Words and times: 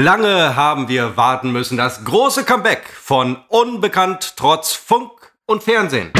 Lange 0.00 0.54
haben 0.54 0.86
wir 0.86 1.16
warten 1.16 1.50
müssen. 1.50 1.76
Das 1.76 2.04
große 2.04 2.44
Comeback 2.44 2.84
von 3.02 3.36
Unbekannt 3.48 4.34
trotz 4.36 4.72
Funk 4.72 5.10
und 5.44 5.64
Fernsehen. 5.64 6.12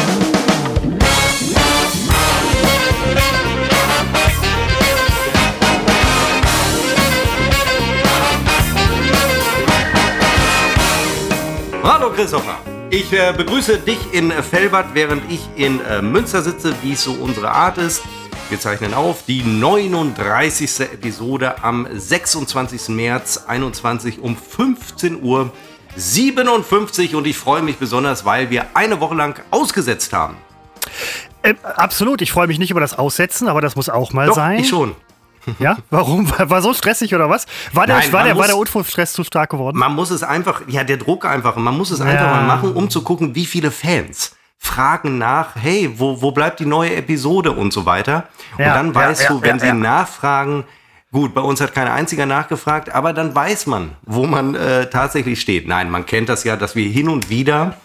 Hallo 11.85 12.11
Christopher. 12.11 12.59
Ich 12.91 13.13
äh, 13.13 13.33
begrüße 13.37 13.79
dich 13.79 13.99
in 14.13 14.33
Fellbad, 14.33 14.87
während 14.95 15.31
ich 15.31 15.49
in 15.55 15.79
äh, 15.85 16.03
Münster 16.03 16.43
sitze, 16.43 16.75
wie 16.83 16.95
es 16.95 17.05
so 17.05 17.13
unsere 17.13 17.53
Art 17.53 17.79
ist. 17.79 18.03
Wir 18.49 18.59
zeichnen 18.59 18.95
auf 18.95 19.25
die 19.27 19.43
39. 19.43 20.81
Episode 20.81 21.63
am 21.63 21.87
26. 21.93 22.89
März 22.89 23.45
21 23.47 24.21
um 24.21 24.37
15 24.37 25.23
Uhr 25.23 25.53
57 25.97 27.15
und 27.15 27.27
ich 27.27 27.37
freue 27.37 27.61
mich 27.63 27.77
besonders, 27.77 28.25
weil 28.25 28.49
wir 28.51 28.67
eine 28.75 29.01
Woche 29.01 29.15
lang 29.15 29.39
ausgesetzt 29.51 30.13
haben. 30.15 30.37
Äh, 31.43 31.55
absolut, 31.63 32.23
ich 32.23 32.33
freue 32.33 32.47
mich 32.47 32.59
nicht 32.59 32.71
über 32.71 32.81
das 32.81 32.97
Aussetzen, 32.99 33.49
aber 33.49 33.61
das 33.61 33.77
muss 33.77 33.89
auch 33.91 34.13
mal 34.13 34.29
Doch, 34.29 34.35
sein. 34.37 34.61
Ich 34.61 34.69
schon. 34.69 34.95
Ja, 35.59 35.79
warum? 35.89 36.31
War 36.39 36.61
so 36.61 36.75
stressig 36.75 37.15
oder 37.15 37.31
was? 37.31 37.47
War 37.73 37.87
der, 37.87 37.97
Nein, 37.99 38.13
war 38.13 38.25
der, 38.25 38.33
war 38.35 38.39
muss- 38.43 38.47
der 38.49 38.57
Unfallstress 38.59 39.15
zu 39.15 39.25
stark 39.25 39.49
geworden? 39.51 39.79
Man 39.79 39.95
muss 39.95 40.11
es 40.11 40.23
einfach, 40.23 40.61
ja, 40.69 40.85
der 40.85 40.99
Druck 40.99 41.25
einfach, 41.25 41.57
man 41.57 41.75
muss 41.77 41.91
es 41.91 42.01
Ja. 42.01 42.05
einfach 42.07 42.27
mal 42.33 42.43
machen, 42.47 42.73
um 42.75 42.91
zu 42.91 43.03
gucken, 43.03 43.35
wie 43.35 43.47
viele 43.47 43.71
Fans 43.71 44.33
fragen 44.59 45.19
nach, 45.19 45.55
hey, 45.55 45.95
wo, 45.97 46.21
wo 46.21 46.33
bleibt 46.33 46.61
die 46.61 46.67
neue 46.67 46.95
Episode 46.97 47.53
und 47.53 47.73
so 47.73 47.87
weiter. 47.87 48.29
Ja, 48.59 48.69
und 48.69 48.75
dann 48.75 48.95
weißt 48.95 49.23
ja, 49.23 49.29
du, 49.29 49.43
wenn 49.43 49.59
sie 49.59 49.73
nachfragen, 49.73 50.65
gut, 51.13 51.33
bei 51.33 51.41
uns 51.41 51.61
hat 51.61 51.75
kein 51.75 51.89
einziger 51.89 52.27
nachgefragt, 52.27 52.95
aber 52.95 53.13
dann 53.13 53.35
weiß 53.35 53.67
man, 53.67 53.97
wo 54.03 54.27
man 54.27 54.55
äh, 54.55 54.91
tatsächlich 54.91 55.41
steht. 55.41 55.67
Nein, 55.67 55.91
man 55.91 56.07
kennt 56.07 56.29
das 56.29 56.45
ja, 56.45 56.57
dass 56.57 56.77
wir 56.77 56.89
hin 56.89 57.09
und 57.09 57.31
wieder 57.31 57.77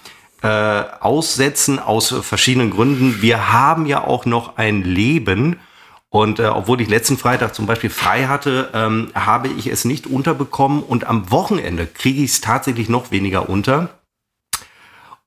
äh, 0.42 0.48
aussetzen 0.48 1.80
aus 1.80 2.14
verschiedenen 2.22 2.72
Gründen. 2.72 3.22
Wir 3.22 3.54
haben 3.54 3.86
ja 3.86 4.04
auch 4.04 4.26
noch 4.26 4.58
ein 4.58 4.84
Leben. 4.84 5.60
Und 6.10 6.40
äh, 6.40 6.46
obwohl 6.46 6.80
ich 6.82 6.90
letzten 6.90 7.18
Freitag 7.18 7.56
zum 7.56 7.66
Beispiel 7.66 7.90
frei 7.90 8.26
hatte, 8.26 8.70
ähm, 8.74 9.10
habe 9.16 9.48
ich 9.48 9.68
es 9.68 9.86
nicht 9.86 10.06
unterbekommen. 10.06 10.84
Und 10.84 11.08
am 11.08 11.32
Wochenende 11.32 11.88
kriege 11.88 12.22
ich 12.22 12.32
es 12.32 12.42
tatsächlich 12.42 12.90
noch 12.90 13.10
weniger 13.10 13.50
unter. 13.50 13.90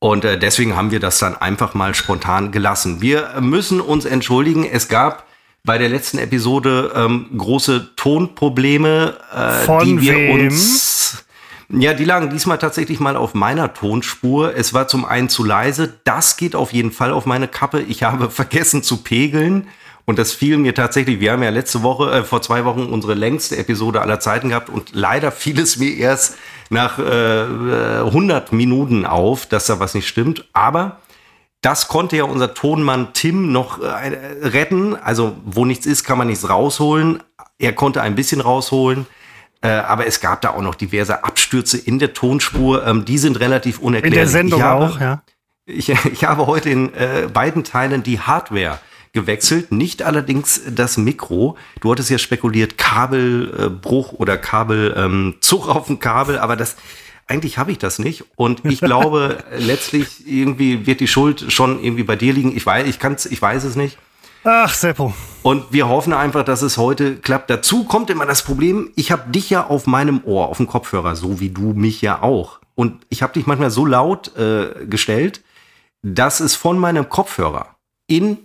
Und 0.07 0.25
äh, 0.25 0.39
deswegen 0.39 0.77
haben 0.77 0.93
wir 0.93 1.01
das 1.01 1.19
dann 1.19 1.37
einfach 1.37 1.75
mal 1.75 1.93
spontan 1.93 2.53
gelassen. 2.53 3.01
Wir 3.01 3.41
müssen 3.41 3.81
uns 3.81 4.05
entschuldigen. 4.05 4.65
Es 4.65 4.87
gab 4.87 5.27
bei 5.65 5.79
der 5.79 5.89
letzten 5.89 6.19
Episode 6.19 6.93
ähm, 6.95 7.27
große 7.37 7.97
Tonprobleme, 7.97 9.17
äh, 9.35 9.85
die 9.85 10.01
wir 10.01 10.15
wem? 10.15 10.47
uns 10.47 11.25
ja, 11.69 11.93
die 11.95 12.05
lagen 12.05 12.31
diesmal 12.31 12.59
tatsächlich 12.59 13.01
mal 13.01 13.17
auf 13.17 13.35
meiner 13.35 13.75
Tonspur. 13.75 14.55
Es 14.55 14.73
war 14.73 14.87
zum 14.87 15.05
einen 15.05 15.29
zu 15.29 15.43
leise. 15.43 15.95
Das 16.05 16.37
geht 16.37 16.55
auf 16.55 16.73
jeden 16.73 16.93
Fall 16.93 17.11
auf 17.11 17.27
meine 17.27 17.49
Kappe. 17.49 17.81
Ich 17.81 18.05
habe 18.05 18.31
vergessen 18.31 18.85
zu 18.85 18.99
pegeln. 18.99 19.67
Und 20.05 20.21
das 20.21 20.33
fiel 20.33 20.57
mir 20.57 20.73
tatsächlich, 20.73 21.19
wir 21.19 21.33
haben 21.33 21.43
ja 21.43 21.51
letzte 21.51 21.83
Woche, 21.83 22.13
äh, 22.13 22.23
vor 22.23 22.41
zwei 22.43 22.65
Wochen 22.65 22.85
unsere 22.85 23.15
längste 23.15 23.57
Episode 23.57 24.03
aller 24.03 24.21
Zeiten 24.21 24.51
gehabt 24.51 24.69
und 24.69 24.91
leider 24.93 25.33
fiel 25.33 25.59
es 25.59 25.79
mir 25.79 25.97
erst 25.97 26.37
nach 26.71 26.99
äh, 26.99 27.43
äh, 27.43 27.99
100 28.07 28.53
Minuten 28.53 29.05
auf, 29.07 29.47
dass 29.47 29.67
da 29.67 29.79
was 29.81 29.95
nicht 29.95 30.09
stimmt. 30.09 30.49
Aber 30.53 30.99
das 31.63 31.89
konnte 31.89 32.17
ja 32.17 32.25
unser 32.25 32.55
Tonmann 32.55 33.13
Tim 33.13 33.53
noch 33.53 33.81
äh, 33.81 33.87
retten. 34.43 34.95
Also 34.97 35.37
wo 35.45 35.65
nichts 35.65 35.87
ist, 35.87 36.05
kann 36.05 36.19
man 36.19 36.27
nichts 36.29 36.49
rausholen. 36.49 37.23
Er 37.59 37.73
konnte 37.73 38.03
ein 38.03 38.15
bisschen 38.15 38.41
rausholen. 38.41 39.07
Äh, 39.63 39.69
aber 39.69 40.07
es 40.07 40.21
gab 40.21 40.43
da 40.43 40.51
auch 40.51 40.63
noch 40.63 40.75
diverse 40.75 41.25
Abstürze 41.25 41.79
in 41.79 41.99
der 41.99 42.13
Tonspur. 42.13 42.87
Ähm, 42.87 43.05
die 43.05 43.19
sind 43.19 43.41
relativ 43.41 43.79
In 43.79 43.85
unerklärlich. 43.85 44.19
der 44.19 44.29
Sendung 44.29 44.61
ich 44.61 44.65
habe, 44.65 44.85
auch, 44.87 45.01
ja. 45.01 45.23
Ich, 45.69 45.89
ich 45.89 46.25
habe 46.25 46.47
heute 46.47 46.71
in 46.71 46.95
äh, 46.95 47.29
beiden 47.33 47.65
Teilen 47.65 48.05
die 48.05 48.21
Hardware 48.21 48.79
gewechselt, 49.17 49.73
nicht 49.73 50.03
allerdings 50.03 50.61
das 50.71 50.99
Mikro. 50.99 51.57
Du 51.81 51.91
hattest 51.91 52.11
ja 52.11 52.19
spekuliert, 52.19 52.77
Kabelbruch 52.77 54.13
oder 54.13 54.37
Kabelzug 54.37 55.65
ähm, 55.65 55.71
auf 55.71 55.87
dem 55.87 55.99
Kabel, 55.99 56.39
aber 56.39 56.55
das 56.55 56.77
eigentlich 57.27 57.59
habe 57.59 57.73
ich 57.73 57.79
das 57.79 57.99
nicht. 57.99 58.25
Und 58.37 58.65
ich 58.65 58.81
glaube, 58.81 59.43
letztlich 59.59 60.27
irgendwie 60.29 60.87
wird 60.87 61.01
die 61.01 61.09
Schuld 61.09 61.51
schon 61.51 61.83
irgendwie 61.83 62.05
bei 62.05 62.15
dir 62.15 62.33
liegen. 62.33 62.55
Ich 62.55 62.65
weiß, 62.65 62.87
ich 62.87 62.99
kann's, 62.99 63.27
ich 63.27 63.41
weiß 63.41 63.65
es 63.65 63.75
nicht. 63.75 63.99
Ach, 64.45 64.73
Seppo. 64.73 65.13
Und 65.43 65.73
wir 65.73 65.89
hoffen 65.89 66.13
einfach, 66.13 66.45
dass 66.45 66.63
es 66.63 66.77
heute 66.77 67.17
klappt. 67.17 67.51
Dazu 67.51 67.85
kommt 67.85 68.11
immer 68.11 68.27
das 68.27 68.45
Problem, 68.45 68.93
ich 68.95 69.11
habe 69.11 69.33
dich 69.33 69.51
ja 69.51 69.67
auf 69.67 69.87
meinem 69.89 70.23
Ohr, 70.25 70.49
auf 70.49 70.59
dem 70.59 70.69
Kopfhörer, 70.69 71.17
so 71.17 71.41
wie 71.41 71.51
du 71.51 71.73
mich 71.73 72.03
ja 72.03 72.23
auch. 72.23 72.61
Und 72.77 73.05
ich 73.09 73.23
habe 73.23 73.33
dich 73.33 73.47
manchmal 73.47 73.71
so 73.71 73.87
laut 73.87 74.37
äh, 74.37 74.87
gestellt, 74.87 75.43
dass 76.03 76.39
es 76.39 76.55
von 76.55 76.79
meinem 76.79 77.09
Kopfhörer 77.09 77.75
in 78.07 78.39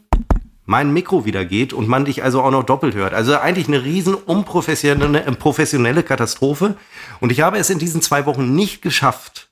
mein 0.72 0.94
Mikro 0.94 1.26
wieder 1.26 1.44
geht 1.44 1.74
und 1.74 1.90
man 1.90 2.06
dich 2.06 2.24
also 2.24 2.42
auch 2.42 2.50
noch 2.50 2.64
doppelt 2.64 2.96
hört. 2.96 3.14
Also 3.14 3.38
eigentlich 3.38 3.68
eine 3.68 3.84
riesen 3.84 4.16
unprofessionelle 4.16 5.26
äh, 5.26 5.32
professionelle 5.34 6.02
Katastrophe. 6.02 6.76
Und 7.20 7.30
ich 7.32 7.42
habe 7.42 7.58
es 7.58 7.70
in 7.70 7.78
diesen 7.78 8.02
zwei 8.02 8.26
Wochen 8.26 8.56
nicht 8.56 8.82
geschafft, 8.82 9.50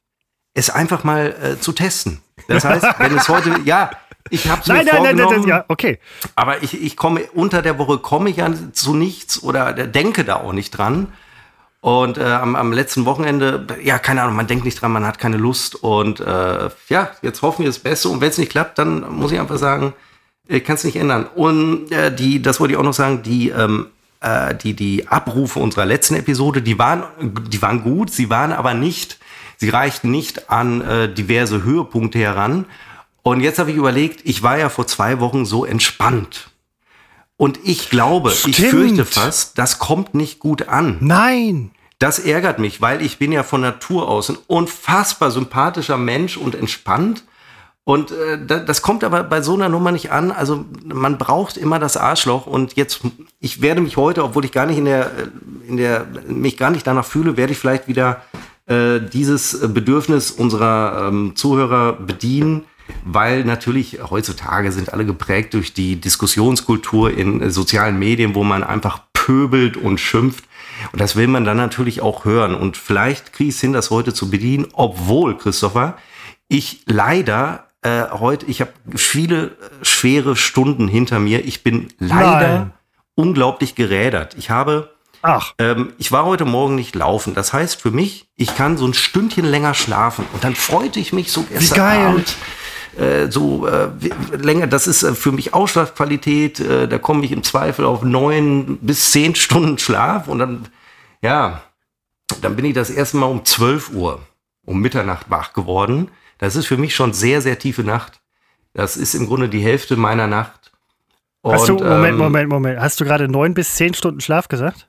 es 0.53 0.69
einfach 0.69 1.03
mal 1.03 1.35
äh, 1.43 1.59
zu 1.59 1.73
testen. 1.73 2.21
Das 2.47 2.63
heißt, 2.63 2.85
wenn 2.99 3.15
es 3.17 3.27
heute, 3.27 3.53
ja, 3.65 3.91
ich 4.29 4.47
habe 4.47 4.61
es 4.61 4.67
mir 4.67 4.75
Nein, 4.75 4.85
nein, 4.85 4.93
nein, 4.93 5.03
vorgenommen. 5.03 5.31
nein, 5.31 5.39
nein, 5.41 5.49
ja, 5.49 5.65
okay. 5.67 5.99
Aber 6.35 6.63
ich, 6.63 6.81
ich 6.81 6.95
komme 6.95 7.23
unter 7.33 7.61
der 7.61 7.77
Woche 7.77 7.97
komme 7.97 8.29
ich 8.29 8.37
ja 8.37 8.49
zu 8.71 8.95
nichts 8.95 9.43
oder 9.43 9.73
denke 9.73 10.23
da 10.23 10.37
auch 10.37 10.53
nicht 10.53 10.71
dran. 10.71 11.11
Und 11.81 12.17
äh, 12.17 12.23
am, 12.23 12.55
am 12.55 12.71
letzten 12.71 13.05
Wochenende, 13.05 13.67
ja, 13.83 13.99
keine 13.99 14.21
Ahnung, 14.21 14.35
man 14.37 14.47
denkt 14.47 14.63
nicht 14.63 14.81
dran, 14.81 14.91
man 14.93 15.05
hat 15.05 15.19
keine 15.19 15.37
Lust. 15.37 15.75
Und 15.75 16.21
äh, 16.21 16.69
ja, 16.87 17.11
jetzt 17.21 17.41
hoffen 17.41 17.63
wir 17.63 17.69
das 17.69 17.79
Beste. 17.79 18.07
Und 18.07 18.21
wenn 18.21 18.29
es 18.29 18.37
nicht 18.37 18.51
klappt, 18.51 18.77
dann 18.77 19.01
muss 19.13 19.33
ich 19.33 19.39
einfach 19.39 19.57
sagen, 19.57 19.93
ich 20.49 20.63
kann 20.63 20.75
es 20.75 20.83
nicht 20.83 20.97
ändern. 20.97 21.27
Und 21.35 21.91
äh, 21.91 22.13
die, 22.13 22.41
das 22.41 22.59
wollte 22.59 22.73
ich 22.73 22.79
auch 22.79 22.83
noch 22.83 22.93
sagen, 22.93 23.21
die, 23.23 23.49
ähm, 23.49 23.87
äh, 24.19 24.55
die, 24.55 24.73
die 24.73 25.07
Abrufe 25.07 25.59
unserer 25.59 25.85
letzten 25.85 26.15
Episode, 26.15 26.61
die 26.61 26.79
waren, 26.79 27.03
die 27.49 27.61
waren 27.61 27.83
gut, 27.83 28.11
sie 28.11 28.29
waren 28.29 28.51
aber 28.51 28.73
nicht, 28.73 29.19
sie 29.57 29.69
reichten 29.69 30.09
nicht 30.09 30.49
an 30.49 30.81
äh, 30.81 31.13
diverse 31.13 31.63
Höhepunkte 31.63 32.17
heran. 32.17 32.65
Und 33.21 33.41
jetzt 33.41 33.59
habe 33.59 33.69
ich 33.69 33.77
überlegt, 33.77 34.21
ich 34.23 34.41
war 34.41 34.57
ja 34.57 34.69
vor 34.69 34.87
zwei 34.87 35.19
Wochen 35.19 35.45
so 35.45 35.65
entspannt. 35.65 36.49
Und 37.37 37.59
ich 37.63 37.89
glaube, 37.89 38.31
ich 38.31 38.55
Stimmt. 38.55 38.69
fürchte 38.69 39.05
fast, 39.05 39.57
das 39.57 39.77
kommt 39.77 40.15
nicht 40.15 40.39
gut 40.39 40.67
an. 40.67 40.97
Nein. 40.99 41.71
Das 41.99 42.17
ärgert 42.17 42.59
mich, 42.59 42.81
weil 42.81 43.01
ich 43.01 43.19
bin 43.19 43.31
ja 43.31 43.43
von 43.43 43.61
Natur 43.61 44.07
aus 44.07 44.29
ein 44.29 44.37
unfassbar 44.47 45.31
sympathischer 45.31 45.97
Mensch 45.97 46.37
und 46.37 46.55
entspannt. 46.55 47.23
Und 47.89 48.11
äh, 48.11 48.37
da- 48.45 48.59
das 48.59 48.83
kommt 48.83 49.03
aber 49.03 49.23
bei 49.23 49.41
so 49.41 49.55
einer 49.55 49.67
Nummer 49.67 49.91
nicht 49.91 50.11
an. 50.11 50.29
Also 50.31 50.63
man 50.85 51.17
braucht 51.17 51.57
immer 51.57 51.79
das 51.79 51.97
Arschloch. 51.97 52.45
Und 52.45 52.73
jetzt, 52.75 53.01
ich 53.39 53.63
werde 53.63 53.81
mich 53.81 53.97
heute, 53.97 54.23
obwohl 54.23 54.45
ich 54.45 54.51
gar 54.51 54.67
nicht 54.67 54.77
in 54.77 54.85
der, 54.85 55.05
äh, 55.05 55.67
in 55.67 55.75
der, 55.77 56.05
mich 56.27 56.55
gar 56.55 56.69
nicht 56.69 56.85
danach 56.85 57.03
fühle, 57.05 57.35
werde 57.35 57.51
ich 57.53 57.57
vielleicht 57.57 57.87
wieder 57.87 58.21
äh, 58.67 58.99
dieses 58.99 59.73
Bedürfnis 59.73 60.29
unserer 60.29 61.07
ähm, 61.07 61.35
Zuhörer 61.35 61.93
bedienen. 61.93 62.65
Weil 63.05 63.43
natürlich 63.43 63.97
heutzutage 64.07 64.71
sind 64.71 64.93
alle 64.93 65.05
geprägt 65.05 65.55
durch 65.55 65.73
die 65.73 65.95
Diskussionskultur 65.95 67.09
in 67.17 67.41
äh, 67.41 67.49
sozialen 67.49 67.97
Medien, 67.97 68.35
wo 68.35 68.43
man 68.43 68.63
einfach 68.63 69.01
pöbelt 69.13 69.77
und 69.77 69.99
schimpft. 69.99 70.43
Und 70.91 71.01
das 71.01 71.15
will 71.15 71.25
man 71.27 71.43
dann 71.43 71.57
natürlich 71.57 72.01
auch 72.01 72.23
hören. 72.23 72.53
Und 72.53 72.77
vielleicht 72.77 73.33
kriege 73.33 73.49
ich 73.49 73.55
es 73.55 73.61
hin, 73.61 73.73
das 73.73 73.89
heute 73.89 74.13
zu 74.13 74.29
bedienen, 74.29 74.67
obwohl, 74.73 75.35
Christopher, 75.39 75.97
ich 76.49 76.83
leider 76.85 77.65
äh, 77.81 78.03
heute, 78.11 78.45
ich 78.47 78.61
habe 78.61 78.71
viele 78.95 79.45
äh, 79.47 79.51
schwere 79.85 80.35
Stunden 80.35 80.87
hinter 80.87 81.19
mir. 81.19 81.45
Ich 81.45 81.63
bin 81.63 81.87
leider 81.99 82.57
Nein. 82.59 82.71
unglaublich 83.15 83.75
gerädert. 83.75 84.35
Ich 84.37 84.49
habe 84.49 84.93
Ach, 85.21 85.53
ähm, 85.59 85.93
ich 85.97 86.11
war 86.13 86.25
heute 86.25 86.45
Morgen 86.45 86.75
nicht 86.75 86.95
laufen. 86.95 87.35
Das 87.35 87.51
heißt 87.51 87.81
für 87.81 87.91
mich, 87.91 88.29
ich 88.35 88.55
kann 88.55 88.77
so 88.77 88.85
ein 88.85 88.93
Stündchen 88.93 89.45
länger 89.45 89.73
schlafen. 89.73 90.25
Und 90.33 90.43
dann 90.43 90.55
freute 90.55 90.99
ich 90.99 91.11
mich 91.13 91.31
so 91.31 91.43
gestern 91.43 91.77
geil. 91.77 92.05
Abend. 92.07 92.35
Äh, 92.97 93.29
so 93.31 93.67
äh, 93.67 93.89
wie- 93.99 94.13
länger, 94.37 94.67
das 94.67 94.87
ist 94.87 95.03
äh, 95.03 95.13
für 95.13 95.31
mich 95.33 95.53
Ausschlafqualität. 95.53 96.59
Äh, 96.61 96.87
da 96.87 96.97
komme 96.97 97.23
ich 97.25 97.31
im 97.31 97.43
Zweifel 97.43 97.85
auf 97.85 98.01
neun 98.03 98.77
bis 98.81 99.11
zehn 99.11 99.35
Stunden 99.35 99.77
Schlaf. 99.77 100.27
Und 100.29 100.39
dann, 100.39 100.67
ja, 101.21 101.61
dann 102.41 102.55
bin 102.55 102.65
ich 102.65 102.73
das 102.73 102.89
erste 102.89 103.17
Mal 103.17 103.25
um 103.27 103.43
12 103.43 103.91
Uhr, 103.91 104.21
um 104.65 104.79
Mitternacht 104.79 105.29
wach 105.29 105.51
geworden. 105.53 106.09
Das 106.39 106.55
ist 106.55 106.65
für 106.65 106.77
mich 106.77 106.95
schon 106.95 107.13
sehr, 107.13 107.41
sehr 107.41 107.59
tiefe 107.59 107.83
Nacht. 107.83 108.21
Das 108.73 108.97
ist 108.97 109.13
im 109.13 109.27
Grunde 109.27 109.49
die 109.49 109.59
Hälfte 109.59 109.95
meiner 109.95 110.25
Nacht. 110.25 110.71
hast 111.43 111.69
du, 111.69 111.73
Und, 111.75 111.83
Moment, 111.83 112.13
ähm, 112.13 112.17
Moment, 112.17 112.49
Moment. 112.49 112.79
Hast 112.79 112.99
du 112.99 113.05
gerade 113.05 113.27
neun 113.27 113.53
bis 113.53 113.75
zehn 113.75 113.93
Stunden 113.93 114.21
Schlaf 114.21 114.47
gesagt? 114.47 114.87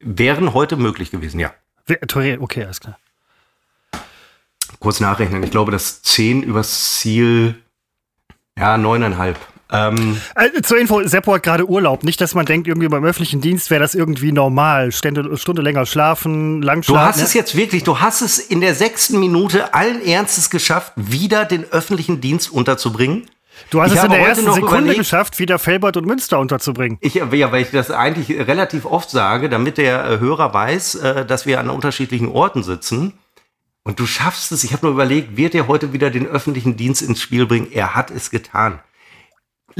Wären 0.00 0.54
heute 0.54 0.76
möglich 0.76 1.10
gewesen, 1.10 1.40
ja. 1.40 1.52
Okay, 2.40 2.64
alles 2.64 2.80
klar. 2.80 2.98
kurz 4.78 5.00
nachrechnen. 5.00 5.42
Ich 5.42 5.50
glaube, 5.50 5.72
das 5.72 6.02
10 6.02 6.42
übers 6.42 6.98
Ziel, 6.98 7.60
ja, 8.56 8.78
neuneinhalb. 8.78 9.38
Ähm, 9.70 10.18
äh, 10.34 10.62
zur 10.62 10.78
Info, 10.78 11.06
Seppo 11.06 11.34
hat 11.34 11.42
gerade 11.42 11.68
Urlaub. 11.68 12.02
Nicht, 12.02 12.20
dass 12.20 12.34
man 12.34 12.46
denkt, 12.46 12.66
irgendwie 12.66 12.88
beim 12.88 13.04
öffentlichen 13.04 13.40
Dienst 13.40 13.70
wäre 13.70 13.80
das 13.80 13.94
irgendwie 13.94 14.32
normal. 14.32 14.92
Stunde, 14.92 15.36
Stunde 15.36 15.62
länger 15.62 15.84
schlafen, 15.84 16.62
lang 16.62 16.82
schlafen. 16.82 17.02
Du 17.02 17.06
hast 17.06 17.16
ne? 17.18 17.24
es 17.24 17.34
jetzt 17.34 17.54
wirklich, 17.54 17.84
du 17.84 18.00
hast 18.00 18.22
es 18.22 18.38
in 18.38 18.60
der 18.60 18.74
sechsten 18.74 19.20
Minute 19.20 19.74
allen 19.74 20.04
Ernstes 20.04 20.48
geschafft, 20.48 20.92
wieder 20.96 21.44
den 21.44 21.64
öffentlichen 21.64 22.20
Dienst 22.20 22.50
unterzubringen. 22.50 23.26
Du 23.70 23.82
hast 23.82 23.92
ich 23.92 23.98
es 23.98 24.04
in 24.04 24.10
der 24.10 24.20
ersten 24.20 24.52
Sekunde 24.52 24.78
überlegt, 24.78 24.98
geschafft, 24.98 25.38
wieder 25.38 25.58
Felbert 25.58 25.96
und 25.96 26.06
Münster 26.06 26.38
unterzubringen. 26.38 26.96
Ich, 27.00 27.14
ja, 27.14 27.30
weil 27.52 27.62
ich 27.62 27.70
das 27.70 27.90
eigentlich 27.90 28.30
relativ 28.30 28.86
oft 28.86 29.10
sage, 29.10 29.48
damit 29.48 29.76
der 29.78 30.04
äh, 30.04 30.18
Hörer 30.20 30.54
weiß, 30.54 30.94
äh, 30.94 31.26
dass 31.26 31.44
wir 31.44 31.60
an 31.60 31.68
unterschiedlichen 31.68 32.28
Orten 32.28 32.62
sitzen. 32.62 33.14
Und 33.82 34.00
du 34.00 34.06
schaffst 34.06 34.52
es. 34.52 34.64
Ich 34.64 34.72
habe 34.72 34.86
nur 34.86 34.94
überlegt, 34.94 35.36
wird 35.36 35.54
er 35.54 35.66
heute 35.66 35.92
wieder 35.92 36.10
den 36.10 36.26
öffentlichen 36.26 36.76
Dienst 36.76 37.02
ins 37.02 37.20
Spiel 37.20 37.46
bringen? 37.46 37.68
Er 37.72 37.94
hat 37.94 38.10
es 38.10 38.30
getan. 38.30 38.80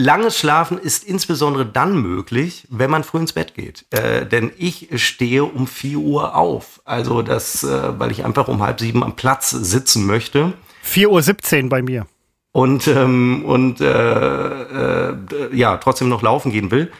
Langes 0.00 0.38
Schlafen 0.38 0.78
ist 0.78 1.02
insbesondere 1.02 1.66
dann 1.66 2.00
möglich, 2.00 2.68
wenn 2.70 2.88
man 2.88 3.02
früh 3.02 3.18
ins 3.18 3.32
Bett 3.32 3.56
geht. 3.56 3.84
Äh, 3.90 4.26
denn 4.26 4.52
ich 4.56 4.90
stehe 4.94 5.42
um 5.42 5.66
4 5.66 5.98
Uhr 5.98 6.36
auf. 6.36 6.80
Also 6.84 7.20
das, 7.22 7.64
äh, 7.64 7.98
weil 7.98 8.12
ich 8.12 8.24
einfach 8.24 8.46
um 8.46 8.62
halb 8.62 8.78
sieben 8.78 9.02
am 9.02 9.16
Platz 9.16 9.50
sitzen 9.50 10.06
möchte. 10.06 10.52
4.17 10.86 11.64
Uhr 11.64 11.68
bei 11.68 11.82
mir. 11.82 12.06
Und, 12.52 12.86
ähm, 12.86 13.44
und 13.44 13.80
äh, 13.80 15.08
äh, 15.08 15.16
ja, 15.50 15.78
trotzdem 15.78 16.08
noch 16.08 16.22
laufen 16.22 16.52
gehen 16.52 16.70
will. 16.70 16.92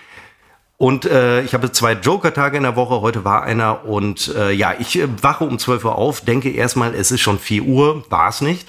Und 0.77 1.05
äh, 1.05 1.43
ich 1.43 1.55
habe 1.55 1.71
zwei 1.71 1.93
Joker-Tage 1.93 2.57
in 2.57 2.65
der 2.65 2.75
Woche. 2.75 3.01
Heute 3.01 3.25
war 3.25 3.45
einer. 3.45 3.85
Und 3.85 4.35
äh, 4.35 4.51
ja, 4.51 4.75
ich 4.77 4.99
äh, 4.99 5.07
wache 5.23 5.45
um 5.45 5.61
12 5.61 5.85
Uhr 5.85 5.95
auf, 5.95 6.23
denke 6.23 6.51
erstmal, 6.51 6.97
es 6.97 7.13
ist 7.13 7.21
schon 7.21 7.39
4 7.39 7.63
Uhr. 7.63 8.05
War 8.11 8.31
es 8.31 8.41
nicht. 8.41 8.67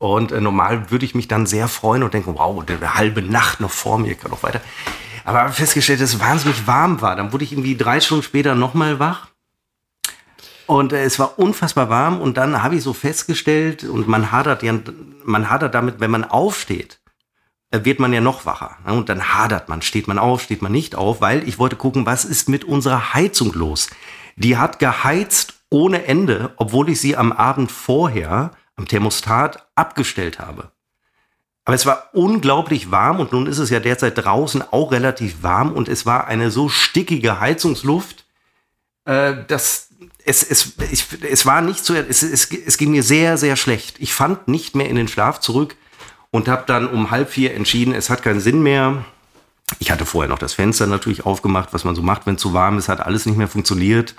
Und 0.00 0.32
äh, 0.32 0.40
normal 0.40 0.90
würde 0.90 1.04
ich 1.04 1.14
mich 1.14 1.28
dann 1.28 1.44
sehr 1.44 1.68
freuen 1.68 2.02
und 2.02 2.14
denken, 2.14 2.34
wow, 2.38 2.64
eine 2.66 2.94
halbe 2.94 3.20
Nacht 3.20 3.60
noch 3.60 3.70
vor 3.70 3.98
mir, 3.98 4.14
kann 4.14 4.30
noch 4.30 4.42
weiter. 4.42 4.62
Aber 5.26 5.50
festgestellt, 5.50 6.00
dass 6.00 6.14
es 6.14 6.20
wahnsinnig 6.20 6.66
warm 6.66 7.02
war. 7.02 7.16
Dann 7.16 7.34
wurde 7.34 7.44
ich 7.44 7.52
irgendwie 7.52 7.76
drei 7.76 8.00
Stunden 8.00 8.24
später 8.24 8.54
nochmal 8.54 8.98
wach. 8.98 9.28
Und 10.64 10.94
äh, 10.94 11.04
es 11.04 11.18
war 11.18 11.38
unfassbar 11.38 11.90
warm. 11.90 12.18
Und 12.18 12.38
dann 12.38 12.62
habe 12.62 12.76
ich 12.76 12.82
so 12.82 12.94
festgestellt, 12.94 13.84
und 13.84 14.08
man 14.08 14.32
hadert 14.32 14.62
ja, 14.62 14.72
man 15.24 15.50
hadert 15.50 15.74
damit, 15.74 16.00
wenn 16.00 16.10
man 16.10 16.24
aufsteht, 16.24 16.98
äh, 17.70 17.84
wird 17.84 18.00
man 18.00 18.14
ja 18.14 18.22
noch 18.22 18.46
wacher. 18.46 18.78
Und 18.86 19.10
dann 19.10 19.34
hadert 19.34 19.68
man, 19.68 19.82
steht 19.82 20.08
man 20.08 20.18
auf, 20.18 20.40
steht 20.40 20.62
man 20.62 20.72
nicht 20.72 20.94
auf, 20.94 21.20
weil 21.20 21.46
ich 21.46 21.58
wollte 21.58 21.76
gucken, 21.76 22.06
was 22.06 22.24
ist 22.24 22.48
mit 22.48 22.64
unserer 22.64 23.12
Heizung 23.12 23.52
los? 23.52 23.90
Die 24.36 24.56
hat 24.56 24.78
geheizt 24.78 25.60
ohne 25.68 26.06
Ende, 26.06 26.54
obwohl 26.56 26.88
ich 26.88 27.02
sie 27.02 27.18
am 27.18 27.32
Abend 27.32 27.70
vorher 27.70 28.52
am 28.80 28.88
Thermostat 28.88 29.66
abgestellt 29.74 30.38
habe. 30.38 30.70
Aber 31.64 31.74
es 31.74 31.86
war 31.86 32.08
unglaublich 32.14 32.90
warm 32.90 33.20
und 33.20 33.32
nun 33.32 33.46
ist 33.46 33.58
es 33.58 33.70
ja 33.70 33.78
derzeit 33.78 34.16
draußen 34.16 34.62
auch 34.72 34.90
relativ 34.90 35.42
warm 35.42 35.72
und 35.72 35.88
es 35.88 36.06
war 36.06 36.26
eine 36.26 36.50
so 36.50 36.68
stickige 36.68 37.38
Heizungsluft, 37.38 38.24
äh, 39.04 39.34
dass 39.46 39.90
es, 40.24 40.42
es, 40.42 40.72
ich, 40.90 41.06
es 41.22 41.44
war 41.44 41.60
nicht 41.60 41.84
so, 41.84 41.94
es, 41.94 42.22
es, 42.22 42.50
es 42.50 42.78
ging 42.78 42.90
mir 42.90 43.02
sehr, 43.02 43.36
sehr 43.36 43.56
schlecht. 43.56 43.96
Ich 44.00 44.14
fand 44.14 44.48
nicht 44.48 44.74
mehr 44.74 44.88
in 44.88 44.96
den 44.96 45.08
Schlaf 45.08 45.40
zurück 45.40 45.76
und 46.30 46.48
habe 46.48 46.64
dann 46.66 46.88
um 46.88 47.10
halb 47.10 47.30
vier 47.30 47.54
entschieden, 47.54 47.94
es 47.94 48.08
hat 48.08 48.22
keinen 48.22 48.40
Sinn 48.40 48.62
mehr. 48.62 49.04
Ich 49.78 49.90
hatte 49.90 50.06
vorher 50.06 50.28
noch 50.28 50.38
das 50.38 50.54
Fenster 50.54 50.86
natürlich 50.86 51.26
aufgemacht, 51.26 51.72
was 51.72 51.84
man 51.84 51.94
so 51.94 52.02
macht, 52.02 52.26
wenn 52.26 52.36
es 52.36 52.40
zu 52.40 52.54
warm 52.54 52.78
ist, 52.78 52.88
hat 52.88 53.00
alles 53.00 53.26
nicht 53.26 53.36
mehr 53.36 53.48
funktioniert 53.48 54.14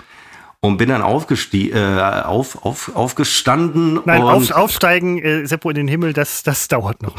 und 0.64 0.76
bin 0.76 0.88
dann 0.88 1.02
aufgestie 1.02 1.70
äh, 1.72 2.22
auf, 2.22 2.64
auf, 2.64 2.94
aufgestanden. 2.94 4.00
Nein, 4.04 4.22
auf, 4.22 4.52
aufsteigen, 4.52 5.18
äh, 5.18 5.44
Seppo 5.44 5.70
in 5.70 5.74
den 5.74 5.88
Himmel, 5.88 6.12
das, 6.12 6.44
das 6.44 6.68
dauert 6.68 7.02
noch. 7.02 7.16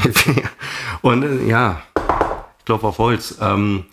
und 1.02 1.24
äh, 1.24 1.46
ja, 1.46 1.82
ich 2.58 2.66
glaube 2.66 2.88
auf 2.88 2.98
Holz. 2.98 3.38
Ähm, 3.42 3.86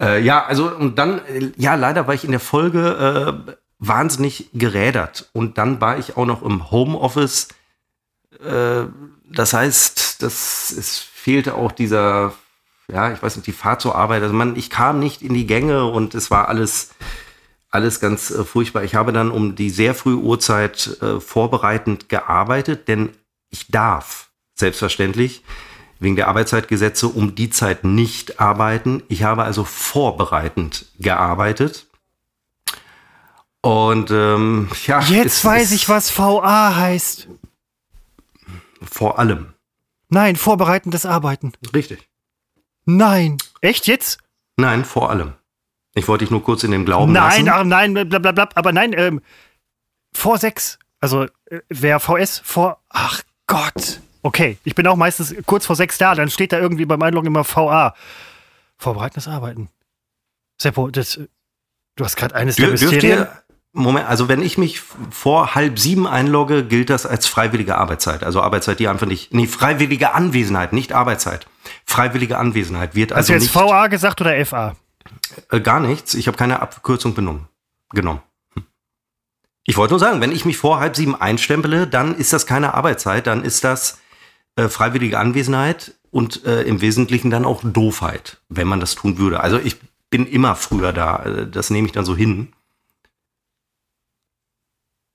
äh, 0.00 0.22
ja, 0.22 0.44
also 0.46 0.74
und 0.74 0.98
dann, 0.98 1.18
äh, 1.26 1.52
ja, 1.56 1.74
leider 1.74 2.06
war 2.06 2.14
ich 2.14 2.24
in 2.24 2.30
der 2.30 2.40
Folge 2.40 3.44
äh, 3.46 3.52
wahnsinnig 3.78 4.48
gerädert. 4.54 5.28
Und 5.34 5.58
dann 5.58 5.82
war 5.82 5.98
ich 5.98 6.16
auch 6.16 6.26
noch 6.26 6.42
im 6.42 6.70
Homeoffice. 6.70 7.48
Äh, 8.42 8.84
das 9.30 9.52
heißt, 9.52 10.22
das, 10.22 10.70
es 10.70 10.98
fehlte 10.98 11.56
auch 11.56 11.72
dieser, 11.72 12.32
ja, 12.90 13.12
ich 13.12 13.22
weiß 13.22 13.36
nicht, 13.36 13.46
die 13.46 13.52
Fahrt 13.52 13.82
zur 13.82 13.96
Arbeit. 13.96 14.22
Also 14.22 14.34
man, 14.34 14.56
ich 14.56 14.70
kam 14.70 14.98
nicht 14.98 15.20
in 15.20 15.34
die 15.34 15.46
Gänge 15.46 15.84
und 15.84 16.14
es 16.14 16.30
war 16.30 16.48
alles 16.48 16.94
alles 17.76 18.00
ganz 18.00 18.30
äh, 18.30 18.44
furchtbar. 18.44 18.82
Ich 18.82 18.94
habe 18.94 19.12
dann 19.12 19.30
um 19.30 19.54
die 19.54 19.70
sehr 19.70 19.94
frühe 19.94 20.16
Uhrzeit 20.16 20.98
äh, 21.02 21.20
vorbereitend 21.20 22.08
gearbeitet, 22.08 22.88
denn 22.88 23.10
ich 23.50 23.68
darf 23.68 24.30
selbstverständlich 24.54 25.44
wegen 25.98 26.16
der 26.16 26.28
Arbeitszeitgesetze 26.28 27.06
um 27.06 27.34
die 27.34 27.50
Zeit 27.50 27.84
nicht 27.84 28.40
arbeiten. 28.40 29.02
Ich 29.08 29.22
habe 29.22 29.44
also 29.44 29.64
vorbereitend 29.64 30.86
gearbeitet. 30.98 31.86
Und 33.60 34.10
ähm, 34.10 34.68
ja. 34.86 35.00
Jetzt 35.00 35.38
es, 35.38 35.44
weiß 35.44 35.72
ich, 35.72 35.88
was 35.88 36.16
VA 36.18 36.76
heißt. 36.76 37.28
Vor 38.82 39.18
allem. 39.18 39.52
Nein, 40.08 40.36
vorbereitendes 40.36 41.04
Arbeiten. 41.04 41.52
Richtig. 41.74 42.08
Nein. 42.84 43.36
Echt 43.60 43.86
jetzt? 43.86 44.18
Nein, 44.56 44.84
vor 44.84 45.10
allem. 45.10 45.34
Ich 45.96 46.06
wollte 46.08 46.24
dich 46.24 46.30
nur 46.30 46.44
kurz 46.44 46.62
in 46.62 46.70
dem 46.70 46.84
Glauben 46.84 47.12
nein, 47.12 47.46
lassen. 47.46 47.48
Ach, 47.48 47.64
nein, 47.64 47.94
blablabla, 47.94 48.50
aber 48.54 48.70
nein, 48.70 48.92
ähm, 48.94 49.22
vor 50.12 50.36
sechs. 50.36 50.78
Also, 51.00 51.24
äh, 51.46 51.60
wer 51.70 52.00
VS 52.00 52.38
vor, 52.44 52.80
ach 52.90 53.22
Gott. 53.46 54.00
Okay, 54.22 54.58
ich 54.64 54.74
bin 54.74 54.86
auch 54.86 54.96
meistens 54.96 55.34
kurz 55.46 55.64
vor 55.64 55.74
sechs 55.74 55.96
da, 55.96 56.14
dann 56.14 56.28
steht 56.28 56.52
da 56.52 56.58
irgendwie 56.58 56.84
beim 56.84 57.00
Einloggen 57.00 57.28
immer 57.28 57.44
VA. 57.44 57.94
Vorbereitendes 58.76 59.26
Arbeiten. 59.26 59.70
Seppo, 60.60 60.90
das, 60.90 61.18
du 61.96 62.04
hast 62.04 62.16
gerade 62.16 62.34
eines 62.34 62.56
Dür, 62.56 62.66
der 62.66 62.72
Mysterien. 62.72 63.26
Moment, 63.72 64.06
also 64.06 64.28
wenn 64.28 64.42
ich 64.42 64.58
mich 64.58 64.80
vor 65.10 65.54
halb 65.54 65.78
sieben 65.78 66.06
einlogge, 66.06 66.64
gilt 66.64 66.90
das 66.90 67.06
als 67.06 67.26
freiwillige 67.26 67.76
Arbeitszeit. 67.76 68.22
Also 68.22 68.42
Arbeitszeit, 68.42 68.80
die 68.80 68.88
einfach 68.88 69.06
nicht, 69.06 69.32
nee, 69.32 69.46
freiwillige 69.46 70.12
Anwesenheit, 70.12 70.72
nicht 70.72 70.92
Arbeitszeit. 70.92 71.46
Freiwillige 71.84 72.36
Anwesenheit 72.38 72.94
wird 72.94 73.12
also, 73.12 73.32
also 73.32 73.44
jetzt 73.44 73.54
nicht. 73.54 73.70
VA 73.70 73.86
gesagt 73.86 74.20
oder 74.20 74.44
FA? 74.44 74.76
Äh, 75.50 75.60
gar 75.60 75.80
nichts. 75.80 76.14
Ich 76.14 76.26
habe 76.26 76.36
keine 76.36 76.60
Abkürzung 76.60 77.14
benommen, 77.14 77.48
genommen. 77.90 78.22
Hm. 78.54 78.64
Ich 79.64 79.76
wollte 79.76 79.92
nur 79.92 80.00
sagen, 80.00 80.20
wenn 80.20 80.32
ich 80.32 80.44
mich 80.44 80.56
vor 80.56 80.80
halb 80.80 80.96
sieben 80.96 81.14
einstempele, 81.14 81.86
dann 81.86 82.16
ist 82.16 82.32
das 82.32 82.46
keine 82.46 82.74
Arbeitszeit, 82.74 83.26
dann 83.26 83.44
ist 83.44 83.64
das 83.64 84.00
äh, 84.56 84.68
freiwillige 84.68 85.18
Anwesenheit 85.18 85.94
und 86.10 86.44
äh, 86.44 86.62
im 86.62 86.80
Wesentlichen 86.80 87.30
dann 87.30 87.44
auch 87.44 87.62
Doofheit, 87.62 88.40
wenn 88.48 88.68
man 88.68 88.80
das 88.80 88.94
tun 88.94 89.18
würde. 89.18 89.40
Also 89.40 89.58
ich 89.58 89.76
bin 90.10 90.26
immer 90.26 90.56
früher 90.56 90.92
da, 90.92 91.22
äh, 91.24 91.46
das 91.46 91.70
nehme 91.70 91.86
ich 91.86 91.92
dann 91.92 92.04
so 92.04 92.16
hin. 92.16 92.52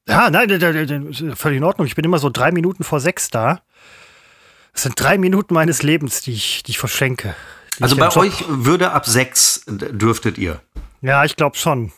Ja, 0.07 0.29
nein, 0.29 0.49
völlig 1.35 1.57
in 1.57 1.63
Ordnung. 1.63 1.87
Ich 1.87 1.95
bin 1.95 2.05
immer 2.05 2.19
so 2.19 2.29
drei 2.29 2.51
Minuten 2.51 2.83
vor 2.83 2.99
sechs 2.99 3.29
da. 3.29 3.61
Das 4.73 4.83
sind 4.83 4.99
drei 4.99 5.17
Minuten 5.17 5.53
meines 5.53 5.83
Lebens, 5.83 6.21
die 6.21 6.33
ich, 6.33 6.63
die 6.63 6.71
ich 6.71 6.79
verschenke. 6.79 7.35
Also 7.81 7.95
bei 7.95 8.15
euch 8.15 8.43
würde 8.47 8.91
ab 8.91 9.05
sechs 9.05 9.63
dürftet 9.67 10.37
ihr. 10.37 10.61
Ja, 11.01 11.25
ich 11.25 11.35
glaube 11.35 11.57
schon. 11.57 11.91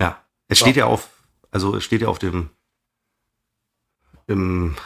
Ja, 0.00 0.18
es 0.48 0.58
steht 0.58 0.76
ja 0.76 0.86
auf, 0.86 1.08
also 1.50 1.76
es 1.76 1.84
steht 1.84 2.02
ja 2.02 2.08
auf 2.08 2.18
dem, 2.18 2.50
im, 4.26 4.76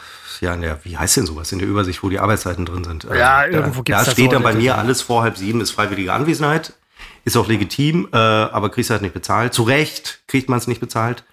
ja, 0.41 0.53
in 0.53 0.61
der, 0.61 0.83
wie 0.85 0.97
heißt 0.97 1.17
denn 1.17 1.25
sowas, 1.25 1.51
in 1.51 1.59
der 1.59 1.67
Übersicht, 1.67 2.03
wo 2.03 2.09
die 2.09 2.19
Arbeitszeiten 2.19 2.65
drin 2.65 2.83
sind. 2.83 3.05
Ja, 3.05 3.37
also, 3.37 3.57
irgendwo 3.57 3.83
gibt 3.83 3.97
es 3.97 4.05
Da 4.05 4.11
steht 4.11 4.31
dann 4.31 4.43
bei 4.43 4.53
mir 4.53 4.77
alles 4.77 5.01
vor 5.01 5.23
halb 5.23 5.37
sieben 5.37 5.61
ist 5.61 5.71
freiwillige 5.71 6.13
Anwesenheit. 6.13 6.73
Ist 7.25 7.37
auch 7.37 7.47
legitim, 7.47 8.09
äh, 8.11 8.17
aber 8.17 8.69
kriegst 8.69 8.89
halt 8.89 9.01
nicht 9.01 9.13
bezahlt. 9.13 9.53
Zu 9.53 9.63
Recht 9.63 10.23
kriegt 10.27 10.49
man 10.49 10.59
es 10.59 10.67
nicht 10.67 10.79
bezahlt. 10.79 11.23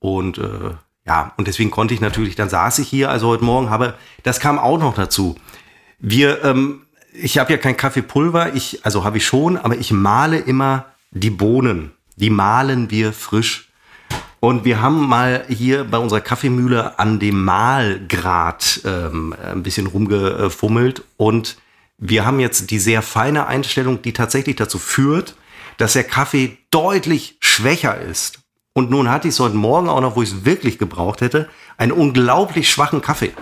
Und 0.00 0.38
äh, 0.38 0.74
ja, 1.06 1.32
und 1.36 1.48
deswegen 1.48 1.70
konnte 1.70 1.94
ich 1.94 2.00
natürlich, 2.00 2.36
dann 2.36 2.48
saß 2.48 2.78
ich 2.80 2.88
hier, 2.88 3.10
also 3.10 3.28
heute 3.28 3.44
Morgen 3.44 3.70
habe, 3.70 3.94
das 4.22 4.40
kam 4.40 4.58
auch 4.58 4.78
noch 4.78 4.94
dazu. 4.94 5.36
Wir 5.98 6.44
ähm, 6.44 6.86
ich 7.20 7.38
habe 7.38 7.52
ja 7.52 7.58
kein 7.58 7.76
Kaffeepulver, 7.76 8.54
ich, 8.54 8.84
also 8.84 9.04
habe 9.04 9.18
ich 9.18 9.26
schon, 9.26 9.56
aber 9.56 9.76
ich 9.76 9.92
male 9.92 10.38
immer 10.38 10.86
die 11.10 11.30
Bohnen. 11.30 11.92
Die 12.16 12.30
malen 12.30 12.90
wir 12.90 13.12
frisch. 13.12 13.68
Und 14.40 14.64
wir 14.64 14.80
haben 14.80 15.08
mal 15.08 15.44
hier 15.48 15.84
bei 15.84 15.98
unserer 15.98 16.20
Kaffeemühle 16.20 16.98
an 16.98 17.18
dem 17.18 17.44
Mahlgrad 17.44 18.80
ähm, 18.84 19.34
ein 19.42 19.62
bisschen 19.62 19.88
rumgefummelt. 19.88 21.02
Und 21.16 21.58
wir 21.98 22.24
haben 22.24 22.38
jetzt 22.38 22.70
die 22.70 22.78
sehr 22.78 23.02
feine 23.02 23.46
Einstellung, 23.46 24.00
die 24.02 24.12
tatsächlich 24.12 24.56
dazu 24.56 24.78
führt, 24.78 25.34
dass 25.76 25.94
der 25.94 26.04
Kaffee 26.04 26.58
deutlich 26.70 27.36
schwächer 27.40 28.00
ist. 28.00 28.40
Und 28.74 28.90
nun 28.90 29.10
hatte 29.10 29.26
ich 29.26 29.34
es 29.34 29.40
heute 29.40 29.56
Morgen 29.56 29.88
auch 29.88 30.00
noch, 30.00 30.14
wo 30.14 30.22
ich 30.22 30.30
es 30.30 30.44
wirklich 30.44 30.78
gebraucht 30.78 31.20
hätte, 31.20 31.48
einen 31.76 31.92
unglaublich 31.92 32.70
schwachen 32.70 33.00
Kaffee. 33.00 33.32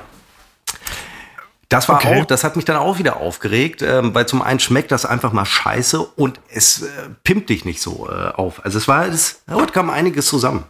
Das 1.68 1.88
war 1.88 1.96
okay. 1.96 2.20
auch, 2.20 2.25
das 2.25 2.44
hat 2.44 2.54
mich 2.54 2.64
dann 2.64 2.76
auch 2.76 2.99
wieder 2.99 3.16
aufgeregt, 3.16 3.82
ähm, 3.82 4.14
weil 4.14 4.26
zum 4.26 4.40
einen 4.40 4.61
schmeckt 4.61 4.92
das 4.92 5.04
einfach 5.04 5.32
mal 5.32 5.44
scheiße 5.44 6.00
und 6.00 6.40
es 6.49 6.82
äh, 6.82 6.87
pimpt 7.25 7.50
dich 7.50 7.64
nicht 7.64 7.82
so 7.82 8.08
äh, 8.08 8.28
auf. 8.28 8.64
Also 8.64 8.78
es 8.78 8.87
war, 8.87 9.06
es, 9.06 9.42
heute 9.50 9.73
kam 9.73 9.90
einiges 9.90 10.26
zusammen. 10.26 10.64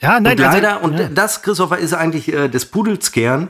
Ja, 0.00 0.20
nein, 0.20 0.38
und 0.38 0.44
also, 0.44 0.56
leider, 0.56 0.76
also, 0.76 0.84
und 0.84 0.98
ja. 0.98 1.08
das, 1.08 1.42
Christopher, 1.42 1.78
ist 1.78 1.94
eigentlich 1.94 2.32
äh, 2.32 2.48
des 2.48 2.66
Pudels 2.66 3.12
Kern. 3.12 3.48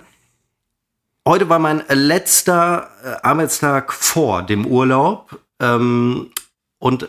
heute 1.26 1.48
war 1.48 1.58
mein 1.58 1.82
letzter 1.88 2.88
äh, 3.02 3.26
Arbeitstag 3.26 3.92
vor 3.92 4.44
dem 4.44 4.64
Urlaub. 4.64 5.40
Ähm, 5.58 6.30
und 6.78 7.04
äh, 7.04 7.06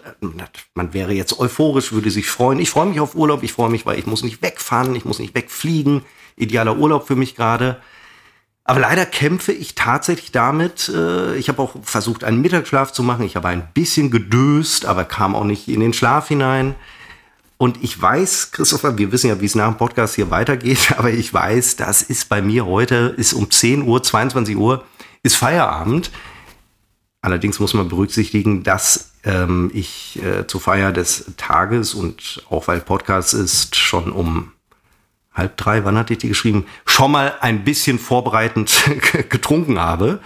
man 0.73 0.93
wäre 0.93 1.13
jetzt 1.13 1.39
euphorisch, 1.39 1.91
würde 1.91 2.09
sich 2.09 2.27
freuen. 2.29 2.59
Ich 2.59 2.71
freue 2.71 2.87
mich 2.87 2.99
auf 2.99 3.13
Urlaub. 3.13 3.43
Ich 3.43 3.53
freue 3.53 3.69
mich, 3.69 3.85
weil 3.85 3.99
ich 3.99 4.07
muss 4.07 4.23
nicht 4.23 4.41
wegfahren, 4.41 4.95
ich 4.95 5.05
muss 5.05 5.19
nicht 5.19 5.35
wegfliegen. 5.35 6.03
Idealer 6.35 6.77
Urlaub 6.77 7.05
für 7.05 7.15
mich 7.15 7.35
gerade. 7.35 7.79
Aber 8.67 8.79
leider 8.79 9.05
kämpfe 9.05 9.51
ich 9.51 9.75
tatsächlich 9.75 10.31
damit. 10.31 10.89
Äh, 10.89 11.35
ich 11.35 11.49
habe 11.49 11.61
auch 11.61 11.75
versucht, 11.83 12.23
einen 12.23 12.41
Mittagsschlaf 12.41 12.91
zu 12.91 13.03
machen. 13.03 13.23
Ich 13.23 13.35
habe 13.35 13.47
ein 13.47 13.67
bisschen 13.73 14.09
gedöst, 14.09 14.85
aber 14.85 15.05
kam 15.05 15.35
auch 15.35 15.43
nicht 15.43 15.67
in 15.67 15.79
den 15.79 15.93
Schlaf 15.93 16.27
hinein. 16.27 16.73
Und 17.57 17.83
ich 17.83 18.01
weiß, 18.01 18.51
Christopher, 18.51 18.97
wir 18.97 19.11
wissen 19.11 19.27
ja, 19.27 19.39
wie 19.39 19.45
es 19.45 19.55
nach 19.55 19.67
dem 19.67 19.77
Podcast 19.77 20.15
hier 20.15 20.31
weitergeht, 20.31 20.93
aber 20.97 21.11
ich 21.11 21.31
weiß, 21.31 21.75
das 21.77 22.01
ist 22.01 22.27
bei 22.27 22.41
mir 22.41 22.65
heute, 22.65 23.13
ist 23.15 23.33
um 23.33 23.49
10 23.49 23.83
Uhr, 23.83 24.01
22 24.01 24.57
Uhr, 24.57 24.83
ist 25.21 25.35
Feierabend. 25.35 26.11
Allerdings 27.21 27.59
muss 27.59 27.73
man 27.75 27.87
berücksichtigen, 27.87 28.63
dass 28.63 29.11
ähm, 29.23 29.71
ich 29.73 30.19
äh, 30.23 30.47
zur 30.47 30.59
Feier 30.59 30.91
des 30.91 31.25
Tages 31.37 31.93
und 31.93 32.43
auch 32.49 32.67
weil 32.67 32.81
Podcast 32.81 33.33
ist, 33.35 33.75
schon 33.75 34.11
um 34.11 34.51
halb 35.35 35.57
drei, 35.57 35.83
wann 35.83 35.97
hatte 35.97 36.13
ich 36.13 36.19
die 36.19 36.29
geschrieben, 36.29 36.65
schon 36.85 37.11
mal 37.11 37.35
ein 37.41 37.63
bisschen 37.63 37.99
vorbereitend 37.99 38.73
getrunken 39.29 39.79
habe. 39.79 40.19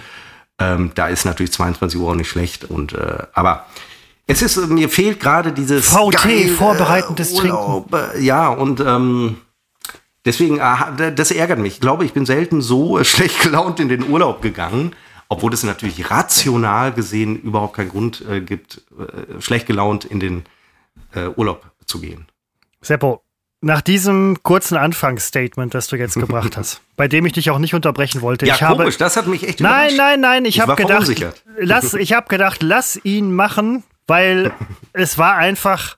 Ähm, 0.59 0.91
da 0.95 1.07
ist 1.07 1.25
natürlich 1.25 1.51
22 1.51 1.99
Uhr 1.99 2.11
auch 2.11 2.15
nicht 2.15 2.29
schlecht. 2.29 2.65
Und 2.65 2.93
äh, 2.93 3.23
aber 3.33 3.65
es 4.27 4.41
ist, 4.41 4.57
mir 4.67 4.89
fehlt 4.89 5.19
gerade 5.19 5.51
dieses 5.51 5.87
VT, 5.89 6.21
geile, 6.23 6.49
vorbereitendes 6.49 7.31
Urlaub, 7.33 7.89
Trinken. 7.89 8.23
Ja, 8.23 8.49
und 8.49 8.79
ähm, 8.79 9.37
deswegen, 10.23 10.61
ah, 10.61 10.91
das 10.91 11.31
ärgert 11.31 11.59
mich. 11.59 11.75
Ich 11.75 11.81
glaube, 11.81 12.05
ich 12.05 12.13
bin 12.13 12.25
selten 12.27 12.61
so 12.61 13.03
schlecht 13.03 13.41
gelaunt 13.41 13.79
in 13.79 13.89
den 13.89 14.07
Urlaub 14.07 14.41
gegangen, 14.41 14.95
obwohl 15.29 15.53
es 15.53 15.63
natürlich 15.63 16.11
rational 16.11 16.91
gesehen 16.91 17.41
überhaupt 17.41 17.75
keinen 17.75 17.89
Grund 17.89 18.23
äh, 18.29 18.41
gibt, 18.41 18.83
äh, 18.99 19.41
schlecht 19.41 19.65
gelaunt 19.65 20.05
in 20.05 20.19
den 20.19 20.43
äh, 21.15 21.27
Urlaub 21.35 21.65
zu 21.85 21.99
gehen. 21.99 22.27
Seppo, 22.81 23.23
nach 23.61 23.81
diesem 23.81 24.41
kurzen 24.43 24.77
Anfangsstatement, 24.77 25.73
das 25.73 25.87
du 25.87 25.95
jetzt 25.95 26.15
gebracht 26.19 26.57
hast, 26.57 26.81
bei 26.95 27.07
dem 27.07 27.25
ich 27.25 27.33
dich 27.33 27.49
auch 27.49 27.59
nicht 27.59 27.73
unterbrechen 27.73 28.21
wollte. 28.21 28.45
Ja, 28.45 28.55
ich 28.55 28.59
komisch, 28.61 28.95
habe, 28.95 28.97
das 28.97 29.17
hat 29.17 29.27
mich 29.27 29.47
echt 29.47 29.59
Nein, 29.59 29.95
nein, 29.95 30.21
nein, 30.21 30.45
ich, 30.45 30.55
ich 30.55 30.61
habe 30.61 30.75
gedacht, 30.75 31.09
lass, 31.57 31.93
ich 31.93 32.13
habe 32.13 32.27
gedacht, 32.27 32.63
lass 32.63 32.99
ihn 33.03 33.33
machen, 33.33 33.83
weil 34.07 34.51
es 34.93 35.17
war 35.17 35.35
einfach, 35.35 35.97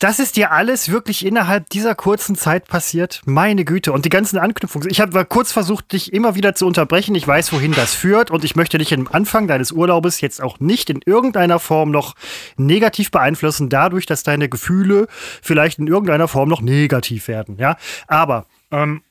das 0.00 0.18
ist 0.18 0.36
dir 0.36 0.50
alles 0.50 0.90
wirklich 0.90 1.26
innerhalb 1.26 1.68
dieser 1.68 1.94
kurzen 1.94 2.34
Zeit 2.34 2.66
passiert. 2.66 3.20
Meine 3.26 3.66
Güte. 3.66 3.92
Und 3.92 4.06
die 4.06 4.08
ganzen 4.08 4.38
Anknüpfungs. 4.38 4.86
Ich 4.86 4.98
habe 4.98 5.26
kurz 5.26 5.52
versucht, 5.52 5.92
dich 5.92 6.14
immer 6.14 6.34
wieder 6.34 6.54
zu 6.54 6.66
unterbrechen. 6.66 7.14
Ich 7.14 7.28
weiß, 7.28 7.52
wohin 7.52 7.72
das 7.72 7.94
führt. 7.94 8.30
Und 8.30 8.42
ich 8.42 8.56
möchte 8.56 8.78
dich 8.78 8.94
am 8.94 9.08
Anfang 9.08 9.46
deines 9.46 9.72
Urlaubes 9.72 10.22
jetzt 10.22 10.40
auch 10.40 10.58
nicht 10.58 10.88
in 10.88 11.00
irgendeiner 11.04 11.58
Form 11.58 11.90
noch 11.90 12.14
negativ 12.56 13.10
beeinflussen, 13.10 13.68
dadurch, 13.68 14.06
dass 14.06 14.22
deine 14.22 14.48
Gefühle 14.48 15.06
vielleicht 15.42 15.78
in 15.78 15.86
irgendeiner 15.86 16.28
Form 16.28 16.48
noch 16.48 16.62
negativ 16.62 17.28
werden. 17.28 17.58
Ja. 17.58 17.76
Aber, 18.06 18.46
ähm, 18.70 19.02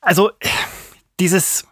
also, 0.00 0.30
dieses, 1.18 1.66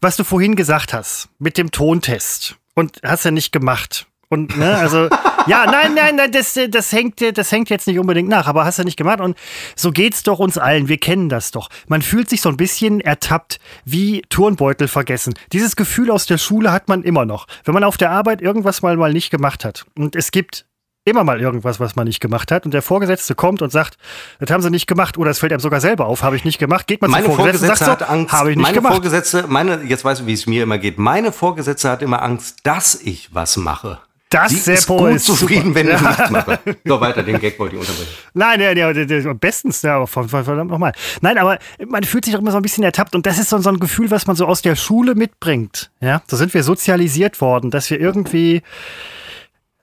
was 0.00 0.16
du 0.16 0.24
vorhin 0.24 0.56
gesagt 0.56 0.92
hast, 0.92 1.28
mit 1.38 1.56
dem 1.56 1.70
Tontest 1.70 2.56
und 2.74 3.00
hast 3.04 3.24
ja 3.24 3.30
nicht 3.30 3.52
gemacht. 3.52 4.08
Und, 4.34 4.56
ne, 4.58 4.76
also, 4.76 5.08
ja, 5.46 5.64
nein, 5.66 5.94
nein, 5.94 6.16
nein, 6.16 6.32
das, 6.32 6.58
das, 6.70 6.92
hängt, 6.92 7.20
das 7.38 7.52
hängt 7.52 7.70
jetzt 7.70 7.86
nicht 7.86 8.00
unbedingt 8.00 8.28
nach, 8.28 8.48
aber 8.48 8.64
hast 8.64 8.80
du 8.80 8.82
nicht 8.82 8.96
gemacht. 8.96 9.20
Und 9.20 9.38
so 9.76 9.92
geht's 9.92 10.24
doch 10.24 10.40
uns 10.40 10.58
allen. 10.58 10.88
Wir 10.88 10.98
kennen 10.98 11.28
das 11.28 11.52
doch. 11.52 11.68
Man 11.86 12.02
fühlt 12.02 12.28
sich 12.28 12.40
so 12.40 12.48
ein 12.48 12.56
bisschen 12.56 13.00
ertappt, 13.00 13.60
wie 13.84 14.22
Turnbeutel 14.28 14.88
vergessen. 14.88 15.34
Dieses 15.52 15.76
Gefühl 15.76 16.10
aus 16.10 16.26
der 16.26 16.38
Schule 16.38 16.72
hat 16.72 16.88
man 16.88 17.04
immer 17.04 17.24
noch. 17.24 17.46
Wenn 17.64 17.74
man 17.74 17.84
auf 17.84 17.96
der 17.96 18.10
Arbeit 18.10 18.42
irgendwas 18.42 18.82
mal, 18.82 18.96
mal 18.96 19.12
nicht 19.12 19.30
gemacht 19.30 19.64
hat. 19.64 19.86
Und 19.96 20.16
es 20.16 20.32
gibt 20.32 20.66
immer 21.04 21.22
mal 21.22 21.40
irgendwas, 21.40 21.78
was 21.78 21.96
man 21.96 22.06
nicht 22.06 22.20
gemacht 22.20 22.50
hat. 22.50 22.64
Und 22.64 22.72
der 22.72 22.82
Vorgesetzte 22.82 23.34
kommt 23.34 23.62
und 23.62 23.70
sagt, 23.70 23.98
das 24.40 24.50
haben 24.50 24.62
sie 24.62 24.70
nicht 24.70 24.86
gemacht. 24.86 25.18
Oder 25.18 25.30
es 25.30 25.38
fällt 25.38 25.52
einem 25.52 25.60
sogar 25.60 25.80
selber 25.80 26.06
auf, 26.06 26.22
habe 26.22 26.36
ich 26.36 26.44
nicht 26.44 26.58
gemacht. 26.58 26.86
Geht 26.86 27.02
man 27.02 27.10
meine 27.10 27.26
zum 27.26 27.36
Vorgesetzte 27.36 27.70
und 27.70 27.76
sagt 27.76 28.00
hat 28.00 28.10
Angst. 28.10 28.32
habe 28.32 28.50
ich 28.50 28.56
nicht 28.56 28.62
meine 28.62 28.76
gemacht. 28.76 28.94
Vorgesetzte, 28.94 29.44
meine, 29.46 29.82
jetzt 29.82 30.04
weißt 30.04 30.22
du, 30.22 30.26
wie 30.26 30.32
es 30.32 30.46
mir 30.46 30.62
immer 30.62 30.78
geht. 30.78 30.98
Meine 30.98 31.32
Vorgesetzte 31.32 31.90
hat 31.90 32.02
immer 32.02 32.22
Angst, 32.22 32.60
dass 32.62 32.94
ich 32.94 33.34
was 33.34 33.56
mache. 33.56 33.98
Das 34.34 34.64
Sie 34.64 34.72
ist 34.72 34.86
gut 34.88 35.10
ist 35.12 35.26
zufrieden, 35.26 35.74
super. 35.74 35.74
wenn 35.76 35.90
ich 35.94 36.00
nichts 36.00 36.30
mache. 36.30 36.58
So, 36.84 37.00
weiter, 37.00 37.22
den 37.22 37.38
Gag 37.38 37.56
wollte 37.58 37.76
ich 37.76 37.80
unterbrechen. 37.80 38.10
Nein, 38.34 38.60
ja, 38.60 38.72
ja, 38.72 38.90
ja, 38.90 39.32
bestens, 39.32 39.82
ja, 39.82 40.04
verdammt 40.06 40.70
nochmal. 40.70 40.92
Nein, 41.20 41.38
aber 41.38 41.58
man 41.86 42.02
fühlt 42.02 42.24
sich 42.24 42.34
doch 42.34 42.40
immer 42.40 42.50
so 42.50 42.56
ein 42.56 42.62
bisschen 42.62 42.82
ertappt 42.82 43.14
und 43.14 43.26
das 43.26 43.38
ist 43.38 43.50
so, 43.50 43.58
so 43.58 43.70
ein 43.70 43.78
Gefühl, 43.78 44.10
was 44.10 44.26
man 44.26 44.34
so 44.34 44.46
aus 44.46 44.60
der 44.62 44.74
Schule 44.74 45.14
mitbringt. 45.14 45.92
Ja, 46.00 46.22
so 46.26 46.36
sind 46.36 46.52
wir 46.52 46.64
sozialisiert 46.64 47.40
worden, 47.40 47.70
dass 47.70 47.88
wir 47.90 48.00
irgendwie 48.00 48.62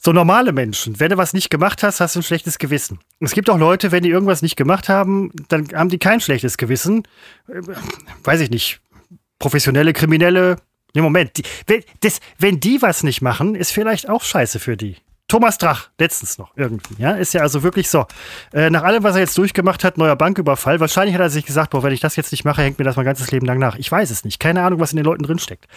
so 0.04 0.12
normale 0.12 0.52
Menschen, 0.52 1.00
wenn 1.00 1.12
du 1.12 1.18
was 1.18 1.34
nicht 1.34 1.50
gemacht 1.50 1.84
hast, 1.84 2.00
hast 2.02 2.16
du 2.16 2.20
ein 2.20 2.24
schlechtes 2.24 2.58
Gewissen. 2.58 3.00
Es 3.20 3.34
gibt 3.34 3.50
auch 3.50 3.58
Leute, 3.58 3.92
wenn 3.92 4.04
die 4.04 4.10
irgendwas 4.10 4.42
nicht 4.42 4.56
gemacht 4.56 4.90
haben, 4.90 5.32
dann 5.48 5.68
haben 5.74 5.90
die 5.90 6.00
kein 6.00 6.20
schlechtes 6.20 6.58
Gewissen. 6.58 7.04
Äh, 7.48 7.62
Weiß 8.24 8.42
ich 8.42 8.50
nicht. 8.50 8.82
Professionelle 9.40 9.94
Kriminelle. 9.94 10.58
Nee, 10.94 11.02
Moment. 11.02 11.38
Die, 11.38 11.44
wenn, 11.68 11.84
das, 12.02 12.20
wenn 12.38 12.60
die 12.60 12.82
was 12.82 13.04
nicht 13.04 13.22
machen, 13.22 13.56
ist 13.56 13.72
vielleicht 13.72 14.10
auch 14.10 14.24
scheiße 14.24 14.60
für 14.60 14.78
die. 14.78 14.98
Thomas 15.28 15.58
Drach, 15.58 15.88
letztens 15.98 16.38
noch 16.38 16.52
irgendwie. 16.58 17.02
Ja, 17.02 17.12
ist 17.12 17.34
ja 17.34 17.40
also 17.40 17.64
wirklich 17.64 17.90
so. 17.90 18.06
Äh, 18.52 18.70
nach 18.70 18.84
allem, 18.84 19.04
was 19.04 19.16
er 19.16 19.22
jetzt 19.22 19.38
durchgemacht 19.38 19.86
hat, 19.86 19.98
neuer 19.98 20.18
Banküberfall, 20.18 20.82
wahrscheinlich 20.82 21.16
hat 21.16 21.22
er 21.22 21.30
sich 21.30 21.46
gesagt, 21.46 21.70
boah, 21.70 21.84
wenn 21.84 21.94
ich 21.94 22.02
das 22.02 22.18
jetzt 22.18 22.34
nicht 22.34 22.44
mache, 22.44 22.62
hängt 22.62 22.80
mir 22.80 22.84
das 22.84 22.98
mein 22.98 23.06
ganzes 23.06 23.32
Leben 23.32 23.46
lang 23.46 23.58
nach. 23.58 23.78
Ich 23.78 23.90
weiß 23.90 24.10
es 24.10 24.26
nicht. 24.26 24.42
Keine 24.42 24.62
Ahnung, 24.62 24.82
was 24.82 24.92
in 24.92 24.98
den 24.98 25.06
Leuten 25.06 25.24
drinsteckt. 25.24 25.68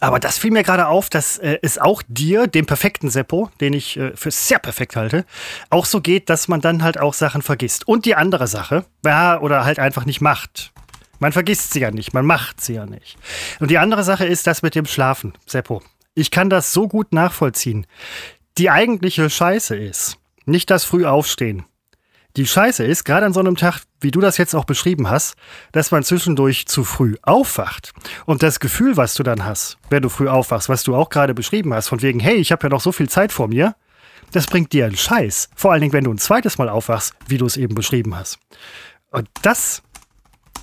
Aber 0.00 0.20
das 0.20 0.38
fiel 0.38 0.52
mir 0.52 0.62
gerade 0.62 0.86
auf, 0.86 1.10
dass 1.10 1.38
äh, 1.38 1.58
es 1.62 1.78
auch 1.78 2.02
dir, 2.06 2.46
dem 2.46 2.66
perfekten 2.66 3.10
Seppo, 3.10 3.50
den 3.60 3.72
ich 3.72 3.96
äh, 3.96 4.12
für 4.14 4.30
sehr 4.30 4.60
perfekt 4.60 4.94
halte, 4.94 5.24
auch 5.70 5.86
so 5.86 6.00
geht, 6.00 6.30
dass 6.30 6.46
man 6.46 6.60
dann 6.60 6.84
halt 6.84 7.00
auch 7.00 7.14
Sachen 7.14 7.42
vergisst. 7.42 7.88
Und 7.88 8.04
die 8.04 8.14
andere 8.14 8.46
Sache, 8.46 8.84
ja, 9.04 9.40
oder 9.40 9.64
halt 9.64 9.80
einfach 9.80 10.04
nicht 10.04 10.20
macht. 10.20 10.72
Man 11.18 11.32
vergisst 11.32 11.72
sie 11.72 11.80
ja 11.80 11.90
nicht, 11.90 12.14
man 12.14 12.26
macht 12.26 12.60
sie 12.60 12.74
ja 12.74 12.86
nicht. 12.86 13.16
Und 13.60 13.70
die 13.70 13.78
andere 13.78 14.04
Sache 14.04 14.26
ist 14.26 14.46
das 14.46 14.62
mit 14.62 14.74
dem 14.74 14.86
Schlafen, 14.86 15.32
Seppo. 15.46 15.82
Ich 16.14 16.30
kann 16.30 16.50
das 16.50 16.72
so 16.72 16.88
gut 16.88 17.12
nachvollziehen. 17.12 17.86
Die 18.56 18.70
eigentliche 18.70 19.30
Scheiße 19.30 19.76
ist 19.76 20.18
nicht 20.46 20.70
das 20.70 20.84
früh 20.84 21.04
aufstehen. 21.04 21.64
Die 22.36 22.46
Scheiße 22.46 22.84
ist, 22.84 23.04
gerade 23.04 23.26
an 23.26 23.32
so 23.32 23.40
einem 23.40 23.56
Tag, 23.56 23.82
wie 24.00 24.10
du 24.10 24.20
das 24.20 24.36
jetzt 24.36 24.54
auch 24.54 24.64
beschrieben 24.64 25.10
hast, 25.10 25.34
dass 25.72 25.90
man 25.90 26.04
zwischendurch 26.04 26.66
zu 26.66 26.84
früh 26.84 27.16
aufwacht. 27.22 27.92
Und 28.26 28.42
das 28.42 28.60
Gefühl, 28.60 28.96
was 28.96 29.14
du 29.14 29.22
dann 29.22 29.44
hast, 29.44 29.78
wenn 29.90 30.02
du 30.02 30.08
früh 30.08 30.28
aufwachst, 30.28 30.68
was 30.68 30.84
du 30.84 30.94
auch 30.94 31.08
gerade 31.08 31.34
beschrieben 31.34 31.74
hast, 31.74 31.88
von 31.88 32.02
wegen, 32.02 32.20
hey, 32.20 32.36
ich 32.36 32.52
habe 32.52 32.64
ja 32.64 32.68
noch 32.68 32.80
so 32.80 32.92
viel 32.92 33.08
Zeit 33.08 33.32
vor 33.32 33.48
mir, 33.48 33.74
das 34.32 34.46
bringt 34.46 34.72
dir 34.72 34.86
einen 34.86 34.96
Scheiß. 34.96 35.48
Vor 35.56 35.72
allen 35.72 35.80
Dingen, 35.80 35.92
wenn 35.92 36.04
du 36.04 36.12
ein 36.12 36.18
zweites 36.18 36.58
Mal 36.58 36.68
aufwachst, 36.68 37.14
wie 37.26 37.38
du 37.38 37.46
es 37.46 37.56
eben 37.56 37.74
beschrieben 37.74 38.14
hast. 38.14 38.38
Und 39.10 39.28
das 39.42 39.82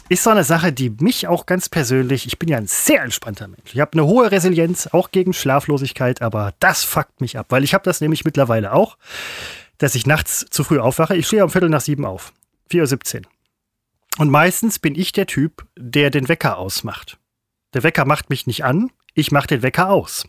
ist 0.09 0.23
so 0.23 0.29
eine 0.29 0.43
Sache, 0.43 0.71
die 0.71 0.89
mich 0.89 1.27
auch 1.27 1.45
ganz 1.45 1.69
persönlich, 1.69 2.27
ich 2.27 2.39
bin 2.39 2.49
ja 2.49 2.57
ein 2.57 2.67
sehr 2.67 3.01
entspannter 3.01 3.47
Mensch. 3.47 3.73
Ich 3.73 3.79
habe 3.79 3.93
eine 3.93 4.05
hohe 4.05 4.31
Resilienz, 4.31 4.87
auch 4.87 5.11
gegen 5.11 5.33
Schlaflosigkeit, 5.33 6.21
aber 6.21 6.53
das 6.59 6.83
fuckt 6.83 7.21
mich 7.21 7.37
ab, 7.37 7.47
weil 7.49 7.63
ich 7.63 7.73
habe 7.73 7.83
das 7.83 8.01
nämlich 8.01 8.25
mittlerweile 8.25 8.73
auch, 8.73 8.97
dass 9.77 9.95
ich 9.95 10.05
nachts 10.05 10.45
zu 10.49 10.63
früh 10.63 10.79
aufwache. 10.79 11.15
Ich 11.15 11.27
stehe 11.27 11.43
um 11.43 11.49
Viertel 11.49 11.69
nach 11.69 11.81
sieben 11.81 12.05
auf, 12.05 12.33
4.17 12.71 13.15
Uhr. 13.17 13.21
Und 14.17 14.29
meistens 14.29 14.79
bin 14.79 14.95
ich 14.95 15.11
der 15.11 15.27
Typ, 15.27 15.65
der 15.77 16.09
den 16.09 16.29
Wecker 16.29 16.57
ausmacht. 16.57 17.17
Der 17.73 17.83
Wecker 17.83 18.05
macht 18.05 18.29
mich 18.29 18.47
nicht 18.47 18.63
an, 18.63 18.91
ich 19.13 19.31
mache 19.31 19.47
den 19.47 19.61
Wecker 19.61 19.89
aus. 19.89 20.27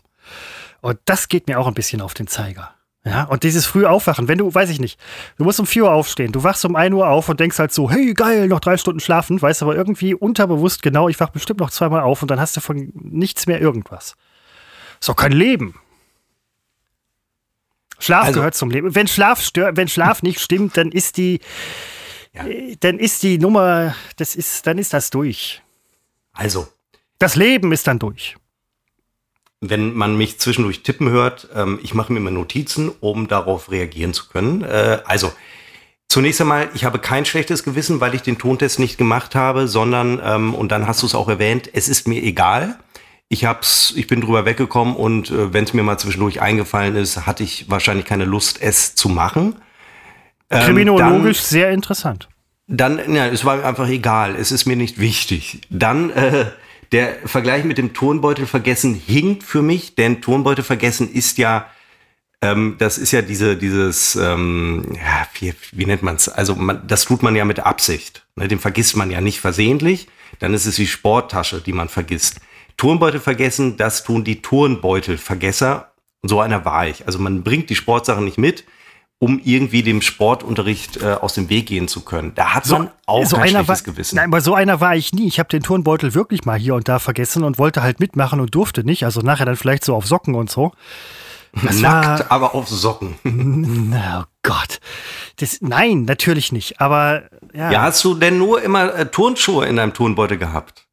Und 0.81 0.99
das 1.05 1.29
geht 1.29 1.47
mir 1.47 1.59
auch 1.59 1.67
ein 1.67 1.73
bisschen 1.73 2.01
auf 2.01 2.13
den 2.13 2.27
Zeiger. 2.27 2.73
Ja, 3.09 3.23
und 3.23 3.43
dieses 3.43 3.65
früh 3.65 3.85
Aufwachen, 3.85 4.27
wenn 4.27 4.37
du, 4.37 4.53
weiß 4.53 4.69
ich 4.69 4.79
nicht, 4.79 4.99
du 5.37 5.43
musst 5.45 5.59
um 5.59 5.65
4 5.65 5.83
Uhr 5.85 5.91
aufstehen, 5.91 6.31
du 6.31 6.43
wachst 6.43 6.65
um 6.65 6.75
1 6.75 6.93
Uhr 6.93 7.07
auf 7.07 7.29
und 7.29 7.39
denkst 7.39 7.57
halt 7.59 7.71
so, 7.71 7.89
hey, 7.89 8.13
geil, 8.13 8.47
noch 8.47 8.59
drei 8.59 8.75
Stunden 8.77 8.99
schlafen, 8.99 9.41
weißt 9.41 9.61
aber 9.63 9.75
irgendwie 9.75 10.13
unterbewusst 10.13 10.81
genau, 10.81 11.07
ich 11.07 11.19
wach 11.19 11.29
bestimmt 11.29 11.59
noch 11.59 11.69
zweimal 11.69 12.01
auf 12.01 12.21
und 12.21 12.29
dann 12.31 12.39
hast 12.39 12.57
du 12.57 12.61
von 12.61 12.91
nichts 12.93 13.47
mehr 13.47 13.61
irgendwas. 13.61 14.15
Ist 14.99 15.07
doch 15.09 15.15
kein 15.15 15.31
Leben. 15.31 15.75
Schlaf 17.99 18.25
Also- 18.27 18.39
gehört 18.39 18.55
zum 18.55 18.69
Leben. 18.71 18.93
Wenn 18.93 19.07
Schlaf 19.07 19.41
stört, 19.41 19.77
wenn 19.77 19.87
Schlaf 19.87 20.21
nicht 20.21 20.39
stimmt, 20.39 20.77
dann 20.77 20.91
ist 20.91 21.17
die, 21.17 21.39
Ja. 22.33 22.45
äh, 22.45 22.75
dann 22.79 22.99
ist 22.99 23.23
die 23.23 23.37
Nummer, 23.37 23.95
das 24.17 24.35
ist, 24.35 24.67
dann 24.67 24.77
ist 24.77 24.93
das 24.93 25.09
durch. 25.09 25.61
Also, 26.33 26.67
Das 27.19 27.35
Leben 27.35 27.71
ist 27.71 27.87
dann 27.87 27.97
durch. 27.97 28.35
Wenn 29.61 29.93
man 29.93 30.17
mich 30.17 30.39
zwischendurch 30.39 30.83
tippen 30.83 31.09
hört, 31.09 31.49
ähm, 31.55 31.79
ich 31.81 31.93
mache 31.93 32.13
mir 32.13 32.19
immer 32.19 32.31
Notizen, 32.31 32.91
um 32.99 33.27
darauf 33.27 33.71
reagieren 33.71 34.13
zu 34.13 34.27
können. 34.27 34.63
Äh, 34.63 34.99
also, 35.05 35.31
zunächst 36.07 36.41
einmal, 36.41 36.69
ich 36.73 36.85
habe 36.85 36.99
kein 36.99 37.25
schlechtes 37.25 37.63
Gewissen, 37.63 37.99
weil 37.99 38.13
ich 38.13 38.21
den 38.21 38.37
Tontest 38.37 38.79
nicht 38.79 38.97
gemacht 38.97 39.35
habe, 39.35 39.67
sondern, 39.67 40.21
ähm, 40.23 40.53
und 40.53 40.71
dann 40.71 40.87
hast 40.87 41.01
du 41.01 41.07
es 41.07 41.15
auch 41.15 41.27
erwähnt, 41.27 41.69
es 41.73 41.89
ist 41.89 42.07
mir 42.07 42.21
egal. 42.23 42.77
Ich 43.29 43.45
hab's, 43.45 43.93
ich 43.95 44.07
bin 44.07 44.21
drüber 44.21 44.45
weggekommen 44.45 44.95
und 44.95 45.31
äh, 45.31 45.53
wenn 45.53 45.65
es 45.65 45.73
mir 45.73 45.83
mal 45.83 45.97
zwischendurch 45.97 46.41
eingefallen 46.41 46.95
ist, 46.95 47.25
hatte 47.25 47.43
ich 47.43 47.69
wahrscheinlich 47.69 48.05
keine 48.05 48.25
Lust, 48.25 48.61
es 48.61 48.95
zu 48.95 49.09
machen. 49.09 49.55
Ähm, 50.49 50.63
Kriminologisch 50.63 51.41
sehr 51.41 51.71
interessant. 51.71 52.29
Dann, 52.67 53.13
ja, 53.13 53.27
es 53.27 53.43
war 53.43 53.57
mir 53.57 53.65
einfach 53.65 53.87
egal, 53.87 54.35
es 54.35 54.51
ist 54.51 54.65
mir 54.65 54.75
nicht 54.75 54.99
wichtig. 54.99 55.61
Dann 55.69 56.09
äh, 56.11 56.45
der 56.91 57.15
Vergleich 57.25 57.63
mit 57.63 57.77
dem 57.77 57.93
Turnbeutel 57.93 58.45
vergessen 58.45 58.93
hinkt 58.93 59.43
für 59.43 59.61
mich, 59.61 59.95
denn 59.95 60.21
Turnbeutel 60.21 60.63
vergessen 60.63 61.11
ist 61.11 61.37
ja, 61.37 61.67
ähm, 62.41 62.75
das 62.77 62.97
ist 62.97 63.11
ja 63.11 63.21
diese, 63.21 63.57
dieses, 63.57 64.15
ähm, 64.15 64.85
ja, 64.93 65.27
wie, 65.39 65.53
wie 65.71 65.85
nennt 65.85 66.03
man 66.03 66.15
es? 66.15 66.29
Also 66.29 66.55
man, 66.55 66.87
das 66.87 67.05
tut 67.05 67.23
man 67.23 67.35
ja 67.35 67.45
mit 67.45 67.59
Absicht. 67.59 68.25
Ne? 68.35 68.47
Den 68.47 68.59
vergisst 68.59 68.95
man 68.95 69.11
ja 69.11 69.21
nicht 69.21 69.39
versehentlich. 69.39 70.07
Dann 70.39 70.53
ist 70.53 70.65
es 70.65 70.77
wie 70.77 70.87
Sporttasche, 70.87 71.61
die 71.61 71.73
man 71.73 71.89
vergisst. 71.89 72.39
Turnbeutel 72.77 73.19
vergessen, 73.19 73.75
das 73.77 74.03
tun 74.03 74.23
die 74.23 74.41
Turnbeutelvergesser. 74.41 75.93
So 76.23 76.41
einer 76.41 76.63
war 76.63 76.87
ich. 76.87 77.05
Also 77.07 77.19
man 77.19 77.43
bringt 77.43 77.69
die 77.69 77.75
Sportsachen 77.75 78.25
nicht 78.25 78.37
mit 78.37 78.65
um 79.19 79.41
irgendwie 79.43 79.81
dem 79.81 80.01
Sportunterricht 80.01 80.97
äh, 80.97 81.13
aus 81.13 81.33
dem 81.33 81.49
Weg 81.49 81.67
gehen 81.67 81.87
zu 81.87 82.01
können. 82.01 82.33
Da 82.35 82.53
hat 82.53 82.65
so, 82.65 82.77
man 82.77 82.91
auch 83.07 83.25
so 83.25 83.37
ein 83.37 83.49
schlechtes 83.49 83.67
war, 83.67 83.93
Gewissen. 83.93 84.15
Nein, 84.17 84.25
aber 84.25 84.41
so 84.41 84.53
einer 84.53 84.79
war 84.79 84.95
ich 84.95 85.11
nie. 85.13 85.27
Ich 85.27 85.39
habe 85.39 85.49
den 85.49 85.63
Turnbeutel 85.63 86.13
wirklich 86.13 86.45
mal 86.45 86.57
hier 86.57 86.75
und 86.75 86.87
da 86.87 86.99
vergessen 86.99 87.43
und 87.43 87.57
wollte 87.57 87.81
halt 87.81 87.99
mitmachen 87.99 88.39
und 88.39 88.53
durfte 88.53 88.83
nicht. 88.83 89.05
Also 89.05 89.21
nachher 89.21 89.45
dann 89.45 89.55
vielleicht 89.55 89.83
so 89.83 89.95
auf 89.95 90.05
Socken 90.05 90.35
und 90.35 90.51
so. 90.51 90.71
Das 91.63 91.79
Nackt, 91.79 92.29
war, 92.29 92.31
aber 92.31 92.55
auf 92.55 92.67
Socken. 92.67 93.15
Oh 93.93 94.23
Gott. 94.43 94.79
Das, 95.37 95.57
nein, 95.61 96.03
natürlich 96.03 96.51
nicht. 96.51 96.79
Aber 96.79 97.23
ja. 97.53 97.71
Ja, 97.71 97.81
hast 97.81 98.03
du 98.05 98.13
denn 98.13 98.37
nur 98.37 98.61
immer 98.61 98.93
äh, 98.93 99.05
Turnschuhe 99.07 99.65
in 99.65 99.75
deinem 99.75 99.93
Turnbeutel 99.93 100.37
gehabt? 100.37 100.86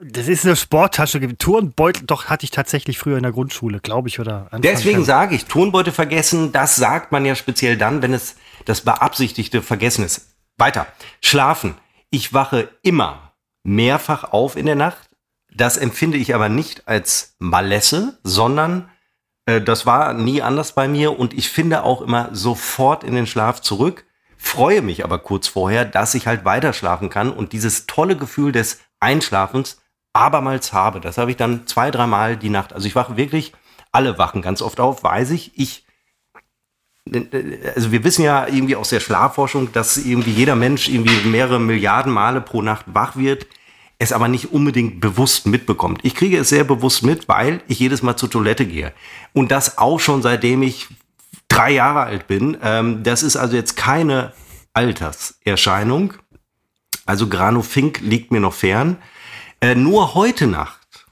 Das 0.00 0.28
ist 0.28 0.46
eine 0.46 0.54
Sporttasche. 0.54 1.36
Turnbeutel, 1.38 2.06
doch 2.06 2.26
hatte 2.26 2.44
ich 2.44 2.52
tatsächlich 2.52 2.98
früher 2.98 3.16
in 3.16 3.24
der 3.24 3.32
Grundschule, 3.32 3.80
glaube 3.80 4.08
ich, 4.08 4.20
oder? 4.20 4.44
Anfang 4.44 4.62
Deswegen 4.62 5.04
sage 5.04 5.34
ich, 5.34 5.46
Turnbeutel 5.46 5.92
vergessen, 5.92 6.52
das 6.52 6.76
sagt 6.76 7.10
man 7.10 7.24
ja 7.24 7.34
speziell 7.34 7.76
dann, 7.76 8.00
wenn 8.00 8.14
es 8.14 8.36
das 8.64 8.82
beabsichtigte 8.82 9.60
Vergessen 9.60 10.04
ist. 10.04 10.36
Weiter. 10.56 10.86
Schlafen. 11.20 11.74
Ich 12.10 12.32
wache 12.32 12.68
immer 12.82 13.32
mehrfach 13.64 14.24
auf 14.24 14.56
in 14.56 14.66
der 14.66 14.76
Nacht. 14.76 15.10
Das 15.52 15.76
empfinde 15.76 16.16
ich 16.16 16.32
aber 16.32 16.48
nicht 16.48 16.86
als 16.86 17.34
Malesse, 17.40 18.18
sondern 18.22 18.88
äh, 19.46 19.60
das 19.60 19.84
war 19.84 20.12
nie 20.12 20.42
anders 20.42 20.72
bei 20.72 20.86
mir 20.86 21.18
und 21.18 21.34
ich 21.34 21.48
finde 21.48 21.82
auch 21.82 22.02
immer 22.02 22.28
sofort 22.32 23.02
in 23.02 23.14
den 23.16 23.26
Schlaf 23.26 23.60
zurück. 23.62 24.04
Freue 24.36 24.82
mich 24.82 25.02
aber 25.02 25.18
kurz 25.18 25.48
vorher, 25.48 25.84
dass 25.84 26.14
ich 26.14 26.28
halt 26.28 26.44
weiter 26.44 26.72
schlafen 26.72 27.10
kann 27.10 27.32
und 27.32 27.52
dieses 27.52 27.86
tolle 27.86 28.16
Gefühl 28.16 28.52
des 28.52 28.78
Einschlafens 29.00 29.80
abermals 30.18 30.72
habe. 30.72 31.00
Das 31.00 31.18
habe 31.18 31.30
ich 31.30 31.36
dann 31.36 31.66
zwei, 31.66 31.90
dreimal 31.90 32.36
die 32.36 32.50
Nacht. 32.50 32.72
Also 32.72 32.86
ich 32.86 32.94
wache 32.94 33.16
wirklich, 33.16 33.52
alle 33.92 34.18
wachen 34.18 34.42
ganz 34.42 34.60
oft 34.60 34.80
auf, 34.80 35.02
weiß 35.02 35.30
ich. 35.30 35.52
Ich, 35.56 35.84
also 37.74 37.92
wir 37.92 38.04
wissen 38.04 38.22
ja 38.24 38.46
irgendwie 38.46 38.76
aus 38.76 38.90
der 38.90 39.00
Schlafforschung, 39.00 39.72
dass 39.72 39.96
irgendwie 39.96 40.32
jeder 40.32 40.56
Mensch 40.56 40.88
irgendwie 40.88 41.28
mehrere 41.28 41.60
Milliarden 41.60 42.12
Male 42.12 42.40
pro 42.40 42.62
Nacht 42.62 42.84
wach 42.88 43.16
wird, 43.16 43.46
es 43.98 44.12
aber 44.12 44.28
nicht 44.28 44.52
unbedingt 44.52 45.00
bewusst 45.00 45.46
mitbekommt. 45.46 46.00
Ich 46.04 46.14
kriege 46.14 46.38
es 46.38 46.48
sehr 46.48 46.64
bewusst 46.64 47.02
mit, 47.02 47.28
weil 47.28 47.62
ich 47.66 47.78
jedes 47.78 48.02
Mal 48.02 48.16
zur 48.16 48.30
Toilette 48.30 48.66
gehe. 48.66 48.92
Und 49.32 49.50
das 49.50 49.78
auch 49.78 49.98
schon 49.98 50.22
seitdem 50.22 50.62
ich 50.62 50.88
drei 51.48 51.72
Jahre 51.72 52.02
alt 52.02 52.26
bin. 52.26 52.56
Ähm, 52.62 53.02
das 53.02 53.22
ist 53.22 53.36
also 53.36 53.56
jetzt 53.56 53.76
keine 53.76 54.32
Alterserscheinung. 54.72 56.14
Also 57.06 57.28
Grano 57.28 57.62
Fink 57.62 58.00
liegt 58.00 58.30
mir 58.30 58.40
noch 58.40 58.54
fern. 58.54 58.98
Äh, 59.60 59.74
nur 59.74 60.14
heute 60.14 60.46
Nacht, 60.46 61.06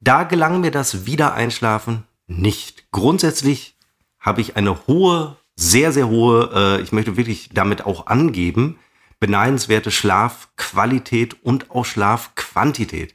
da 0.00 0.22
gelang 0.22 0.62
mir 0.62 0.70
das 0.70 1.04
Wiedereinschlafen 1.04 2.04
nicht. 2.26 2.90
Grundsätzlich 2.90 3.76
habe 4.18 4.40
ich 4.40 4.56
eine 4.56 4.86
hohe, 4.86 5.36
sehr, 5.54 5.92
sehr 5.92 6.08
hohe, 6.08 6.50
äh, 6.54 6.82
ich 6.82 6.92
möchte 6.92 7.18
wirklich 7.18 7.50
damit 7.52 7.84
auch 7.84 8.06
angeben, 8.06 8.78
beneidenswerte 9.20 9.90
Schlafqualität 9.90 11.36
und 11.42 11.70
auch 11.70 11.84
Schlafquantität. 11.84 13.14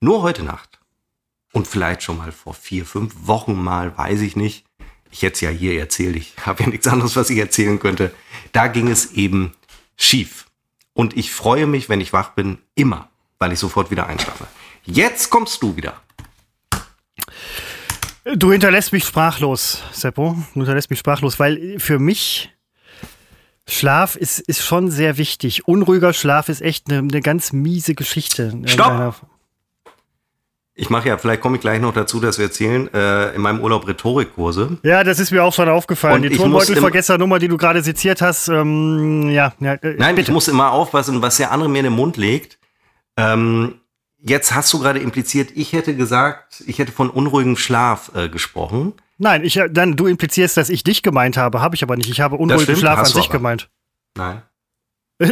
Nur 0.00 0.22
heute 0.22 0.44
Nacht 0.44 0.80
und 1.52 1.68
vielleicht 1.68 2.02
schon 2.02 2.16
mal 2.16 2.32
vor 2.32 2.54
vier, 2.54 2.86
fünf 2.86 3.14
Wochen 3.26 3.54
mal, 3.54 3.96
weiß 3.98 4.22
ich 4.22 4.34
nicht. 4.34 4.64
Ich 5.10 5.20
hätte 5.20 5.34
es 5.34 5.40
ja 5.42 5.50
hier 5.50 5.78
erzählt, 5.78 6.16
ich 6.16 6.34
habe 6.46 6.62
ja 6.62 6.70
nichts 6.70 6.86
anderes, 6.86 7.16
was 7.16 7.28
ich 7.28 7.38
erzählen 7.38 7.78
könnte. 7.78 8.14
Da 8.52 8.68
ging 8.68 8.88
es 8.88 9.12
eben 9.12 9.52
schief. 9.96 10.46
Und 10.94 11.18
ich 11.18 11.32
freue 11.32 11.66
mich, 11.66 11.90
wenn 11.90 12.00
ich 12.00 12.14
wach 12.14 12.30
bin, 12.30 12.58
immer 12.74 13.10
weil 13.38 13.52
ich 13.52 13.58
sofort 13.58 13.90
wieder 13.90 14.06
einschlafe. 14.06 14.46
Jetzt 14.84 15.30
kommst 15.30 15.62
du 15.62 15.76
wieder. 15.76 15.94
Du 18.34 18.52
hinterlässt 18.52 18.92
mich 18.92 19.04
sprachlos, 19.04 19.82
Seppo. 19.92 20.36
Du 20.54 20.60
hinterlässt 20.60 20.90
mich 20.90 20.98
sprachlos, 20.98 21.38
weil 21.38 21.78
für 21.78 21.98
mich 21.98 22.50
Schlaf 23.66 24.16
ist, 24.16 24.40
ist 24.40 24.62
schon 24.64 24.90
sehr 24.90 25.18
wichtig. 25.18 25.68
Unruhiger 25.68 26.12
Schlaf 26.12 26.48
ist 26.48 26.62
echt 26.62 26.90
eine, 26.90 26.98
eine 26.98 27.20
ganz 27.20 27.52
miese 27.52 27.94
Geschichte. 27.94 28.54
Stopp! 28.66 29.14
Ich 30.80 30.90
mache 30.90 31.08
ja, 31.08 31.18
vielleicht 31.18 31.40
komme 31.40 31.56
ich 31.56 31.60
gleich 31.60 31.80
noch 31.80 31.92
dazu, 31.92 32.20
dass 32.20 32.38
wir 32.38 32.44
erzählen, 32.44 32.88
äh, 32.94 33.34
in 33.34 33.42
meinem 33.42 33.60
Urlaub 33.60 33.88
Rhetorikkurse. 33.88 34.78
Ja, 34.84 35.02
das 35.02 35.18
ist 35.18 35.32
mir 35.32 35.42
auch 35.42 35.52
schon 35.52 35.68
aufgefallen. 35.68 36.22
Und 36.22 36.30
die 36.30 36.36
Turnbeutelvergessernummer, 36.36 37.40
die 37.40 37.48
du 37.48 37.56
gerade 37.56 37.82
zitiert 37.82 38.22
hast, 38.22 38.46
ähm, 38.46 39.28
ja. 39.28 39.52
ja 39.58 39.72
äh, 39.74 39.96
Nein, 39.98 40.14
bitte. 40.14 40.30
ich 40.30 40.32
muss 40.32 40.46
immer 40.46 40.70
aufpassen, 40.70 41.20
was 41.20 41.38
der 41.38 41.50
andere 41.50 41.68
mir 41.68 41.78
in 41.78 41.86
den 41.86 41.94
Mund 41.94 42.16
legt. 42.16 42.57
Ähm, 43.18 43.80
jetzt 44.18 44.54
hast 44.54 44.72
du 44.72 44.78
gerade 44.78 45.00
impliziert, 45.00 45.50
ich 45.54 45.72
hätte 45.72 45.94
gesagt, 45.96 46.62
ich 46.66 46.78
hätte 46.78 46.92
von 46.92 47.10
unruhigem 47.10 47.56
Schlaf 47.56 48.12
äh, 48.14 48.28
gesprochen. 48.28 48.94
Nein, 49.18 49.44
ich, 49.44 49.56
äh, 49.56 49.68
dann 49.68 49.96
du 49.96 50.06
implizierst, 50.06 50.56
dass 50.56 50.70
ich 50.70 50.84
dich 50.84 51.02
gemeint 51.02 51.36
habe, 51.36 51.60
habe 51.60 51.74
ich 51.74 51.82
aber 51.82 51.96
nicht. 51.96 52.08
Ich 52.08 52.20
habe 52.20 52.36
unruhigen 52.36 52.76
Schlaf 52.76 53.00
an 53.00 53.04
sich 53.06 53.24
aber. 53.24 53.32
gemeint. 53.32 53.68
Nein. 54.16 54.42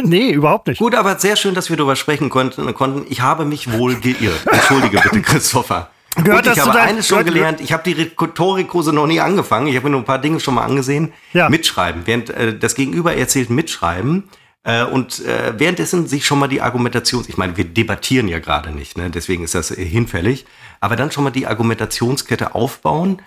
Nee, 0.03 0.31
überhaupt 0.31 0.67
nicht. 0.67 0.79
Gut, 0.79 0.95
aber 0.95 1.17
sehr 1.17 1.37
schön, 1.37 1.55
dass 1.55 1.69
wir 1.69 1.77
darüber 1.77 1.95
sprechen 1.95 2.29
konnten. 2.29 2.73
konnten. 2.73 3.05
Ich 3.09 3.21
habe 3.21 3.45
mich 3.45 3.71
wohl 3.71 3.95
geirrt. 3.95 4.45
Entschuldige 4.51 4.99
bitte, 4.99 5.21
Christopher. 5.21 5.89
Gehört 6.21 6.45
Und 6.45 6.53
ich 6.53 6.59
habe 6.59 6.81
eines 6.81 7.07
schon 7.07 7.23
gelernt. 7.23 7.61
Ich 7.61 7.71
habe 7.71 7.83
die 7.83 7.93
Rhetorikkurse 7.93 8.91
noch 8.91 9.07
nie 9.07 9.21
angefangen. 9.21 9.67
Ich 9.67 9.75
habe 9.75 9.85
mir 9.85 9.91
nur 9.91 10.01
ein 10.01 10.05
paar 10.05 10.19
Dinge 10.19 10.41
schon 10.41 10.55
mal 10.55 10.65
angesehen. 10.65 11.13
Ja. 11.31 11.47
Mitschreiben. 11.47 12.01
Während 12.05 12.31
äh, 12.31 12.57
das 12.57 12.75
Gegenüber 12.75 13.15
erzählt, 13.15 13.49
mitschreiben. 13.49 14.25
Äh, 14.67 14.83
und 14.83 15.23
äh, 15.25 15.53
währenddessen 15.57 16.07
sich 16.07 16.25
schon 16.25 16.39
mal 16.39 16.49
die 16.49 16.61
Argumentation, 16.61 17.23
ich 17.29 17.37
meine, 17.37 17.55
wir 17.55 17.63
debattieren 17.63 18.27
ja 18.27 18.39
gerade 18.39 18.71
nicht, 18.71 18.97
ne? 18.97 19.09
deswegen 19.09 19.45
ist 19.45 19.55
das 19.55 19.69
hinfällig, 19.69 20.45
aber 20.81 20.97
dann 20.97 21.09
schon 21.09 21.23
mal 21.23 21.31
die 21.31 21.47
Argumentationskette 21.47 22.53
aufbauen. 22.53 23.21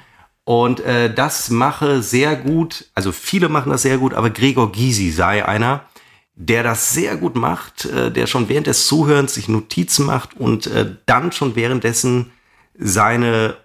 Und 0.45 0.81
äh, 0.81 1.13
das 1.13 1.49
mache 1.49 2.03
sehr 2.03 2.37
gut, 2.37 2.91
also 2.95 3.11
viele 3.11 3.49
machen 3.49 3.71
das 3.71 3.83
sehr 3.83 3.97
gut, 3.97 4.13
aber 4.13 4.29
Gregor 4.29 4.71
Gysi 4.71 5.11
sei 5.11 5.47
einer, 5.47 5.85
der 6.35 6.63
das 6.63 6.93
sehr 6.93 7.17
gut 7.17 7.37
macht, 7.37 7.87
äh, 7.87 8.11
der 8.11 8.27
schon 8.27 8.51
während 8.51 8.67
des 8.67 8.87
Zuhörens 8.87 9.33
sich 9.33 9.49
Notizen 9.49 10.05
macht 10.05 10.37
und 10.39 10.67
äh, 10.67 10.95
dann 11.07 11.33
schon 11.33 11.57
währenddessen 11.57 12.33
seine, 12.79 13.57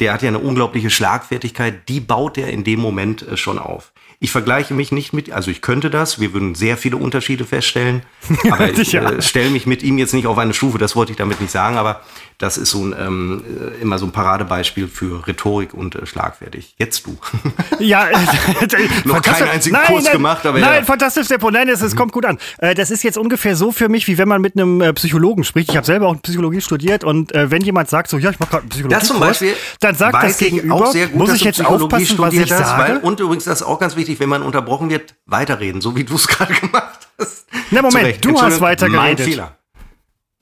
der 0.00 0.12
hat 0.12 0.22
ja 0.22 0.28
eine 0.28 0.38
unglaubliche 0.40 0.90
Schlagfertigkeit, 0.90 1.88
die 1.88 2.00
baut 2.00 2.38
er 2.38 2.48
in 2.48 2.64
dem 2.64 2.80
Moment 2.80 3.22
äh, 3.22 3.36
schon 3.36 3.58
auf. 3.58 3.92
Ich 4.22 4.30
vergleiche 4.30 4.74
mich 4.74 4.92
nicht 4.92 5.14
mit, 5.14 5.32
also 5.32 5.50
ich 5.50 5.62
könnte 5.62 5.88
das, 5.88 6.20
wir 6.20 6.34
würden 6.34 6.54
sehr 6.54 6.76
viele 6.76 6.98
Unterschiede 6.98 7.46
feststellen, 7.46 8.02
aber 8.50 8.70
ich 8.70 8.94
äh, 8.94 9.22
stelle 9.22 9.48
mich 9.48 9.64
mit 9.64 9.82
ihm 9.82 9.96
jetzt 9.96 10.12
nicht 10.12 10.26
auf 10.26 10.36
eine 10.36 10.52
Stufe, 10.52 10.76
das 10.76 10.94
wollte 10.94 11.12
ich 11.12 11.18
damit 11.18 11.40
nicht 11.40 11.50
sagen, 11.50 11.78
aber 11.78 12.02
das 12.40 12.56
ist 12.56 12.70
so 12.70 12.82
ein, 12.82 12.94
ähm, 12.98 13.44
äh, 13.44 13.82
immer 13.82 13.98
so 13.98 14.06
ein 14.06 14.12
Paradebeispiel 14.12 14.88
für 14.88 15.26
Rhetorik 15.26 15.74
und 15.74 15.94
äh, 15.94 16.06
schlagfertig. 16.06 16.74
Jetzt 16.78 17.06
du. 17.06 17.16
Ja, 17.78 18.08
äh, 18.08 18.14
noch 19.04 19.22
keinen 19.22 19.48
einzigen 19.48 19.74
nein, 19.74 19.86
Kurs 19.86 20.04
nein, 20.04 20.12
gemacht, 20.12 20.44
aber 20.44 20.58
Nein, 20.58 20.80
ja. 20.80 20.84
fantastisch, 20.84 21.26
Steppo, 21.26 21.50
nein, 21.50 21.68
es, 21.68 21.80
es 21.80 21.96
kommt 21.96 22.12
gut 22.12 22.26
an. 22.26 22.38
Äh, 22.58 22.74
das 22.74 22.90
ist 22.90 23.02
jetzt 23.02 23.16
ungefähr 23.16 23.56
so 23.56 23.72
für 23.72 23.88
mich, 23.88 24.06
wie 24.06 24.18
wenn 24.18 24.28
man 24.28 24.40
mit 24.40 24.56
einem 24.56 24.80
äh, 24.80 24.92
Psychologen 24.92 25.44
spricht. 25.44 25.70
Ich 25.70 25.76
habe 25.76 25.86
selber 25.86 26.08
auch 26.08 26.20
Psychologie 26.22 26.60
studiert 26.60 27.04
und 27.04 27.34
äh, 27.34 27.50
wenn 27.50 27.62
jemand 27.62 27.88
sagt 27.88 28.10
so, 28.10 28.18
ja, 28.18 28.30
ich 28.30 28.38
mache 28.38 28.50
gerade 28.50 28.66
Psychologie, 28.68 28.94
das 28.94 29.08
zum 29.08 29.20
Beispiel, 29.20 29.54
dann 29.80 29.94
sagt 29.94 30.14
das 30.22 30.38
Gegenüber, 30.38 30.74
auch 30.74 30.92
sehr 30.92 31.08
gut, 31.08 31.18
muss 31.18 31.34
ich 31.34 31.42
jetzt 31.42 31.64
aufpassen, 31.64 32.18
was 32.18 32.34
ich 32.34 32.40
hast, 32.50 32.58
sage? 32.58 32.94
Weil, 32.94 32.96
und 32.98 33.20
übrigens, 33.20 33.44
das 33.44 33.60
ist 33.60 33.66
auch 33.66 33.78
ganz 33.78 33.96
wichtig, 33.96 34.20
wenn 34.20 34.28
man 34.28 34.42
unterbrochen 34.42 34.90
wird, 34.90 35.14
weiterreden, 35.26 35.80
so 35.80 35.96
wie 35.96 36.04
du 36.04 36.14
es 36.14 36.28
gerade 36.28 36.54
gemacht 36.54 37.08
hast. 37.18 37.46
Na 37.70 37.82
Moment, 37.82 38.24
du 38.24 38.40
hast 38.40 38.60
weitergeredet. 38.60 39.18
Mein 39.18 39.18
Fehler. 39.18 39.59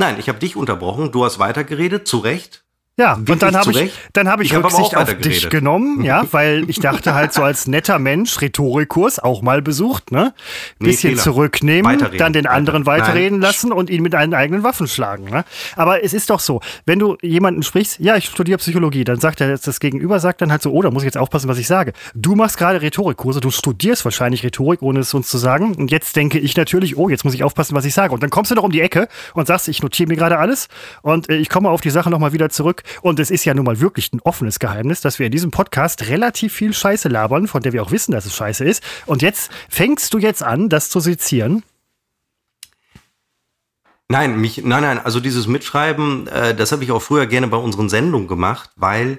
Nein, 0.01 0.21
ich 0.21 0.29
habe 0.29 0.39
dich 0.39 0.55
unterbrochen, 0.55 1.11
du 1.11 1.25
hast 1.25 1.41
weitergeredet, 1.41 2.07
zu 2.07 2.19
Recht. 2.19 2.65
Ja, 2.99 3.17
Wirklich 3.17 3.31
und 3.31 3.43
dann 3.43 3.57
habe 3.57 3.71
ich, 3.71 3.93
dann 4.13 4.29
hab 4.29 4.41
ich, 4.41 4.51
ich 4.51 4.57
Rücksicht 4.57 4.97
auf 4.97 5.15
dich 5.15 5.49
genommen, 5.51 6.03
ja, 6.03 6.25
weil 6.33 6.69
ich 6.69 6.81
dachte 6.81 7.15
halt 7.15 7.33
so 7.33 7.45
als 7.45 7.69
netter 7.69 8.01
Mensch, 8.01 8.41
Rhetorikkurs 8.41 9.21
auch 9.21 9.41
mal 9.41 9.63
besucht, 9.63 10.11
ne? 10.11 10.35
Bisschen 10.81 11.15
nee, 11.15 11.21
zurücknehmen, 11.21 11.93
weiterreden. 11.93 12.19
dann 12.19 12.33
den 12.33 12.47
anderen 12.49 12.87
Weiter. 12.87 13.05
weiterreden 13.05 13.39
Nein. 13.39 13.49
lassen 13.49 13.71
und 13.71 13.89
ihn 13.89 14.03
mit 14.03 14.15
deinen 14.15 14.35
eigenen 14.35 14.65
Waffen 14.65 14.89
schlagen, 14.89 15.27
ne? 15.27 15.45
Aber 15.77 16.03
es 16.03 16.13
ist 16.13 16.29
doch 16.29 16.41
so, 16.41 16.61
wenn 16.87 16.99
du 16.99 17.17
jemanden 17.23 17.63
sprichst, 17.63 18.01
ja, 18.01 18.17
ich 18.17 18.25
studiere 18.25 18.59
Psychologie, 18.59 19.05
dann 19.05 19.21
sagt 19.21 19.41
er, 19.41 19.57
das 19.57 19.79
Gegenüber 19.79 20.19
sagt 20.19 20.43
dann 20.43 20.51
halt 20.51 20.63
so, 20.63 20.73
oh, 20.73 20.83
da 20.83 20.91
muss 20.91 21.03
ich 21.03 21.07
jetzt 21.07 21.19
aufpassen, 21.19 21.49
was 21.49 21.59
ich 21.59 21.69
sage. 21.69 21.93
Du 22.17 22.35
machst 22.35 22.59
gerade 22.59 22.83
Rhetorikkurse, 22.83 23.39
du 23.39 23.53
studierst 23.53 24.05
wahrscheinlich 24.05 24.43
Rhetorik, 24.43 24.83
ohne 24.83 25.01
es 25.01 25.15
uns 25.15 25.29
zu 25.29 25.39
sagen. 25.39 25.77
Und 25.77 25.93
jetzt 25.93 26.17
denke 26.17 26.41
ich 26.41 26.57
natürlich, 26.57 26.97
oh, 26.97 27.09
jetzt 27.09 27.25
muss 27.25 27.35
ich 27.35 27.45
aufpassen, 27.45 27.77
was 27.77 27.85
ich 27.85 27.95
sage. 27.95 28.13
Und 28.13 28.25
dann 28.25 28.31
kommst 28.31 28.51
du 28.51 28.57
noch 28.57 28.65
um 28.65 28.73
die 28.73 28.81
Ecke 28.81 29.07
und 29.35 29.47
sagst, 29.47 29.69
ich 29.69 29.83
notiere 29.85 30.09
mir 30.09 30.17
gerade 30.17 30.39
alles 30.39 30.67
und 31.03 31.29
äh, 31.29 31.37
ich 31.37 31.49
komme 31.49 31.71
auf 31.71 31.81
die 31.81 31.91
Sache 31.91 32.11
nochmal 32.11 32.33
wieder 32.33 32.49
zurück 32.49 32.83
Und 33.03 33.20
es 33.20 33.31
ist 33.31 33.44
ja 33.44 33.55
nun 33.55 33.64
mal 33.64 33.81
wirklich 33.81 34.12
ein 34.12 34.20
offenes 34.20 34.59
Geheimnis, 34.59 35.01
dass 35.01 35.18
wir 35.18 35.27
in 35.27 35.33
diesem 35.33 35.51
Podcast 35.51 36.09
relativ 36.09 36.53
viel 36.53 36.72
Scheiße 36.72 37.09
labern, 37.09 37.46
von 37.46 37.62
der 37.62 37.72
wir 37.72 37.83
auch 37.83 37.90
wissen, 37.90 38.12
dass 38.12 38.27
es 38.27 38.35
Scheiße 38.35 38.64
ist. 38.64 38.83
Und 39.07 39.22
jetzt 39.22 39.51
fängst 39.68 40.12
du 40.14 40.18
jetzt 40.18 40.42
an, 40.42 40.68
das 40.68 40.90
zu 40.90 41.01
sezieren. 41.01 41.62
Nein, 44.11 44.40
mich, 44.40 44.64
nein, 44.64 44.83
nein, 44.83 44.98
also 44.98 45.20
dieses 45.20 45.46
Mitschreiben, 45.46 46.29
äh, 46.29 46.55
das 46.55 46.72
habe 46.72 46.83
ich 46.83 46.92
auch 46.92 47.03
früher 47.03 47.27
gerne 47.27 47.46
bei 47.46 47.59
unseren 47.59 47.90
Sendungen 47.90 48.27
gemacht, 48.27 48.70
weil 48.77 49.18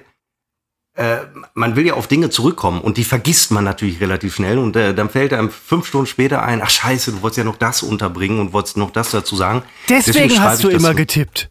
äh, 0.94 1.18
man 1.54 1.76
will 1.76 1.86
ja 1.86 1.94
auf 1.94 2.08
Dinge 2.08 2.30
zurückkommen 2.30 2.80
und 2.80 2.96
die 2.96 3.04
vergisst 3.04 3.52
man 3.52 3.62
natürlich 3.62 4.00
relativ 4.00 4.34
schnell 4.34 4.58
und 4.58 4.74
äh, 4.74 4.92
dann 4.92 5.08
fällt 5.08 5.32
einem 5.32 5.50
fünf 5.50 5.86
Stunden 5.86 6.08
später 6.08 6.42
ein, 6.42 6.60
ach 6.60 6.70
scheiße, 6.70 7.12
du 7.12 7.22
wolltest 7.22 7.38
ja 7.38 7.44
noch 7.44 7.56
das 7.56 7.84
unterbringen 7.84 8.40
und 8.40 8.52
wolltest 8.52 8.76
noch 8.76 8.90
das 8.90 9.12
dazu 9.12 9.36
sagen. 9.36 9.62
Deswegen, 9.88 10.28
Deswegen 10.28 10.42
hast 10.42 10.64
du 10.64 10.68
immer 10.68 10.88
so. 10.88 10.94
getippt. 10.94 11.48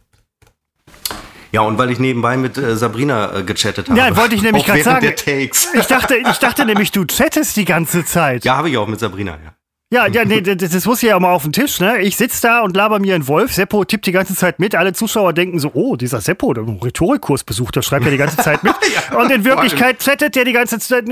Ja, 1.52 1.62
und 1.62 1.78
weil 1.78 1.90
ich 1.90 1.98
nebenbei 1.98 2.36
mit 2.36 2.56
äh, 2.56 2.76
Sabrina 2.76 3.38
äh, 3.38 3.42
gechattet 3.42 3.88
habe. 3.88 3.98
Ja, 3.98 4.16
wollte 4.16 4.34
ich 4.34 4.42
nämlich 4.42 4.64
gerade 4.66 4.82
sagen. 4.82 5.14
Ich 5.26 5.86
dachte, 5.86 6.16
ich 6.16 6.38
dachte 6.38 6.64
nämlich, 6.64 6.92
du 6.92 7.04
chattest 7.04 7.56
die 7.56 7.64
ganze 7.64 8.04
Zeit. 8.04 8.44
Ja, 8.44 8.56
habe 8.56 8.70
ich 8.70 8.76
auch 8.76 8.86
mit 8.86 9.00
Sabrina, 9.00 9.32
ja. 9.32 9.52
Ja, 9.92 10.06
ja, 10.06 10.24
nee, 10.24 10.40
das, 10.40 10.70
das 10.70 10.86
muss 10.86 11.02
ja 11.02 11.16
auch 11.16 11.20
mal 11.20 11.32
auf 11.32 11.42
den 11.42 11.52
Tisch, 11.52 11.80
ne? 11.80 11.98
Ich 11.98 12.16
sitze 12.16 12.42
da 12.42 12.60
und 12.60 12.76
laber 12.76 13.00
mir 13.00 13.16
einen 13.16 13.26
Wolf. 13.26 13.52
Seppo 13.52 13.84
tippt 13.84 14.06
die 14.06 14.12
ganze 14.12 14.36
Zeit 14.36 14.60
mit. 14.60 14.76
Alle 14.76 14.92
Zuschauer 14.92 15.32
denken 15.32 15.58
so, 15.58 15.72
oh, 15.74 15.96
dieser 15.96 16.20
Seppo, 16.20 16.54
der 16.54 16.62
einen 16.62 16.78
Rhetorikkurs 16.78 17.42
besucht, 17.42 17.74
der 17.74 17.82
schreibt 17.82 18.04
ja 18.04 18.12
die 18.12 18.16
ganze 18.16 18.36
Zeit 18.36 18.62
mit. 18.62 18.72
ja, 19.10 19.18
und 19.18 19.32
in 19.32 19.44
Wirklichkeit 19.44 19.98
chattet 19.98 20.36
der 20.36 20.44
die 20.44 20.52
ganze 20.52 20.78
Zeit. 20.78 21.06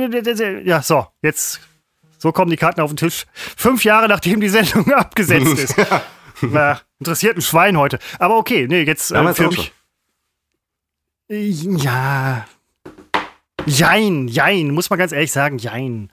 Ja, 0.65 0.81
so, 0.81 1.07
jetzt, 1.23 1.59
so 2.19 2.31
kommen 2.31 2.53
die 2.53 2.57
Karten 2.57 2.81
auf 2.81 2.91
den 2.91 2.99
Tisch. 2.99 3.27
Fünf 3.57 3.83
Jahre 3.83 4.07
nachdem 4.07 4.41
die 4.41 4.49
Sendung 4.49 4.93
abgesetzt 4.93 5.59
ist. 5.59 5.75
Na, 6.41 6.81
interessiert 7.01 7.37
ein 7.37 7.43
Schwein 7.43 7.77
heute. 7.77 7.99
Aber 8.21 8.37
okay, 8.37 8.69
nee, 8.69 8.83
jetzt 8.83 9.11
äh, 9.11 9.35
für 9.35 9.49
mich. 9.49 9.73
Ja, 11.29 12.47
Jein, 13.69 14.29
jein, 14.29 14.71
muss 14.71 14.91
man 14.91 14.99
ganz 14.99 15.13
ehrlich 15.13 15.33
sagen, 15.33 15.59
jein. 15.59 16.11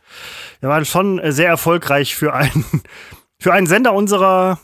Wir 0.59 0.69
waren 0.69 0.85
schon 0.85 1.19
äh, 1.19 1.31
sehr 1.31 1.47
erfolgreich 1.47 2.15
für 2.15 2.33
einen, 2.33 2.65
für 3.39 3.53
einen 3.53 3.67
Sender 3.67 3.93
unserer. 3.93 4.59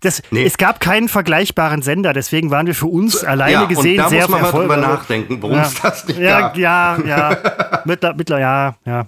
Das, 0.00 0.22
nee. 0.30 0.44
Es 0.44 0.58
gab 0.58 0.78
keinen 0.78 1.08
vergleichbaren 1.08 1.82
Sender, 1.82 2.12
deswegen 2.12 2.50
waren 2.50 2.66
wir 2.66 2.74
für 2.74 2.86
uns 2.86 3.24
alleine 3.24 3.52
ja, 3.52 3.64
gesehen 3.64 3.98
und 3.98 4.04
da 4.04 4.08
sehr 4.10 4.22
muss 4.22 4.30
man 4.30 4.42
mal 4.42 4.52
drüber 4.52 4.76
nachdenken, 4.76 5.42
warum 5.42 5.56
ja. 5.56 5.62
es 5.62 5.80
das 5.80 6.06
nicht 6.06 6.20
ja, 6.20 6.40
gab. 6.40 6.56
Ja, 6.56 6.98
ja, 7.04 7.82
mittler, 7.84 8.14
mittler, 8.14 8.38
ja, 8.38 8.76
ja. 8.84 9.06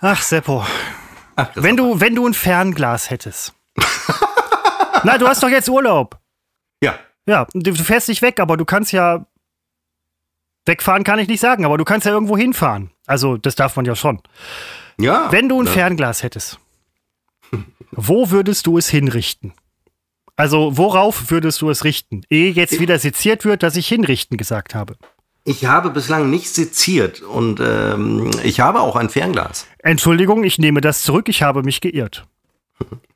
Ach, 0.00 0.20
Seppo. 0.20 0.64
Ach, 1.36 1.50
wenn, 1.54 1.76
du, 1.76 2.00
wenn 2.00 2.14
du 2.16 2.26
ein 2.26 2.34
Fernglas 2.34 3.10
hättest. 3.10 3.52
Na, 5.04 5.18
du 5.18 5.28
hast 5.28 5.42
doch 5.42 5.48
jetzt 5.48 5.68
Urlaub. 5.68 6.18
Ja. 6.82 6.98
Ja, 7.26 7.46
du 7.54 7.74
fährst 7.74 8.08
nicht 8.08 8.22
weg, 8.22 8.38
aber 8.40 8.56
du 8.56 8.64
kannst 8.64 8.92
ja 8.92 9.26
Wegfahren 10.66 11.04
kann 11.04 11.18
ich 11.18 11.28
nicht 11.28 11.40
sagen, 11.40 11.64
aber 11.64 11.76
du 11.76 11.84
kannst 11.84 12.06
ja 12.06 12.12
irgendwo 12.12 12.36
hinfahren. 12.36 12.90
Also, 13.06 13.36
das 13.36 13.54
darf 13.54 13.76
man 13.76 13.84
ja 13.84 13.94
schon. 13.94 14.20
Ja. 14.98 15.30
Wenn 15.30 15.48
du 15.48 15.60
ein 15.60 15.66
ja. 15.66 15.72
Fernglas 15.72 16.22
hättest, 16.22 16.58
wo 17.90 18.30
würdest 18.30 18.66
du 18.66 18.78
es 18.78 18.88
hinrichten? 18.88 19.52
Also, 20.36 20.76
worauf 20.76 21.30
würdest 21.30 21.60
du 21.60 21.70
es 21.70 21.84
richten? 21.84 22.22
Ehe 22.30 22.50
jetzt 22.50 22.80
wieder 22.80 22.98
seziert 22.98 23.44
wird, 23.44 23.62
dass 23.62 23.76
ich 23.76 23.86
hinrichten 23.86 24.36
gesagt 24.36 24.74
habe. 24.74 24.96
Ich 25.44 25.66
habe 25.66 25.90
bislang 25.90 26.30
nicht 26.30 26.48
seziert 26.48 27.20
und 27.20 27.60
ähm, 27.60 28.30
ich 28.42 28.60
habe 28.60 28.80
auch 28.80 28.96
ein 28.96 29.10
Fernglas. 29.10 29.66
Entschuldigung, 29.78 30.42
ich 30.42 30.58
nehme 30.58 30.80
das 30.80 31.02
zurück, 31.02 31.28
ich 31.28 31.42
habe 31.42 31.62
mich 31.62 31.82
geirrt. 31.82 32.26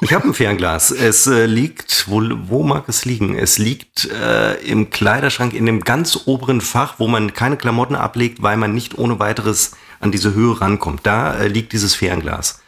Ich 0.00 0.12
habe 0.12 0.28
ein 0.28 0.34
Fernglas. 0.34 0.90
Es 0.90 1.26
äh, 1.26 1.46
liegt, 1.46 2.08
wo, 2.08 2.22
wo 2.48 2.62
mag 2.62 2.88
es 2.88 3.04
liegen? 3.04 3.36
Es 3.36 3.58
liegt 3.58 4.08
äh, 4.10 4.54
im 4.64 4.90
Kleiderschrank 4.90 5.54
in 5.54 5.66
dem 5.66 5.80
ganz 5.80 6.18
oberen 6.26 6.60
Fach, 6.60 6.94
wo 6.98 7.08
man 7.08 7.32
keine 7.34 7.56
Klamotten 7.56 7.94
ablegt, 7.94 8.42
weil 8.42 8.56
man 8.56 8.74
nicht 8.74 8.98
ohne 8.98 9.18
weiteres 9.18 9.72
an 10.00 10.12
diese 10.12 10.34
Höhe 10.34 10.60
rankommt. 10.60 11.00
Da 11.04 11.34
äh, 11.34 11.48
liegt 11.48 11.72
dieses 11.72 11.94
Fernglas. 11.94 12.60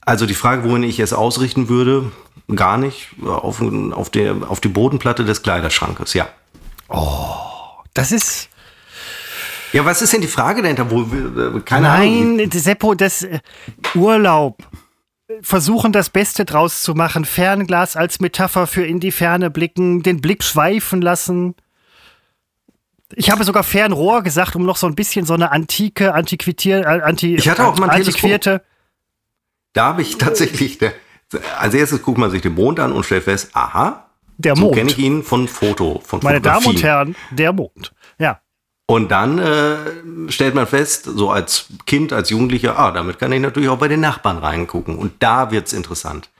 Also 0.00 0.26
die 0.26 0.34
Frage, 0.34 0.68
wohin 0.68 0.82
ich 0.82 1.00
es 1.00 1.12
ausrichten 1.12 1.68
würde, 1.68 2.12
gar 2.54 2.78
nicht. 2.78 3.08
Auf, 3.24 3.60
auf, 3.60 4.10
der, 4.10 4.36
auf 4.48 4.60
die 4.60 4.68
Bodenplatte 4.68 5.24
des 5.24 5.42
Kleiderschrankes, 5.42 6.14
ja. 6.14 6.28
Oh, 6.88 7.36
das 7.92 8.12
ist. 8.12 8.48
Ja, 9.72 9.84
was 9.84 10.00
ist 10.00 10.12
denn 10.12 10.20
die 10.20 10.28
Frage 10.28 10.62
dahinter? 10.62 10.90
Wo, 10.90 11.02
äh, 11.02 11.60
keine 11.64 11.88
Nein, 11.88 12.38
Ahnung. 12.38 12.50
Seppo, 12.52 12.94
das 12.94 13.24
äh, 13.24 13.40
Urlaub 13.94 14.62
versuchen, 15.42 15.92
das 15.92 16.10
Beste 16.10 16.44
draus 16.44 16.82
zu 16.82 16.94
machen. 16.94 17.24
Fernglas 17.24 17.96
als 17.96 18.20
Metapher 18.20 18.66
für 18.66 18.86
in 18.86 19.00
die 19.00 19.12
Ferne 19.12 19.50
blicken, 19.50 20.02
den 20.02 20.20
Blick 20.20 20.42
schweifen 20.42 21.02
lassen. 21.02 21.54
Ich 23.14 23.30
habe 23.30 23.44
sogar 23.44 23.62
Fernrohr 23.62 24.22
gesagt, 24.22 24.56
um 24.56 24.64
noch 24.64 24.76
so 24.76 24.86
ein 24.86 24.94
bisschen 24.94 25.26
so 25.26 25.34
eine 25.34 25.52
antike, 25.52 26.12
antiquitier, 26.14 26.80
äh, 26.80 27.02
anti, 27.02 27.36
ich 27.36 27.48
hatte 27.48 27.66
auch 27.66 27.78
mal 27.78 27.90
antiquierte. 27.90 28.62
Da 29.72 29.86
habe 29.86 30.02
ich 30.02 30.18
tatsächlich, 30.18 30.78
der, 30.78 30.92
als 31.58 31.74
erstes 31.74 32.02
guckt 32.02 32.18
man 32.18 32.30
sich 32.30 32.42
den 32.42 32.54
Mond 32.54 32.80
an 32.80 32.92
und 32.92 33.04
stellt 33.04 33.24
fest, 33.24 33.50
aha, 33.52 34.10
der 34.38 34.56
Mond. 34.56 34.74
So 34.74 34.78
kenne 34.78 34.90
ich 34.90 34.98
ihn 34.98 35.22
von 35.22 35.48
Foto, 35.48 36.00
von 36.04 36.20
Meine 36.22 36.40
Damen 36.40 36.66
und 36.66 36.82
Herren, 36.82 37.14
der 37.30 37.52
Mond. 37.52 37.92
Ja. 38.18 38.40
Und 38.88 39.10
dann 39.10 39.38
äh, 39.38 39.76
stellt 40.28 40.54
man 40.54 40.66
fest, 40.66 41.04
so 41.12 41.30
als 41.30 41.66
Kind, 41.86 42.12
als 42.12 42.30
Jugendlicher, 42.30 42.78
ah, 42.78 42.92
damit 42.92 43.18
kann 43.18 43.32
ich 43.32 43.40
natürlich 43.40 43.68
auch 43.68 43.78
bei 43.78 43.88
den 43.88 44.00
Nachbarn 44.00 44.38
reingucken. 44.38 44.96
Und 44.96 45.14
da 45.18 45.50
wird's 45.50 45.72
interessant. 45.72 46.30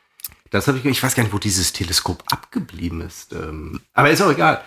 Das 0.50 0.68
habe 0.68 0.78
ich, 0.78 0.84
ich 0.84 1.02
weiß 1.02 1.16
gar 1.16 1.24
nicht, 1.24 1.32
wo 1.32 1.38
dieses 1.38 1.72
Teleskop 1.72 2.22
abgeblieben 2.30 3.00
ist. 3.00 3.32
Ähm, 3.32 3.80
aber 3.94 4.10
ist 4.10 4.22
auch 4.22 4.30
egal. 4.30 4.60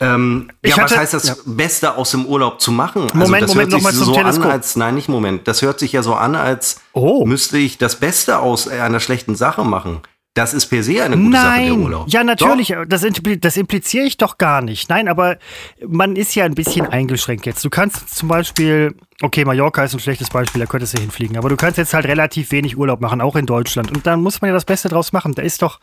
Ähm, 0.00 0.50
ja, 0.64 0.76
hatte, 0.76 0.92
was 0.92 0.96
heißt 0.96 1.14
das 1.14 1.28
ja. 1.28 1.34
Beste 1.44 1.96
aus 1.96 2.10
dem 2.10 2.26
Urlaub 2.26 2.60
zu 2.60 2.72
machen? 2.72 3.02
Also 3.02 3.16
Moment, 3.16 3.42
das 3.44 3.54
Moment, 3.54 3.72
nochmal 3.72 3.92
zum 3.92 4.04
so 4.06 4.14
Teleskop. 4.14 4.46
An, 4.46 4.50
als, 4.50 4.74
nein, 4.74 4.94
nicht 4.96 5.08
Moment. 5.08 5.46
Das 5.46 5.62
hört 5.62 5.78
sich 5.78 5.92
ja 5.92 6.02
so 6.02 6.14
an, 6.14 6.34
als 6.34 6.80
oh. 6.94 7.26
müsste 7.26 7.58
ich 7.58 7.78
das 7.78 7.96
Beste 7.96 8.38
aus 8.38 8.66
einer 8.66 8.98
schlechten 8.98 9.36
Sache 9.36 9.62
machen. 9.62 10.00
Das 10.34 10.54
ist 10.54 10.66
per 10.66 10.82
se 10.84 11.02
eine 11.02 11.16
gute 11.16 11.30
Nein. 11.30 11.42
Sache, 11.42 11.64
der 11.64 11.74
Urlaub. 11.74 12.08
Ja, 12.08 12.22
natürlich. 12.22 12.74
Das, 12.86 13.04
das, 13.40 13.56
impliziere 13.56 14.04
ich 14.04 14.16
doch 14.16 14.38
gar 14.38 14.62
nicht. 14.62 14.88
Nein, 14.88 15.08
aber 15.08 15.38
man 15.86 16.14
ist 16.14 16.36
ja 16.36 16.44
ein 16.44 16.54
bisschen 16.54 16.86
eingeschränkt 16.86 17.46
jetzt. 17.46 17.64
Du 17.64 17.70
kannst 17.70 18.14
zum 18.14 18.28
Beispiel, 18.28 18.94
okay, 19.22 19.44
Mallorca 19.44 19.82
ist 19.82 19.92
ein 19.92 19.98
schlechtes 19.98 20.30
Beispiel, 20.30 20.60
da 20.60 20.66
könntest 20.66 20.96
du 20.96 21.00
hinfliegen, 21.00 21.36
aber 21.36 21.48
du 21.48 21.56
kannst 21.56 21.78
jetzt 21.78 21.94
halt 21.94 22.06
relativ 22.06 22.52
wenig 22.52 22.78
Urlaub 22.78 23.00
machen, 23.00 23.20
auch 23.20 23.34
in 23.34 23.46
Deutschland. 23.46 23.90
Und 23.90 24.06
dann 24.06 24.22
muss 24.22 24.40
man 24.40 24.50
ja 24.50 24.54
das 24.54 24.64
Beste 24.64 24.88
draus 24.88 25.12
machen. 25.12 25.34
Da 25.34 25.42
ist 25.42 25.62
doch 25.62 25.80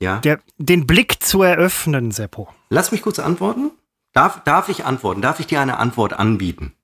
ja. 0.00 0.18
Der, 0.18 0.40
den 0.58 0.86
Blick 0.86 1.22
zu 1.22 1.42
eröffnen, 1.42 2.10
Seppo. 2.10 2.48
Lass 2.68 2.92
mich 2.92 3.02
kurz 3.02 3.18
antworten. 3.18 3.70
Darf, 4.12 4.44
darf 4.44 4.68
ich 4.68 4.84
antworten? 4.84 5.22
Darf 5.22 5.40
ich 5.40 5.46
dir 5.46 5.60
eine 5.60 5.78
Antwort 5.78 6.12
anbieten? 6.12 6.74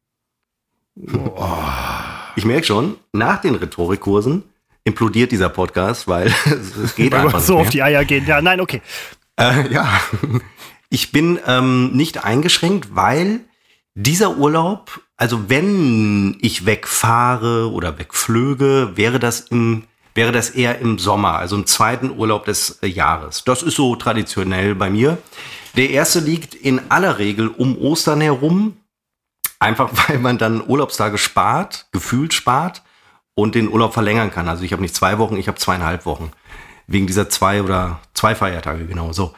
Oh. 0.97 1.55
Ich 2.37 2.45
merke 2.45 2.67
schon, 2.67 2.97
nach 3.13 3.41
den 3.41 3.55
Rhetorikkursen 3.55 4.45
implodiert 4.85 5.33
dieser 5.33 5.49
Podcast, 5.49 6.09
weil 6.09 6.27
es 6.85 6.95
geht 6.95 7.13
weil 7.13 7.21
einfach 7.21 7.41
so 7.41 7.59
auf 7.59 7.71
die 7.71 7.83
Eier 7.83 8.05
gehen. 8.05 8.27
Ja, 8.27 8.41
nein, 8.41 8.61
okay. 8.61 8.83
Äh, 9.37 9.69
ja, 9.73 10.01
ich 10.89 11.13
bin 11.13 11.39
ähm, 11.47 11.93
nicht 11.93 12.25
eingeschränkt, 12.25 12.95
weil 12.95 13.41
dieser 13.95 14.37
Urlaub, 14.37 15.01
also 15.17 15.49
wenn 15.49 16.37
ich 16.41 16.67
wegfahre 16.67 17.71
oder 17.71 17.99
wegflöge, 17.99 18.93
wäre 18.95 19.19
das 19.19 19.41
im 19.41 19.85
wäre 20.15 20.33
das 20.33 20.51
eher 20.51 20.81
im 20.81 20.99
Sommer, 20.99 21.39
also 21.39 21.55
im 21.57 21.67
zweiten 21.67 22.11
Urlaub 22.11 22.45
des 22.45 22.81
äh, 22.83 22.89
Jahres. 22.89 23.45
Das 23.45 23.63
ist 23.63 23.77
so 23.77 23.95
traditionell 23.95 24.75
bei 24.75 24.91
mir. 24.91 25.19
Der 25.77 25.91
erste 25.91 26.19
liegt 26.19 26.55
in 26.55 26.91
aller 26.91 27.19
Regel 27.19 27.49
um 27.49 27.79
Ostern 27.79 28.21
herum, 28.21 28.77
einfach 29.61 29.91
weil 30.09 30.19
man 30.19 30.37
dann 30.37 30.67
Urlaubstage 30.67 31.17
spart, 31.17 31.87
gefühlt 31.93 32.35
spart 32.35 32.83
und 33.41 33.55
den 33.55 33.69
Urlaub 33.69 33.95
verlängern 33.95 34.31
kann. 34.31 34.49
Also 34.49 34.63
ich 34.63 34.73
habe 34.73 34.83
nicht 34.83 34.95
zwei 34.95 35.19
Wochen, 35.19 35.37
ich 35.37 35.49
habe 35.49 35.59
zweieinhalb 35.59 36.07
Wochen. 36.07 36.31
Wegen 36.87 37.07
dieser 37.07 37.29
zwei 37.29 37.63
oder 37.63 38.01
zwei 38.15 38.35
Feiertage, 38.35 38.87
genau 38.87 39.13
so. 39.13 39.35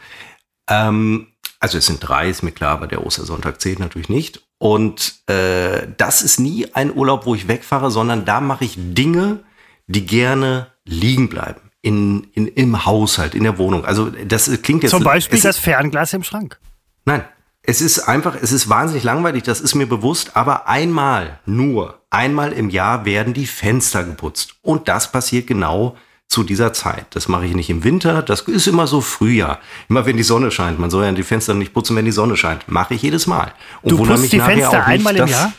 Ähm, 0.68 1.28
also 1.60 1.78
es 1.78 1.86
sind 1.86 2.00
drei, 2.00 2.28
ist 2.28 2.42
mir 2.42 2.52
klar, 2.52 2.72
aber 2.72 2.86
der 2.86 3.06
Ostersonntag 3.06 3.60
zählt 3.60 3.78
natürlich 3.78 4.08
nicht. 4.08 4.42
Und 4.58 5.14
äh, 5.28 5.86
das 5.96 6.22
ist 6.22 6.40
nie 6.40 6.66
ein 6.74 6.94
Urlaub, 6.94 7.26
wo 7.26 7.34
ich 7.34 7.48
wegfahre, 7.48 7.90
sondern 7.90 8.24
da 8.24 8.40
mache 8.40 8.64
ich 8.64 8.74
Dinge, 8.76 9.40
die 9.86 10.06
gerne 10.06 10.68
liegen 10.84 11.28
bleiben. 11.28 11.60
In, 11.82 12.28
in, 12.32 12.46
Im 12.46 12.84
Haushalt, 12.86 13.34
in 13.34 13.42
der 13.42 13.58
Wohnung. 13.58 13.84
Also 13.84 14.10
das 14.10 14.50
klingt 14.62 14.84
jetzt. 14.84 14.92
Zum 14.92 15.02
Beispiel 15.02 15.40
das 15.40 15.58
Fernglas 15.58 16.12
im 16.12 16.22
Schrank. 16.22 16.60
Nein, 17.04 17.24
es 17.64 17.81
ist 17.81 18.01
einfach, 18.01 18.37
es 18.40 18.51
ist 18.51 18.68
wahnsinnig 18.68 19.05
langweilig, 19.05 19.44
das 19.44 19.61
ist 19.61 19.75
mir 19.75 19.87
bewusst, 19.87 20.37
aber 20.37 20.68
einmal, 20.68 21.38
nur 21.46 22.01
einmal 22.11 22.53
im 22.53 22.70
Jahr 22.70 23.05
werden 23.05 23.35
die 23.35 23.46
Fenster 23.46 24.03
geputzt. 24.05 24.57
Und 24.62 24.88
das 24.88 25.12
passiert 25.12 25.46
genau 25.46 25.96
zu 26.27 26.42
dieser 26.42 26.72
Zeit. 26.72 27.07
Das 27.11 27.29
mache 27.29 27.46
ich 27.46 27.55
nicht 27.55 27.70
im 27.70 27.85
Winter, 27.85 28.22
das 28.22 28.40
ist 28.42 28.66
immer 28.66 28.87
so 28.87 29.01
Frühjahr. 29.01 29.61
Immer 29.88 30.07
wenn 30.07 30.16
die 30.16 30.22
Sonne 30.22 30.51
scheint. 30.51 30.79
Man 30.79 30.90
soll 30.90 31.05
ja 31.05 31.12
die 31.12 31.22
Fenster 31.22 31.55
nicht 31.55 31.72
putzen, 31.72 31.94
wenn 31.94 32.05
die 32.05 32.12
Sonne 32.12 32.37
scheint. 32.37 32.66
Mache 32.68 32.94
ich 32.94 33.03
jedes 33.03 33.27
Mal. 33.27 33.53
Und 33.83 33.92
du 33.92 33.98
putzt 33.98 34.33
die 34.33 34.40
Fenster 34.40 34.85
einmal 34.85 35.16
im 35.16 35.27
Jahr? 35.29 35.53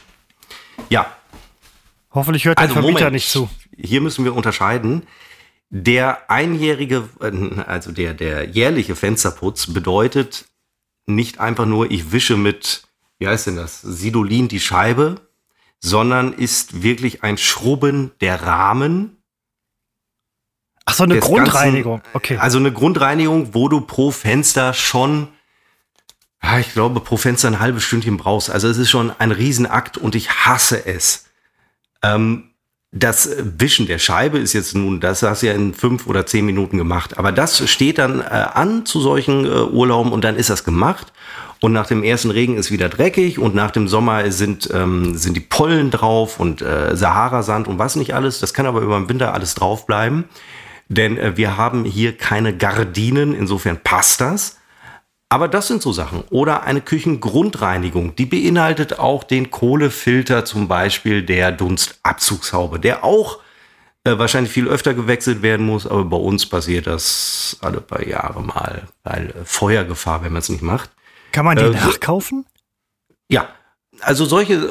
Ja. 0.90 1.06
Hoffentlich 2.12 2.46
hört 2.46 2.58
der 2.58 2.64
also, 2.64 2.74
Vermieter 2.74 3.00
Moment, 3.00 3.14
nicht 3.14 3.30
zu. 3.30 3.50
Hier 3.78 4.02
müssen 4.02 4.26
wir 4.26 4.36
unterscheiden. 4.36 5.04
Der 5.70 6.30
einjährige, 6.30 7.10
äh, 7.22 7.62
also 7.66 7.92
der, 7.92 8.14
der 8.14 8.50
jährliche 8.50 8.96
Fensterputz 8.96 9.68
bedeutet 9.68 10.46
nicht 11.06 11.40
einfach 11.40 11.66
nur, 11.66 11.92
ich 11.92 12.12
wische 12.12 12.38
mit, 12.38 12.84
wie 13.20 13.28
heißt 13.28 13.48
denn 13.48 13.56
das, 13.56 13.82
Sidolin 13.82 14.48
die 14.48 14.60
Scheibe, 14.60 15.22
sondern 15.80 16.34
ist 16.34 16.82
wirklich 16.82 17.24
ein 17.24 17.38
Schrubben 17.38 18.12
der 18.22 18.42
Rahmen. 18.44 19.18
Ach 20.86 20.94
so, 20.94 21.04
eine 21.04 21.20
Grundreinigung. 21.20 22.00
Ganzen, 22.00 22.16
okay. 22.16 22.38
Also 22.38 22.58
eine 22.58 22.72
Grundreinigung, 22.72 23.54
wo 23.54 23.68
du 23.68 23.82
pro 23.82 24.12
Fenster 24.12 24.74
schon, 24.74 25.28
ja, 26.42 26.60
ich 26.60 26.72
glaube, 26.72 27.00
pro 27.02 27.18
Fenster 27.18 27.50
ein 27.50 27.60
halbes 27.60 27.84
Stündchen 27.84 28.18
brauchst. 28.18 28.50
Also 28.50 28.68
es 28.68 28.78
ist 28.78 28.90
schon 28.90 29.12
ein 29.20 29.32
Riesenakt 29.32 29.98
und 29.98 30.16
ich 30.16 30.30
hasse 30.30 30.86
es. 30.86 31.26
Ähm, 32.02 32.53
das 32.96 33.28
Wischen 33.58 33.88
der 33.88 33.98
Scheibe 33.98 34.38
ist 34.38 34.54
jetzt 34.54 34.76
nun, 34.76 35.00
das 35.00 35.24
hast 35.24 35.42
du 35.42 35.48
ja 35.48 35.54
in 35.54 35.74
fünf 35.74 36.06
oder 36.06 36.28
zehn 36.28 36.46
Minuten 36.46 36.78
gemacht. 36.78 37.18
Aber 37.18 37.32
das 37.32 37.68
steht 37.68 37.98
dann 37.98 38.22
äh, 38.22 38.26
an 38.26 38.86
zu 38.86 39.02
solchen 39.02 39.46
äh, 39.46 39.64
Urlauben 39.64 40.12
und 40.12 40.24
dann 40.24 40.36
ist 40.36 40.52
das 40.52 40.64
gemacht. 40.64 41.12
Und 41.60 41.74
nach 41.74 41.88
dem 41.88 42.04
ersten 42.04 42.30
Regen 42.30 42.56
ist 42.56 42.72
wieder 42.72 42.90
dreckig 42.90 43.40
und 43.40 43.56
nach 43.56 43.72
dem 43.72 43.88
Sommer 43.88 44.30
sind, 44.32 44.70
ähm, 44.72 45.18
sind 45.18 45.36
die 45.36 45.42
Pollen 45.42 45.90
drauf 45.90 46.40
und 46.40 46.62
äh, 46.62 46.96
Sahara-Sand 46.96 47.68
und 47.68 47.80
was 47.80 47.96
nicht 47.96 48.14
alles. 48.14 48.40
Das 48.40 48.54
kann 48.54 48.68
aber 48.68 48.82
über 48.82 49.00
den 49.00 49.10
Winter 49.10 49.34
alles 49.34 49.56
drauf 49.56 49.88
bleiben. 49.88 50.26
Denn 50.88 51.18
äh, 51.18 51.36
wir 51.36 51.58
haben 51.58 51.86
hier 51.86 52.16
keine 52.16 52.56
Gardinen, 52.56 53.34
insofern 53.34 53.80
passt 53.84 54.22
das. 54.22 54.60
Aber 55.34 55.48
das 55.48 55.66
sind 55.66 55.82
so 55.82 55.92
Sachen. 55.92 56.24
Oder 56.30 56.62
eine 56.62 56.80
Küchengrundreinigung, 56.80 58.16
die 58.16 58.28
beinhaltet 58.28 59.00
auch 59.00 59.24
den 59.24 59.50
Kohlefilter 59.50 60.46
zum 60.46 60.68
Beispiel 60.68 61.24
der 61.24 61.52
Dunstabzugshaube, 61.52 62.80
der 62.80 63.04
auch 63.04 63.40
äh, 64.04 64.20
wahrscheinlich 64.20 64.54
viel 64.54 64.68
öfter 64.68 64.94
gewechselt 64.94 65.42
werden 65.42 65.66
muss, 65.66 65.88
aber 65.88 66.06
bei 66.06 66.18
uns 66.18 66.46
passiert 66.46 66.86
das 66.86 67.58
alle 67.62 67.82
paar 67.82 68.06
Jahre 68.06 68.44
mal, 68.44 68.84
weil 69.04 69.32
äh, 69.32 69.44
Feuergefahr, 69.44 70.24
wenn 70.24 70.34
man 70.34 70.42
es 70.42 70.50
nicht 70.50 70.62
macht. 70.62 70.92
Kann 71.32 71.46
man 71.46 71.58
die 71.58 71.64
äh, 71.64 71.72
nachkaufen? 71.72 72.46
Ja, 73.28 73.48
also 74.04 74.26
solche 74.26 74.70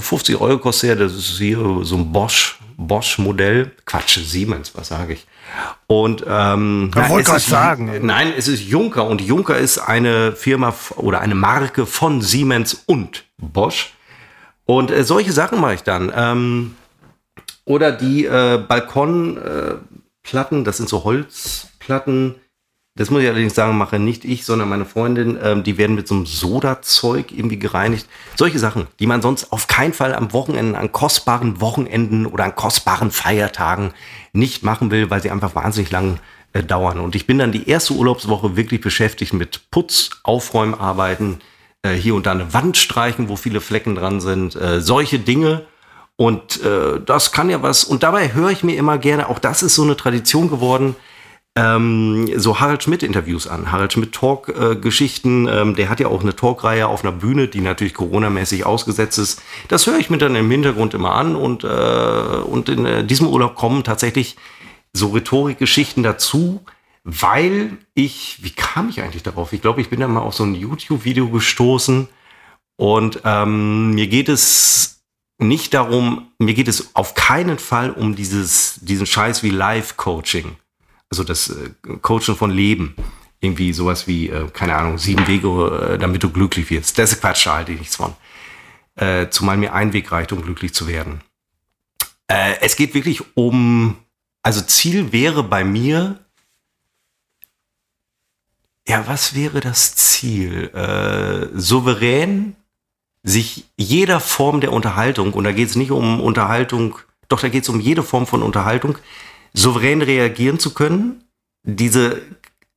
50 0.00 0.40
Euro 0.40 0.58
kostet 0.58 0.88
ja, 0.88 0.94
das 0.94 1.14
ist 1.14 1.38
hier 1.38 1.58
so 1.82 1.96
ein 1.96 2.12
Bosch, 2.12 2.58
Bosch-Modell. 2.76 3.72
Quatsch, 3.84 4.18
Siemens, 4.18 4.72
was 4.74 4.88
sage 4.88 5.14
ich? 5.14 5.26
Und 5.86 6.24
ähm, 6.26 6.90
ich 6.94 7.08
wollte 7.08 7.30
gerade 7.30 7.40
sagen. 7.40 8.06
Nein, 8.06 8.32
es 8.36 8.48
ist 8.48 8.62
Juncker 8.62 9.06
und 9.06 9.20
Juncker 9.20 9.58
ist 9.58 9.78
eine 9.78 10.32
Firma 10.32 10.74
oder 10.96 11.20
eine 11.20 11.34
Marke 11.34 11.86
von 11.86 12.22
Siemens 12.22 12.82
und 12.86 13.24
Bosch. 13.38 13.92
Und 14.64 14.90
äh, 14.90 15.04
solche 15.04 15.32
Sachen 15.32 15.60
mache 15.60 15.74
ich 15.74 15.82
dann. 15.82 16.12
Ähm, 16.14 16.76
oder 17.64 17.92
die 17.92 18.24
äh, 18.24 18.62
Balkonplatten, 18.66 20.60
äh, 20.60 20.64
das 20.64 20.76
sind 20.76 20.88
so 20.88 21.04
Holzplatten, 21.04 22.36
das 23.00 23.08
muss 23.08 23.22
ich 23.22 23.28
allerdings 23.28 23.54
sagen, 23.54 23.78
mache 23.78 23.98
nicht 23.98 24.26
ich, 24.26 24.44
sondern 24.44 24.68
meine 24.68 24.84
Freundin. 24.84 25.38
Ähm, 25.42 25.62
die 25.62 25.78
werden 25.78 25.96
mit 25.96 26.06
so 26.06 26.14
einem 26.14 26.26
Sodazeug 26.26 27.32
irgendwie 27.32 27.58
gereinigt. 27.58 28.06
Solche 28.36 28.58
Sachen, 28.58 28.88
die 28.98 29.06
man 29.06 29.22
sonst 29.22 29.54
auf 29.54 29.68
keinen 29.68 29.94
Fall 29.94 30.14
am 30.14 30.34
Wochenende, 30.34 30.78
an 30.78 30.92
kostbaren 30.92 31.62
Wochenenden 31.62 32.26
oder 32.26 32.44
an 32.44 32.54
kostbaren 32.54 33.10
Feiertagen 33.10 33.94
nicht 34.34 34.64
machen 34.64 34.90
will, 34.90 35.08
weil 35.08 35.22
sie 35.22 35.30
einfach 35.30 35.54
wahnsinnig 35.54 35.90
lang 35.90 36.20
äh, 36.52 36.62
dauern. 36.62 37.00
Und 37.00 37.14
ich 37.14 37.26
bin 37.26 37.38
dann 37.38 37.52
die 37.52 37.70
erste 37.70 37.94
Urlaubswoche 37.94 38.54
wirklich 38.54 38.82
beschäftigt 38.82 39.32
mit 39.32 39.70
Putz, 39.70 40.10
Aufräumarbeiten, 40.22 41.40
äh, 41.80 41.94
hier 41.94 42.14
und 42.14 42.26
da 42.26 42.32
eine 42.32 42.52
Wand 42.52 42.76
streichen, 42.76 43.30
wo 43.30 43.36
viele 43.36 43.62
Flecken 43.62 43.94
dran 43.94 44.20
sind, 44.20 44.56
äh, 44.56 44.82
solche 44.82 45.18
Dinge. 45.18 45.64
Und 46.16 46.62
äh, 46.62 47.00
das 47.02 47.32
kann 47.32 47.48
ja 47.48 47.62
was. 47.62 47.82
Und 47.82 48.02
dabei 48.02 48.34
höre 48.34 48.50
ich 48.50 48.62
mir 48.62 48.76
immer 48.76 48.98
gerne, 48.98 49.30
auch 49.30 49.38
das 49.38 49.62
ist 49.62 49.74
so 49.74 49.84
eine 49.84 49.96
Tradition 49.96 50.50
geworden, 50.50 50.96
ähm, 51.56 52.30
so 52.36 52.60
Harald 52.60 52.82
Schmidt-Interviews 52.82 53.48
an. 53.48 53.72
Harald 53.72 53.92
Schmidt-Talk-Geschichten. 53.92 55.48
Ähm, 55.48 55.74
der 55.74 55.88
hat 55.88 55.98
ja 56.00 56.06
auch 56.06 56.22
eine 56.22 56.36
Talkreihe 56.36 56.86
auf 56.86 57.04
einer 57.04 57.12
Bühne, 57.12 57.48
die 57.48 57.60
natürlich 57.60 57.94
Corona-mäßig 57.94 58.64
ausgesetzt 58.64 59.18
ist. 59.18 59.42
Das 59.68 59.86
höre 59.86 59.98
ich 59.98 60.10
mir 60.10 60.18
dann 60.18 60.36
im 60.36 60.50
Hintergrund 60.50 60.94
immer 60.94 61.14
an 61.14 61.34
und, 61.34 61.64
äh, 61.64 61.66
und 61.66 62.68
in 62.68 62.86
äh, 62.86 63.04
diesem 63.04 63.26
Urlaub 63.26 63.56
kommen 63.56 63.82
tatsächlich 63.82 64.36
so 64.92 65.08
Rhetorikgeschichten 65.08 66.02
dazu, 66.02 66.64
weil 67.02 67.78
ich, 67.94 68.38
wie 68.42 68.50
kam 68.50 68.88
ich 68.88 69.02
eigentlich 69.02 69.22
darauf? 69.22 69.52
Ich 69.52 69.62
glaube, 69.62 69.80
ich 69.80 69.90
bin 69.90 70.00
da 70.00 70.08
mal 70.08 70.20
auf 70.20 70.34
so 70.34 70.44
ein 70.44 70.54
YouTube-Video 70.54 71.28
gestoßen 71.28 72.08
und 72.76 73.20
ähm, 73.24 73.94
mir 73.94 74.06
geht 74.06 74.28
es 74.28 75.02
nicht 75.38 75.74
darum, 75.74 76.28
mir 76.38 76.54
geht 76.54 76.68
es 76.68 76.94
auf 76.94 77.14
keinen 77.14 77.58
Fall 77.58 77.90
um 77.90 78.14
dieses, 78.14 78.78
diesen 78.82 79.06
Scheiß 79.06 79.42
wie 79.42 79.50
Live-Coaching 79.50 80.56
also 81.10 81.24
das 81.24 81.50
äh, 81.50 81.70
Coachen 82.00 82.36
von 82.36 82.50
Leben. 82.50 82.94
Irgendwie 83.40 83.72
sowas 83.72 84.06
wie, 84.06 84.28
äh, 84.28 84.48
keine 84.52 84.76
Ahnung, 84.76 84.98
sieben 84.98 85.26
Wege, 85.26 85.94
äh, 85.94 85.98
damit 85.98 86.22
du 86.22 86.30
glücklich 86.30 86.70
wirst. 86.70 86.98
Das 86.98 87.12
ist 87.12 87.20
Quatsch, 87.20 87.46
da 87.46 87.56
halte 87.56 87.72
ich 87.72 87.78
nichts 87.78 87.96
von. 87.96 88.14
Zumal 89.30 89.56
mir 89.56 89.72
ein 89.72 89.94
Weg 89.94 90.12
reicht, 90.12 90.30
um 90.32 90.42
glücklich 90.42 90.74
zu 90.74 90.86
werden. 90.86 91.22
Es 92.26 92.76
geht 92.76 92.92
wirklich 92.92 93.22
um, 93.34 93.96
also 94.42 94.60
Ziel 94.60 95.12
wäre 95.12 95.42
bei 95.42 95.64
mir, 95.64 96.18
ja, 98.86 99.06
was 99.06 99.34
wäre 99.34 99.60
das 99.60 99.94
Ziel? 99.94 100.68
Äh, 100.74 101.48
souverän 101.58 102.56
sich 103.22 103.64
jeder 103.78 104.20
Form 104.20 104.60
der 104.60 104.72
Unterhaltung, 104.72 105.32
und 105.32 105.44
da 105.44 105.52
geht 105.52 105.70
es 105.70 105.76
nicht 105.76 105.92
um 105.92 106.20
Unterhaltung, 106.20 106.98
doch 107.28 107.40
da 107.40 107.48
geht 107.48 107.62
es 107.62 107.70
um 107.70 107.80
jede 107.80 108.02
Form 108.02 108.26
von 108.26 108.42
Unterhaltung, 108.42 108.98
souverän 109.54 110.02
reagieren 110.02 110.58
zu 110.58 110.72
können, 110.74 111.24
diese 111.62 112.22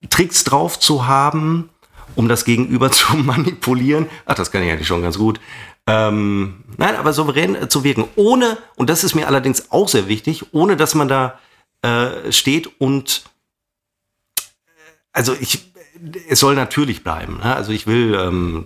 Tricks 0.10 0.44
drauf 0.44 0.80
zu 0.80 1.08
haben, 1.08 1.70
um 2.16 2.28
das 2.28 2.46
Gegenüber 2.46 2.92
zu 2.92 3.16
manipulieren. 3.18 4.08
Ach, 4.26 4.36
das 4.36 4.52
kann 4.52 4.64
ich 4.64 4.72
eigentlich 4.72 4.88
schon 4.88 5.02
ganz 5.02 5.18
gut. 5.18 5.40
Ähm, 5.86 6.64
nein, 6.78 6.96
aber 6.96 7.12
souverän 7.12 7.56
äh, 7.56 7.68
zu 7.68 7.84
wirken, 7.84 8.06
ohne, 8.16 8.58
und 8.76 8.90
das 8.90 9.04
ist 9.04 9.16
mir 9.16 9.28
allerdings 9.28 9.70
auch 9.72 9.90
sehr 9.90 10.08
wichtig, 10.08 10.54
ohne 10.54 10.78
dass 10.78 10.96
man 10.96 11.10
da 11.10 11.40
äh, 11.82 12.32
steht 12.32 12.80
und 12.80 13.24
äh, 14.38 14.42
also 15.12 15.36
ich, 15.38 15.74
es 16.30 16.40
soll 16.40 16.56
natürlich 16.56 17.04
bleiben. 17.04 17.40
Ne? 17.44 17.54
Also 17.54 17.74
ich 17.74 17.86
will, 17.86 18.16
ähm, 18.18 18.66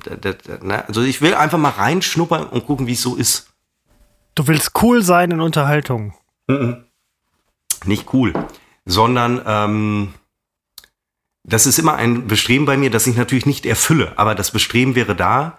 ne? 0.61 0.87
also 0.87 1.01
ich 1.01 1.21
will 1.21 1.33
einfach 1.33 1.57
mal 1.57 1.69
reinschnuppern 1.69 2.45
und 2.45 2.67
gucken, 2.67 2.85
wie 2.85 2.93
es 2.93 3.01
so 3.01 3.15
ist. 3.15 3.47
Du 4.35 4.45
willst 4.45 4.73
cool 4.83 5.01
sein 5.01 5.31
in 5.31 5.41
Unterhaltung. 5.41 6.13
Mhm 6.45 6.87
nicht 7.85 8.13
cool, 8.13 8.33
sondern 8.85 9.41
ähm, 9.45 10.13
das 11.43 11.65
ist 11.65 11.79
immer 11.79 11.95
ein 11.95 12.27
Bestreben 12.27 12.65
bei 12.65 12.77
mir, 12.77 12.89
das 12.89 13.07
ich 13.07 13.15
natürlich 13.15 13.45
nicht 13.45 13.65
erfülle, 13.65 14.13
aber 14.17 14.35
das 14.35 14.51
Bestreben 14.51 14.95
wäre 14.95 15.15
da, 15.15 15.57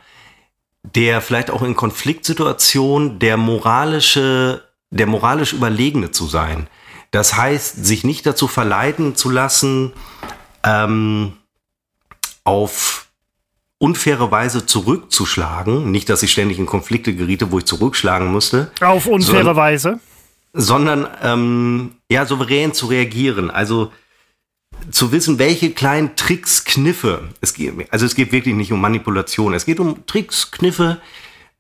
der 0.83 1.21
vielleicht 1.21 1.51
auch 1.51 1.63
in 1.63 1.75
Konfliktsituationen 1.75 3.19
der 3.19 3.37
moralische, 3.37 4.65
der 4.91 5.07
moralisch 5.07 5.53
Überlegene 5.53 6.11
zu 6.11 6.27
sein. 6.27 6.69
Das 7.11 7.37
heißt, 7.37 7.85
sich 7.85 8.05
nicht 8.05 8.27
dazu 8.27 8.49
verleiten 8.49 9.17
zu 9.17 9.31
lassen, 9.31 9.93
ähm, 10.63 11.33
auf 12.45 13.07
unfaire 13.79 14.31
Weise 14.31 14.67
zurückzuschlagen. 14.67 15.91
Nicht, 15.91 16.09
dass 16.09 16.23
ich 16.23 16.33
ständig 16.33 16.59
in 16.59 16.67
Konflikte 16.67 17.15
geriete, 17.15 17.51
wo 17.51 17.59
ich 17.59 17.65
zurückschlagen 17.65 18.31
musste. 18.31 18.71
Auf 18.81 19.07
unfaire 19.07 19.57
Weise? 19.57 20.01
Sondern 20.53 21.07
ähm, 21.23 21.93
ja 22.11 22.27
souverän 22.27 22.75
zu 22.75 22.87
reagieren. 22.87 23.51
Also 23.51 23.93
zu 24.91 25.13
wissen, 25.13 25.39
welche 25.39 25.71
kleinen 25.71 26.17
Tricks, 26.17 26.65
Kniffe 26.65 27.29
es 27.41 27.55
geht. 27.55 27.93
Also 27.93 28.07
es 28.07 28.15
geht 28.15 28.33
wirklich 28.33 28.55
nicht 28.55 28.73
um 28.73 28.81
Manipulation. 28.81 29.55
Es 29.55 29.67
geht 29.67 29.81
um 29.81 30.07
Tricks, 30.07 30.51
Kniffe, 30.51 30.99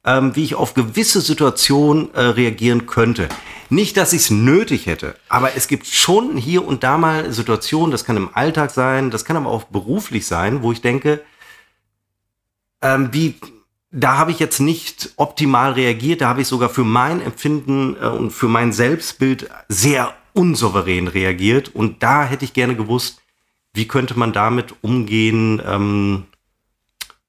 ähm, 0.04 0.34
wie 0.36 0.44
ich 0.44 0.54
auf 0.54 0.74
gewisse 0.74 1.20
Situationen 1.20 2.14
äh, 2.14 2.20
reagieren 2.20 2.86
könnte. 2.86 3.28
Nicht, 3.70 3.96
dass 3.96 4.12
ich 4.12 4.22
es 4.22 4.30
nötig 4.30 4.86
hätte, 4.86 5.14
aber 5.28 5.54
es 5.56 5.68
gibt 5.68 5.86
schon 5.86 6.36
hier 6.36 6.66
und 6.66 6.82
da 6.82 6.96
mal 6.96 7.32
Situationen, 7.32 7.90
das 7.90 8.04
kann 8.04 8.16
im 8.16 8.30
Alltag 8.34 8.70
sein, 8.70 9.10
das 9.10 9.26
kann 9.26 9.36
aber 9.36 9.50
auch 9.50 9.64
beruflich 9.64 10.26
sein, 10.26 10.62
wo 10.62 10.72
ich 10.72 10.80
denke, 10.80 11.22
ähm, 12.80 13.10
wie 13.12 13.34
da 13.90 14.18
habe 14.18 14.30
ich 14.30 14.38
jetzt 14.38 14.60
nicht 14.60 15.12
optimal 15.16 15.72
reagiert, 15.72 16.20
da 16.20 16.28
habe 16.28 16.42
ich 16.42 16.48
sogar 16.48 16.68
für 16.68 16.84
mein 16.84 17.22
Empfinden 17.22 17.96
äh, 18.00 18.06
und 18.06 18.30
für 18.30 18.48
mein 18.48 18.72
Selbstbild 18.72 19.48
sehr 19.68 20.14
unsouverän 20.34 21.08
reagiert. 21.08 21.74
Und 21.74 22.02
da 22.02 22.24
hätte 22.24 22.44
ich 22.44 22.52
gerne 22.52 22.76
gewusst, 22.76 23.22
wie 23.72 23.88
könnte 23.88 24.18
man 24.18 24.32
damit 24.32 24.74
umgehen, 24.82 25.62
ähm, 25.66 26.24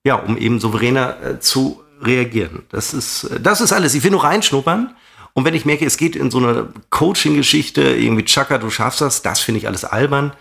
ja, 0.03 0.15
um 0.15 0.37
eben 0.37 0.59
souveräner 0.59 1.21
äh, 1.21 1.39
zu 1.39 1.81
reagieren. 2.01 2.63
Das 2.69 2.93
ist, 2.93 3.25
äh, 3.25 3.39
das 3.39 3.61
ist 3.61 3.71
alles. 3.71 3.93
Ich 3.93 4.03
will 4.03 4.11
nur 4.11 4.23
reinschnuppern. 4.23 4.95
Und 5.33 5.45
wenn 5.45 5.53
ich 5.53 5.65
merke, 5.65 5.85
es 5.85 5.95
geht 5.95 6.15
in 6.15 6.31
so 6.31 6.39
eine 6.39 6.73
Coaching-Geschichte, 6.89 7.81
irgendwie 7.81 8.25
Chaka, 8.25 8.57
du 8.57 8.69
schaffst 8.69 8.99
das, 8.99 9.21
das 9.21 9.39
finde 9.39 9.59
ich 9.59 9.67
alles 9.67 9.85
albern. 9.85 10.33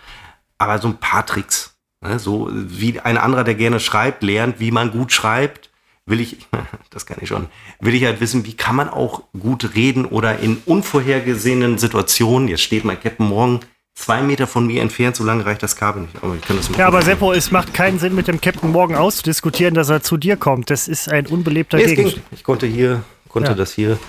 Aber 0.57 0.79
so 0.79 0.89
ein 0.89 0.97
paar 0.97 1.25
Tricks. 1.25 1.75
Ne? 2.01 2.19
So 2.19 2.49
wie 2.51 2.99
ein 2.99 3.17
anderer, 3.17 3.45
der 3.45 3.55
gerne 3.55 3.79
schreibt, 3.79 4.23
lernt, 4.23 4.59
wie 4.59 4.71
man 4.71 4.91
gut 4.91 5.13
schreibt 5.13 5.68
will 6.09 6.19
ich, 6.19 6.37
das 6.89 7.05
kann 7.05 7.17
ich 7.21 7.29
schon, 7.29 7.47
will 7.79 7.95
ich 7.95 8.05
halt 8.05 8.19
wissen, 8.19 8.45
wie 8.45 8.55
kann 8.55 8.75
man 8.75 8.89
auch 8.89 9.23
gut 9.39 9.75
reden 9.75 10.05
oder 10.05 10.39
in 10.39 10.61
unvorhergesehenen 10.65 11.77
Situationen, 11.77 12.47
jetzt 12.47 12.61
steht 12.61 12.85
mein 12.85 12.99
Captain 12.99 13.27
morgen 13.27 13.61
zwei 13.99 14.21
Meter 14.21 14.47
von 14.47 14.65
mir 14.65 14.81
entfernt, 14.81 15.15
so 15.15 15.23
lange 15.23 15.45
reicht 15.45 15.61
das 15.61 15.75
Kabel 15.75 16.03
nicht. 16.03 16.15
Aber 16.23 16.35
ich 16.35 16.41
kann 16.41 16.57
das 16.57 16.69
ja, 16.77 16.87
aber 16.87 17.01
Seppo, 17.01 17.33
es 17.33 17.51
macht 17.51 17.73
keinen 17.73 17.99
Sinn, 17.99 18.15
mit 18.15 18.27
dem 18.27 18.39
Captain 18.39 18.71
morgen 18.71 18.95
auszudiskutieren, 18.95 19.73
dass 19.73 19.89
er 19.89 20.01
zu 20.01 20.17
dir 20.17 20.37
kommt. 20.37 20.69
Das 20.69 20.87
ist 20.87 21.09
ein 21.09 21.27
unbelebter 21.27 21.77
nee, 21.77 21.85
Gegenstand. 21.85 22.25
Ich 22.31 22.43
konnte 22.43 22.65
hier, 22.65 23.03
konnte 23.27 23.49
ja. 23.49 23.55
das 23.55 23.73
hier. 23.73 23.99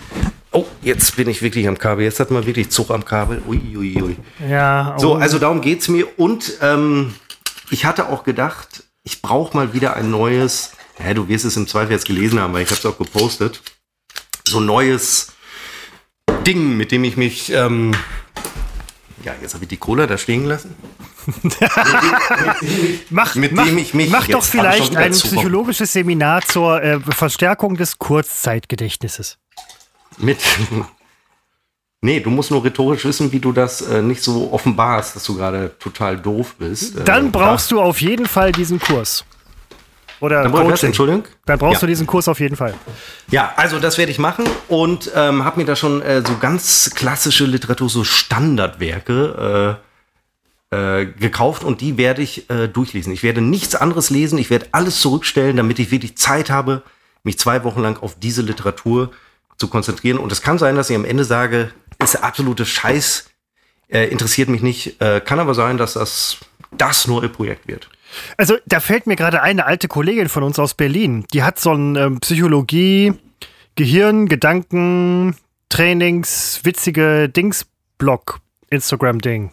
Oh, 0.52 0.64
jetzt 0.82 1.16
bin 1.16 1.28
ich 1.28 1.42
wirklich 1.42 1.68
am 1.68 1.78
Kabel. 1.78 2.04
Jetzt 2.04 2.20
hat 2.20 2.30
man 2.30 2.46
wirklich 2.46 2.70
Zug 2.70 2.90
am 2.90 3.04
Kabel. 3.04 3.42
Uiuiui. 3.46 3.96
Ui, 3.96 4.02
ui. 4.02 4.16
Ja. 4.48 4.94
Oh. 4.96 5.00
So, 5.00 5.14
also 5.14 5.38
darum 5.38 5.60
geht 5.60 5.82
es 5.82 5.88
mir. 5.88 6.06
Und 6.18 6.58
ähm, 6.60 7.14
ich 7.70 7.84
hatte 7.84 8.08
auch 8.08 8.24
gedacht, 8.24 8.84
ich 9.02 9.22
brauche 9.22 9.56
mal 9.56 9.74
wieder 9.74 9.94
ein 9.94 10.10
neues. 10.10 10.72
Ja, 11.04 11.14
du 11.14 11.28
wirst 11.28 11.44
es 11.44 11.56
im 11.56 11.66
Zweifel 11.66 11.92
jetzt 11.92 12.06
gelesen 12.06 12.40
haben, 12.40 12.52
weil 12.52 12.62
ich 12.62 12.70
habe 12.70 12.78
es 12.78 12.86
auch 12.86 12.98
gepostet. 12.98 13.62
So 14.44 14.58
ein 14.58 14.66
neues 14.66 15.32
Ding, 16.46 16.76
mit 16.76 16.92
dem 16.92 17.04
ich 17.04 17.16
mich. 17.16 17.52
Ähm, 17.52 17.94
ja, 19.24 19.34
jetzt 19.40 19.54
habe 19.54 19.64
ich 19.64 19.68
die 19.68 19.76
Cola 19.76 20.06
da 20.06 20.18
stehen 20.18 20.42
gelassen. 20.42 20.74
mach 23.10 23.34
mit 23.34 23.52
mach, 23.52 23.66
dem 23.66 23.76
ich 23.76 23.92
mich 23.92 24.10
mach 24.10 24.26
doch 24.26 24.42
vielleicht 24.42 24.96
ein 24.96 25.12
psychologisches 25.12 25.92
Seminar 25.92 26.42
zur 26.42 26.82
äh, 26.82 26.98
Verstärkung 27.00 27.76
des 27.76 27.98
Kurzzeitgedächtnisses. 27.98 29.38
Mit. 30.18 30.38
Nee, 32.02 32.20
du 32.20 32.30
musst 32.30 32.50
nur 32.50 32.64
rhetorisch 32.64 33.04
wissen, 33.04 33.30
wie 33.30 33.40
du 33.40 33.52
das 33.52 33.82
äh, 33.82 34.00
nicht 34.00 34.22
so 34.22 34.50
offenbarst, 34.54 35.16
dass 35.16 35.24
du 35.24 35.36
gerade 35.36 35.76
total 35.78 36.16
doof 36.16 36.54
bist. 36.58 36.96
Äh, 36.96 37.04
Dann 37.04 37.30
brauchst 37.30 37.70
du 37.70 37.78
auf 37.78 38.00
jeden 38.00 38.24
Fall 38.24 38.52
diesen 38.52 38.80
Kurs. 38.80 39.26
Oder 40.20 40.42
Dann 40.42 40.52
Coaching. 40.52 40.88
Entschuldigung? 40.88 41.24
Dann 41.46 41.59
brauchst 41.59 41.80
ja. 41.80 41.80
du 41.80 41.87
diesen 41.87 42.06
Kurs 42.06 42.28
auf 42.28 42.40
jeden 42.40 42.56
Fall. 42.56 42.74
Ja, 43.30 43.52
also 43.56 43.78
das 43.78 43.96
werde 43.96 44.12
ich 44.12 44.18
machen 44.18 44.44
und 44.68 45.11
ähm, 45.14 45.44
habe 45.44 45.59
mir 45.61 45.66
da 45.66 45.76
schon 45.76 46.02
äh, 46.02 46.22
so 46.24 46.37
ganz 46.38 46.90
klassische 46.94 47.46
Literatur, 47.46 47.88
so 47.88 48.04
Standardwerke 48.04 49.78
äh, 50.70 51.00
äh, 51.00 51.06
gekauft 51.06 51.64
und 51.64 51.80
die 51.80 51.96
werde 51.96 52.22
ich 52.22 52.50
äh, 52.50 52.68
durchlesen. 52.68 53.12
Ich 53.12 53.22
werde 53.22 53.40
nichts 53.40 53.74
anderes 53.74 54.11
lesen, 54.11 54.38
ich 54.38 54.50
werde 54.50 54.66
alles 54.72 55.00
zurückstellen, 55.00 55.56
damit 55.56 55.78
ich 55.78 55.90
wirklich 55.90 56.16
Zeit 56.16 56.50
habe, 56.50 56.83
mich 57.22 57.38
zwei 57.38 57.64
Wochen 57.64 57.80
lang 57.80 57.98
auf 58.02 58.16
diese 58.18 58.42
Literatur 58.42 59.11
zu 59.56 59.68
konzentrieren. 59.68 60.18
Und 60.18 60.33
es 60.33 60.42
kann 60.42 60.59
sein, 60.59 60.76
dass 60.76 60.90
ich 60.90 60.96
am 60.96 61.04
Ende 61.04 61.24
sage, 61.24 61.70
ist 62.02 62.22
absolute 62.22 62.66
Scheiß, 62.66 63.30
äh, 63.88 64.06
interessiert 64.09 64.48
mich 64.48 64.62
nicht. 64.62 65.00
Äh, 65.00 65.20
kann 65.20 65.40
aber 65.40 65.54
sein, 65.54 65.78
dass 65.78 65.94
das 65.94 66.38
das 66.72 67.06
neue 67.06 67.28
Projekt 67.28 67.66
wird. 67.66 67.88
Also 68.36 68.56
da 68.66 68.80
fällt 68.80 69.06
mir 69.06 69.16
gerade 69.16 69.42
eine 69.42 69.66
alte 69.66 69.88
Kollegin 69.88 70.28
von 70.28 70.42
uns 70.42 70.58
aus 70.58 70.74
Berlin, 70.74 71.24
die 71.32 71.42
hat 71.42 71.58
so 71.58 71.72
ein 71.72 71.96
ähm, 71.96 72.20
Psychologie, 72.20 73.14
Gehirn, 73.76 74.26
Gedanken, 74.28 75.36
Trainings, 75.68 76.60
witzige 76.64 77.28
Dings-Blog, 77.28 78.40
Instagram-Ding. 78.68 79.52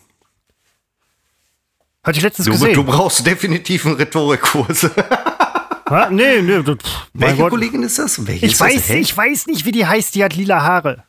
Hatte 2.04 2.18
ich 2.18 2.24
letztens 2.24 2.46
du, 2.46 2.52
gesehen. 2.52 2.74
Du 2.74 2.84
brauchst 2.84 3.26
definitiv 3.26 3.86
einen 3.86 3.96
Rhetorikkurs. 3.96 4.90
Ha? 5.90 6.10
Nee, 6.10 6.42
nee. 6.42 6.62
Das, 6.64 6.78
Welche 7.14 7.38
Gott. 7.38 7.50
Kollegin 7.52 7.84
ist 7.84 7.98
das? 7.98 8.28
Welche 8.28 8.46
ich, 8.46 8.54
ist 8.54 8.60
weiß, 8.60 8.88
das? 8.88 8.90
ich 8.90 9.16
weiß 9.16 9.48
nicht, 9.48 9.66
wie 9.66 9.72
die 9.72 9.86
heißt. 9.86 10.16
Die 10.16 10.24
hat 10.24 10.36
lila 10.36 10.62
Haare. 10.62 11.06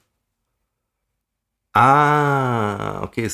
Ah, 1.72 3.02
okay. 3.02 3.28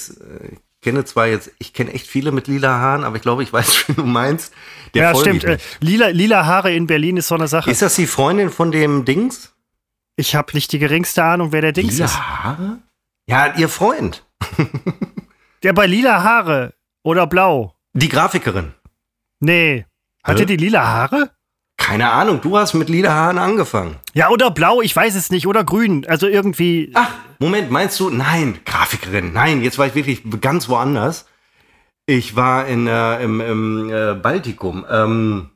Ich 0.84 0.90
kenne 0.90 1.06
zwar 1.06 1.28
jetzt, 1.28 1.50
ich 1.58 1.72
kenne 1.72 1.94
echt 1.94 2.06
viele 2.06 2.30
mit 2.30 2.46
lila 2.46 2.68
Haaren, 2.68 3.04
aber 3.04 3.16
ich 3.16 3.22
glaube, 3.22 3.42
ich 3.42 3.50
weiß, 3.50 3.88
wie 3.88 3.94
du 3.94 4.04
meinst. 4.04 4.52
Der 4.92 5.04
ja, 5.04 5.14
stimmt. 5.14 5.42
Äh, 5.42 5.56
lila, 5.80 6.08
lila 6.08 6.44
Haare 6.44 6.74
in 6.74 6.86
Berlin 6.86 7.16
ist 7.16 7.28
so 7.28 7.36
eine 7.36 7.48
Sache. 7.48 7.70
Ist 7.70 7.80
das 7.80 7.94
die 7.94 8.06
Freundin 8.06 8.50
von 8.50 8.70
dem 8.70 9.06
Dings? 9.06 9.54
Ich 10.16 10.34
habe 10.34 10.52
nicht 10.52 10.72
die 10.72 10.78
geringste 10.78 11.24
Ahnung, 11.24 11.52
wer 11.52 11.62
der 11.62 11.72
Dings 11.72 11.94
lila 11.94 12.04
ist. 12.04 12.20
Haare? 12.20 12.82
Ja, 13.26 13.54
ihr 13.56 13.70
Freund. 13.70 14.26
der 15.62 15.72
bei 15.72 15.86
lila 15.86 16.22
Haare 16.22 16.74
oder 17.02 17.26
blau. 17.26 17.74
Die 17.94 18.10
Grafikerin. 18.10 18.74
Nee. 19.40 19.86
Hat 20.22 20.38
er 20.38 20.44
die 20.44 20.58
lila 20.58 20.86
Haare? 20.86 21.30
Keine 21.76 22.10
Ahnung, 22.10 22.40
du 22.40 22.56
hast 22.56 22.74
mit 22.74 22.88
lila 22.88 23.12
Haaren 23.12 23.38
angefangen. 23.38 23.96
Ja, 24.14 24.30
oder 24.30 24.50
blau, 24.50 24.80
ich 24.80 24.94
weiß 24.94 25.14
es 25.14 25.30
nicht, 25.30 25.46
oder 25.46 25.64
grün, 25.64 26.06
also 26.08 26.26
irgendwie. 26.26 26.90
Ach, 26.94 27.10
Moment, 27.38 27.70
meinst 27.70 28.00
du? 28.00 28.10
Nein, 28.10 28.58
Grafikerin, 28.64 29.32
nein, 29.32 29.62
jetzt 29.62 29.78
war 29.78 29.86
ich 29.86 29.94
wirklich 29.94 30.22
ganz 30.40 30.68
woanders. 30.68 31.26
Ich 32.06 32.36
war 32.36 32.66
in, 32.66 32.86
äh, 32.86 33.22
im, 33.22 33.40
im 33.40 33.90
äh, 33.90 34.14
Baltikum. 34.14 34.84
Ähm, 34.90 35.50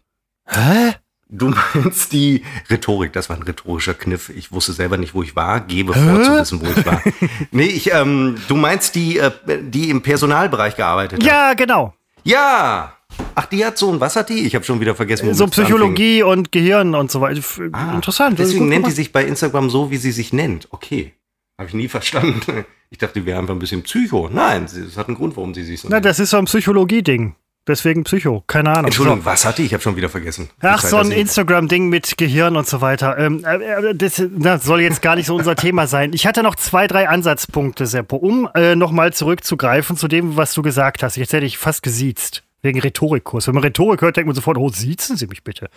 Hä? 0.47 0.95
Du 1.31 1.49
meinst 1.75 2.13
die 2.13 2.43
Rhetorik, 2.71 3.13
das 3.13 3.29
war 3.29 3.37
ein 3.37 3.43
rhetorischer 3.43 3.95
Kniff. 3.95 4.31
Ich 4.31 4.51
wusste 4.51 4.73
selber 4.73 4.97
nicht, 4.97 5.15
wo 5.15 5.23
ich 5.23 5.37
war, 5.37 5.61
gebe 5.61 5.95
Hä? 5.95 6.01
vor 6.01 6.23
zu 6.23 6.33
wissen, 6.39 6.61
wo 6.61 6.67
ich 6.67 6.87
war. 6.87 7.03
nee, 7.51 7.67
ich, 7.67 7.93
ähm, 7.93 8.37
du 8.49 8.57
meinst 8.57 8.95
die, 8.95 9.19
äh, 9.19 9.31
die 9.47 9.91
im 9.91 10.03
Personalbereich 10.03 10.77
gearbeitet 10.77 11.21
hat. 11.21 11.27
Ja, 11.27 11.55
genau. 11.55 11.95
Ja, 12.25 12.95
Ach, 13.35 13.47
die 13.47 13.65
hat 13.65 13.79
so 13.79 13.93
ein, 13.93 14.01
was 14.01 14.17
hat 14.17 14.29
die? 14.29 14.41
Ich 14.41 14.55
habe 14.55 14.65
schon 14.65 14.81
wieder 14.81 14.95
vergessen. 14.95 15.33
So 15.35 15.47
Psychologie 15.47 16.23
anfing. 16.23 16.39
und 16.39 16.53
Gehirn 16.53 16.95
und 16.95 17.11
so 17.11 17.21
weiter. 17.21 17.41
Ah, 17.73 17.95
Interessant. 17.95 18.39
Deswegen 18.39 18.69
nennt 18.69 18.87
die 18.87 18.91
sich 18.91 19.13
bei 19.13 19.25
Instagram 19.25 19.71
so, 19.71 19.91
wie 19.91 19.97
sie 19.97 20.13
sich 20.13 20.33
nennt. 20.33 20.69
Okay. 20.71 21.15
Habe 21.57 21.69
ich 21.69 21.75
nie 21.75 21.89
verstanden. 21.89 22.65
Ich 22.91 22.97
dachte, 22.97 23.21
die 23.21 23.27
wäre 23.27 23.39
einfach 23.39 23.53
ein 23.53 23.59
bisschen 23.59 23.83
Psycho. 23.83 24.31
Nein, 24.33 24.65
es 24.65 24.97
hat 24.97 25.09
einen 25.09 25.17
Grund, 25.19 25.37
warum 25.37 25.53
sie 25.53 25.63
sich 25.63 25.79
so 25.79 25.89
nennt. 25.89 26.03
Na, 26.03 26.09
das 26.09 26.19
ist 26.19 26.31
so 26.31 26.39
ein 26.39 26.47
Psychologie-Ding. 26.47 27.35
Deswegen 27.67 28.03
Psycho, 28.05 28.43
keine 28.47 28.71
Ahnung. 28.71 28.87
Entschuldigung, 28.87 29.27
was 29.27 29.45
hat 29.45 29.59
die? 29.59 29.65
Ich 29.65 29.75
habe 29.75 29.83
schon 29.83 29.95
wieder 29.95 30.09
vergessen. 30.09 30.49
Ach, 30.63 30.81
so 30.81 30.97
ein 30.97 31.11
Instagram-Ding 31.11 31.91
mit 31.91 32.17
Gehirn 32.17 32.57
und 32.57 32.67
so 32.67 32.81
weiter. 32.81 33.19
Ähm, 33.19 33.45
äh, 33.45 33.91
äh, 33.91 33.95
das, 33.95 34.23
das, 34.27 34.65
soll 34.65 34.81
jetzt 34.81 35.03
gar 35.03 35.17
nicht 35.17 35.27
so 35.27 35.37
unser 35.37 35.55
Thema 35.57 35.87
sein. 35.87 36.15
Ich 36.15 36.27
hatte 36.27 36.43
noch 36.43 36.57
zwei, 36.57 36.87
drei 36.87 37.11
Ansatzpunkte, 37.11 37.85
Seppo, 37.85 38.17
um 38.17 38.49
äh, 38.55 38.75
nochmal 38.75 39.13
zurückzugreifen 39.13 39.99
zu 39.99 40.09
dem, 40.09 40.39
was 40.39 40.55
du 40.55 40.63
gesagt 40.63 41.03
hast. 41.03 41.17
Jetzt 41.17 41.35
hätte 41.35 41.45
ich 41.45 41.59
fast 41.59 41.83
gesiezt. 41.83 42.43
Wegen 42.61 42.81
Rhetorikkurs. 42.81 43.47
Wenn 43.47 43.55
man 43.55 43.63
Rhetorik 43.63 44.03
hört, 44.03 44.17
denkt 44.17 44.27
man 44.27 44.35
sofort, 44.35 44.59
oh, 44.59 44.69
siezen 44.69 45.17
Sie 45.17 45.29
mich 45.29 45.45
bitte. 45.45 45.71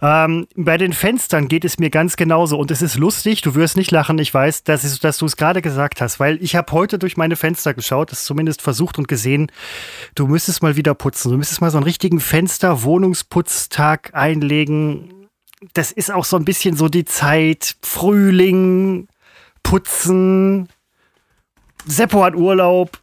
Ähm, 0.00 0.46
bei 0.54 0.78
den 0.78 0.92
Fenstern 0.92 1.48
geht 1.48 1.64
es 1.64 1.80
mir 1.80 1.90
ganz 1.90 2.14
genauso. 2.14 2.58
Und 2.58 2.70
es 2.70 2.80
ist 2.80 2.96
lustig, 2.96 3.42
du 3.42 3.56
wirst 3.56 3.76
nicht 3.76 3.90
lachen, 3.90 4.18
ich 4.18 4.32
weiß, 4.32 4.62
dass, 4.62 5.00
dass 5.00 5.18
du 5.18 5.26
es 5.26 5.36
gerade 5.36 5.62
gesagt 5.62 6.00
hast, 6.00 6.20
weil 6.20 6.40
ich 6.40 6.54
habe 6.54 6.70
heute 6.70 7.00
durch 7.00 7.16
meine 7.16 7.34
Fenster 7.34 7.74
geschaut, 7.74 8.12
das 8.12 8.24
zumindest 8.24 8.62
versucht 8.62 8.98
und 8.98 9.08
gesehen, 9.08 9.50
du 10.14 10.28
müsstest 10.28 10.62
mal 10.62 10.76
wieder 10.76 10.94
putzen. 10.94 11.32
Du 11.32 11.38
müsstest 11.38 11.60
mal 11.60 11.70
so 11.70 11.78
einen 11.78 11.84
richtigen 11.84 12.20
Fenster-Wohnungsputztag 12.20 14.14
einlegen. 14.14 15.28
Das 15.74 15.90
ist 15.90 16.12
auch 16.12 16.24
so 16.24 16.36
ein 16.36 16.44
bisschen 16.44 16.76
so 16.76 16.88
die 16.88 17.04
Zeit, 17.04 17.76
Frühling, 17.82 19.08
Putzen. 19.64 20.68
Seppo 21.84 22.22
hat 22.22 22.36
Urlaub, 22.36 23.01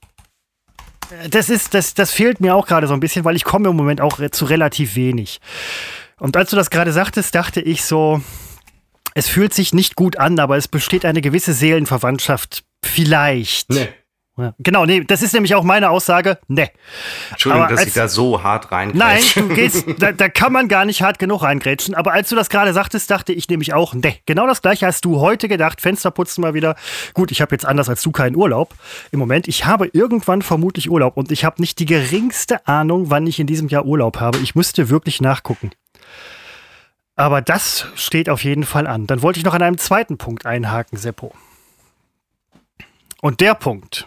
das 1.30 1.50
ist, 1.50 1.74
das, 1.74 1.94
das 1.94 2.12
fehlt 2.12 2.42
mir 2.42 2.56
auch 2.56 2.68
gerade 2.68 2.88
so 2.88 2.94
ein 2.94 3.00
bisschen, 3.00 3.26
weil 3.26 3.36
ich 3.36 3.44
komme 3.44 3.70
im 3.70 3.76
Moment 3.76 4.02
auch 4.02 4.20
zu 4.32 4.46
relativ 4.46 4.96
wenig. 4.96 5.40
Und 6.18 6.36
als 6.36 6.50
du 6.50 6.56
das 6.56 6.70
gerade 6.70 6.92
sagtest, 6.92 7.34
dachte 7.36 7.62
ich 7.62 7.84
so, 7.84 8.22
es 9.16 9.28
fühlt 9.28 9.54
sich 9.54 9.74
nicht 9.74 9.96
gut 9.96 10.18
an, 10.18 10.40
aber 10.40 10.58
es 10.58 10.68
besteht 10.68 11.06
eine 11.06 11.22
gewisse 11.22 11.54
Seelenverwandtschaft. 11.54 12.64
Vielleicht. 12.84 13.70
Nee. 13.70 13.90
Ja. 14.40 14.54
Genau, 14.60 14.86
nee, 14.86 15.04
das 15.04 15.22
ist 15.22 15.34
nämlich 15.34 15.54
auch 15.54 15.64
meine 15.64 15.90
Aussage. 15.90 16.38
Nee. 16.48 16.70
Entschuldigung, 17.32 17.64
aber 17.64 17.72
dass 17.72 17.80
als, 17.82 17.90
ich 17.90 17.94
da 17.94 18.08
so 18.08 18.42
hart 18.42 18.72
reingrätsche. 18.72 19.42
Nein, 19.42 19.50
du 19.50 19.54
gehst, 19.56 19.86
da, 20.00 20.14
da, 20.14 20.30
kann 20.30 20.54
man 20.54 20.70
gar 20.70 20.86
nicht 20.86 21.02
hart 21.02 21.20
genug 21.20 21.44
reingrätschen. 21.44 21.94
Aber 21.94 22.14
als 22.14 22.30
du 22.30 22.38
das 22.38 22.50
gerade 22.50 22.72
sagtest, 22.72 23.12
dachte 23.12 23.34
ich 23.34 23.50
nämlich 23.50 23.74
auch, 23.74 23.94
nee, 23.94 24.22
genau 24.26 24.48
das 24.48 24.62
gleiche 24.62 24.86
hast 24.86 25.04
du 25.04 25.20
heute 25.20 25.50
gedacht. 25.50 25.82
Fenster 25.82 26.12
putzen 26.12 26.42
mal 26.42 26.54
wieder. 26.54 26.76
Gut, 27.14 27.32
ich 27.32 27.42
habe 27.42 27.54
jetzt 27.54 27.66
anders 27.66 27.90
als 27.90 28.02
du 28.02 28.12
keinen 28.12 28.38
Urlaub 28.38 28.74
im 29.12 29.20
Moment. 29.20 29.50
Ich 29.50 29.66
habe 29.66 29.88
irgendwann 29.92 30.42
vermutlich 30.42 30.90
Urlaub 30.90 31.18
und 31.18 31.34
ich 31.34 31.44
habe 31.44 31.62
nicht 31.62 31.80
die 31.80 31.86
geringste 31.86 32.66
Ahnung, 32.66 33.10
wann 33.10 33.28
ich 33.28 33.42
in 33.42 33.48
diesem 33.48 33.68
Jahr 33.68 33.86
Urlaub 33.86 34.22
habe. 34.22 34.38
Ich 34.38 34.56
müsste 34.56 34.90
wirklich 34.90 35.20
nachgucken. 35.20 35.72
Aber 37.18 37.42
das 37.42 37.88
steht 37.96 38.30
auf 38.30 38.46
jeden 38.46 38.64
Fall 38.64 38.88
an. 38.88 39.06
Dann 39.06 39.22
wollte 39.22 39.40
ich 39.40 39.46
noch 39.46 39.54
an 39.54 39.62
einem 39.62 39.78
zweiten 39.78 40.18
Punkt 40.18 40.46
einhaken, 40.46 40.98
Seppo. 40.98 41.34
Und 43.22 43.42
der 43.42 43.56
Punkt 43.56 44.06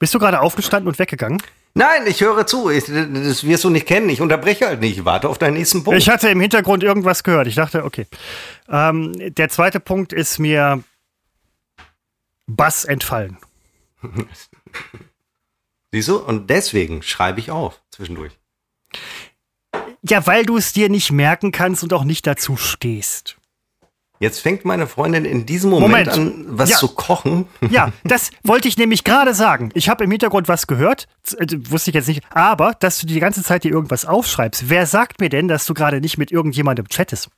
bist 0.00 0.14
du 0.14 0.18
gerade 0.18 0.40
aufgestanden 0.40 0.88
und 0.88 0.98
weggegangen? 0.98 1.40
Nein, 1.74 2.02
ich 2.06 2.20
höre 2.20 2.46
zu. 2.46 2.68
Ich, 2.68 2.86
das 2.86 3.44
wirst 3.44 3.62
du 3.62 3.70
nicht 3.70 3.86
kennen. 3.86 4.08
Ich 4.08 4.20
unterbreche 4.20 4.66
halt 4.66 4.80
nicht. 4.80 4.98
Ich 4.98 5.04
warte 5.04 5.28
auf 5.28 5.38
deinen 5.38 5.54
nächsten 5.54 5.84
Punkt. 5.84 6.00
Ich 6.00 6.08
hatte 6.08 6.28
im 6.28 6.40
Hintergrund 6.40 6.82
irgendwas 6.82 7.22
gehört. 7.22 7.46
Ich 7.46 7.54
dachte, 7.54 7.84
okay. 7.84 8.06
Ähm, 8.68 9.12
der 9.34 9.48
zweite 9.50 9.78
Punkt 9.78 10.12
ist 10.12 10.38
mir 10.40 10.82
Bass 12.48 12.84
entfallen. 12.84 13.36
Siehst 15.92 16.08
du? 16.08 16.16
Und 16.16 16.50
deswegen 16.50 17.02
schreibe 17.02 17.38
ich 17.38 17.50
auf 17.50 17.80
zwischendurch. 17.90 18.32
Ja, 20.02 20.26
weil 20.26 20.46
du 20.46 20.56
es 20.56 20.72
dir 20.72 20.88
nicht 20.88 21.12
merken 21.12 21.52
kannst 21.52 21.82
und 21.82 21.92
auch 21.92 22.04
nicht 22.04 22.26
dazu 22.26 22.56
stehst. 22.56 23.36
Jetzt 24.20 24.40
fängt 24.40 24.66
meine 24.66 24.86
Freundin 24.86 25.24
in 25.24 25.46
diesem 25.46 25.70
Moment, 25.70 25.90
Moment. 25.90 26.08
an, 26.10 26.44
was 26.46 26.68
ja. 26.68 26.76
zu 26.76 26.88
kochen. 26.88 27.46
Ja, 27.70 27.90
das 28.04 28.30
wollte 28.44 28.68
ich 28.68 28.76
nämlich 28.76 29.02
gerade 29.02 29.32
sagen. 29.32 29.70
Ich 29.72 29.88
habe 29.88 30.04
im 30.04 30.10
Hintergrund 30.10 30.46
was 30.46 30.66
gehört, 30.66 31.08
äh, 31.38 31.46
wusste 31.70 31.90
ich 31.90 31.94
jetzt 31.94 32.06
nicht, 32.06 32.22
aber 32.28 32.74
dass 32.80 32.98
du 33.00 33.06
die 33.06 33.18
ganze 33.18 33.42
Zeit 33.42 33.64
dir 33.64 33.70
irgendwas 33.70 34.04
aufschreibst. 34.04 34.68
Wer 34.68 34.84
sagt 34.84 35.22
mir 35.22 35.30
denn, 35.30 35.48
dass 35.48 35.64
du 35.64 35.72
gerade 35.72 36.02
nicht 36.02 36.18
mit 36.18 36.30
irgendjemandem 36.30 36.86
chattest? 36.88 37.30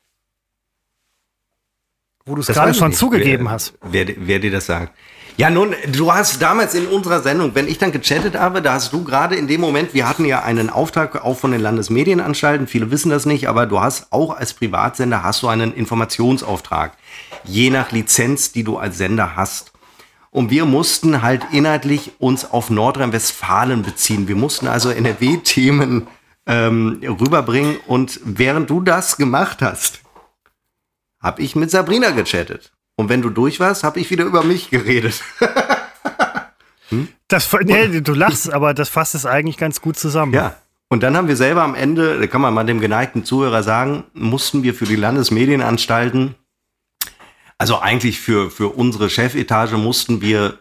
Wo 2.24 2.34
du 2.34 2.40
es 2.40 2.48
gerade 2.48 2.74
schon 2.74 2.88
nicht. 2.88 2.98
zugegeben 2.98 3.44
wer, 3.44 3.52
hast. 3.52 3.74
Wer, 3.82 4.08
wer 4.16 4.40
dir 4.40 4.50
das 4.50 4.66
sagt. 4.66 4.92
Ja, 5.38 5.48
nun, 5.48 5.74
du 5.90 6.12
hast 6.12 6.42
damals 6.42 6.74
in 6.74 6.86
unserer 6.86 7.22
Sendung, 7.22 7.54
wenn 7.54 7.66
ich 7.66 7.78
dann 7.78 7.90
gechattet 7.90 8.36
habe, 8.38 8.60
da 8.60 8.74
hast 8.74 8.92
du 8.92 9.02
gerade 9.02 9.34
in 9.34 9.48
dem 9.48 9.62
Moment, 9.62 9.94
wir 9.94 10.06
hatten 10.06 10.26
ja 10.26 10.42
einen 10.42 10.68
Auftrag 10.68 11.24
auch 11.24 11.38
von 11.38 11.52
den 11.52 11.60
Landesmedienanstalten, 11.60 12.66
viele 12.66 12.90
wissen 12.90 13.08
das 13.08 13.24
nicht, 13.24 13.48
aber 13.48 13.64
du 13.64 13.80
hast 13.80 14.12
auch 14.12 14.36
als 14.36 14.52
Privatsender 14.52 15.22
hast 15.22 15.42
du 15.42 15.48
einen 15.48 15.72
Informationsauftrag, 15.72 16.96
je 17.44 17.70
nach 17.70 17.92
Lizenz, 17.92 18.52
die 18.52 18.62
du 18.62 18.76
als 18.76 18.98
Sender 18.98 19.34
hast. 19.34 19.72
Und 20.30 20.50
wir 20.50 20.66
mussten 20.66 21.22
halt 21.22 21.42
inhaltlich 21.52 22.12
uns 22.18 22.50
auf 22.50 22.70
Nordrhein-Westfalen 22.70 23.82
beziehen. 23.82 24.28
Wir 24.28 24.36
mussten 24.36 24.66
also 24.66 24.90
NRW-Themen 24.90 26.06
ähm, 26.46 27.00
rüberbringen. 27.02 27.76
Und 27.86 28.18
während 28.24 28.70
du 28.70 28.80
das 28.80 29.18
gemacht 29.18 29.60
hast, 29.60 30.00
habe 31.22 31.42
ich 31.42 31.54
mit 31.54 31.70
Sabrina 31.70 32.10
gechattet. 32.10 32.72
Und 32.96 33.08
wenn 33.08 33.22
du 33.22 33.30
durch 33.30 33.60
warst, 33.60 33.84
habe 33.84 34.00
ich 34.00 34.10
wieder 34.10 34.24
über 34.24 34.42
mich 34.42 34.70
geredet. 34.70 35.22
hm? 36.88 37.08
das, 37.28 37.48
nee, 37.62 38.00
du 38.00 38.14
lachst, 38.14 38.52
aber 38.52 38.74
das 38.74 38.88
fasst 38.88 39.14
es 39.14 39.26
eigentlich 39.26 39.56
ganz 39.56 39.80
gut 39.80 39.96
zusammen. 39.98 40.34
Ja. 40.34 40.56
Und 40.88 41.02
dann 41.02 41.16
haben 41.16 41.28
wir 41.28 41.36
selber 41.36 41.62
am 41.62 41.74
Ende, 41.74 42.20
da 42.20 42.26
kann 42.26 42.42
man 42.42 42.52
mal 42.52 42.64
dem 42.64 42.80
geneigten 42.80 43.24
Zuhörer 43.24 43.62
sagen, 43.62 44.04
mussten 44.12 44.62
wir 44.62 44.74
für 44.74 44.84
die 44.84 44.96
Landesmedienanstalten, 44.96 46.34
also 47.56 47.78
eigentlich 47.78 48.20
für, 48.20 48.50
für 48.50 48.68
unsere 48.68 49.08
Chefetage, 49.08 49.78
mussten 49.78 50.20
wir 50.20 50.58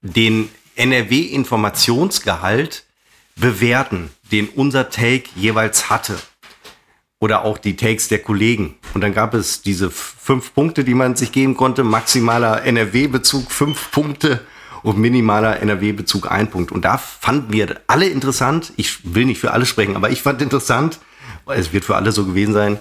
den 0.00 0.48
NRW-Informationsgehalt 0.76 2.86
bewerten, 3.34 4.10
den 4.32 4.48
unser 4.48 4.88
Take 4.88 5.24
jeweils 5.34 5.90
hatte 5.90 6.16
oder 7.26 7.44
auch 7.44 7.58
die 7.58 7.74
Takes 7.74 8.06
der 8.06 8.20
Kollegen. 8.20 8.76
Und 8.94 9.00
dann 9.00 9.12
gab 9.12 9.34
es 9.34 9.60
diese 9.60 9.90
fünf 9.90 10.54
Punkte, 10.54 10.84
die 10.84 10.94
man 10.94 11.16
sich 11.16 11.32
geben 11.32 11.56
konnte. 11.56 11.82
Maximaler 11.82 12.62
NRW-Bezug 12.62 13.50
fünf 13.50 13.90
Punkte 13.90 14.42
und 14.84 14.96
minimaler 14.96 15.60
NRW-Bezug 15.60 16.30
ein 16.30 16.48
Punkt. 16.48 16.70
Und 16.70 16.84
da 16.84 16.98
fanden 16.98 17.52
wir 17.52 17.80
alle 17.88 18.06
interessant. 18.06 18.72
Ich 18.76 19.12
will 19.12 19.24
nicht 19.24 19.40
für 19.40 19.50
alle 19.50 19.66
sprechen, 19.66 19.96
aber 19.96 20.10
ich 20.10 20.22
fand 20.22 20.40
interessant, 20.40 21.00
weil 21.46 21.58
es 21.58 21.72
wird 21.72 21.84
für 21.84 21.96
alle 21.96 22.12
so 22.12 22.24
gewesen 22.24 22.54
sein, 22.54 22.78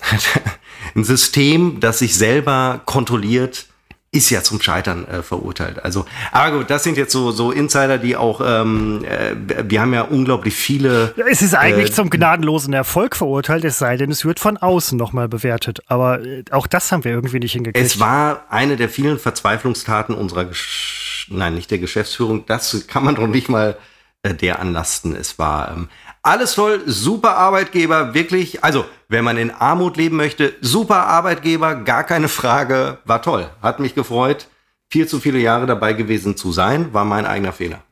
ein 0.96 1.04
System, 1.04 1.78
das 1.80 1.98
sich 1.98 2.16
selber 2.16 2.80
kontrolliert, 2.86 3.66
ist 4.14 4.28
ja 4.28 4.42
zum 4.42 4.60
Scheitern 4.60 5.06
äh, 5.08 5.22
verurteilt. 5.22 5.82
Also, 5.82 6.04
aber 6.32 6.58
gut, 6.58 6.70
das 6.70 6.84
sind 6.84 6.98
jetzt 6.98 7.12
so, 7.12 7.32
so 7.32 7.50
Insider, 7.50 7.96
die 7.96 8.14
auch, 8.14 8.42
ähm, 8.44 9.02
äh, 9.04 9.34
wir 9.68 9.80
haben 9.80 9.94
ja 9.94 10.02
unglaublich 10.02 10.54
viele. 10.54 11.14
Es 11.30 11.40
ist 11.40 11.54
eigentlich 11.54 11.88
äh, 11.88 11.92
zum 11.92 12.10
gnadenlosen 12.10 12.74
Erfolg 12.74 13.16
verurteilt, 13.16 13.64
es 13.64 13.78
sei 13.78 13.96
denn, 13.96 14.10
es 14.10 14.26
wird 14.26 14.38
von 14.38 14.58
außen 14.58 14.98
nochmal 14.98 15.28
bewertet. 15.28 15.80
Aber 15.86 16.20
äh, 16.20 16.44
auch 16.50 16.66
das 16.66 16.92
haben 16.92 17.04
wir 17.04 17.12
irgendwie 17.12 17.38
nicht 17.38 17.52
hingekriegt. 17.52 17.84
Es 17.84 18.00
war 18.00 18.44
eine 18.50 18.76
der 18.76 18.90
vielen 18.90 19.18
Verzweiflungstaten 19.18 20.14
unserer, 20.14 20.44
Gesch 20.44 21.28
nein, 21.30 21.54
nicht 21.54 21.70
der 21.70 21.78
Geschäftsführung, 21.78 22.44
das 22.44 22.86
kann 22.86 23.04
man 23.04 23.14
doch 23.14 23.26
nicht 23.26 23.48
mal 23.48 23.78
äh, 24.22 24.34
der 24.34 24.58
anlasten. 24.58 25.16
Es 25.16 25.38
war 25.38 25.72
ähm, 25.72 25.88
alles 26.22 26.54
toll, 26.54 26.82
super 26.86 27.36
Arbeitgeber, 27.36 28.14
wirklich. 28.14 28.62
Also, 28.62 28.84
wenn 29.08 29.24
man 29.24 29.36
in 29.36 29.50
Armut 29.50 29.96
leben 29.96 30.16
möchte, 30.16 30.54
super 30.60 31.06
Arbeitgeber, 31.06 31.74
gar 31.74 32.04
keine 32.04 32.28
Frage, 32.28 32.98
war 33.04 33.22
toll. 33.22 33.50
Hat 33.60 33.80
mich 33.80 33.94
gefreut, 33.94 34.48
viel 34.88 35.08
zu 35.08 35.20
viele 35.20 35.38
Jahre 35.38 35.66
dabei 35.66 35.92
gewesen 35.92 36.36
zu 36.36 36.52
sein, 36.52 36.94
war 36.94 37.04
mein 37.04 37.26
eigener 37.26 37.52
Fehler. 37.52 37.82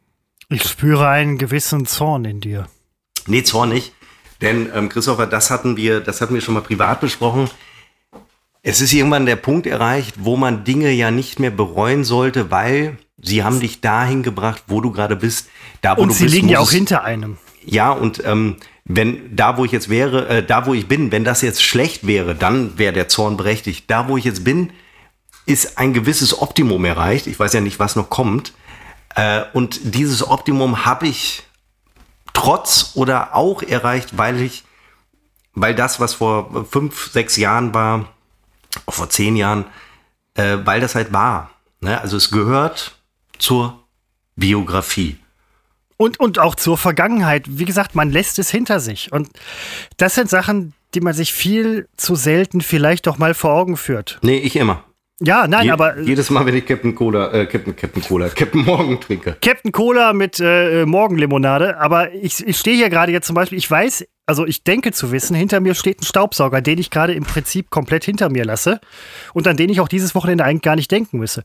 Ich 0.49 0.65
spüre 0.65 1.09
einen 1.09 1.39
gewissen 1.39 1.87
Zorn 1.87 2.25
in 2.25 2.41
dir. 2.41 2.67
Nee, 3.27 3.43
Zorn 3.43 3.71
nicht. 3.71 3.93
Denn, 4.41 4.71
ähm, 4.75 4.89
Christopher, 4.89 5.27
das 5.27 5.51
hatten 5.51 5.77
wir, 5.77 6.01
das 6.01 6.21
hatten 6.21 6.35
wir 6.35 6.41
schon 6.41 6.55
mal 6.55 6.63
privat 6.63 7.01
besprochen. 7.01 7.51
Es 8.63 8.81
ist 8.81 8.93
irgendwann 8.93 9.27
der 9.27 9.37
Punkt 9.37 9.67
erreicht, 9.67 10.17
wo 10.19 10.37
man 10.37 10.65
Dinge 10.65 10.91
ja 10.91 11.11
nicht 11.11 11.41
mehr 11.41 11.51
bereuen 11.51 12.05
sollte, 12.05 12.51
weil 12.51 12.99
sie 13.19 13.43
haben 13.43 13.61
dich 13.61 13.81
dahin 13.81 14.23
gebracht, 14.23 14.65
wo 14.67 14.81
du 14.81 14.93
gerade 14.93 15.17
bist. 15.17 15.49
Da, 15.83 15.97
wo 15.97 16.03
Und 16.03 16.09
du 16.09 16.15
sie 16.15 16.25
bist, 16.25 16.35
liegen 16.35 16.49
ja 16.49 16.61
auch 16.61 16.71
hinter 16.71 17.05
einem. 17.05 17.39
Ja, 17.65 17.91
und 17.93 18.25
ähm, 18.25 18.57
wenn 18.85 19.37
da, 19.37 19.57
wo 19.57 19.65
ich 19.65 19.73
jetzt 19.73 19.89
wäre, 19.89 20.29
äh, 20.29 20.45
da, 20.45 20.67
wo 20.67 20.75
ich 20.75 20.89
bin, 20.89 21.13
wenn 21.13 21.25
das 21.25 21.43
jetzt 21.43 21.63
schlecht 21.63 22.07
wäre, 22.07 22.35
dann 22.35 22.79
wäre 22.79 22.93
der 22.93 23.09
Zorn 23.09 23.37
berechtigt. 23.37 23.85
Da, 23.89 24.09
wo 24.09 24.17
ich 24.17 24.25
jetzt 24.25 24.45
bin, 24.45 24.73
ist 25.47 25.79
ein 25.79 25.93
gewisses 25.93 26.41
Optimum 26.41 26.85
erreicht. 26.85 27.27
Ich 27.27 27.39
weiß 27.39 27.53
ja 27.53 27.61
nicht, 27.61 27.79
was 27.79 27.97
noch 27.97 28.11
kommt. 28.11 28.53
Äh, 29.15 29.43
und 29.53 29.95
dieses 29.95 30.27
Optimum 30.27 30.85
habe 30.85 31.07
ich 31.07 31.45
trotz 32.33 32.93
oder 32.95 33.35
auch 33.35 33.63
erreicht, 33.63 34.17
weil 34.17 34.41
ich, 34.41 34.65
weil 35.55 35.75
das, 35.75 36.01
was 36.01 36.15
vor 36.15 36.67
fünf, 36.71 37.11
sechs 37.13 37.37
Jahren 37.37 37.75
war, 37.75 38.07
vor 38.89 39.11
zehn 39.11 39.37
Jahren, 39.37 39.65
äh, 40.35 40.59
weil 40.65 40.81
das 40.81 40.95
halt 40.95 41.13
war. 41.13 41.51
Ne? 41.81 42.01
Also 42.01 42.17
es 42.17 42.31
gehört 42.31 42.99
zur 43.39 43.79
Biografie. 44.37 45.19
Und, 46.01 46.19
und 46.19 46.39
auch 46.39 46.55
zur 46.55 46.79
Vergangenheit. 46.79 47.45
Wie 47.47 47.67
gesagt, 47.67 47.95
man 47.95 48.11
lässt 48.11 48.39
es 48.39 48.51
hinter 48.51 48.81
sich. 48.81 49.13
Und 49.13 49.29
das 49.99 50.15
sind 50.15 50.31
Sachen, 50.31 50.73
die 50.95 51.03
man 51.03 51.13
sich 51.13 51.35
viel 51.35 51.89
zu 51.99 52.15
selten 52.15 52.63
vielleicht 52.63 53.07
doch 53.07 53.19
mal 53.19 53.35
vor 53.35 53.53
Augen 53.53 53.77
führt. 53.77 54.19
Nee, 54.23 54.39
ich 54.39 54.57
immer. 54.57 54.83
Ja, 55.21 55.47
nein, 55.47 55.67
Je 55.67 55.73
aber. 55.73 56.01
Jedes 56.01 56.31
Mal, 56.31 56.47
wenn 56.47 56.57
ich 56.57 56.65
Captain 56.65 56.95
Cola, 56.95 57.31
äh, 57.35 57.45
Captain, 57.45 57.77
Captain 57.77 58.03
Cola, 58.03 58.29
Captain 58.35 58.65
Morgen 58.65 58.99
trinke. 58.99 59.37
Captain 59.43 59.73
Cola 59.73 60.15
mit 60.15 60.41
äh, 60.41 60.87
Morgenlimonade. 60.87 61.77
Aber 61.77 62.11
ich, 62.15 62.47
ich 62.47 62.57
stehe 62.57 62.79
hier 62.79 62.89
gerade 62.89 63.13
jetzt 63.13 63.27
zum 63.27 63.35
Beispiel, 63.35 63.59
ich 63.59 63.71
weiß, 63.71 64.07
also 64.25 64.47
ich 64.47 64.65
denke 64.65 64.93
zu 64.93 65.13
wissen, 65.13 65.37
hinter 65.37 65.61
mir 65.61 65.75
steht 65.75 66.01
ein 66.01 66.05
Staubsauger, 66.07 66.63
den 66.63 66.79
ich 66.79 66.89
gerade 66.89 67.13
im 67.13 67.25
Prinzip 67.25 67.69
komplett 67.69 68.07
hinter 68.07 68.31
mir 68.31 68.47
lasse 68.47 68.81
und 69.35 69.47
an 69.47 69.59
den 69.59 69.69
ich 69.69 69.81
auch 69.81 69.89
dieses 69.89 70.15
Wochenende 70.15 70.45
eigentlich 70.45 70.63
gar 70.63 70.77
nicht 70.77 70.91
denken 70.91 71.19
müsse 71.19 71.45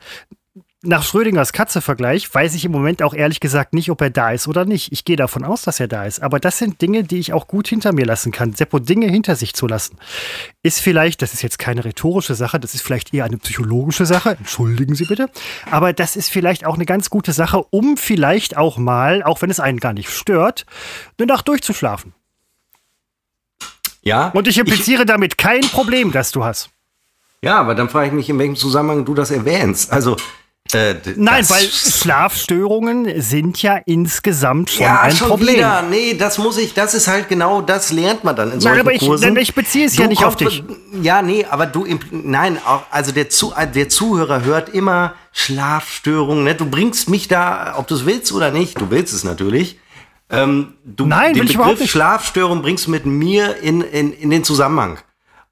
nach 0.86 1.04
Schrödingers 1.04 1.54
Katze-Vergleich 1.54 2.34
weiß 2.34 2.56
ich 2.56 2.66
im 2.66 2.72
Moment 2.72 3.04
auch 3.04 3.14
ehrlich 3.14 3.40
gesagt 3.40 3.74
nicht, 3.74 3.90
ob 3.90 4.02
er 4.02 4.10
da 4.10 4.32
ist 4.32 4.48
oder 4.48 4.66
nicht. 4.66 4.92
Ich 4.92 5.06
gehe 5.06 5.16
davon 5.16 5.44
aus, 5.44 5.64
dass 5.64 5.80
er 5.80 5.88
da 5.88 6.06
ist. 6.06 6.22
Aber 6.22 6.40
das 6.40 6.58
sind 6.58 6.82
Dinge, 6.82 7.04
die 7.04 7.18
ich 7.18 7.34
auch 7.34 7.48
gut 7.48 7.68
hinter 7.68 7.94
mir 7.94 8.06
lassen 8.06 8.32
kann. 8.32 8.54
Seppo, 8.54 8.80
Dinge 8.80 9.08
hinter 9.08 9.36
sich 9.36 9.54
zu 9.54 9.68
lassen, 9.68 9.98
ist 10.64 10.82
vielleicht, 10.82 11.22
das 11.22 11.34
ist 11.34 11.42
jetzt 11.42 11.60
keine 11.60 11.86
rhetorische 11.86 12.36
Sache, 12.36 12.60
das 12.60 12.74
ist 12.74 12.82
vielleicht 12.82 13.14
eher 13.14 13.26
eine 13.26 13.38
psychologische 13.38 14.06
Sache. 14.06 14.32
Entschuldigen 14.32 14.96
Sie 14.96 15.06
bitte. 15.06 15.30
Aber 15.70 15.94
das 15.94 16.16
ist 16.16 16.30
vielleicht 16.30 16.66
auch 16.66 16.76
eine 16.76 16.86
ganz 16.86 17.10
gute 17.10 17.34
Sache, 17.34 17.64
um 17.72 17.98
vielleicht 17.98 18.58
auch 18.58 18.78
mal, 18.78 19.24
auch 19.24 19.42
wenn 19.42 19.50
es 19.50 19.60
einen 19.60 19.80
gar 19.80 19.94
nicht 19.94 20.10
stört, 20.10 20.66
eine 21.18 21.28
Nacht 21.28 21.48
durchzuschlafen. 21.48 22.14
Ja. 24.02 24.30
Und 24.30 24.48
ich 24.48 24.58
impliziere 24.58 25.02
ich, 25.02 25.08
damit 25.08 25.38
kein 25.38 25.62
Problem, 25.62 26.12
das 26.12 26.32
du 26.32 26.44
hast. 26.44 26.70
Ja, 27.42 27.60
aber 27.60 27.76
dann 27.76 27.90
frage 27.90 28.08
ich 28.08 28.14
mich, 28.14 28.30
in 28.30 28.40
welchem 28.40 28.56
Zusammenhang 28.56 29.06
du 29.06 29.14
das 29.14 29.32
erwähnst. 29.32 29.92
Also, 29.92 30.16
äh, 30.74 30.96
Nein, 31.16 31.48
weil 31.48 31.68
Schlafstörungen 31.70 33.22
sind 33.22 33.62
ja 33.62 33.78
insgesamt 33.86 34.72
schon 34.72 34.84
ja, 34.84 35.02
ein 35.02 35.16
schon 35.16 35.30
Problem. 35.30 35.58
Wieder. 35.58 35.84
Nee, 35.84 36.16
das 36.16 36.40
muss 36.40 36.58
ich, 36.58 36.74
das 36.74 36.96
ist 36.96 37.08
halt 37.08 37.30
genau, 37.30 37.62
das 37.62 37.92
lernt 37.92 38.24
man 38.24 38.36
dann 38.36 38.52
in 38.52 38.60
solchen 38.60 38.78
nein, 38.78 38.82
aber 38.82 38.94
ich, 38.94 39.02
Kursen. 39.02 39.38
ich 39.38 39.54
beziehe 39.54 39.86
es 39.86 39.96
ja 39.96 40.08
nicht 40.08 40.24
auf 40.26 40.36
dich. 40.36 40.64
Ja, 41.02 41.22
nee, 41.22 41.46
aber 41.48 41.68
du, 41.68 41.86
nein, 42.10 42.58
auch, 42.66 42.82
also 42.90 43.12
der, 43.12 43.30
Zu, 43.30 43.54
der 43.76 43.90
Zuhörer 43.90 44.44
hört 44.44 44.70
immer 44.70 45.14
Schlafstörungen. 45.34 46.44
Ne? 46.44 46.56
Du 46.56 46.66
bringst 46.66 47.10
mich 47.10 47.28
da, 47.28 47.76
ob 47.78 47.88
du 47.88 47.94
es 47.94 48.06
willst 48.08 48.32
oder 48.32 48.50
nicht, 48.50 48.82
du 48.82 48.90
willst 48.90 49.14
es 49.14 49.24
natürlich. 49.24 49.80
Ähm, 50.32 50.74
du, 50.84 51.06
nein, 51.06 51.36
den 51.36 51.46
Begriff 51.46 51.88
Schlafstörung 51.88 52.64
bringst 52.64 52.88
du 52.88 52.92
mit 52.92 53.06
mir 53.06 53.58
in, 53.62 53.82
in, 53.82 54.12
in 54.12 54.32
den 54.32 54.44
Zusammenhang. 54.44 54.98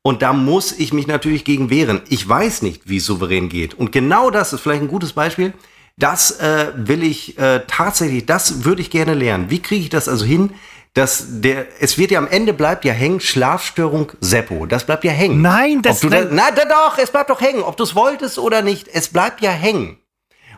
Und 0.03 0.21
da 0.21 0.33
muss 0.33 0.73
ich 0.73 0.91
mich 0.93 1.07
natürlich 1.07 1.45
gegen 1.45 1.69
wehren. 1.69 2.01
Ich 2.09 2.27
weiß 2.27 2.61
nicht, 2.61 2.89
wie 2.89 2.97
es 2.97 3.05
souverän 3.05 3.47
geht. 3.49 3.73
Und 3.73 3.91
genau 3.91 4.29
das 4.29 4.51
ist 4.51 4.59
vielleicht 4.59 4.81
ein 4.81 4.89
gutes 4.89 5.13
Beispiel. 5.13 5.53
Das 5.97 6.39
äh, 6.39 6.73
will 6.75 7.03
ich 7.03 7.37
äh, 7.37 7.61
tatsächlich, 7.67 8.25
das 8.25 8.65
würde 8.65 8.81
ich 8.81 8.89
gerne 8.89 9.13
lernen. 9.13 9.49
Wie 9.49 9.61
kriege 9.61 9.81
ich 9.81 9.89
das 9.89 10.09
also 10.09 10.25
hin, 10.25 10.51
dass 10.93 11.25
der, 11.41 11.65
es 11.79 11.97
wird 11.97 12.11
ja 12.11 12.19
am 12.19 12.27
Ende 12.27 12.53
bleibt 12.53 12.83
ja 12.83 12.93
hängen, 12.93 13.21
Schlafstörung 13.21 14.11
Seppo. 14.19 14.65
Das 14.65 14.85
bleibt 14.85 15.05
ja 15.05 15.11
hängen. 15.11 15.41
Nein, 15.41 15.81
das, 15.81 16.01
da, 16.01 16.27
na, 16.29 16.51
da 16.51 16.65
doch, 16.65 16.97
es 16.97 17.09
bleibt 17.09 17.29
doch 17.29 17.41
hängen. 17.41 17.63
Ob 17.63 17.77
du 17.77 17.83
es 17.83 17.95
wolltest 17.95 18.37
oder 18.37 18.61
nicht, 18.61 18.89
es 18.89 19.07
bleibt 19.07 19.41
ja 19.41 19.51
hängen. 19.51 19.97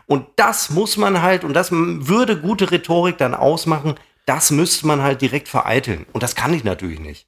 Und 0.06 0.26
das 0.36 0.70
muss 0.70 0.96
man 0.96 1.22
halt, 1.22 1.44
und 1.44 1.54
das 1.54 1.70
würde 1.70 2.40
gute 2.40 2.70
Rhetorik 2.70 3.16
dann 3.18 3.34
ausmachen, 3.34 3.94
das 4.24 4.50
müsste 4.50 4.86
man 4.86 5.02
halt 5.02 5.22
direkt 5.22 5.48
vereiteln. 5.48 6.06
Und 6.12 6.22
das 6.22 6.34
kann 6.34 6.52
ich 6.52 6.64
natürlich 6.64 7.00
nicht. 7.00 7.26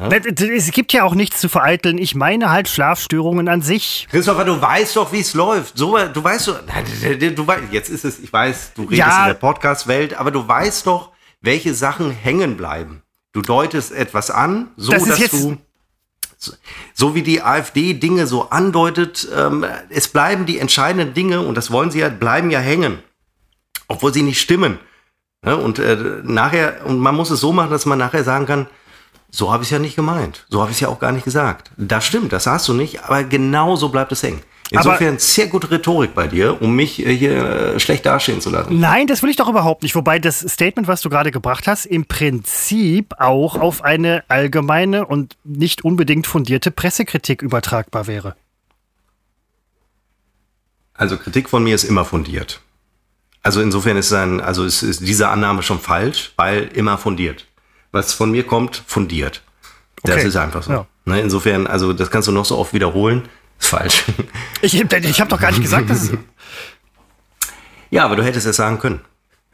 Ja? 0.00 0.08
Es 0.08 0.70
gibt 0.70 0.92
ja 0.92 1.02
auch 1.02 1.14
nichts 1.14 1.40
zu 1.40 1.48
vereiteln. 1.48 1.98
Ich 1.98 2.14
meine 2.14 2.50
halt 2.50 2.68
Schlafstörungen 2.68 3.48
an 3.48 3.62
sich. 3.62 4.06
Christopher, 4.10 4.44
du 4.44 4.60
weißt 4.60 4.94
doch, 4.96 5.12
wie 5.12 5.20
es 5.20 5.34
läuft. 5.34 5.76
So, 5.76 5.98
du 5.98 6.22
weißt 6.22 6.48
doch, 6.48 6.60
du 6.60 7.46
weißt, 7.46 7.62
jetzt 7.72 7.90
ist 7.90 8.04
es, 8.04 8.20
ich 8.20 8.32
weiß, 8.32 8.72
du 8.74 8.82
redest 8.82 8.98
ja. 8.98 9.22
in 9.22 9.28
der 9.28 9.34
Podcast-Welt, 9.34 10.14
aber 10.14 10.30
du 10.30 10.46
weißt 10.46 10.86
doch, 10.86 11.10
welche 11.40 11.74
Sachen 11.74 12.10
hängen 12.10 12.56
bleiben. 12.56 13.02
Du 13.32 13.42
deutest 13.42 13.92
etwas 13.92 14.30
an, 14.30 14.68
so 14.76 14.92
das 14.92 15.04
dass 15.04 15.30
du, 15.30 15.58
so 16.94 17.14
wie 17.14 17.22
die 17.22 17.42
AfD 17.42 17.94
Dinge 17.94 18.26
so 18.26 18.50
andeutet, 18.50 19.28
ähm, 19.36 19.66
es 19.90 20.08
bleiben 20.08 20.46
die 20.46 20.58
entscheidenden 20.58 21.14
Dinge, 21.14 21.40
und 21.40 21.56
das 21.56 21.70
wollen 21.72 21.90
sie 21.90 21.98
ja, 21.98 22.08
bleiben 22.08 22.50
ja 22.50 22.60
hängen. 22.60 22.98
Obwohl 23.88 24.14
sie 24.14 24.22
nicht 24.22 24.40
stimmen. 24.40 24.78
Ja, 25.44 25.54
und 25.54 25.78
äh, 25.78 25.96
nachher, 26.22 26.84
und 26.84 26.98
man 26.98 27.14
muss 27.14 27.30
es 27.30 27.40
so 27.40 27.52
machen, 27.52 27.70
dass 27.70 27.86
man 27.86 27.98
nachher 27.98 28.24
sagen 28.24 28.46
kann, 28.46 28.66
so 29.30 29.52
habe 29.52 29.62
ich 29.62 29.68
es 29.68 29.72
ja 29.72 29.78
nicht 29.78 29.96
gemeint. 29.96 30.46
So 30.48 30.60
habe 30.60 30.70
ich 30.70 30.76
es 30.76 30.80
ja 30.80 30.88
auch 30.88 30.98
gar 30.98 31.12
nicht 31.12 31.24
gesagt. 31.24 31.70
Das 31.76 32.04
stimmt, 32.04 32.32
das 32.32 32.46
hast 32.46 32.68
du 32.68 32.74
nicht, 32.74 33.04
aber 33.04 33.24
genau 33.24 33.76
so 33.76 33.88
bleibt 33.88 34.12
es 34.12 34.22
hängen. 34.22 34.40
Insofern 34.70 35.08
aber, 35.08 35.18
sehr 35.18 35.46
gute 35.46 35.70
Rhetorik 35.70 36.14
bei 36.14 36.26
dir, 36.26 36.60
um 36.60 36.76
mich 36.76 37.04
äh, 37.04 37.16
hier 37.16 37.36
äh, 37.36 37.80
schlecht 37.80 38.04
dastehen 38.04 38.40
zu 38.40 38.50
lassen. 38.50 38.78
Nein, 38.78 39.06
das 39.06 39.22
will 39.22 39.30
ich 39.30 39.36
doch 39.36 39.48
überhaupt 39.48 39.82
nicht. 39.82 39.94
Wobei 39.94 40.18
das 40.18 40.40
Statement, 40.40 40.88
was 40.88 41.00
du 41.00 41.08
gerade 41.08 41.30
gebracht 41.30 41.66
hast, 41.66 41.86
im 41.86 42.04
Prinzip 42.04 43.14
auch 43.18 43.56
auf 43.56 43.82
eine 43.82 44.24
allgemeine 44.28 45.06
und 45.06 45.38
nicht 45.44 45.84
unbedingt 45.84 46.26
fundierte 46.26 46.70
Pressekritik 46.70 47.40
übertragbar 47.40 48.06
wäre. 48.06 48.36
Also 50.92 51.16
Kritik 51.16 51.48
von 51.48 51.64
mir 51.64 51.74
ist 51.74 51.84
immer 51.84 52.04
fundiert. 52.04 52.60
Also 53.42 53.62
insofern 53.62 53.96
ist, 53.96 54.12
ein, 54.12 54.40
also 54.40 54.64
ist, 54.64 54.82
ist 54.82 55.06
diese 55.06 55.28
Annahme 55.28 55.62
schon 55.62 55.78
falsch, 55.78 56.32
weil 56.36 56.64
immer 56.74 56.98
fundiert. 56.98 57.46
Was 57.92 58.12
von 58.12 58.30
mir 58.30 58.44
kommt, 58.44 58.82
fundiert. 58.86 59.42
Das 60.02 60.16
okay. 60.16 60.28
ist 60.28 60.36
einfach 60.36 60.62
so. 60.62 60.72
Ja. 60.72 60.86
Ne, 61.04 61.20
insofern, 61.20 61.66
also 61.66 61.92
das 61.92 62.10
kannst 62.10 62.28
du 62.28 62.32
noch 62.32 62.44
so 62.44 62.58
oft 62.58 62.72
wiederholen. 62.74 63.28
Ist 63.58 63.68
falsch. 63.68 64.04
Ich, 64.60 64.74
ich 64.74 65.20
habe 65.20 65.30
doch 65.30 65.40
gar 65.40 65.50
nicht 65.50 65.62
gesagt, 65.62 65.88
dass 65.90 66.02
es. 66.02 66.12
Ja, 67.90 68.04
aber 68.04 68.16
du 68.16 68.22
hättest 68.22 68.46
es 68.46 68.56
sagen 68.56 68.78
können. 68.78 69.00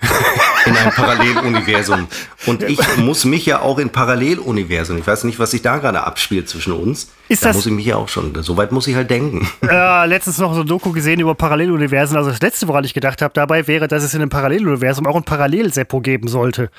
In 0.67 0.77
einem 0.77 0.91
Paralleluniversum. 0.91 2.09
Und 2.47 2.63
ich 2.65 2.81
muss 2.97 3.25
mich 3.25 3.47
ja 3.47 3.61
auch 3.61 3.79
in 3.79 3.91
Paralleluniversen. 3.91 4.99
Ich 4.99 5.07
weiß 5.07 5.25
nicht, 5.25 5.39
was 5.39 5.51
sich 5.51 5.63
da 5.63 5.77
gerade 5.77 6.03
abspielt 6.03 6.49
zwischen 6.49 6.73
uns. 6.73 7.13
Ist 7.29 7.45
da 7.45 7.49
das, 7.49 7.57
muss 7.57 7.67
ich 7.67 7.73
mich 7.73 7.87
ja 7.87 7.97
auch 7.97 8.09
schon. 8.09 8.35
Soweit 8.43 8.73
muss 8.73 8.87
ich 8.87 8.95
halt 8.95 9.11
denken. 9.11 9.47
Ja, 9.63 10.05
letztens 10.05 10.39
noch 10.39 10.55
so 10.55 10.63
ein 10.63 10.67
Doku 10.67 10.91
gesehen 10.93 11.21
über 11.21 11.35
Paralleluniversen. 11.35 12.17
Also 12.17 12.31
das 12.31 12.41
letzte, 12.41 12.67
woran 12.67 12.83
ich 12.85 12.95
gedacht 12.95 13.21
habe, 13.21 13.35
dabei 13.35 13.67
wäre, 13.69 13.89
dass 13.89 14.03
es 14.03 14.15
in 14.15 14.23
einem 14.23 14.31
Paralleluniversum 14.31 15.07
auch 15.07 15.17
ein 15.17 15.25
Parallel-Seppo 15.25 16.01
geben 16.01 16.29
sollte. 16.29 16.71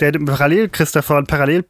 Der 0.00 0.12
Parallel-Christopher 0.12 1.18
und 1.18 1.28
Parallel 1.28 1.64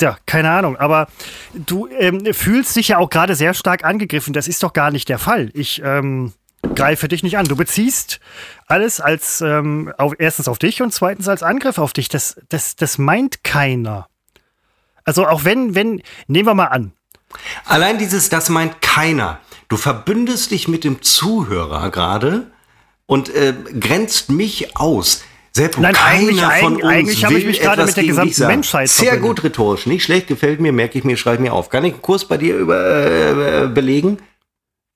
ja, 0.00 0.16
keine 0.26 0.50
Ahnung, 0.50 0.76
aber 0.76 1.08
du 1.54 1.88
ähm, 1.88 2.32
fühlst 2.32 2.76
dich 2.76 2.88
ja 2.88 2.98
auch 2.98 3.10
gerade 3.10 3.34
sehr 3.34 3.52
stark 3.52 3.84
angegriffen. 3.84 4.32
Das 4.32 4.46
ist 4.46 4.62
doch 4.62 4.72
gar 4.72 4.92
nicht 4.92 5.08
der 5.08 5.18
Fall. 5.18 5.50
Ich 5.54 5.82
ähm, 5.84 6.32
greife 6.74 7.08
dich 7.08 7.22
nicht 7.22 7.38
an. 7.38 7.46
Du 7.46 7.56
beziehst 7.56 8.20
alles 8.66 9.00
als 9.00 9.40
ähm, 9.40 9.92
auf, 9.98 10.14
erstens 10.18 10.48
auf 10.48 10.58
dich 10.58 10.82
und 10.82 10.92
zweitens 10.92 11.28
als 11.28 11.42
Angriff 11.42 11.78
auf 11.78 11.92
dich. 11.92 12.08
Das, 12.08 12.40
das, 12.48 12.76
das 12.76 12.98
meint 12.98 13.44
keiner. 13.44 14.08
Also 15.04 15.26
auch 15.26 15.44
wenn, 15.44 15.74
wenn, 15.74 16.02
nehmen 16.26 16.46
wir 16.46 16.54
mal 16.54 16.66
an. 16.66 16.92
Allein 17.64 17.98
dieses, 17.98 18.28
das 18.28 18.48
meint 18.48 18.80
keiner. 18.80 19.40
Du 19.68 19.76
verbündest 19.76 20.50
dich 20.50 20.68
mit 20.68 20.84
dem 20.84 21.02
Zuhörer 21.02 21.90
gerade 21.90 22.50
und 23.06 23.34
äh, 23.34 23.54
grenzt 23.80 24.30
mich 24.30 24.76
aus. 24.76 25.22
Seppo, 25.52 25.80
Nein, 25.80 25.96
eigentlich, 25.96 26.40
von 26.40 26.82
eigentlich 26.84 27.24
habe 27.24 27.34
ich 27.34 27.46
mich 27.46 27.60
gerade 27.60 27.84
mit 27.84 27.96
der 27.96 28.04
gesamten 28.04 28.46
Menschheit 28.46 28.88
Sehr 28.88 29.12
verbindet. 29.12 29.36
gut 29.36 29.44
rhetorisch, 29.44 29.86
nicht 29.86 30.04
schlecht, 30.04 30.28
gefällt 30.28 30.60
mir, 30.60 30.72
merke 30.72 30.98
ich 30.98 31.04
mir, 31.04 31.16
schreibe 31.16 31.42
mir 31.42 31.52
auf. 31.52 31.68
Kann 31.68 31.84
ich 31.84 31.94
einen 31.94 32.02
Kurs 32.02 32.24
bei 32.26 32.36
dir 32.36 32.56
über, 32.56 33.64
äh, 33.64 33.66
belegen? 33.68 34.18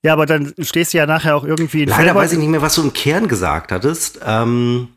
Ja, 0.05 0.13
aber 0.13 0.25
dann 0.25 0.53
stehst 0.59 0.93
du 0.93 0.97
ja 0.97 1.05
nachher 1.05 1.35
auch 1.35 1.43
irgendwie 1.45 1.83
in 1.83 1.89
Leider 1.89 2.03
Felber. 2.03 2.19
weiß 2.19 2.33
ich 2.33 2.39
nicht 2.39 2.49
mehr, 2.49 2.61
was 2.61 2.75
du 2.75 2.81
im 2.83 2.93
Kern 2.93 3.27
gesagt 3.27 3.71
hattest. 3.71 4.19
Ähm, 4.25 4.89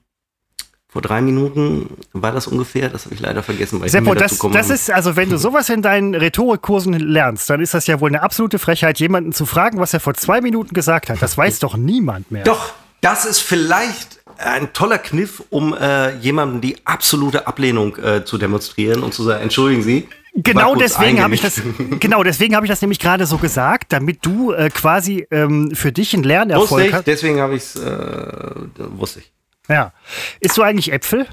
vor 0.88 1.02
drei 1.02 1.20
Minuten 1.20 1.90
war 2.12 2.32
das 2.32 2.46
ungefähr, 2.46 2.88
das 2.88 3.04
habe 3.04 3.14
ich 3.14 3.20
leider 3.20 3.42
vergessen. 3.42 3.80
Weil 3.80 3.88
Seppo, 3.88 4.14
das, 4.14 4.38
das 4.38 4.70
ist, 4.70 4.90
also 4.90 5.14
wenn 5.14 5.30
du 5.30 5.36
sowas 5.38 5.68
in 5.68 5.82
deinen 5.82 6.14
Rhetorikkursen 6.14 6.94
lernst, 6.94 7.50
dann 7.50 7.60
ist 7.60 7.74
das 7.74 7.86
ja 7.86 8.00
wohl 8.00 8.10
eine 8.10 8.22
absolute 8.22 8.58
Frechheit, 8.58 8.98
jemanden 8.98 9.32
zu 9.32 9.46
fragen, 9.46 9.78
was 9.78 9.92
er 9.92 10.00
vor 10.00 10.14
zwei 10.14 10.40
Minuten 10.40 10.74
gesagt 10.74 11.08
hat. 11.10 11.20
Das 11.20 11.36
weiß 11.36 11.58
doch 11.60 11.76
niemand 11.76 12.30
mehr. 12.30 12.44
Doch, 12.44 12.72
das 13.00 13.26
ist 13.26 13.40
vielleicht 13.40 14.22
ein 14.38 14.72
toller 14.72 14.98
Kniff, 14.98 15.42
um 15.50 15.74
äh, 15.74 16.16
jemandem 16.16 16.60
die 16.60 16.76
absolute 16.84 17.46
Ablehnung 17.46 17.96
äh, 17.96 18.24
zu 18.24 18.38
demonstrieren 18.38 19.02
und 19.02 19.14
zu 19.14 19.22
sagen, 19.22 19.42
entschuldigen 19.42 19.82
Sie. 19.82 20.08
Genau 20.34 20.74
deswegen 20.74 21.22
habe 21.22 21.34
ich 21.34 21.40
das, 21.40 21.62
genau 21.98 22.22
deswegen 22.22 22.54
habe 22.54 22.66
ich 22.66 22.70
das 22.70 22.82
nämlich 22.82 22.98
gerade 22.98 23.24
so 23.24 23.38
gesagt, 23.38 23.92
damit 23.92 24.18
du 24.24 24.52
äh, 24.52 24.68
quasi 24.68 25.26
ähm, 25.30 25.70
für 25.74 25.92
dich 25.92 26.12
einen 26.12 26.24
Lernerfolg 26.24 26.70
wusste 26.70 26.86
ich, 26.86 26.92
hast. 26.92 27.06
Deswegen 27.06 27.40
habe 27.40 27.56
ich 27.56 27.62
es, 27.62 27.76
äh, 27.76 28.50
wusste 28.76 29.20
ich. 29.20 29.32
Ja. 29.68 29.94
Isst 30.40 30.58
du 30.58 30.62
eigentlich 30.62 30.92
Äpfel? 30.92 31.26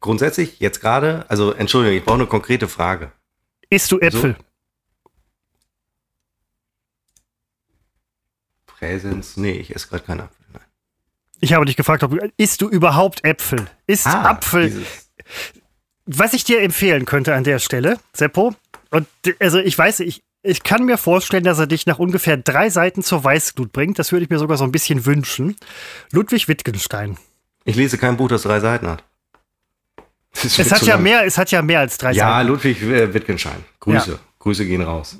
Grundsätzlich, 0.00 0.60
jetzt 0.60 0.80
gerade, 0.80 1.26
also 1.28 1.52
Entschuldigung, 1.52 1.98
ich 1.98 2.04
brauche 2.04 2.16
eine 2.16 2.26
konkrete 2.26 2.68
Frage. 2.68 3.12
Isst 3.68 3.92
du 3.92 4.00
Äpfel? 4.00 4.36
So? 4.38 4.44
Präsens, 8.66 9.36
nee, 9.36 9.52
ich 9.52 9.74
esse 9.74 9.88
gerade 9.88 10.04
keinen 10.04 10.20
Apfel. 10.20 10.44
Ich 11.44 11.52
habe 11.52 11.66
dich 11.66 11.76
gefragt, 11.76 12.02
ob, 12.02 12.16
isst 12.38 12.62
du 12.62 12.70
überhaupt 12.70 13.22
Äpfel? 13.22 13.66
Isst 13.86 14.06
ah, 14.06 14.30
Apfel? 14.30 14.70
Dieses. 14.70 14.86
Was 16.06 16.32
ich 16.32 16.44
dir 16.44 16.62
empfehlen 16.62 17.04
könnte 17.04 17.34
an 17.34 17.44
der 17.44 17.58
Stelle, 17.58 17.98
Seppo, 18.14 18.54
und 18.90 19.06
also 19.40 19.58
ich 19.58 19.76
weiß, 19.76 20.00
ich, 20.00 20.22
ich 20.42 20.62
kann 20.62 20.86
mir 20.86 20.96
vorstellen, 20.96 21.44
dass 21.44 21.58
er 21.58 21.66
dich 21.66 21.84
nach 21.84 21.98
ungefähr 21.98 22.38
drei 22.38 22.70
Seiten 22.70 23.02
zur 23.02 23.24
Weißglut 23.24 23.72
bringt. 23.72 23.98
Das 23.98 24.10
würde 24.10 24.24
ich 24.24 24.30
mir 24.30 24.38
sogar 24.38 24.56
so 24.56 24.64
ein 24.64 24.72
bisschen 24.72 25.04
wünschen. 25.04 25.56
Ludwig 26.12 26.48
Wittgenstein. 26.48 27.18
Ich 27.66 27.76
lese 27.76 27.98
kein 27.98 28.16
Buch, 28.16 28.28
das 28.28 28.42
drei 28.42 28.60
Seiten 28.60 28.86
hat. 28.86 29.04
Es 30.32 30.72
hat, 30.72 30.80
ja 30.82 30.96
mehr, 30.96 31.26
es 31.26 31.36
hat 31.36 31.50
ja 31.50 31.60
mehr 31.60 31.80
als 31.80 31.98
drei 31.98 32.12
ja, 32.12 32.24
Seiten. 32.24 32.30
Ja, 32.30 32.40
Ludwig 32.40 32.82
äh, 32.82 33.12
Wittgenstein. 33.12 33.64
Grüße. 33.80 34.12
Ja. 34.12 34.18
Grüße 34.44 34.66
gehen 34.66 34.82
raus. 34.82 35.18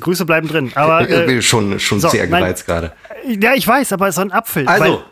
Grüße 0.00 0.26
bleiben 0.26 0.46
drin. 0.46 0.70
Aber, 0.74 1.08
äh, 1.08 1.40
schon 1.40 1.80
schon 1.80 1.98
so, 1.98 2.10
sehr 2.10 2.26
gereizt 2.26 2.66
gerade. 2.66 2.92
Ja, 3.26 3.54
ich 3.54 3.66
weiß, 3.66 3.94
aber 3.94 4.12
so 4.12 4.20
ein 4.20 4.32
Apfel. 4.32 4.68
Also, 4.68 5.02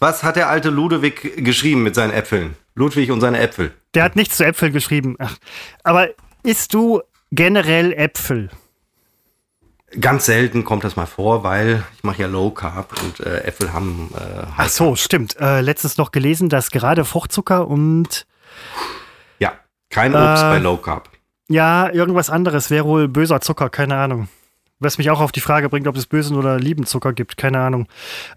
was 0.00 0.22
hat 0.22 0.36
der 0.36 0.48
alte 0.48 0.70
Ludwig 0.70 1.44
geschrieben 1.44 1.82
mit 1.82 1.94
seinen 1.94 2.12
Äpfeln? 2.12 2.56
Ludwig 2.74 3.10
und 3.10 3.20
seine 3.20 3.38
Äpfel. 3.38 3.72
Der 3.94 4.02
hat 4.02 4.16
nichts 4.16 4.38
zu 4.38 4.44
Äpfeln 4.44 4.72
geschrieben. 4.72 5.16
Ach. 5.18 5.36
Aber 5.84 6.08
isst 6.42 6.72
du 6.74 7.02
generell 7.30 7.92
Äpfel? 7.92 8.48
Ganz 10.00 10.26
selten 10.26 10.64
kommt 10.64 10.84
das 10.84 10.96
mal 10.96 11.06
vor, 11.06 11.42
weil 11.42 11.84
ich 11.96 12.04
mache 12.04 12.22
ja 12.22 12.28
Low 12.28 12.50
Carb 12.50 12.94
und 13.02 13.20
äh, 13.20 13.42
Äpfel 13.42 13.72
haben. 13.72 14.10
Äh, 14.16 14.46
Ach 14.56 14.68
so, 14.68 14.96
stimmt. 14.96 15.36
Äh, 15.40 15.60
letztens 15.60 15.96
noch 15.96 16.12
gelesen, 16.12 16.48
dass 16.48 16.70
gerade 16.70 17.04
Fruchtzucker 17.04 17.66
und 17.66 18.26
ja 19.40 19.52
kein 19.90 20.14
Obst 20.14 20.42
bei 20.42 20.56
äh, 20.56 20.60
Low 20.60 20.76
Carb. 20.76 21.10
Ja, 21.48 21.90
irgendwas 21.90 22.30
anderes 22.30 22.70
wäre 22.70 22.84
wohl 22.84 23.08
böser 23.08 23.40
Zucker, 23.40 23.68
keine 23.68 23.96
Ahnung. 23.96 24.28
Was 24.80 24.98
mich 24.98 25.10
auch 25.10 25.20
auf 25.20 25.30
die 25.30 25.40
Frage 25.40 25.68
bringt, 25.68 25.86
ob 25.86 25.96
es 25.96 26.06
bösen 26.06 26.36
oder 26.36 26.58
lieben 26.58 26.86
Zucker 26.86 27.12
gibt, 27.12 27.36
keine 27.36 27.60
Ahnung. 27.60 27.86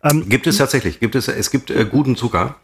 Ähm, 0.04 0.28
gibt 0.30 0.46
es 0.46 0.58
tatsächlich, 0.58 1.00
gibt 1.00 1.16
es, 1.16 1.28
es 1.28 1.50
gibt 1.52 1.72
äh, 1.72 1.86
guten 1.86 2.16
Zucker, 2.16 2.56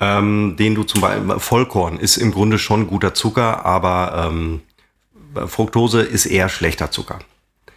ähm, 0.00 0.56
den 0.58 0.74
du 0.74 0.82
zum 0.82 1.02
Beispiel, 1.02 1.38
Vollkorn 1.38 1.98
ist 1.98 2.16
im 2.16 2.32
Grunde 2.32 2.58
schon 2.58 2.86
guter 2.86 3.14
Zucker, 3.14 3.64
aber 3.64 4.30
ähm, 4.30 4.62
Fructose 5.46 6.00
ist 6.00 6.26
eher 6.26 6.48
schlechter 6.48 6.90
Zucker. 6.90 7.18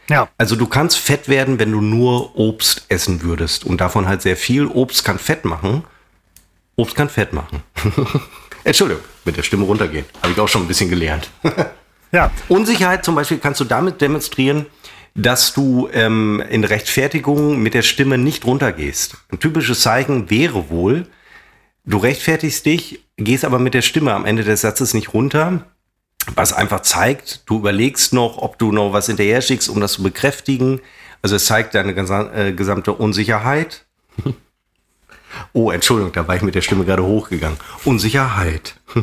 Ja. 0.09 0.29
Also 0.37 0.55
du 0.55 0.67
kannst 0.67 0.97
fett 0.97 1.27
werden, 1.27 1.59
wenn 1.59 1.71
du 1.71 1.81
nur 1.81 2.37
Obst 2.37 2.85
essen 2.89 3.21
würdest 3.21 3.65
und 3.65 3.81
davon 3.81 4.07
halt 4.07 4.21
sehr 4.21 4.37
viel. 4.37 4.65
Obst 4.65 5.03
kann 5.03 5.19
Fett 5.19 5.43
machen. 5.43 5.83
Obst 6.75 6.95
kann 6.95 7.09
Fett 7.09 7.33
machen. 7.33 7.63
Entschuldigung, 8.63 9.03
mit 9.25 9.35
der 9.37 9.43
Stimme 9.43 9.65
runtergehen. 9.65 10.05
Habe 10.21 10.31
ich 10.31 10.39
auch 10.39 10.47
schon 10.47 10.61
ein 10.61 10.67
bisschen 10.67 10.89
gelernt. 10.89 11.29
ja. 12.11 12.31
Unsicherheit 12.47 13.03
zum 13.03 13.15
Beispiel 13.15 13.39
kannst 13.39 13.59
du 13.59 13.65
damit 13.65 13.99
demonstrieren, 13.99 14.65
dass 15.17 15.53
du 15.53 15.89
ähm, 15.91 16.43
in 16.47 16.63
Rechtfertigung 16.63 17.59
mit 17.59 17.73
der 17.73 17.81
Stimme 17.81 18.19
nicht 18.19 18.45
runtergehst. 18.45 19.17
Ein 19.31 19.39
typisches 19.39 19.81
Zeichen 19.81 20.29
wäre 20.29 20.69
wohl, 20.69 21.07
du 21.85 21.97
rechtfertigst 21.97 22.65
dich, 22.65 23.03
gehst 23.17 23.43
aber 23.43 23.57
mit 23.57 23.73
der 23.73 23.81
Stimme 23.81 24.13
am 24.13 24.25
Ende 24.25 24.43
des 24.43 24.61
Satzes 24.61 24.93
nicht 24.93 25.15
runter, 25.15 25.65
was 26.35 26.53
einfach 26.53 26.81
zeigt, 26.81 27.49
du 27.49 27.57
überlegst 27.57 28.13
noch, 28.13 28.37
ob 28.37 28.59
du 28.59 28.71
noch 28.71 28.93
was 28.93 29.07
hinterher 29.07 29.41
schickst, 29.41 29.69
um 29.69 29.81
das 29.81 29.93
zu 29.93 30.03
bekräftigen. 30.03 30.81
Also 31.23 31.37
es 31.37 31.45
zeigt 31.45 31.73
deine 31.73 31.93
äh, 31.93 32.53
gesamte 32.53 32.93
Unsicherheit. 32.93 33.85
oh, 35.53 35.71
Entschuldigung, 35.71 36.13
da 36.13 36.27
war 36.27 36.35
ich 36.35 36.43
mit 36.43 36.53
der 36.53 36.61
Stimme 36.61 36.85
gerade 36.85 37.03
hochgegangen. 37.03 37.57
Unsicherheit. 37.85 38.75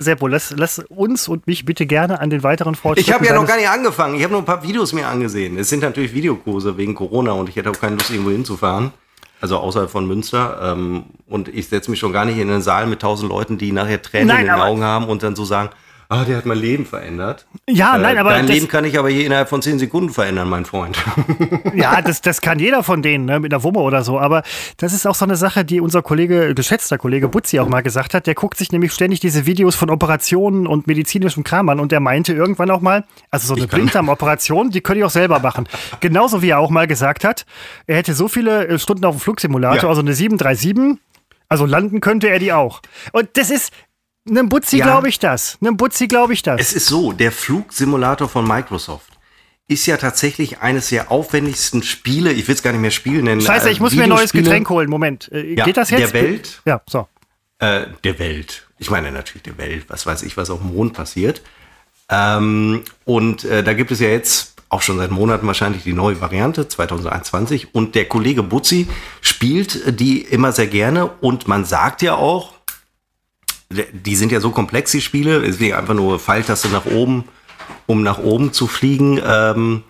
Seppo, 0.00 0.28
lass, 0.28 0.54
lass 0.56 0.78
uns 0.88 1.26
und 1.26 1.48
mich 1.48 1.64
bitte 1.64 1.84
gerne 1.84 2.20
an 2.20 2.30
den 2.30 2.44
weiteren 2.44 2.76
Fortschritten. 2.76 3.10
Ich 3.10 3.12
habe 3.12 3.26
ja 3.26 3.34
noch 3.34 3.46
gar 3.46 3.56
nicht 3.56 3.68
angefangen. 3.68 4.14
Ich 4.14 4.22
habe 4.22 4.32
nur 4.32 4.42
ein 4.42 4.46
paar 4.46 4.62
Videos 4.62 4.92
mir 4.92 5.08
angesehen. 5.08 5.58
Es 5.58 5.70
sind 5.70 5.82
natürlich 5.82 6.14
Videokurse 6.14 6.76
wegen 6.76 6.94
Corona 6.94 7.32
und 7.32 7.48
ich 7.48 7.56
hätte 7.56 7.70
auch 7.70 7.80
keine 7.80 7.96
Lust, 7.96 8.10
irgendwo 8.10 8.30
hinzufahren. 8.30 8.92
Also 9.40 9.58
außerhalb 9.58 9.90
von 9.90 10.06
Münster. 10.06 10.60
Ähm, 10.62 11.04
und 11.26 11.48
ich 11.48 11.68
setze 11.68 11.90
mich 11.90 11.98
schon 11.98 12.12
gar 12.12 12.24
nicht 12.24 12.38
in 12.38 12.48
einen 12.48 12.62
Saal 12.62 12.86
mit 12.86 13.00
tausend 13.00 13.28
Leuten, 13.28 13.58
die 13.58 13.72
nachher 13.72 14.00
Tränen 14.00 14.28
Nein, 14.28 14.46
in 14.46 14.52
den 14.52 14.60
Augen 14.60 14.84
haben 14.84 15.08
und 15.08 15.24
dann 15.24 15.34
so 15.34 15.44
sagen, 15.44 15.70
ah, 16.08 16.24
der 16.24 16.36
hat 16.36 16.46
mein 16.46 16.58
Leben 16.58 16.86
verändert. 16.86 17.46
Ja, 17.68 17.96
äh, 17.96 18.00
nein, 18.00 18.18
aber. 18.18 18.30
Dein 18.30 18.46
Leben 18.46 18.68
kann 18.68 18.84
ich 18.84 18.98
aber 18.98 19.10
hier 19.10 19.26
innerhalb 19.26 19.48
von 19.48 19.62
zehn 19.62 19.78
Sekunden 19.78 20.10
verändern, 20.10 20.48
mein 20.48 20.64
Freund. 20.64 20.96
ja, 21.74 22.00
das, 22.02 22.20
das 22.20 22.40
kann 22.40 22.58
jeder 22.58 22.82
von 22.82 23.02
denen, 23.02 23.26
ne, 23.26 23.40
mit 23.40 23.52
der 23.52 23.62
Wumme 23.62 23.80
oder 23.80 24.02
so. 24.02 24.18
Aber 24.18 24.42
das 24.78 24.92
ist 24.92 25.06
auch 25.06 25.14
so 25.14 25.24
eine 25.24 25.36
Sache, 25.36 25.64
die 25.64 25.80
unser 25.80 26.02
Kollege, 26.02 26.54
geschätzter 26.54 26.98
Kollege 26.98 27.28
Butzi 27.28 27.60
auch 27.60 27.68
mal 27.68 27.82
gesagt 27.82 28.14
hat. 28.14 28.26
Der 28.26 28.34
guckt 28.34 28.58
sich 28.58 28.72
nämlich 28.72 28.92
ständig 28.92 29.20
diese 29.20 29.46
Videos 29.46 29.74
von 29.74 29.90
Operationen 29.90 30.66
und 30.66 30.86
medizinischem 30.86 31.44
Kram 31.44 31.68
an 31.68 31.80
und 31.80 31.92
der 31.92 32.00
meinte 32.00 32.32
irgendwann 32.32 32.70
auch 32.70 32.80
mal, 32.80 33.04
also 33.30 33.46
so 33.46 33.54
eine 33.54 33.66
Blinddarmoperation, 33.66 34.70
die 34.70 34.80
könnte 34.80 35.00
ich 35.00 35.04
auch 35.04 35.10
selber 35.10 35.40
machen. 35.40 35.68
Genauso 36.00 36.42
wie 36.42 36.50
er 36.50 36.58
auch 36.58 36.70
mal 36.70 36.86
gesagt 36.86 37.24
hat, 37.24 37.44
er 37.86 37.96
hätte 37.96 38.14
so 38.14 38.28
viele 38.28 38.66
äh, 38.66 38.78
Stunden 38.78 39.04
auf 39.04 39.16
dem 39.16 39.20
Flugsimulator, 39.20 39.84
ja. 39.84 39.88
also 39.88 40.00
eine 40.00 40.14
737, 40.14 40.98
also 41.48 41.64
landen 41.64 42.00
könnte 42.00 42.28
er 42.28 42.38
die 42.38 42.52
auch. 42.52 42.82
Und 43.12 43.28
das 43.34 43.50
ist, 43.50 43.72
einem 44.28 44.48
Butzi 44.48 44.78
Ja. 44.78 44.86
glaube 44.86 45.08
ich 45.08 45.18
das. 45.18 45.58
Einem 45.60 45.76
Butzi 45.76 46.08
glaube 46.08 46.32
ich 46.32 46.42
das. 46.42 46.60
Es 46.60 46.72
ist 46.72 46.86
so, 46.86 47.12
der 47.12 47.32
Flugsimulator 47.32 48.28
von 48.28 48.46
Microsoft 48.46 49.12
ist 49.66 49.84
ja 49.86 49.96
tatsächlich 49.98 50.60
eines 50.60 50.88
der 50.88 51.10
aufwendigsten 51.10 51.82
Spiele, 51.82 52.32
ich 52.32 52.48
will 52.48 52.54
es 52.54 52.62
gar 52.62 52.72
nicht 52.72 52.80
mehr 52.80 52.90
Spiel 52.90 53.22
nennen. 53.22 53.40
Scheiße, 53.42 53.68
äh, 53.68 53.72
ich 53.72 53.80
muss 53.80 53.92
mir 53.94 54.04
ein 54.04 54.08
neues 54.08 54.32
Getränk 54.32 54.68
holen. 54.70 54.88
Moment. 54.88 55.30
Äh, 55.30 55.54
Ja, 55.54 55.64
Geht 55.64 55.76
das 55.76 55.90
jetzt? 55.90 56.00
der 56.00 56.22
Welt. 56.22 56.62
Ja, 56.64 56.80
so. 56.88 57.06
Äh, 57.58 57.86
der 58.04 58.18
Welt. 58.18 58.66
Ich 58.78 58.90
meine 58.90 59.12
natürlich 59.12 59.42
der 59.42 59.58
Welt, 59.58 59.84
was 59.88 60.06
weiß 60.06 60.22
ich, 60.22 60.36
was 60.36 60.48
auf 60.48 60.60
dem 60.60 60.74
Mond 60.74 60.94
passiert. 60.94 61.42
Ähm, 62.08 62.82
und 63.04 63.44
äh, 63.44 63.62
da 63.62 63.74
gibt 63.74 63.90
es 63.90 64.00
ja 64.00 64.08
jetzt 64.08 64.54
auch 64.70 64.82
schon 64.82 64.98
seit 64.98 65.10
Monaten 65.10 65.46
wahrscheinlich 65.46 65.82
die 65.82 65.92
neue 65.92 66.20
Variante 66.20 66.68
2021 66.68 67.74
und 67.74 67.94
der 67.94 68.06
Kollege 68.06 68.42
Butzi 68.42 68.86
spielt 69.20 69.98
die 70.00 70.20
immer 70.22 70.52
sehr 70.52 70.66
gerne 70.66 71.06
und 71.06 71.48
man 71.48 71.64
sagt 71.64 72.02
ja 72.02 72.14
auch, 72.14 72.52
die 73.70 74.16
sind 74.16 74.32
ja 74.32 74.40
so 74.40 74.50
komplex, 74.50 74.92
die 74.92 75.00
Spiele, 75.00 75.44
es 75.44 75.60
ist 75.60 75.72
einfach 75.72 75.94
nur 75.94 76.18
Pfeiltaste 76.18 76.68
nach 76.68 76.86
oben, 76.86 77.24
um 77.86 78.02
nach 78.02 78.18
oben 78.18 78.52
zu 78.52 78.66
fliegen, 78.66 79.20
ähm, 79.24 79.82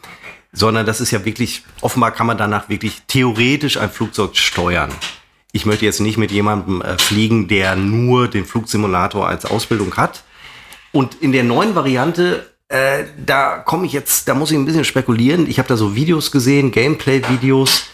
sondern 0.52 0.86
das 0.86 1.00
ist 1.00 1.10
ja 1.10 1.24
wirklich, 1.24 1.62
offenbar 1.80 2.10
kann 2.10 2.26
man 2.26 2.38
danach 2.38 2.68
wirklich 2.68 3.02
theoretisch 3.06 3.76
ein 3.76 3.90
Flugzeug 3.90 4.36
steuern. 4.36 4.90
Ich 5.52 5.64
möchte 5.64 5.84
jetzt 5.84 6.00
nicht 6.00 6.18
mit 6.18 6.30
jemandem 6.30 6.82
äh, 6.82 6.98
fliegen, 6.98 7.48
der 7.48 7.76
nur 7.76 8.28
den 8.28 8.44
Flugsimulator 8.44 9.28
als 9.28 9.44
Ausbildung 9.44 9.96
hat. 9.96 10.24
Und 10.92 11.16
in 11.22 11.32
der 11.32 11.44
neuen 11.44 11.74
Variante, 11.74 12.52
äh, 12.68 13.04
da 13.24 13.58
komme 13.58 13.86
ich 13.86 13.92
jetzt, 13.92 14.28
da 14.28 14.34
muss 14.34 14.50
ich 14.50 14.58
ein 14.58 14.66
bisschen 14.66 14.84
spekulieren. 14.84 15.48
Ich 15.48 15.58
habe 15.58 15.68
da 15.68 15.76
so 15.76 15.94
Videos 15.94 16.30
gesehen, 16.32 16.70
Gameplay-Videos. 16.70 17.84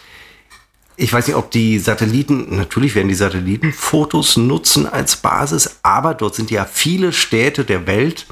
Ich 0.96 1.12
weiß 1.12 1.26
nicht, 1.26 1.36
ob 1.36 1.50
die 1.50 1.78
Satelliten, 1.80 2.56
natürlich 2.56 2.94
werden 2.94 3.08
die 3.08 3.14
Satellitenfotos 3.14 4.36
nutzen 4.36 4.86
als 4.86 5.16
Basis, 5.16 5.80
aber 5.82 6.14
dort 6.14 6.36
sind 6.36 6.52
ja 6.52 6.64
viele 6.64 7.12
Städte 7.12 7.64
der 7.64 7.88
Welt 7.88 8.26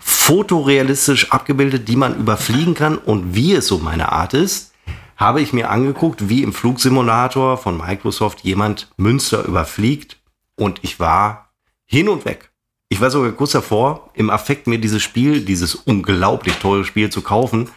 fotorealistisch 0.00 1.32
abgebildet, 1.32 1.88
die 1.88 1.96
man 1.96 2.18
überfliegen 2.18 2.74
kann. 2.74 2.98
Und 2.98 3.34
wie 3.34 3.54
es 3.54 3.66
so 3.66 3.78
meine 3.78 4.12
Art 4.12 4.34
ist, 4.34 4.72
habe 5.16 5.40
ich 5.40 5.52
mir 5.52 5.70
angeguckt, 5.70 6.28
wie 6.28 6.42
im 6.42 6.52
Flugsimulator 6.52 7.56
von 7.56 7.78
Microsoft 7.78 8.40
jemand 8.40 8.92
Münster 8.98 9.44
überfliegt. 9.44 10.18
Und 10.54 10.80
ich 10.82 11.00
war 11.00 11.50
hin 11.86 12.08
und 12.08 12.24
weg. 12.24 12.50
Ich 12.88 13.00
war 13.00 13.10
sogar 13.10 13.32
kurz 13.32 13.50
davor, 13.50 14.10
im 14.14 14.30
Affekt 14.30 14.68
mir 14.68 14.78
dieses 14.78 15.02
Spiel, 15.02 15.40
dieses 15.40 15.74
unglaublich 15.74 16.54
teure 16.56 16.84
Spiel 16.84 17.10
zu 17.10 17.20
kaufen, 17.20 17.68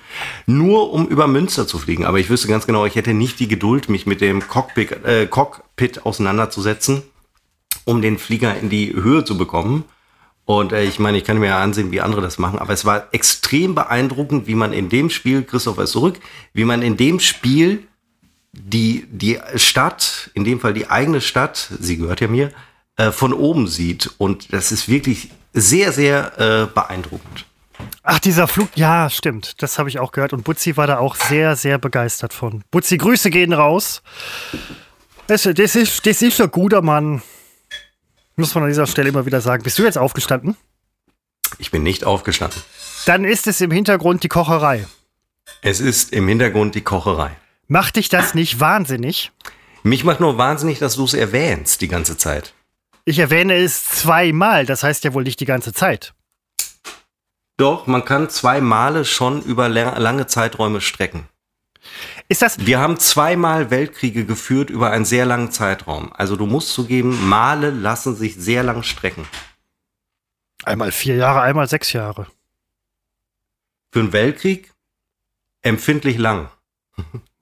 nur 0.46 0.94
um 0.94 1.08
über 1.08 1.28
Münster 1.28 1.66
zu 1.66 1.80
fliegen. 1.80 2.06
Aber 2.06 2.20
ich 2.20 2.30
wüsste 2.30 2.48
ganz 2.48 2.68
genau, 2.68 2.86
ich 2.86 2.96
hätte 2.96 3.16
nicht 3.16 3.40
die 3.40 3.48
Geduld, 3.48 3.90
mich 3.90 4.06
mit 4.06 4.22
dem 4.22 4.48
Cockpit, 4.48 5.04
äh, 5.04 5.26
Cockpit 5.26 6.06
auseinanderzusetzen, 6.06 7.02
um 7.86 8.04
den 8.04 8.20
Flieger 8.20 8.56
in 8.60 8.70
die 8.70 8.94
Höhe 8.94 9.26
zu 9.26 9.36
bekommen. 9.36 9.84
Und 10.46 10.74
äh, 10.74 10.84
ich 10.84 11.00
meine, 11.00 11.18
ich 11.18 11.24
kann 11.24 11.40
mir 11.40 11.48
ja 11.48 11.60
ansehen, 11.60 11.92
wie 11.92 12.02
andere 12.02 12.22
das 12.22 12.38
machen, 12.38 12.60
aber 12.60 12.74
es 12.74 12.86
war 12.86 13.08
extrem 13.12 13.74
beeindruckend, 13.74 14.46
wie 14.46 14.56
man 14.56 14.74
in 14.74 14.90
dem 14.90 15.10
Spiel, 15.10 15.42
Christopher 15.42 15.84
ist 15.84 15.92
zurück, 15.92 16.20
wie 16.54 16.66
man 16.66 16.84
in 16.84 16.98
dem 16.98 17.20
Spiel 17.20 17.88
die, 18.52 19.08
die 19.10 19.40
Stadt, 19.56 20.30
in 20.36 20.44
dem 20.44 20.60
Fall 20.60 20.74
die 20.74 20.88
eigene 20.88 21.22
Stadt, 21.22 21.72
sie 21.80 21.98
gehört 21.98 22.22
ja 22.22 22.28
mir, 22.28 22.52
äh, 23.00 23.14
von 23.14 23.32
oben 23.32 23.68
sieht. 23.68 24.12
Und 24.18 24.52
das 24.52 24.74
ist 24.74 24.90
wirklich 24.90 25.30
sehr, 25.54 25.94
sehr 25.94 26.38
äh, 26.38 26.66
beeindruckend. 26.74 27.46
Ach, 28.04 28.20
dieser 28.20 28.46
Flug, 28.50 28.68
ja, 28.76 29.10
stimmt. 29.10 29.62
Das 29.62 29.80
habe 29.80 29.88
ich 29.88 30.00
auch 30.00 30.12
gehört. 30.12 30.34
Und 30.34 30.44
Butzi 30.44 30.76
war 30.76 30.86
da 30.86 30.98
auch 30.98 31.16
sehr, 31.16 31.56
sehr 31.56 31.78
begeistert 31.78 32.34
von. 32.34 32.62
Butzi, 32.72 32.98
Grüße 32.98 33.30
gehen 33.30 33.54
raus. 33.54 34.02
Das, 35.28 35.44
das, 35.44 35.76
ist, 35.76 36.06
das 36.06 36.22
ist 36.22 36.42
ein 36.42 36.52
guter 36.52 36.82
Mann. 36.82 37.22
Muss 38.36 38.54
man 38.54 38.66
an 38.66 38.70
dieser 38.70 38.86
Stelle 38.86 39.08
immer 39.08 39.26
wieder 39.26 39.40
sagen. 39.40 39.64
Bist 39.64 39.80
du 39.80 39.84
jetzt 39.84 39.98
aufgestanden? 39.98 40.58
Ich 41.58 41.72
bin 41.72 41.84
nicht 41.84 42.04
aufgestanden. 42.04 42.62
Dann 43.06 43.24
ist 43.24 43.48
es 43.48 43.62
im 43.62 43.72
Hintergrund 43.72 44.24
die 44.24 44.28
Kocherei. 44.28 44.86
Es 45.62 45.80
ist 45.80 46.12
im 46.12 46.28
Hintergrund 46.28 46.76
die 46.76 46.82
Kocherei. 46.82 47.32
Macht 47.70 47.96
dich 47.96 48.10
das 48.10 48.34
nicht 48.34 48.60
wahnsinnig? 48.60 49.32
Mich 49.84 50.04
macht 50.04 50.20
nur 50.20 50.38
wahnsinnig, 50.38 50.80
dass 50.80 50.98
du 50.98 51.06
es 51.06 51.14
erwähnst 51.14 51.80
die 51.80 51.88
ganze 51.88 52.18
Zeit. 52.18 52.54
Ich 53.10 53.18
erwähne 53.18 53.56
es 53.56 53.86
zweimal. 53.86 54.68
Das 54.68 54.84
heißt 54.84 55.04
ja 55.04 55.14
wohl 55.16 55.24
nicht 55.24 55.40
die 55.40 55.46
ganze 55.46 55.74
Zeit. 55.74 56.14
Doch, 57.58 57.88
man 57.88 58.06
kann 58.06 58.30
zwei 58.30 58.62
Male 58.62 59.04
schon 59.04 59.42
über 59.42 59.68
la- 59.68 59.98
lange 59.98 60.28
Zeiträume 60.28 60.80
strecken. 60.80 61.28
Ist 62.28 62.44
das. 62.44 62.68
Wir 62.68 62.78
haben 62.80 63.00
zweimal 63.00 63.72
Weltkriege 63.72 64.26
geführt 64.26 64.70
über 64.70 64.92
einen 64.92 65.06
sehr 65.06 65.26
langen 65.26 65.52
Zeitraum. 65.52 66.14
Also 66.14 66.36
du 66.36 66.46
musst 66.46 66.70
zugeben, 66.72 67.28
Male 67.28 67.72
lassen 67.72 68.16
sich 68.16 68.36
sehr 68.36 68.62
lang 68.62 68.84
strecken. 68.84 69.28
Einmal 70.64 70.92
vier 70.92 71.16
Jahre, 71.16 71.42
einmal 71.42 71.68
sechs 71.68 71.92
Jahre. 71.94 72.28
Für 73.92 74.02
einen 74.02 74.14
Weltkrieg 74.14 74.72
empfindlich 75.64 76.20
lang. 76.20 76.50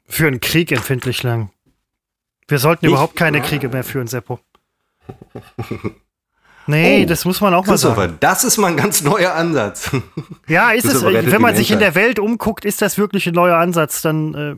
Für 0.08 0.28
einen 0.28 0.40
Krieg 0.40 0.72
empfindlich 0.72 1.24
lang. 1.24 1.52
Wir 2.48 2.60
sollten 2.60 2.86
Ich- 2.86 2.92
überhaupt 2.92 3.18
keine 3.18 3.42
Kriege 3.42 3.68
mehr 3.68 3.84
führen, 3.84 4.08
Seppo. 4.08 4.40
Nee, 6.70 7.04
Oh, 7.04 7.08
das 7.08 7.24
muss 7.24 7.40
man 7.40 7.54
auch 7.54 7.66
mal 7.66 7.78
sagen. 7.78 8.18
Das 8.20 8.44
ist 8.44 8.58
mal 8.58 8.68
ein 8.68 8.76
ganz 8.76 9.02
neuer 9.02 9.34
Ansatz. 9.34 9.90
Ja, 10.50 10.72
ist 10.72 10.86
es, 10.86 11.04
wenn 11.04 11.42
man 11.42 11.54
die 11.54 11.60
sich 11.60 11.72
in 11.72 11.80
der 11.80 11.96
Welt 11.96 12.20
umguckt, 12.20 12.64
ist 12.66 12.82
das 12.82 12.98
wirklich 12.98 13.28
ein 13.28 13.34
neuer 13.34 13.58
Ansatz, 13.58 14.02
dann, 14.02 14.34
äh, 14.34 14.56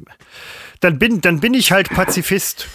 dann, 0.82 1.00
bin, 1.00 1.22
dann 1.22 1.39
bin 1.39 1.54
ich 1.54 1.72
halt 1.72 1.89
Pazifist. 1.89 2.68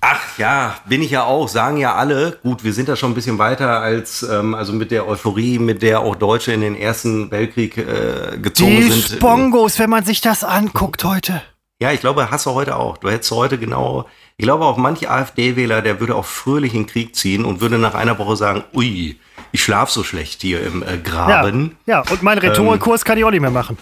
Ach 0.00 0.20
ja, 0.38 0.76
bin 0.86 1.00
ich 1.00 1.10
ja 1.12 1.24
auch, 1.24 1.48
sagen 1.48 1.76
ja 1.78 1.94
alle. 1.94 2.38
Gut, 2.42 2.62
wir 2.64 2.72
sind 2.72 2.88
da 2.88 2.96
schon 2.96 3.12
ein 3.12 3.14
bisschen 3.14 3.38
weiter 3.38 3.80
als, 3.80 4.22
ähm, 4.22 4.54
also 4.54 4.72
mit 4.72 4.90
der 4.90 5.08
Euphorie, 5.08 5.58
mit 5.58 5.82
der 5.82 6.00
auch 6.00 6.14
Deutsche 6.16 6.52
in 6.52 6.60
den 6.60 6.76
Ersten 6.76 7.30
Weltkrieg 7.30 7.78
äh, 7.78 8.36
gezogen 8.38 8.70
Die 8.76 8.82
sind. 8.90 9.16
Spongos, 9.18 9.78
wenn 9.78 9.90
man 9.90 10.04
sich 10.04 10.20
das 10.20 10.44
anguckt 10.44 11.04
heute. 11.04 11.40
Ja, 11.80 11.92
ich 11.92 12.00
glaube, 12.00 12.30
hast 12.30 12.46
du 12.46 12.50
heute 12.50 12.76
auch. 12.76 12.98
Du 12.98 13.10
hättest 13.10 13.30
heute 13.30 13.58
genau, 13.58 14.06
ich 14.36 14.44
glaube 14.44 14.64
auch 14.64 14.76
manche 14.76 15.10
AfD-Wähler, 15.10 15.82
der 15.82 16.00
würde 16.00 16.14
auch 16.14 16.24
fröhlich 16.24 16.74
in 16.74 16.82
den 16.82 16.86
Krieg 16.86 17.14
ziehen 17.14 17.44
und 17.44 17.60
würde 17.60 17.78
nach 17.78 17.94
einer 17.94 18.18
Woche 18.18 18.36
sagen, 18.36 18.64
ui, 18.72 19.16
ich 19.52 19.62
schlaf 19.62 19.90
so 19.90 20.02
schlecht 20.02 20.42
hier 20.42 20.64
im 20.66 20.82
äh, 20.82 20.96
Ja, 20.96 20.96
Graben. 20.96 21.76
ja, 21.86 22.00
und 22.10 22.22
meinen 22.22 22.38
Rhetorikkurs 22.38 23.04
kann 23.04 23.18
ich 23.18 23.24
auch 23.24 23.30
nicht 23.30 23.40
mehr 23.40 23.50
machen. 23.50 23.78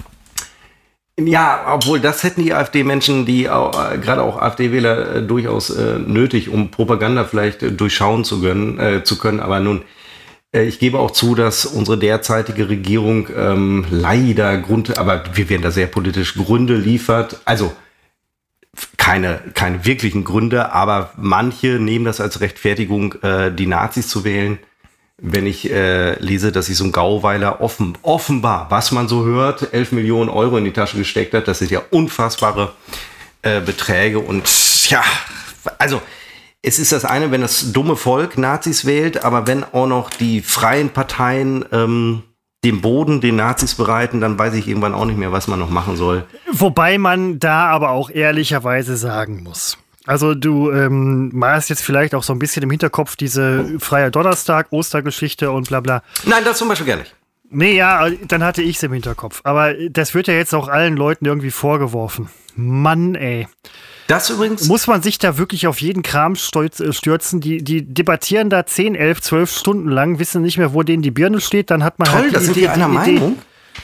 Ja, 1.18 1.66
obwohl 1.74 2.00
das 2.00 2.22
hätten 2.22 2.42
die 2.42 2.54
AfD-Menschen, 2.54 3.26
die 3.26 3.44
äh, 3.44 3.48
gerade 3.48 4.22
auch 4.22 4.40
AfD-Wähler 4.40 5.16
äh, 5.16 5.22
durchaus 5.22 5.70
äh, 5.70 5.98
nötig, 5.98 6.48
um 6.48 6.70
Propaganda 6.70 7.24
vielleicht 7.24 7.62
äh, 7.62 7.70
durchschauen 7.70 8.24
zu 8.24 8.40
können, 8.40 8.78
äh, 8.78 9.04
zu 9.04 9.18
können. 9.18 9.40
Aber 9.40 9.60
nun, 9.60 9.82
ich 10.52 10.78
gebe 10.78 10.98
auch 10.98 11.10
zu, 11.10 11.34
dass 11.34 11.64
unsere 11.64 11.98
derzeitige 11.98 12.68
Regierung 12.68 13.28
ähm, 13.34 13.86
leider 13.90 14.56
Grund, 14.58 14.98
aber 14.98 15.24
wir 15.34 15.48
werden 15.48 15.62
da 15.62 15.70
sehr 15.70 15.86
politisch 15.86 16.34
Gründe 16.34 16.76
liefert. 16.76 17.40
Also 17.44 17.72
keine, 19.02 19.40
keine 19.54 19.84
wirklichen 19.84 20.22
Gründe, 20.22 20.70
aber 20.70 21.10
manche 21.16 21.80
nehmen 21.80 22.04
das 22.04 22.20
als 22.20 22.40
Rechtfertigung, 22.40 23.14
äh, 23.22 23.50
die 23.50 23.66
Nazis 23.66 24.06
zu 24.06 24.22
wählen. 24.22 24.60
Wenn 25.18 25.44
ich 25.44 25.68
äh, 25.72 26.14
lese, 26.20 26.52
dass 26.52 26.66
sich 26.66 26.76
so 26.76 26.84
ein 26.84 26.92
Gauweiler 26.92 27.60
offen, 27.60 27.98
offenbar, 28.02 28.70
was 28.70 28.92
man 28.92 29.08
so 29.08 29.24
hört, 29.24 29.74
11 29.74 29.90
Millionen 29.90 30.30
Euro 30.30 30.56
in 30.56 30.64
die 30.64 30.72
Tasche 30.72 30.98
gesteckt 30.98 31.34
hat, 31.34 31.48
das 31.48 31.58
sind 31.58 31.72
ja 31.72 31.82
unfassbare 31.90 32.74
äh, 33.42 33.60
Beträge. 33.60 34.20
Und 34.20 34.88
ja, 34.88 35.02
also 35.78 36.00
es 36.62 36.78
ist 36.78 36.92
das 36.92 37.04
eine, 37.04 37.32
wenn 37.32 37.40
das 37.40 37.72
dumme 37.72 37.96
Volk 37.96 38.38
Nazis 38.38 38.84
wählt, 38.84 39.24
aber 39.24 39.48
wenn 39.48 39.64
auch 39.64 39.88
noch 39.88 40.10
die 40.10 40.42
freien 40.42 40.90
Parteien 40.90 41.64
ähm, 41.72 42.22
den 42.64 42.80
Boden 42.80 43.20
den 43.20 43.36
Nazis 43.36 43.74
bereiten, 43.74 44.20
dann 44.20 44.38
weiß 44.38 44.54
ich 44.54 44.68
irgendwann 44.68 44.94
auch 44.94 45.04
nicht 45.04 45.18
mehr, 45.18 45.32
was 45.32 45.48
man 45.48 45.58
noch 45.58 45.70
machen 45.70 45.96
soll. 45.96 46.24
Wobei 46.50 46.98
man 46.98 47.38
da 47.38 47.66
aber 47.66 47.90
auch 47.90 48.10
ehrlicherweise 48.10 48.96
sagen 48.96 49.42
muss. 49.42 49.78
Also 50.06 50.34
du 50.34 50.70
ähm, 50.72 51.32
hast 51.42 51.70
jetzt 51.70 51.82
vielleicht 51.82 52.14
auch 52.14 52.22
so 52.22 52.32
ein 52.32 52.38
bisschen 52.38 52.62
im 52.62 52.70
Hinterkopf 52.70 53.16
diese 53.16 53.78
freie 53.78 54.10
Donnerstag, 54.10 54.68
Ostergeschichte 54.70 55.50
und 55.50 55.68
bla 55.68 55.80
bla. 55.80 56.02
Nein, 56.24 56.42
das 56.44 56.58
zum 56.58 56.68
Beispiel 56.68 56.86
gar 56.86 56.96
nicht. 56.96 57.14
Nee, 57.50 57.76
ja, 57.76 58.08
dann 58.10 58.42
hatte 58.42 58.62
ich 58.62 58.76
es 58.76 58.82
im 58.82 58.92
Hinterkopf. 58.92 59.42
Aber 59.44 59.74
das 59.90 60.14
wird 60.14 60.26
ja 60.26 60.34
jetzt 60.34 60.54
auch 60.54 60.68
allen 60.68 60.96
Leuten 60.96 61.26
irgendwie 61.26 61.50
vorgeworfen. 61.50 62.30
Mann, 62.56 63.14
ey. 63.14 63.46
Das 64.12 64.28
übrigens. 64.28 64.68
Muss 64.68 64.86
man 64.86 65.02
sich 65.02 65.18
da 65.18 65.38
wirklich 65.38 65.66
auf 65.66 65.80
jeden 65.80 66.02
Kram 66.02 66.34
äh, 66.34 66.92
stürzen? 66.92 67.40
Die, 67.40 67.64
die 67.64 67.82
debattieren 67.82 68.50
da 68.50 68.66
10, 68.66 68.94
11, 68.94 69.22
12 69.22 69.50
Stunden 69.50 69.88
lang, 69.88 70.18
wissen 70.18 70.42
nicht 70.42 70.58
mehr, 70.58 70.74
wo 70.74 70.82
denen 70.82 71.02
die 71.02 71.10
Birne 71.10 71.40
steht. 71.40 71.70
Dann 71.70 71.82
hat 71.82 71.98
man 71.98 72.08
Toll, 72.08 72.16
halt 72.16 72.30
die 72.30 72.34
das 72.34 72.44
sind 72.44 72.56
wir 72.56 72.72
einer 72.72 72.88
Meinung. 72.88 73.38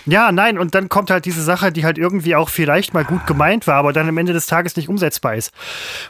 Ja, 0.05 0.33
nein, 0.33 0.59
und 0.59 0.75
dann 0.75 0.91
kommt 0.91 1.11
halt 1.11 1.25
diese 1.25 1.43
Sache, 1.43 1.73
die 1.73 1.85
halt 1.87 1.97
irgendwie 1.97 2.35
auch 2.35 2.51
vielleicht 2.51 2.93
mal 2.93 3.07
gut 3.07 3.27
gemeint 3.27 3.67
war, 3.67 3.77
aber 3.77 3.95
dann 3.95 4.07
am 4.07 4.19
Ende 4.19 4.35
des 4.35 4.47
Tages 4.47 4.77
nicht 4.77 4.91
umsetzbar 4.91 5.35
ist. 5.35 5.51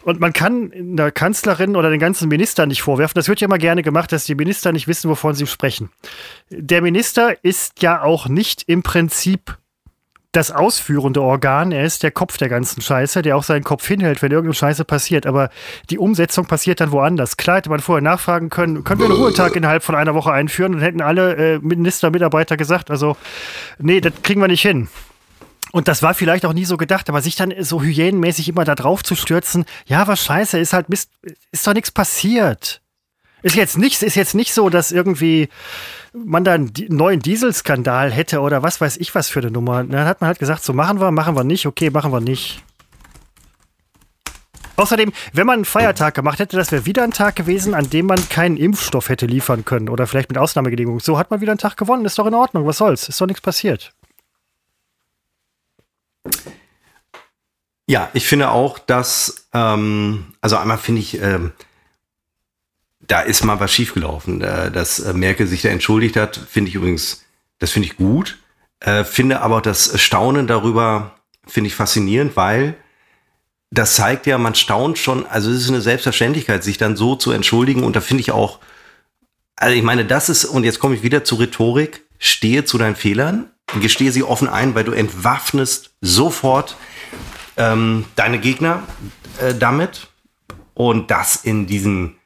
Und 0.03 0.19
man 0.19 0.33
kann 0.33 0.73
der 0.75 1.13
Kanzlerin 1.13 1.77
oder 1.77 1.89
den 1.89 2.01
ganzen 2.01 2.29
Ministern 2.29 2.69
nicht 2.69 2.83
vorwerfen, 2.83 3.15
das 3.15 3.29
wird 3.29 3.41
ja 3.41 3.47
immer 3.47 3.59
gerne 3.59 3.85
gemacht, 3.85 4.11
dass 4.11 4.25
die 4.25 4.35
Minister 4.35 4.73
nicht 4.73 4.89
wissen, 4.89 5.09
wovon 5.09 5.35
sie 5.35 5.47
sprechen. 5.47 5.91
Der 6.51 6.83
Minister 6.83 7.37
ist 7.45 7.81
ja 7.81 8.03
auch 8.03 8.29
nicht 8.29 8.65
im 8.67 8.83
Prinzip 8.83 9.57
das 10.33 10.51
ausführende 10.51 11.23
Organ, 11.23 11.73
er 11.73 11.85
ist 11.85 12.03
der 12.03 12.11
Kopf 12.11 12.37
der 12.37 12.51
ganzen 12.51 12.83
Scheiße, 12.83 13.23
der 13.23 13.37
auch 13.37 13.43
seinen 13.43 13.65
Kopf 13.65 13.87
hinhält, 13.87 14.21
wenn 14.21 14.31
irgendeine 14.31 14.55
Scheiße 14.55 14.85
passiert. 14.85 15.27
Aber 15.27 15.49
die 15.89 15.99
Umsetzung 15.99 16.45
passiert 16.45 16.81
dann 16.81 16.93
woanders. 16.93 17.39
Klar 17.39 17.57
hätte 17.57 17.71
man 17.71 17.81
vorher 17.81 18.03
nachfragen 18.03 18.51
können, 18.51 18.85
können 18.85 19.01
wir 19.01 19.07
einen 19.07 19.17
Ruhetag 19.17 19.57
innerhalb 19.57 19.83
von 19.83 19.95
einer 19.95 20.15
Woche 20.15 20.31
einführen 20.31 20.75
und 20.75 20.81
hätten 20.83 21.01
alle 21.01 21.55
äh, 21.55 21.59
Ministermitarbeiter 21.61 22.59
gesagt, 22.59 22.91
also 22.91 23.17
nee, 23.79 24.01
das 24.03 24.13
kriegen 24.23 24.41
wir 24.41 24.49
nicht 24.49 24.63
hin. 24.63 24.89
Und 25.73 25.89
das 25.89 26.03
war 26.03 26.15
vielleicht 26.15 26.45
auch 26.45 26.53
nie 26.53 26.65
so 26.65 26.77
gedacht, 26.77 27.09
aber 27.09 27.23
sich 27.23 27.37
dann 27.37 27.53
so 27.61 27.83
hyänenmäßig 27.83 28.49
immer 28.49 28.65
da 28.65 28.75
drauf 28.75 29.03
zu 29.03 29.15
stürzen, 29.15 29.65
ja, 29.87 30.07
was 30.07 30.25
scheiße, 30.25 30.59
ist 30.59 30.73
halt 30.73 30.89
Mist, 30.89 31.11
ist 31.53 31.67
doch 31.67 31.75
nichts 31.75 31.91
passiert. 31.91 32.81
Ist 33.43 33.55
jetzt 33.55 33.79
nicht, 33.79 34.03
ist 34.03 34.17
jetzt 34.17 34.35
nicht 34.35 34.53
so, 34.53 34.69
dass 34.69 34.91
irgendwie 34.91 35.49
man 36.27 36.45
da 36.45 36.55
einen 36.55 36.73
neuen 36.89 37.21
Dieselskandal 37.21 38.11
hätte 38.13 38.41
oder 38.41 38.63
was 38.63 38.81
weiß 38.81 38.97
ich 38.99 39.15
was 39.15 39.29
für 39.29 39.41
eine 39.41 39.51
Nummer. 39.51 39.85
Dann 39.85 40.07
hat 40.07 40.21
man 40.21 40.29
halt 40.29 40.39
gesagt, 40.39 40.65
so 40.65 40.73
machen 40.73 41.01
wir, 41.01 41.11
machen 41.11 41.37
wir 41.37 41.45
nicht, 41.45 41.67
okay, 41.67 41.91
machen 41.91 42.13
wir 42.13 42.21
nicht. 42.21 42.63
Außerdem, 44.77 45.13
wenn 45.33 45.47
man 45.47 45.55
einen 45.55 45.65
Feiertag 45.65 46.15
gemacht 46.15 46.39
hätte, 46.39 46.57
das 46.57 46.71
wäre 46.71 46.87
wieder 46.87 47.03
ein 47.03 47.11
Tag 47.11 47.35
gewesen, 47.35 47.75
an 47.75 47.91
dem 47.91 48.07
man 48.07 48.29
keinen 48.29 48.57
Impfstoff 48.57 49.09
hätte 49.09 49.27
liefern 49.27 49.65
können 49.65 49.89
oder 49.89 50.07
vielleicht 50.07 50.29
mit 50.29 50.39
Ausnahmebedingungen. 50.39 51.01
So 51.01 51.19
hat 51.19 51.33
man 51.33 51.41
wieder 51.41 51.51
einen 51.51 51.59
Tag 51.59 51.77
gewonnen, 51.77 52.05
ist 52.05 52.17
doch 52.17 52.27
in 52.27 52.35
Ordnung, 52.35 52.65
was 52.65 52.79
soll's, 52.79 53.09
ist 53.09 53.21
doch 53.21 53.27
nichts 53.27 53.41
passiert. 53.41 53.93
Ja, 57.89 58.09
ich 58.13 58.27
finde 58.27 58.51
auch, 58.51 58.79
dass, 58.79 59.49
ähm, 59.53 60.27
also 60.41 60.57
einmal 60.59 60.79
finde 60.79 61.01
ich, 61.01 61.21
ähm, 61.21 61.53
da 63.09 63.23
ist 63.23 63.45
mal 63.45 63.59
was 63.59 63.73
schiefgelaufen. 63.73 64.41
Äh, 64.43 64.71
dass 64.71 65.01
äh, 65.01 65.13
Merkel 65.13 65.49
sich 65.49 65.63
da 65.63 65.71
entschuldigt 65.71 66.17
hat, 66.17 66.41
finde 66.49 66.69
ich 66.69 66.77
übrigens, 66.77 67.25
das 67.59 67.71
finde 67.73 67.89
ich 67.89 67.97
gut. 67.97 68.39
Äh, 68.81 69.03
finde 69.03 69.41
aber 69.41 69.61
das 69.61 70.01
Staunen 70.01 70.47
darüber, 70.47 71.17
finde 71.47 71.69
ich 71.69 71.75
faszinierend, 71.75 72.37
weil 72.37 72.77
das 73.71 73.95
zeigt 73.95 74.27
ja, 74.27 74.39
man 74.39 74.55
staunt 74.55 74.99
schon, 74.99 75.27
also 75.27 75.51
es 75.51 75.63
ist 75.63 75.69
eine 75.69 75.81
Selbstverständlichkeit, 75.81 76.63
sich 76.63 76.79
dann 76.79 76.97
so 76.97 77.17
zu 77.17 77.33
entschuldigen 77.33 77.83
und 77.83 77.97
da 77.97 78.01
finde 78.01 78.23
ich 78.23 78.31
auch, 78.31 78.61
also 79.57 79.75
ich 79.75 79.83
meine, 79.83 80.05
das 80.05 80.29
ist, 80.29 80.45
und 80.45 80.65
jetzt 80.65 80.79
komme 80.79 80.95
ich 80.95 81.03
wieder 81.03 81.25
zur 81.25 81.41
Rhetorik, 81.41 82.05
stehe 82.19 82.65
zu 82.65 82.79
deinen 82.79 82.97
Fehlern, 82.97 83.51
gestehe 83.81 84.13
sie 84.13 84.23
offen 84.23 84.49
ein, 84.49 84.75
weil 84.75 84.85
du 84.85 84.93
entwaffnest 84.93 85.91
sofort 86.01 86.77
ähm, 87.57 88.07
deine 88.17 88.39
Gegner 88.39 88.85
äh, 89.41 89.55
damit 89.55 90.07
und 90.75 91.11
das 91.11 91.37
in 91.37 91.67
diesen 91.67 92.18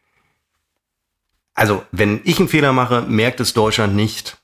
also 1.54 1.84
wenn 1.92 2.20
ich 2.24 2.38
einen 2.38 2.48
Fehler 2.48 2.72
mache, 2.72 3.02
merkt 3.02 3.40
es 3.40 3.52
Deutschland 3.52 3.94
nicht. 3.94 4.38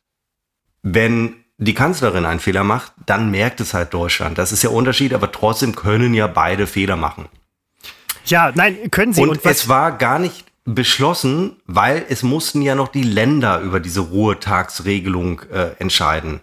Wenn 0.82 1.44
die 1.59 1.74
Kanzlerin 1.74 2.24
einen 2.24 2.40
Fehler 2.40 2.64
macht, 2.64 2.92
dann 3.06 3.30
merkt 3.30 3.61
es 3.61 3.74
halt 3.74 3.92
Deutschland. 3.92 4.38
Das 4.38 4.52
ist 4.52 4.62
ja 4.62 4.70
Unterschied, 4.70 5.12
aber 5.12 5.32
trotzdem 5.32 5.74
können 5.74 6.14
ja 6.14 6.26
beide 6.26 6.66
Fehler 6.66 6.96
machen. 6.96 7.26
Ja, 8.26 8.52
nein, 8.54 8.90
können 8.90 9.12
sie. 9.12 9.22
Und, 9.22 9.30
und 9.30 9.44
es 9.44 9.68
war 9.68 9.92
gar 9.92 10.18
nicht 10.18 10.44
beschlossen, 10.64 11.56
weil 11.66 12.04
es 12.09 12.22
mussten 12.22 12.62
ja 12.62 12.74
noch 12.74 12.88
die 12.88 13.02
Länder 13.02 13.61
über 13.61 13.80
diese 13.80 14.00
Ruhetagsregelung 14.00 15.42
äh, 15.50 15.70
entscheiden. 15.78 16.40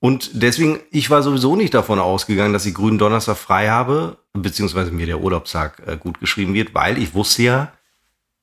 Und 0.00 0.30
deswegen, 0.42 0.80
ich 0.90 1.10
war 1.10 1.22
sowieso 1.22 1.56
nicht 1.56 1.74
davon 1.74 1.98
ausgegangen, 1.98 2.52
dass 2.52 2.66
ich 2.66 2.74
grünen 2.74 2.98
Donnerstag 2.98 3.36
frei 3.36 3.68
habe, 3.68 4.18
beziehungsweise 4.32 4.90
mir 4.90 5.06
der 5.06 5.20
Urlaubstag 5.20 5.82
äh, 5.86 5.96
gut 5.96 6.20
geschrieben 6.20 6.54
wird, 6.54 6.74
weil 6.74 6.98
ich 6.98 7.14
wusste 7.14 7.42
ja, 7.42 7.72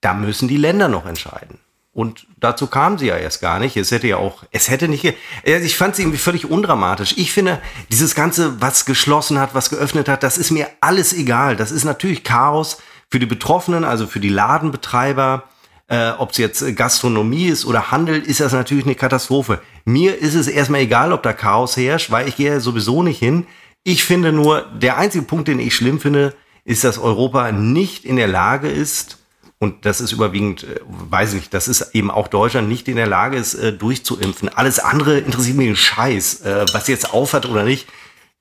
da 0.04 0.14
müssen 0.14 0.48
die 0.48 0.58
Länder 0.58 0.88
noch 0.88 1.06
entscheiden. 1.06 1.60
Und 1.94 2.26
dazu 2.40 2.66
kam 2.68 2.98
sie 2.98 3.06
ja 3.06 3.18
erst 3.18 3.40
gar 3.40 3.60
nicht. 3.60 3.78
Es 3.78 3.92
hätte 3.92 4.08
ja 4.08 4.18
auch, 4.18 4.44
es 4.52 4.70
hätte 4.70 4.88
nicht, 4.88 5.14
ich 5.44 5.78
fand 5.78 5.96
sie 5.96 6.02
irgendwie 6.02 6.18
völlig 6.18 6.50
undramatisch. 6.50 7.14
Ich 7.18 7.32
finde, 7.32 7.62
dieses 7.92 8.16
Ganze, 8.16 8.60
was 8.60 8.86
geschlossen 8.86 9.40
hat, 9.40 9.54
was 9.54 9.70
geöffnet 9.70 10.10
hat, 10.10 10.24
das 10.24 10.40
ist 10.40 10.50
mir 10.50 10.68
alles 10.82 11.14
egal. 11.14 11.56
Das 11.56 11.72
ist 11.72 11.84
natürlich 11.84 12.24
Chaos 12.24 12.82
für 13.12 13.20
die 13.20 13.28
Betroffenen, 13.28 13.84
also 13.84 14.08
für 14.08 14.20
die 14.20 14.30
Ladenbetreiber. 14.30 15.44
Äh, 15.88 16.12
Ob 16.18 16.32
es 16.32 16.38
jetzt 16.38 16.76
Gastronomie 16.76 17.46
ist 17.46 17.64
oder 17.66 17.92
Handel, 17.92 18.20
ist 18.22 18.40
das 18.40 18.54
natürlich 18.54 18.86
eine 18.86 18.96
Katastrophe. 18.96 19.62
Mir 19.86 20.18
ist 20.18 20.34
es 20.34 20.48
erstmal 20.48 20.82
egal, 20.82 21.14
ob 21.14 21.22
da 21.22 21.32
Chaos 21.34 21.78
herrscht, 21.78 22.10
weil 22.10 22.28
ich 22.28 22.38
gehe 22.38 22.60
sowieso 22.60 23.04
nicht 23.04 23.20
hin. 23.20 23.46
Ich 23.84 24.04
finde 24.04 24.32
nur, 24.32 24.62
der 24.74 24.98
einzige 24.98 25.26
Punkt, 25.26 25.48
den 25.48 25.60
ich 25.60 25.76
schlimm 25.76 26.00
finde, 26.00 26.34
ist, 26.66 26.86
dass 26.86 26.98
Europa 26.98 27.52
nicht 27.52 28.04
in 28.04 28.16
der 28.16 28.30
Lage 28.30 28.70
ist, 28.70 29.20
und 29.64 29.86
das 29.86 30.02
ist 30.02 30.12
überwiegend, 30.12 30.64
äh, 30.64 30.80
weiß 30.86 31.30
ich 31.30 31.36
nicht, 31.36 31.54
das 31.54 31.68
ist 31.68 31.96
eben 31.96 32.12
auch 32.12 32.28
Deutschland 32.28 32.68
nicht 32.68 32.88
in 32.88 32.98
der 32.98 33.08
Lage 33.08 33.38
ist, 33.38 33.56
äh, 33.56 33.74
durchzuimpfen. 33.74 34.50
Alles 34.50 34.80
andere 34.80 35.20
interessiert 35.20 35.58
mich 35.58 35.68
einen 35.68 35.76
Scheiß, 35.76 36.42
äh, 36.42 36.66
was 36.74 36.88
jetzt 36.88 37.14
aufhat 37.14 37.46
oder 37.46 37.64
nicht. 37.64 37.88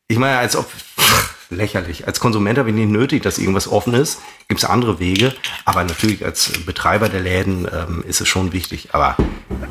Ich 0.08 0.18
meine, 0.18 0.38
als 0.38 0.56
ob, 0.56 0.68
pff, 0.68 1.34
lächerlich. 1.52 2.06
Als 2.06 2.18
Konsument 2.18 2.58
habe 2.58 2.70
ich 2.70 2.74
nicht 2.74 2.90
nötig, 2.90 3.22
dass 3.22 3.38
irgendwas 3.38 3.68
offen 3.68 3.94
ist. 3.94 4.20
Gibt 4.48 4.62
es 4.62 4.68
andere 4.68 4.98
Wege. 4.98 5.34
Aber 5.64 5.84
natürlich 5.84 6.24
als 6.24 6.50
Betreiber 6.66 7.08
der 7.08 7.20
Läden 7.20 7.68
ähm, 7.72 8.04
ist 8.06 8.20
es 8.20 8.28
schon 8.28 8.52
wichtig. 8.52 8.88
Aber 8.92 9.16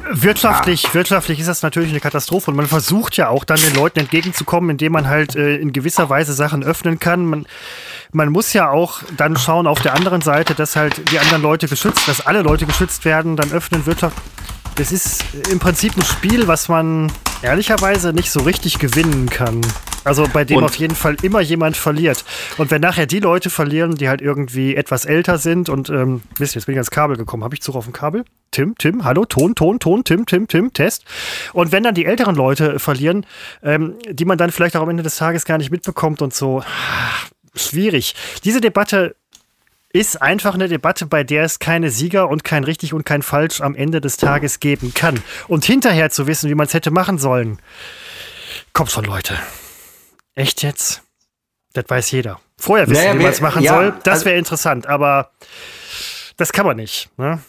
wirtschaftlich, 0.10 0.84
ja. 0.84 0.94
wirtschaftlich 0.94 1.40
ist 1.40 1.48
das 1.48 1.62
natürlich 1.62 1.90
eine 1.90 2.00
Katastrophe. 2.00 2.52
Und 2.52 2.58
man 2.58 2.68
versucht 2.68 3.18
ja 3.18 3.30
auch 3.30 3.44
dann 3.44 3.60
den 3.60 3.76
Leuten 3.76 4.00
entgegenzukommen, 4.00 4.70
indem 4.70 4.94
man 4.94 5.08
halt 5.08 5.36
äh, 5.36 5.58
in 5.58 5.74
gewisser 5.74 6.10
Weise 6.10 6.34
Sachen 6.34 6.64
öffnen 6.64 7.00
kann. 7.00 7.26
Man, 7.26 7.46
man 8.14 8.30
muss 8.30 8.54
ja 8.54 8.70
auch 8.70 9.02
dann 9.18 9.38
schauen 9.38 9.68
auf 9.68 9.82
der 9.82 9.94
anderen 9.94 10.22
Seite, 10.22 10.56
dass 10.56 10.76
halt 10.76 11.12
die 11.12 11.20
anderen 11.20 11.42
Leute 11.42 11.68
geschützt, 11.68 12.08
dass 12.08 12.26
alle 12.26 12.42
Leute 12.42 12.66
geschützt 12.66 13.06
werden, 13.06 13.36
dann 13.36 13.52
öffnen 13.52 13.86
Wirtschaft. 13.86 14.18
Das 14.76 14.92
ist 14.92 15.24
im 15.50 15.60
Prinzip 15.60 15.96
ein 15.98 16.04
Spiel, 16.04 16.48
was 16.48 16.70
man 16.70 17.12
ehrlicherweise 17.42 18.14
nicht 18.14 18.32
so 18.32 18.42
richtig 18.42 18.80
gewinnen 18.80 19.30
kann. 19.30 19.62
Also 20.04 20.28
bei 20.32 20.44
dem 20.44 20.58
und 20.58 20.64
auf 20.64 20.76
jeden 20.76 20.96
Fall 20.96 21.16
immer 21.22 21.42
jemand 21.42 21.78
verliert. 21.78 22.26
Und 22.58 22.72
wenn 22.72 22.82
nachher 22.82 23.06
die 23.06 23.20
Leute 23.20 23.50
verlieren, 23.50 23.96
die 23.96 24.10
halt 24.10 24.22
irgendwie 24.22 24.76
etwas 24.76 25.06
älter 25.06 25.38
sind 25.38 25.70
und, 25.70 25.90
ähm, 25.90 26.22
wisst 26.38 26.56
ihr, 26.56 26.60
jetzt 26.60 26.66
bin 26.66 26.74
ich 26.74 26.80
ans 26.80 26.90
Kabel 26.90 27.18
gekommen. 27.18 27.44
Habe 27.44 27.54
ich 27.54 27.62
Zug 27.62 27.76
auf 27.76 27.84
dem 27.84 27.94
Kabel? 27.94 28.26
Tim, 28.50 28.76
Tim, 28.78 29.04
hallo, 29.04 29.26
Ton, 29.26 29.54
Ton, 29.54 29.80
Ton, 29.80 30.04
Tim, 30.04 30.26
Tim, 30.26 30.48
Tim, 30.48 30.74
Test. 30.74 31.06
Und 31.54 31.72
wenn 31.72 31.84
dann 31.84 31.94
die 31.94 32.06
älteren 32.06 32.36
Leute 32.36 32.80
verlieren, 32.80 33.26
ähm, 33.62 33.96
die 34.10 34.26
man 34.26 34.40
dann 34.40 34.52
vielleicht 34.52 34.76
auch 34.76 34.82
am 34.82 34.90
Ende 34.90 35.04
des 35.04 35.18
Tages 35.18 35.46
gar 35.46 35.60
nicht 35.60 35.70
mitbekommt 35.70 36.24
und 36.24 36.34
so, 36.34 36.64
schwierig. 37.56 38.16
Diese 38.44 38.62
Debatte 38.62 39.16
ist 39.94 40.22
einfach 40.22 40.54
eine 40.54 40.68
Debatte, 40.68 41.06
bei 41.06 41.24
der 41.24 41.44
es 41.44 41.60
keine 41.60 41.90
Sieger 41.90 42.30
und 42.30 42.44
kein 42.44 42.64
richtig 42.64 42.94
und 42.94 43.06
kein 43.06 43.22
falsch 43.22 43.62
am 43.62 43.76
Ende 43.76 44.00
des 44.00 44.18
Tages 44.18 44.60
geben 44.60 44.94
kann. 44.94 45.22
Und 45.48 45.66
hinterher 45.66 46.10
zu 46.10 46.28
wissen, 46.28 46.50
wie 46.50 46.56
man 46.56 46.68
es 46.68 46.74
hätte 46.74 46.92
machen 46.92 47.18
sollen, 47.18 47.60
kommt 48.74 48.92
von 48.92 49.04
Leute. 49.04 49.38
Echt 50.36 50.64
jetzt? 50.64 51.02
Das 51.74 51.86
weiß 51.88 52.12
jeder. 52.12 52.40
Vorher 52.58 52.88
wissen, 52.88 53.04
naja, 53.04 53.20
wie 53.20 53.24
man 53.24 53.32
es 53.32 53.42
machen 53.42 53.64
ja, 53.64 53.74
soll. 53.74 53.94
Das 54.04 54.26
wäre 54.26 54.36
also, 54.36 54.40
interessant, 54.40 54.88
aber 54.88 55.32
das 56.38 56.54
kann 56.54 56.66
man 56.66 56.78
nicht. 56.78 57.10
Ne? 57.18 57.40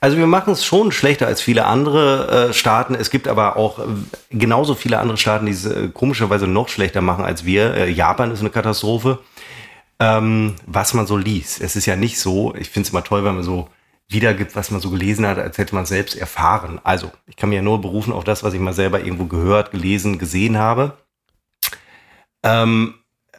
Also 0.00 0.18
wir 0.18 0.26
machen 0.26 0.52
es 0.52 0.64
schon 0.64 0.92
schlechter 0.92 1.26
als 1.26 1.40
viele 1.40 1.64
andere 1.64 2.48
äh, 2.50 2.52
Staaten. 2.52 2.94
Es 2.94 3.10
gibt 3.10 3.26
aber 3.26 3.56
auch 3.56 3.78
äh, 3.78 3.84
genauso 4.30 4.74
viele 4.74 4.98
andere 4.98 5.16
Staaten, 5.16 5.46
die 5.46 5.52
es 5.52 5.64
äh, 5.64 5.88
komischerweise 5.88 6.46
noch 6.46 6.68
schlechter 6.68 7.00
machen 7.00 7.24
als 7.24 7.44
wir. 7.44 7.74
Äh, 7.74 7.90
Japan 7.90 8.30
ist 8.30 8.40
eine 8.40 8.50
Katastrophe 8.50 9.20
ähm, 10.00 10.56
was 10.66 10.94
man 10.94 11.06
so 11.06 11.16
liest. 11.16 11.60
Es 11.60 11.76
ist 11.76 11.86
ja 11.86 11.96
nicht 11.96 12.18
so, 12.18 12.54
ich 12.54 12.70
finde 12.70 12.86
es 12.86 12.90
immer 12.90 13.04
toll, 13.04 13.24
wenn 13.24 13.34
man 13.34 13.44
so 13.44 13.68
wiedergibt, 14.08 14.54
was 14.54 14.70
man 14.70 14.80
so 14.80 14.90
gelesen 14.90 15.26
hat, 15.26 15.38
als 15.38 15.58
hätte 15.58 15.74
man 15.74 15.86
selbst 15.86 16.14
erfahren. 16.16 16.80
Also, 16.84 17.10
ich 17.26 17.36
kann 17.36 17.48
mir 17.48 17.56
ja 17.56 17.62
nur 17.62 17.80
berufen 17.80 18.12
auf 18.12 18.24
das, 18.24 18.42
was 18.42 18.54
ich 18.54 18.60
mal 18.60 18.74
selber 18.74 19.00
irgendwo 19.00 19.24
gehört, 19.24 19.70
gelesen, 19.70 20.18
gesehen 20.18 20.58
habe. 20.58 20.98
Ähm, 22.42 22.94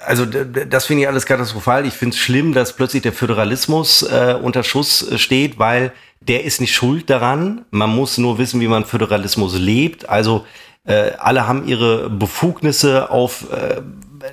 also 0.05 0.25
das 0.25 0.85
finde 0.85 1.03
ich 1.03 1.07
alles 1.07 1.25
katastrophal. 1.25 1.85
Ich 1.85 1.93
finde 1.93 2.15
es 2.15 2.21
schlimm, 2.21 2.53
dass 2.53 2.75
plötzlich 2.75 3.03
der 3.03 3.13
Föderalismus 3.13 4.03
äh, 4.03 4.37
unter 4.41 4.63
Schuss 4.63 5.09
äh, 5.09 5.17
steht, 5.17 5.57
weil 5.57 5.93
der 6.19 6.43
ist 6.43 6.59
nicht 6.59 6.73
schuld 6.73 7.09
daran. 7.09 7.65
Man 7.71 7.89
muss 7.89 8.17
nur 8.17 8.37
wissen, 8.37 8.59
wie 8.59 8.67
man 8.67 8.85
Föderalismus 8.85 9.57
lebt. 9.57 10.09
Also 10.09 10.45
äh, 10.85 11.11
alle 11.17 11.47
haben 11.47 11.67
ihre 11.67 12.09
Befugnisse 12.09 13.09
auf 13.09 13.51
äh, 13.51 13.81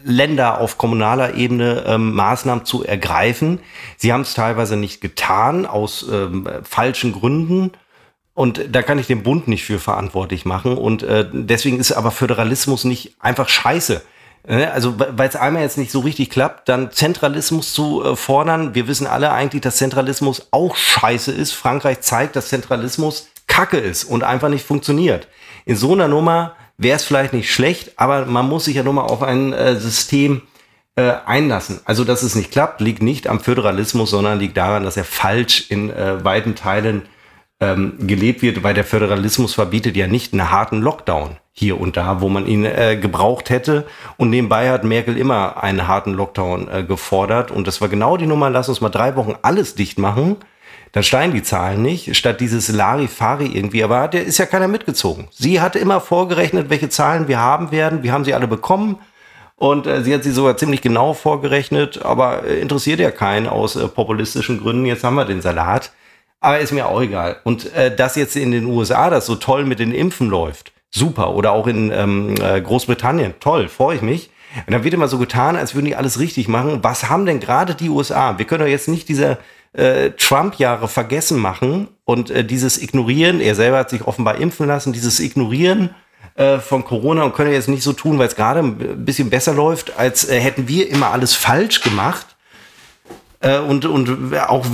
Länder 0.02 0.60
auf 0.60 0.78
kommunaler 0.78 1.34
Ebene 1.34 1.84
ähm, 1.86 2.12
Maßnahmen 2.14 2.64
zu 2.64 2.84
ergreifen. 2.84 3.60
Sie 3.96 4.12
haben 4.12 4.22
es 4.22 4.34
teilweise 4.34 4.76
nicht 4.76 5.00
getan 5.00 5.66
aus 5.66 6.06
ähm, 6.10 6.48
falschen 6.62 7.12
Gründen. 7.12 7.72
Und 8.34 8.74
da 8.74 8.82
kann 8.82 8.98
ich 8.98 9.06
den 9.06 9.22
Bund 9.22 9.46
nicht 9.46 9.64
für 9.64 9.78
verantwortlich 9.78 10.44
machen. 10.44 10.78
Und 10.78 11.02
äh, 11.02 11.28
deswegen 11.32 11.78
ist 11.78 11.92
aber 11.92 12.10
Föderalismus 12.10 12.84
nicht 12.84 13.16
einfach 13.20 13.48
scheiße. 13.48 14.02
Ne? 14.48 14.72
Also, 14.72 14.98
weil 14.98 15.28
es 15.28 15.36
einmal 15.36 15.62
jetzt 15.62 15.78
nicht 15.78 15.92
so 15.92 16.00
richtig 16.00 16.30
klappt, 16.30 16.68
dann 16.68 16.90
Zentralismus 16.90 17.74
zu 17.74 18.02
äh, 18.02 18.16
fordern. 18.16 18.74
Wir 18.74 18.88
wissen 18.88 19.06
alle 19.06 19.32
eigentlich, 19.32 19.62
dass 19.62 19.76
Zentralismus 19.76 20.48
auch 20.50 20.76
scheiße 20.76 21.30
ist. 21.30 21.52
Frankreich 21.52 22.00
zeigt, 22.00 22.36
dass 22.36 22.48
Zentralismus 22.48 23.28
Kacke 23.46 23.76
ist 23.76 24.04
und 24.04 24.24
einfach 24.24 24.48
nicht 24.48 24.64
funktioniert. 24.64 25.28
In 25.66 25.76
so 25.76 25.92
einer 25.92 26.08
Nummer 26.08 26.56
wäre 26.82 26.96
es 26.96 27.04
vielleicht 27.04 27.32
nicht 27.32 27.52
schlecht, 27.52 27.98
aber 27.98 28.26
man 28.26 28.48
muss 28.48 28.64
sich 28.64 28.76
ja 28.76 28.82
nur 28.82 28.92
mal 28.92 29.02
auf 29.02 29.22
ein 29.22 29.52
äh, 29.52 29.76
System 29.76 30.42
äh, 30.96 31.12
einlassen. 31.24 31.80
Also, 31.84 32.04
dass 32.04 32.22
es 32.22 32.34
nicht 32.34 32.50
klappt, 32.50 32.80
liegt 32.80 33.02
nicht 33.02 33.26
am 33.26 33.40
Föderalismus, 33.40 34.10
sondern 34.10 34.38
liegt 34.38 34.56
daran, 34.56 34.84
dass 34.84 34.96
er 34.96 35.04
falsch 35.04 35.70
in 35.70 35.90
äh, 35.90 36.24
weiten 36.24 36.54
Teilen 36.54 37.02
ähm, 37.60 37.94
gelebt 38.00 38.42
wird, 38.42 38.62
weil 38.62 38.74
der 38.74 38.84
Föderalismus 38.84 39.54
verbietet 39.54 39.96
ja 39.96 40.06
nicht 40.06 40.32
einen 40.32 40.50
harten 40.50 40.80
Lockdown 40.80 41.36
hier 41.52 41.80
und 41.80 41.96
da, 41.96 42.20
wo 42.20 42.28
man 42.28 42.46
ihn 42.46 42.64
äh, 42.64 42.96
gebraucht 43.00 43.50
hätte. 43.50 43.86
Und 44.16 44.30
nebenbei 44.30 44.70
hat 44.70 44.84
Merkel 44.84 45.16
immer 45.16 45.62
einen 45.62 45.86
harten 45.86 46.12
Lockdown 46.12 46.68
äh, 46.68 46.82
gefordert. 46.82 47.50
Und 47.50 47.66
das 47.66 47.80
war 47.80 47.88
genau 47.88 48.16
die 48.16 48.26
Nummer, 48.26 48.50
lass 48.50 48.68
uns 48.68 48.80
mal 48.80 48.88
drei 48.88 49.16
Wochen 49.16 49.36
alles 49.42 49.74
dicht 49.74 49.98
machen. 49.98 50.36
Dann 50.92 51.02
steigen 51.02 51.32
die 51.32 51.42
Zahlen 51.42 51.80
nicht, 51.80 52.14
statt 52.16 52.40
dieses 52.40 52.68
Larifari 52.68 53.46
irgendwie. 53.46 53.82
Aber 53.82 54.08
der 54.08 54.24
ist 54.24 54.38
ja 54.38 54.46
keiner 54.46 54.68
mitgezogen. 54.68 55.28
Sie 55.32 55.60
hatte 55.60 55.78
immer 55.78 56.00
vorgerechnet, 56.00 56.68
welche 56.68 56.90
Zahlen 56.90 57.28
wir 57.28 57.38
haben 57.38 57.72
werden. 57.72 58.02
Wir 58.02 58.12
haben 58.12 58.24
sie 58.24 58.34
alle 58.34 58.46
bekommen. 58.46 58.98
Und 59.56 59.86
äh, 59.86 60.02
sie 60.02 60.12
hat 60.12 60.22
sie 60.22 60.32
sogar 60.32 60.56
ziemlich 60.56 60.82
genau 60.82 61.14
vorgerechnet, 61.14 62.02
aber 62.02 62.44
äh, 62.44 62.60
interessiert 62.60 63.00
ja 63.00 63.10
keinen 63.10 63.46
aus 63.46 63.76
äh, 63.76 63.88
populistischen 63.88 64.60
Gründen. 64.60 64.84
Jetzt 64.84 65.04
haben 65.04 65.14
wir 65.14 65.24
den 65.24 65.40
Salat. 65.40 65.92
Aber 66.40 66.58
ist 66.58 66.72
mir 66.72 66.86
auch 66.88 67.00
egal. 67.00 67.36
Und 67.44 67.72
äh, 67.72 67.94
dass 67.94 68.16
jetzt 68.16 68.34
in 68.36 68.50
den 68.50 68.66
USA 68.66 69.08
das 69.08 69.26
so 69.26 69.36
toll 69.36 69.64
mit 69.64 69.78
den 69.78 69.92
Impfen 69.92 70.28
läuft, 70.28 70.72
super. 70.90 71.34
Oder 71.34 71.52
auch 71.52 71.68
in 71.68 71.92
ähm, 71.92 72.34
äh, 72.42 72.60
Großbritannien, 72.60 73.34
toll, 73.38 73.68
freue 73.68 73.96
ich 73.96 74.02
mich. 74.02 74.30
Und 74.66 74.72
dann 74.72 74.84
wird 74.84 74.92
immer 74.92 75.08
so 75.08 75.18
getan, 75.18 75.56
als 75.56 75.74
würden 75.74 75.86
die 75.86 75.96
alles 75.96 76.18
richtig 76.18 76.48
machen. 76.48 76.80
Was 76.82 77.08
haben 77.08 77.24
denn 77.24 77.40
gerade 77.40 77.74
die 77.74 77.88
USA? 77.88 78.36
Wir 78.38 78.44
können 78.44 78.64
doch 78.64 78.68
jetzt 78.68 78.88
nicht 78.88 79.08
diese 79.08 79.38
äh, 79.72 80.10
Trump-Jahre 80.10 80.88
vergessen 80.88 81.38
machen 81.38 81.88
und 82.04 82.30
äh, 82.30 82.44
dieses 82.44 82.80
Ignorieren, 82.80 83.40
er 83.40 83.54
selber 83.54 83.78
hat 83.78 83.90
sich 83.90 84.06
offenbar 84.06 84.36
impfen 84.36 84.66
lassen, 84.66 84.92
dieses 84.92 85.20
Ignorieren 85.20 85.94
äh, 86.34 86.58
von 86.58 86.84
Corona 86.84 87.24
und 87.24 87.34
können 87.34 87.52
jetzt 87.52 87.68
nicht 87.68 87.82
so 87.82 87.92
tun, 87.92 88.18
weil 88.18 88.28
es 88.28 88.36
gerade 88.36 88.60
ein 88.60 89.04
bisschen 89.04 89.30
besser 89.30 89.54
läuft, 89.54 89.98
als 89.98 90.28
äh, 90.28 90.38
hätten 90.40 90.68
wir 90.68 90.90
immer 90.90 91.10
alles 91.10 91.34
falsch 91.34 91.80
gemacht 91.80 92.26
äh, 93.42 93.58
und, 93.58 93.84
und 93.84 94.34
auch 94.48 94.66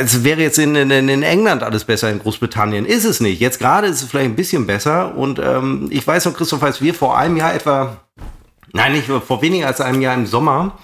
es 0.00 0.24
wäre 0.24 0.40
jetzt 0.40 0.58
in, 0.58 0.74
in, 0.74 0.90
in, 0.90 1.22
England 1.22 1.62
alles 1.62 1.84
besser, 1.84 2.10
in 2.10 2.18
Großbritannien. 2.18 2.86
Ist 2.86 3.04
es 3.04 3.20
nicht. 3.20 3.38
Jetzt 3.38 3.58
gerade 3.58 3.86
ist 3.86 4.02
es 4.02 4.08
vielleicht 4.08 4.30
ein 4.30 4.36
bisschen 4.36 4.66
besser. 4.66 5.14
Und 5.14 5.38
ähm, 5.38 5.88
ich 5.90 6.06
weiß 6.06 6.24
noch, 6.24 6.34
Christoph, 6.34 6.62
als 6.62 6.80
wir 6.80 6.94
vor 6.94 7.18
einem 7.18 7.36
Jahr 7.36 7.54
etwa, 7.54 7.98
nein, 8.72 8.92
nicht 8.92 9.08
vor 9.08 9.42
weniger 9.42 9.66
als 9.66 9.82
einem 9.82 10.00
Jahr 10.00 10.14
im 10.14 10.26
Sommer, 10.26 10.78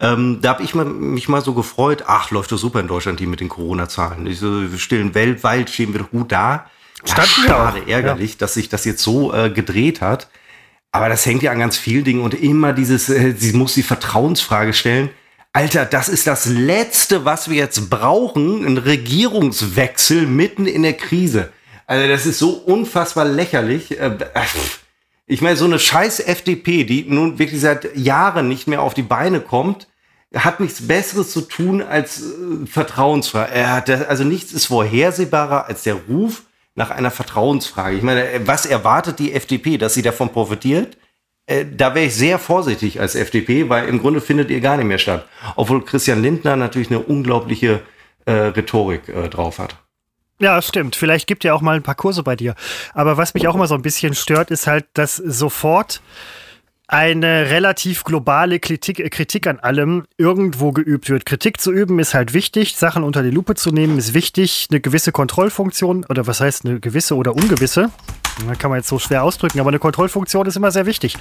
ähm, 0.00 0.38
da 0.40 0.50
habe 0.50 0.62
ich 0.62 0.74
mich 0.74 1.28
mal 1.28 1.42
so 1.42 1.54
gefreut, 1.54 2.04
ach, 2.06 2.30
läuft 2.30 2.52
doch 2.52 2.58
super 2.58 2.80
in 2.80 2.88
Deutschland, 2.88 3.18
die 3.18 3.26
mit 3.26 3.40
den 3.40 3.48
Corona-Zahlen. 3.48 4.32
So, 4.34 4.70
wir 4.70 4.78
stehen 4.78 5.14
weltweit, 5.14 5.70
stehen 5.70 5.92
wir 5.92 6.00
doch 6.00 6.10
gut 6.10 6.30
da. 6.30 6.66
Ja, 7.06 7.24
schade, 7.24 7.82
ärgerlich, 7.88 8.32
ja. 8.32 8.36
dass 8.38 8.54
sich 8.54 8.68
das 8.68 8.84
jetzt 8.84 9.02
so 9.02 9.32
äh, 9.32 9.50
gedreht 9.50 10.00
hat. 10.00 10.28
Aber 10.92 11.08
das 11.08 11.26
hängt 11.26 11.42
ja 11.42 11.52
an 11.52 11.58
ganz 11.58 11.76
vielen 11.76 12.04
Dingen 12.04 12.22
und 12.22 12.34
immer 12.34 12.72
dieses, 12.72 13.08
äh, 13.08 13.34
sie 13.36 13.52
muss 13.52 13.74
die 13.74 13.82
Vertrauensfrage 13.82 14.72
stellen. 14.72 15.10
Alter, 15.52 15.84
das 15.84 16.08
ist 16.08 16.26
das 16.26 16.46
Letzte, 16.46 17.24
was 17.24 17.50
wir 17.50 17.56
jetzt 17.56 17.90
brauchen, 17.90 18.64
ein 18.64 18.78
Regierungswechsel 18.78 20.26
mitten 20.26 20.66
in 20.66 20.82
der 20.82 20.92
Krise. 20.92 21.52
Also 21.86 22.06
das 22.06 22.26
ist 22.26 22.38
so 22.38 22.50
unfassbar 22.50 23.24
lächerlich. 23.24 23.98
Äh, 23.98 24.16
ich 25.26 25.42
meine, 25.42 25.56
so 25.56 25.64
eine 25.64 25.78
scheiß 25.78 26.20
FDP, 26.20 26.84
die 26.84 27.04
nun 27.08 27.38
wirklich 27.38 27.60
seit 27.60 27.96
Jahren 27.96 28.48
nicht 28.48 28.68
mehr 28.68 28.82
auf 28.82 28.94
die 28.94 29.02
Beine 29.02 29.40
kommt, 29.40 29.87
hat 30.34 30.60
nichts 30.60 30.86
Besseres 30.86 31.32
zu 31.32 31.42
tun 31.42 31.82
als 31.82 32.22
äh, 32.22 32.66
Vertrauensfrage. 32.66 34.08
Also 34.08 34.24
nichts 34.24 34.52
ist 34.52 34.66
vorhersehbarer 34.66 35.66
als 35.66 35.82
der 35.84 35.94
Ruf 35.94 36.42
nach 36.74 36.90
einer 36.90 37.10
Vertrauensfrage. 37.10 37.96
Ich 37.96 38.02
meine, 38.02 38.24
was 38.44 38.66
erwartet 38.66 39.18
die 39.18 39.32
FDP, 39.32 39.78
dass 39.78 39.94
sie 39.94 40.02
davon 40.02 40.30
profitiert? 40.30 40.96
Äh, 41.46 41.64
da 41.74 41.94
wäre 41.94 42.06
ich 42.06 42.14
sehr 42.14 42.38
vorsichtig 42.38 43.00
als 43.00 43.14
FDP, 43.14 43.68
weil 43.68 43.88
im 43.88 44.00
Grunde 44.00 44.20
findet 44.20 44.50
ihr 44.50 44.60
gar 44.60 44.76
nicht 44.76 44.86
mehr 44.86 44.98
statt. 44.98 45.26
Obwohl 45.56 45.84
Christian 45.84 46.22
Lindner 46.22 46.56
natürlich 46.56 46.90
eine 46.90 47.00
unglaubliche 47.00 47.80
äh, 48.26 48.32
Rhetorik 48.32 49.08
äh, 49.08 49.28
drauf 49.28 49.58
hat. 49.58 49.76
Ja, 50.40 50.62
stimmt. 50.62 50.94
Vielleicht 50.94 51.26
gibt 51.26 51.42
ja 51.42 51.52
auch 51.54 51.62
mal 51.62 51.74
ein 51.74 51.82
paar 51.82 51.96
Kurse 51.96 52.22
bei 52.22 52.36
dir. 52.36 52.54
Aber 52.94 53.16
was 53.16 53.34
mich 53.34 53.48
auch 53.48 53.56
immer 53.56 53.66
so 53.66 53.74
ein 53.74 53.82
bisschen 53.82 54.14
stört, 54.14 54.50
ist 54.52 54.68
halt, 54.68 54.86
dass 54.94 55.16
sofort 55.16 56.00
eine 56.88 57.50
relativ 57.50 58.02
globale 58.02 58.58
Kritik, 58.60 59.10
Kritik 59.12 59.46
an 59.46 59.58
allem 59.58 60.06
irgendwo 60.16 60.72
geübt 60.72 61.10
wird. 61.10 61.26
Kritik 61.26 61.60
zu 61.60 61.70
üben 61.70 61.98
ist 61.98 62.14
halt 62.14 62.32
wichtig, 62.32 62.76
Sachen 62.76 63.04
unter 63.04 63.22
die 63.22 63.30
Lupe 63.30 63.54
zu 63.54 63.70
nehmen 63.70 63.98
ist 63.98 64.14
wichtig, 64.14 64.68
eine 64.70 64.80
gewisse 64.80 65.12
Kontrollfunktion 65.12 66.06
oder 66.08 66.26
was 66.26 66.40
heißt 66.40 66.64
eine 66.64 66.80
gewisse 66.80 67.14
oder 67.14 67.34
ungewisse, 67.34 67.90
kann 68.58 68.70
man 68.70 68.78
jetzt 68.78 68.88
so 68.88 68.98
schwer 68.98 69.22
ausdrücken, 69.22 69.60
aber 69.60 69.68
eine 69.68 69.78
Kontrollfunktion 69.78 70.46
ist 70.46 70.56
immer 70.56 70.70
sehr 70.70 70.86
wichtig. 70.86 71.18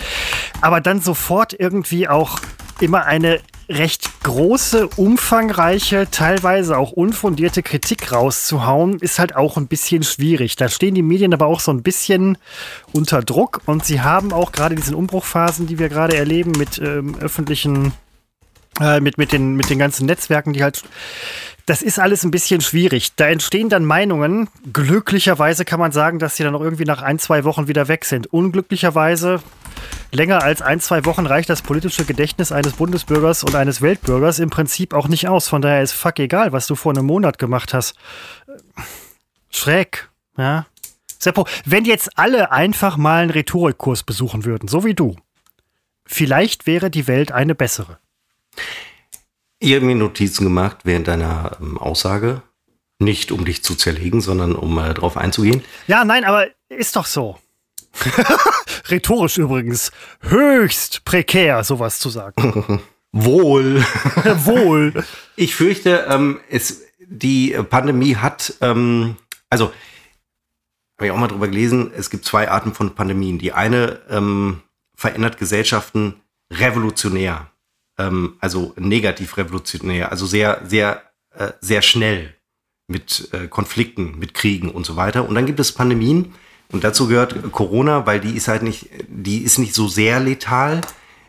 Aber 0.61 0.79
dann 0.79 1.01
sofort 1.01 1.53
irgendwie 1.59 2.07
auch 2.07 2.39
immer 2.81 3.05
eine 3.05 3.39
recht 3.69 4.23
große, 4.23 4.87
umfangreiche, 4.95 6.07
teilweise 6.09 6.77
auch 6.77 6.91
unfundierte 6.91 7.63
Kritik 7.63 8.11
rauszuhauen, 8.11 8.99
ist 8.99 9.19
halt 9.19 9.35
auch 9.35 9.57
ein 9.57 9.67
bisschen 9.67 10.03
schwierig. 10.03 10.55
Da 10.55 10.69
stehen 10.69 10.95
die 10.95 11.01
Medien 11.01 11.33
aber 11.33 11.47
auch 11.47 11.59
so 11.59 11.71
ein 11.71 11.83
bisschen 11.83 12.37
unter 12.93 13.21
Druck 13.21 13.61
und 13.65 13.83
sie 13.83 14.01
haben 14.01 14.31
auch 14.31 14.51
gerade 14.53 14.75
diesen 14.75 14.95
Umbruchphasen, 14.95 15.67
die 15.67 15.79
wir 15.79 15.89
gerade 15.89 16.15
erleben 16.15 16.51
mit 16.51 16.77
ähm, 16.77 17.17
öffentlichen, 17.19 17.91
äh, 18.79 19.01
mit, 19.01 19.17
mit, 19.17 19.33
den, 19.33 19.55
mit 19.55 19.69
den 19.69 19.79
ganzen 19.79 20.05
Netzwerken, 20.05 20.53
die 20.53 20.63
halt 20.63 20.83
das 21.67 21.81
ist 21.81 21.99
alles 21.99 22.23
ein 22.23 22.31
bisschen 22.31 22.61
schwierig. 22.61 23.11
Da 23.17 23.27
entstehen 23.27 23.67
dann 23.67 23.83
Meinungen. 23.83 24.47
Glücklicherweise 24.71 25.65
kann 25.65 25.81
man 25.81 25.91
sagen, 25.91 26.17
dass 26.17 26.37
sie 26.37 26.43
dann 26.43 26.55
auch 26.55 26.61
irgendwie 26.61 26.85
nach 26.85 27.01
ein, 27.01 27.19
zwei 27.19 27.43
Wochen 27.43 27.67
wieder 27.67 27.89
weg 27.89 28.05
sind. 28.05 28.27
Unglücklicherweise 28.27 29.41
länger 30.11 30.43
als 30.43 30.61
ein, 30.61 30.79
zwei 30.79 31.05
Wochen 31.05 31.25
reicht 31.25 31.49
das 31.49 31.61
politische 31.61 32.05
Gedächtnis 32.05 32.51
eines 32.51 32.73
Bundesbürgers 32.73 33.43
und 33.43 33.55
eines 33.55 33.81
Weltbürgers 33.81 34.39
im 34.39 34.49
Prinzip 34.49 34.93
auch 34.93 35.07
nicht 35.07 35.27
aus. 35.27 35.47
Von 35.47 35.61
daher 35.61 35.81
ist 35.81 35.93
fuck 35.93 36.19
egal, 36.19 36.51
was 36.51 36.67
du 36.67 36.75
vor 36.75 36.91
einem 36.91 37.05
Monat 37.05 37.37
gemacht 37.37 37.73
hast. 37.73 37.95
Schräg, 39.49 40.09
ja. 40.37 40.65
Seppo, 41.19 41.47
wenn 41.65 41.85
jetzt 41.85 42.17
alle 42.17 42.51
einfach 42.51 42.97
mal 42.97 43.23
einen 43.23 43.31
Rhetorikkurs 43.31 44.03
besuchen 44.03 44.45
würden, 44.45 44.67
so 44.67 44.83
wie 44.85 44.93
du, 44.93 45.15
vielleicht 46.05 46.67
wäre 46.67 46.89
die 46.89 47.07
Welt 47.07 47.31
eine 47.31 47.55
bessere. 47.55 47.97
Ich 49.59 49.73
habe 49.73 49.85
mir 49.85 49.95
Notizen 49.95 50.43
gemacht 50.43 50.77
während 50.83 51.07
deiner 51.07 51.57
ähm, 51.59 51.77
Aussage. 51.77 52.43
Nicht 52.99 53.31
um 53.31 53.45
dich 53.45 53.63
zu 53.63 53.75
zerlegen, 53.75 54.21
sondern 54.21 54.55
um 54.55 54.77
äh, 54.77 54.93
darauf 54.93 55.17
einzugehen. 55.17 55.63
Ja, 55.87 56.03
nein, 56.03 56.23
aber 56.25 56.47
ist 56.69 56.95
doch 56.95 57.05
so. 57.05 57.37
Rhetorisch 58.89 59.37
übrigens 59.37 59.91
höchst 60.21 61.05
prekär, 61.05 61.63
sowas 61.63 61.99
zu 61.99 62.09
sagen. 62.09 62.81
Wohl. 63.11 63.81
Wohl. 64.45 65.03
Ich 65.35 65.55
fürchte, 65.55 66.05
ähm, 66.09 66.39
es, 66.49 66.83
die 66.99 67.57
Pandemie 67.69 68.15
hat, 68.15 68.55
ähm, 68.61 69.15
also 69.49 69.71
habe 70.97 71.07
ich 71.07 71.11
auch 71.11 71.17
mal 71.17 71.27
drüber 71.27 71.47
gelesen, 71.47 71.91
es 71.95 72.09
gibt 72.09 72.25
zwei 72.25 72.49
Arten 72.49 72.73
von 72.73 72.95
Pandemien. 72.95 73.37
Die 73.37 73.53
eine 73.53 73.99
ähm, 74.09 74.61
verändert 74.95 75.37
Gesellschaften 75.37 76.15
revolutionär, 76.51 77.51
ähm, 77.99 78.35
also 78.39 78.73
negativ 78.77 79.37
revolutionär, 79.37 80.11
also 80.11 80.25
sehr, 80.25 80.61
sehr, 80.65 81.03
äh, 81.35 81.51
sehr 81.61 81.83
schnell 81.83 82.33
mit 82.87 83.29
äh, 83.33 83.47
Konflikten, 83.47 84.17
mit 84.17 84.33
Kriegen 84.33 84.71
und 84.71 84.85
so 84.85 84.95
weiter. 84.95 85.27
Und 85.27 85.35
dann 85.35 85.45
gibt 85.45 85.59
es 85.59 85.71
Pandemien, 85.71 86.33
und 86.71 86.83
dazu 86.83 87.07
gehört 87.07 87.51
Corona, 87.51 88.05
weil 88.05 88.19
die 88.19 88.35
ist 88.35 88.47
halt 88.47 88.63
nicht, 88.63 88.89
die 89.07 89.39
ist 89.39 89.57
nicht 89.57 89.73
so 89.73 89.87
sehr 89.87 90.19
letal. 90.19 90.81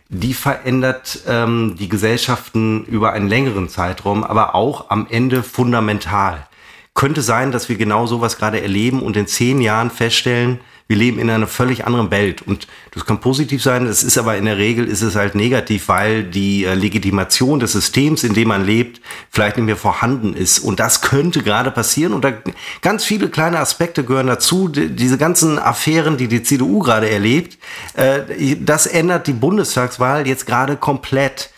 Die 0.09 0.35
verändert 0.35 1.21
ähm, 1.29 1.77
die 1.79 1.89
Gesellschaften 1.89 2.85
über 2.85 3.13
einen 3.13 3.29
längeren 3.29 3.69
Zeitraum, 3.69 4.25
aber 4.25 4.55
auch 4.55 4.91
am 4.91 5.07
Ende 5.09 5.43
fundamental. 5.43 6.47
Könnte 6.95 7.23
sein, 7.23 7.53
dass 7.53 7.69
wir 7.69 7.77
genau 7.77 8.07
sowas 8.07 8.39
gerade 8.39 8.61
erleben 8.61 9.03
und 9.03 9.17
in 9.17 9.27
zehn 9.27 9.61
Jahren 9.61 9.91
feststellen, 9.91 10.61
wir 10.89 10.97
leben 10.97 11.19
in 11.19 11.29
einer 11.29 11.47
völlig 11.47 11.87
anderen 11.87 12.11
Welt. 12.11 12.41
Und 12.41 12.67
das 12.93 13.05
kann 13.05 13.21
positiv 13.21 13.63
sein, 13.63 13.85
das 13.85 14.03
ist 14.03 14.17
aber 14.17 14.39
in 14.39 14.47
der 14.47 14.57
Regel 14.57 14.87
ist 14.87 15.03
es 15.03 15.17
halt 15.17 15.35
negativ, 15.35 15.89
weil 15.89 16.25
die 16.25 16.65
äh, 16.65 16.73
Legitimation 16.73 17.61
des 17.61 17.73
Systems, 17.73 18.25
in 18.25 18.33
dem 18.33 18.49
man 18.49 18.65
lebt, 18.65 19.03
vielleicht 19.31 19.59
nicht 19.59 19.67
mehr 19.67 19.77
vorhanden 19.77 20.33
ist. 20.33 20.59
Und 20.59 20.81
das 20.81 21.03
könnte 21.03 21.43
gerade 21.43 21.71
passieren. 21.71 22.15
Und 22.15 22.25
da 22.25 22.33
ganz 22.81 23.05
viele 23.05 23.29
kleine 23.29 23.59
Aspekte 23.59 24.03
gehören 24.03 24.29
dazu. 24.29 24.69
Die, 24.69 24.89
diese 24.89 25.19
ganzen 25.19 25.59
Affären, 25.59 26.17
die 26.17 26.27
die 26.27 26.43
CDU 26.43 26.79
gerade 26.79 27.11
erlebt, 27.11 27.59
äh, 27.93 28.57
das 28.59 28.87
ändert 28.87 29.27
die 29.27 29.35
Bundestagswahl 29.35 30.27
jetzt 30.27 30.47
gerade 30.47 30.77
komplett. 30.77 31.51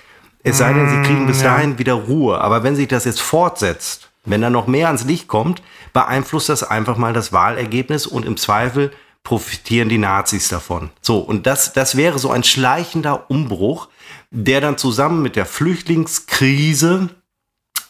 Es 0.43 0.59
sei 0.59 0.73
denn, 0.73 0.89
sie 0.89 1.03
kriegen 1.09 1.27
bis 1.27 1.41
mm, 1.41 1.45
dahin 1.45 1.79
wieder 1.79 1.93
Ruhe. 1.93 2.41
Aber 2.41 2.65
wenn 2.65 2.75
sich 2.75 2.89
das 2.89 3.05
jetzt 3.05 3.21
fortsetzt, 3.21 4.09
wenn 4.25 4.41
da 4.41 4.51
noch 4.51 4.67
mehr 4.67 4.89
ans 4.89 5.05
Licht 5.05 5.29
kommt, 5.29 5.63
beeinflusst 5.93 6.49
das 6.49 6.65
einfach 6.65 6.97
mal 6.97 7.13
das 7.13 7.33
Wahlergebnis 7.33 8.07
und 8.07 8.25
im 8.25 8.37
Zweifel 8.37 8.91
profitieren 9.23 9.89
die 9.89 9.99
Nazis 9.99 10.49
davon. 10.49 10.91
So, 11.01 11.19
und 11.19 11.47
das, 11.47 11.73
das 11.73 11.97
wäre 11.97 12.19
so 12.19 12.31
ein 12.31 12.45
schleichender 12.45 13.31
Umbruch, 13.31 13.89
der 14.31 14.61
dann 14.61 14.79
zusammen 14.79 15.23
mit 15.23 15.37
der 15.37 15.47
Flüchtlingskrise 15.47 17.11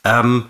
ähm, 0.05 0.47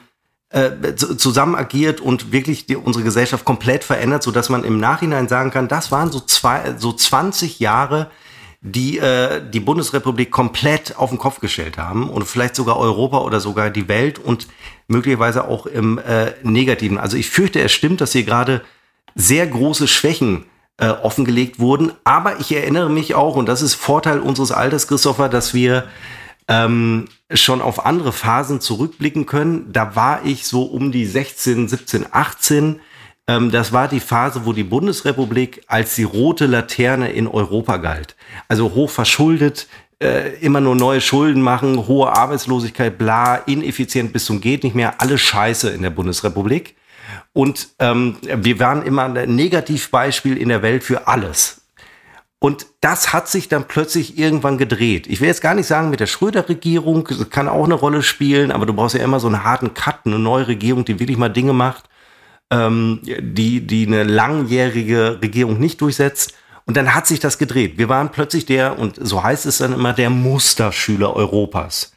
äh, 0.51 0.95
zusammen 0.97 1.55
agiert 1.55 2.01
und 2.01 2.33
wirklich 2.33 2.67
die, 2.67 2.77
unsere 2.77 3.05
Gesellschaft 3.05 3.45
komplett 3.45 3.85
verändert, 3.85 4.23
sodass 4.23 4.49
man 4.49 4.65
im 4.65 4.81
Nachhinein 4.81 5.29
sagen 5.29 5.51
kann, 5.51 5.69
das 5.69 5.93
waren 5.93 6.11
so, 6.11 6.21
zwei, 6.21 6.75
so 6.77 6.93
20 6.93 7.61
Jahre, 7.61 8.11
die 8.61 8.99
äh, 8.99 9.41
die 9.49 9.61
Bundesrepublik 9.61 10.31
komplett 10.31 10.97
auf 10.97 11.11
den 11.11 11.19
Kopf 11.19 11.41
gestellt 11.41 11.79
haben 11.79 12.11
und 12.11 12.25
vielleicht 12.25 12.57
sogar 12.57 12.79
Europa 12.79 13.19
oder 13.19 13.41
sogar 13.41 13.71
die 13.71 13.89
Welt 13.89 14.19
und 14.19 14.49
möglicherweise 14.89 15.47
auch 15.47 15.67
im 15.67 15.99
äh, 15.99 16.33
Negativen. 16.43 16.99
Also 16.99 17.17
ich 17.17 17.31
fürchte, 17.31 17.61
es 17.61 17.73
stimmt, 17.73 18.01
dass 18.01 18.13
hier 18.13 18.25
gerade 18.25 18.63
sehr 19.15 19.47
große 19.47 19.89
Schwächen 19.89 20.47
äh, 20.81 20.89
offengelegt 20.89 21.61
wurden. 21.61 21.93
Aber 22.05 22.41
ich 22.41 22.53
erinnere 22.53 22.91
mich 22.91 23.15
auch, 23.15 23.37
und 23.37 23.47
das 23.47 23.63
ist 23.63 23.75
Vorteil 23.75 24.19
unseres 24.21 24.51
Alters, 24.51 24.89
Christopher, 24.89 25.29
dass 25.29 25.55
wir 25.55 25.85
ähm, 26.49 27.07
schon 27.33 27.63
auf 27.63 27.87
andere 27.87 28.13
Phasen 28.13 28.61
zurückblicken 28.61 29.27
können. 29.27 29.73
Da 29.73 29.95
war 29.95 30.25
ich 30.25 30.47
so 30.47 30.63
um 30.65 30.91
die 30.91 31.07
16, 31.07 31.69
17, 31.69 32.07
18 32.11 32.81
ähm, 33.31 33.51
das 33.51 33.73
war 33.73 33.87
die 33.87 34.01
Phase, 34.01 34.45
wo 34.45 34.53
die 34.53 34.65
Bundesrepublik 34.65 35.63
als 35.69 35.95
die 35.95 36.03
rote 36.03 36.47
Laterne 36.47 37.13
in 37.13 37.29
Europa 37.29 37.77
galt. 37.77 38.17
Also 38.49 38.75
hoch 38.75 38.91
verschuldet, 38.91 39.69
äh, 40.03 40.35
immer 40.41 40.61
nur 40.61 40.75
neue 40.75 41.01
Schulden 41.01 41.43
machen, 41.43 41.87
hohe 41.87 42.11
Arbeitslosigkeit, 42.11 42.99
bla, 42.99 43.37
ineffizient 43.37 44.13
bis 44.13 44.25
zum 44.25 44.41
geht 44.41 44.65
nicht 44.65 44.75
mehr, 44.75 45.01
alles 45.01 45.21
Scheiße 45.21 45.71
in 45.71 45.83
der 45.83 45.91
Bundesrepublik. 45.91 46.75
Und 47.33 47.69
ähm, 47.79 48.17
wir 48.23 48.59
waren 48.59 48.83
immer 48.83 49.05
ein 49.05 49.35
Negativbeispiel 49.35 50.37
in 50.37 50.49
der 50.49 50.63
Welt 50.63 50.83
für 50.83 51.07
alles. 51.07 51.63
Und 52.39 52.67
das 52.81 53.13
hat 53.13 53.29
sich 53.29 53.49
dann 53.49 53.69
plötzlich 53.69 54.19
irgendwann 54.19 54.59
gedreht. 54.59 55.07
Ich 55.07 55.21
will 55.21 55.29
jetzt 55.29 55.43
gar 55.43 55.55
nicht 55.55 55.67
sagen, 55.67 55.91
mit 55.91 56.01
der 56.01 56.07
Schröder-Regierung 56.07 57.05
kann 57.29 57.49
auch 57.49 57.65
eine 57.65 57.75
Rolle 57.75 58.03
spielen, 58.03 58.51
aber 58.51 58.67
du 58.67 58.73
brauchst 58.73 58.95
ja 58.95 59.05
immer 59.05 59.21
so 59.21 59.27
einen 59.27 59.45
harten 59.45 59.75
Cut, 59.75 60.01
eine 60.07 60.19
neue 60.19 60.49
Regierung, 60.49 60.85
die 60.85 60.99
wirklich 60.99 61.19
mal 61.19 61.29
Dinge 61.29 61.53
macht 61.53 61.91
ähm, 62.51 63.01
die, 63.03 63.67
die 63.67 63.87
eine 63.87 64.03
langjährige 64.05 65.21
Regierung 65.23 65.59
nicht 65.59 65.81
durchsetzt. 65.81 66.35
Und 66.67 66.77
dann 66.77 66.95
hat 66.95 67.07
sich 67.07 67.21
das 67.21 67.39
gedreht. 67.39 67.79
Wir 67.79 67.89
waren 67.89 68.11
plötzlich 68.11 68.47
der, 68.47 68.79
und 68.79 68.97
so 69.01 69.23
heißt 69.23 69.47
es 69.47 69.59
dann 69.59 69.73
immer, 69.73 69.93
der 69.93 70.11
Musterschüler 70.11 71.15
Europas. 71.17 71.93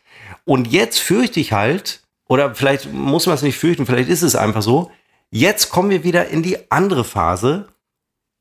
Und 0.46 0.72
jetzt 0.72 1.00
fürchte 1.00 1.40
ich 1.40 1.54
halt, 1.54 2.02
oder 2.28 2.56
vielleicht 2.56 2.92
muss 2.92 3.26
man 3.26 3.36
es 3.36 3.42
nicht 3.42 3.58
fürchten, 3.58 3.86
vielleicht 3.86 4.10
ist 4.10 4.24
es 4.24 4.36
einfach 4.36 4.62
so, 4.62 4.92
jetzt 5.34 5.72
kommen 5.72 5.90
wir 5.90 6.04
wieder 6.04 6.28
in 6.28 6.44
die 6.44 6.72
andere 6.72 7.04
Phase, 7.04 7.68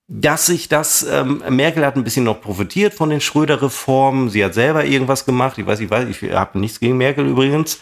dass 0.08 0.46
sich 0.46 0.68
das, 0.68 1.02
ähm, 1.02 1.42
Merkel 1.48 1.86
hat 1.86 1.96
ein 1.96 2.04
bisschen 2.04 2.24
noch 2.24 2.42
profitiert 2.42 2.92
von 2.92 3.08
den 3.08 3.22
Schröder-Reformen, 3.22 4.28
sie 4.28 4.44
hat 4.44 4.52
selber 4.52 4.84
irgendwas 4.84 5.24
gemacht, 5.24 5.56
ich 5.56 5.66
weiß, 5.66 5.80
ich 5.80 5.90
weiß, 5.90 6.06
ich 6.08 6.32
habe 6.32 6.58
nichts 6.58 6.80
gegen 6.80 6.98
Merkel 6.98 7.26
übrigens, 7.26 7.80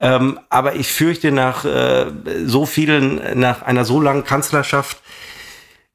ähm, 0.00 0.40
aber 0.50 0.74
ich 0.74 0.88
fürchte, 0.88 1.30
nach 1.30 1.64
äh, 1.64 2.06
so 2.46 2.66
vielen, 2.66 3.38
nach 3.38 3.62
einer 3.62 3.84
so 3.84 4.00
langen 4.00 4.24
Kanzlerschaft 4.24 4.98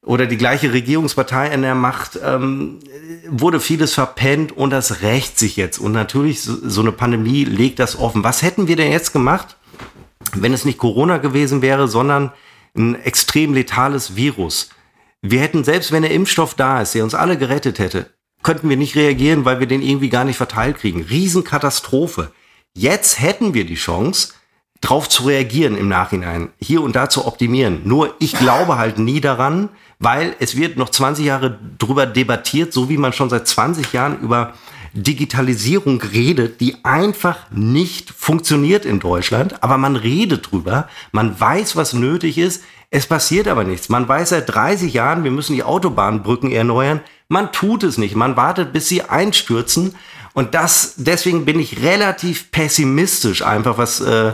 oder 0.02 0.26
die 0.26 0.38
gleiche 0.38 0.72
Regierungspartei 0.72 1.50
in 1.50 1.64
der 1.64 1.76
Macht, 1.76 2.18
ähm, 2.24 2.80
wurde 3.28 3.60
vieles 3.60 3.94
verpennt 3.94 4.54
und 4.54 4.70
das 4.70 5.02
rächt 5.02 5.38
sich 5.38 5.58
jetzt. 5.58 5.80
Und 5.80 5.92
natürlich, 5.92 6.42
so, 6.42 6.58
so 6.62 6.82
eine 6.82 6.92
Pandemie 6.94 7.44
legt 7.44 7.80
das 7.80 7.98
offen. 7.98 8.24
Was 8.24 8.42
hätten 8.42 8.68
wir 8.68 8.76
denn 8.78 8.92
jetzt 8.92 9.12
gemacht, 9.12 9.58
wenn 10.34 10.54
es 10.54 10.66
nicht 10.66 10.78
Corona 10.78 11.18
gewesen 11.18 11.62
wäre, 11.62 11.88
sondern 11.88 12.32
ein 12.76 12.96
extrem 13.02 13.54
letales 13.54 14.16
Virus? 14.16 14.70
Wir 15.22 15.40
hätten, 15.40 15.64
selbst 15.64 15.92
wenn 15.92 16.02
der 16.04 16.12
Impfstoff 16.12 16.54
da 16.54 16.82
ist, 16.82 16.96
der 16.96 17.04
uns 17.04 17.16
alle 17.16 17.38
gerettet 17.38 17.80
hätte, 17.80 18.10
könnten 18.44 18.70
wir 18.70 18.78
nicht 18.78 18.96
reagieren, 18.96 19.46
weil 19.46 19.60
wir 19.60 19.68
den 19.68 19.82
irgendwie 19.82 20.10
gar 20.10 20.26
nicht 20.26 20.38
verteilt 20.38 20.78
kriegen. 20.78 21.02
Riesenkatastrophe. 21.02 22.32
Jetzt 22.74 23.22
hätten 23.22 23.54
wir 23.54 23.66
die 23.66 23.76
Chance, 23.76 24.34
drauf 24.82 25.08
zu 25.08 25.24
reagieren 25.24 25.78
im 25.78 25.88
Nachhinein, 25.88 26.50
hier 26.60 26.82
und 26.82 26.96
da 26.96 27.08
zu 27.10 27.26
optimieren. 27.26 27.82
Nur 27.86 28.14
ich 28.20 28.34
glaube 28.34 28.78
halt 28.78 29.00
nie 29.00 29.22
daran, 29.22 29.70
weil 30.00 30.36
es 30.40 30.58
wird 30.58 30.76
noch 30.76 30.90
20 30.90 31.26
Jahre 31.26 31.58
drüber 31.78 32.06
debattiert, 32.06 32.74
so 32.74 32.90
wie 32.90 32.98
man 32.98 33.14
schon 33.14 33.30
seit 33.30 33.48
20 33.48 33.94
Jahren 33.94 34.20
über 34.20 34.54
Digitalisierung 34.94 36.02
redet, 36.02 36.62
die 36.62 36.78
einfach 36.84 37.50
nicht 37.52 38.12
funktioniert 38.12 38.86
in 38.86 39.00
Deutschland. 39.00 39.64
Aber 39.64 39.78
man 39.78 39.96
redet 39.96 40.52
drüber, 40.52 40.88
man 41.12 41.40
weiß, 41.40 41.76
was 41.76 41.94
nötig 41.94 42.38
ist. 42.38 42.64
Es 42.92 43.08
passiert 43.08 43.48
aber 43.48 43.64
nichts. 43.64 43.90
Man 43.90 44.08
weiß 44.08 44.30
seit 44.30 44.54
30 44.54 44.94
Jahren, 44.94 45.24
wir 45.24 45.32
müssen 45.32 45.56
die 45.56 45.64
Autobahnbrücken 45.64 46.52
erneuern. 46.52 47.02
Man 47.28 47.52
tut 47.52 47.84
es 47.84 47.98
nicht. 47.98 48.16
Man 48.16 48.38
wartet, 48.38 48.72
bis 48.72 48.88
sie 48.88 49.02
einstürzen. 49.02 49.96
Und 50.34 50.54
das, 50.54 50.96
deswegen 50.98 51.46
bin 51.46 51.60
ich 51.60 51.82
relativ 51.82 52.52
pessimistisch 52.52 53.44
einfach, 53.44 53.78
was 53.78 54.00
äh, 54.00 54.34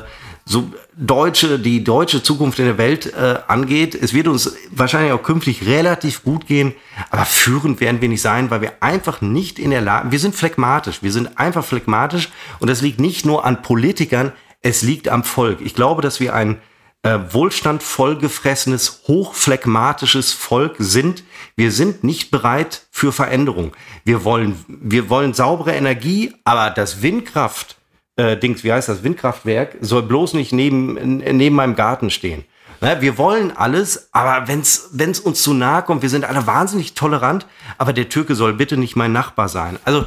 so 0.49 0.71
deutsche, 0.97 1.59
die 1.59 1.83
deutsche 1.83 2.23
Zukunft 2.23 2.57
in 2.57 2.65
der 2.65 2.79
Welt 2.79 3.13
äh, 3.13 3.37
angeht. 3.47 3.93
Es 3.93 4.15
wird 4.15 4.27
uns 4.27 4.55
wahrscheinlich 4.71 5.13
auch 5.13 5.21
künftig 5.21 5.67
relativ 5.67 6.23
gut 6.23 6.47
gehen, 6.47 6.73
aber 7.11 7.25
führend 7.25 7.79
werden 7.79 8.01
wir 8.01 8.09
nicht 8.09 8.23
sein, 8.23 8.49
weil 8.49 8.61
wir 8.61 8.73
einfach 8.79 9.21
nicht 9.21 9.59
in 9.59 9.69
der 9.69 9.81
Lage, 9.81 10.11
wir 10.11 10.17
sind 10.17 10.33
phlegmatisch, 10.33 11.03
wir 11.03 11.11
sind 11.11 11.37
einfach 11.37 11.63
phlegmatisch 11.63 12.29
und 12.57 12.67
das 12.67 12.81
liegt 12.81 12.99
nicht 12.99 13.27
nur 13.27 13.45
an 13.45 13.61
Politikern, 13.61 14.31
es 14.63 14.81
liegt 14.81 15.07
am 15.07 15.23
Volk. 15.23 15.61
Ich 15.61 15.75
glaube, 15.75 16.01
dass 16.01 16.19
wir 16.19 16.33
ein 16.33 16.59
äh, 17.03 17.19
Wohlstand 17.29 17.83
vollgefressenes, 17.83 19.03
hochphlegmatisches 19.07 20.33
Volk 20.33 20.77
sind. 20.79 21.23
Wir 21.55 21.71
sind 21.71 22.03
nicht 22.03 22.31
bereit 22.31 22.87
für 22.89 23.11
Veränderung. 23.11 23.71
Wir 24.03 24.23
wollen, 24.23 24.65
wir 24.67 25.11
wollen 25.11 25.35
saubere 25.35 25.73
Energie, 25.73 26.33
aber 26.43 26.71
das 26.71 27.03
Windkraft, 27.03 27.78
äh, 28.19 28.37
Dings, 28.37 28.63
wie 28.63 28.73
heißt 28.73 28.89
das, 28.89 29.03
Windkraftwerk, 29.03 29.77
soll 29.79 30.03
bloß 30.03 30.33
nicht 30.33 30.51
neben, 30.51 31.17
neben 31.17 31.55
meinem 31.55 31.75
Garten 31.75 32.09
stehen. 32.09 32.43
Ne, 32.81 32.97
wir 32.99 33.17
wollen 33.17 33.55
alles, 33.55 34.09
aber 34.11 34.47
wenn 34.47 34.59
es 34.61 35.19
uns 35.19 35.41
zu 35.41 35.53
nahe 35.53 35.83
kommt, 35.83 36.01
wir 36.01 36.09
sind 36.09 36.25
alle 36.25 36.45
wahnsinnig 36.45 36.93
tolerant, 36.93 37.45
aber 37.77 37.93
der 37.93 38.09
Türke 38.09 38.35
soll 38.35 38.53
bitte 38.53 38.77
nicht 38.77 38.95
mein 38.95 39.11
Nachbar 39.11 39.49
sein. 39.49 39.79
Also 39.85 40.05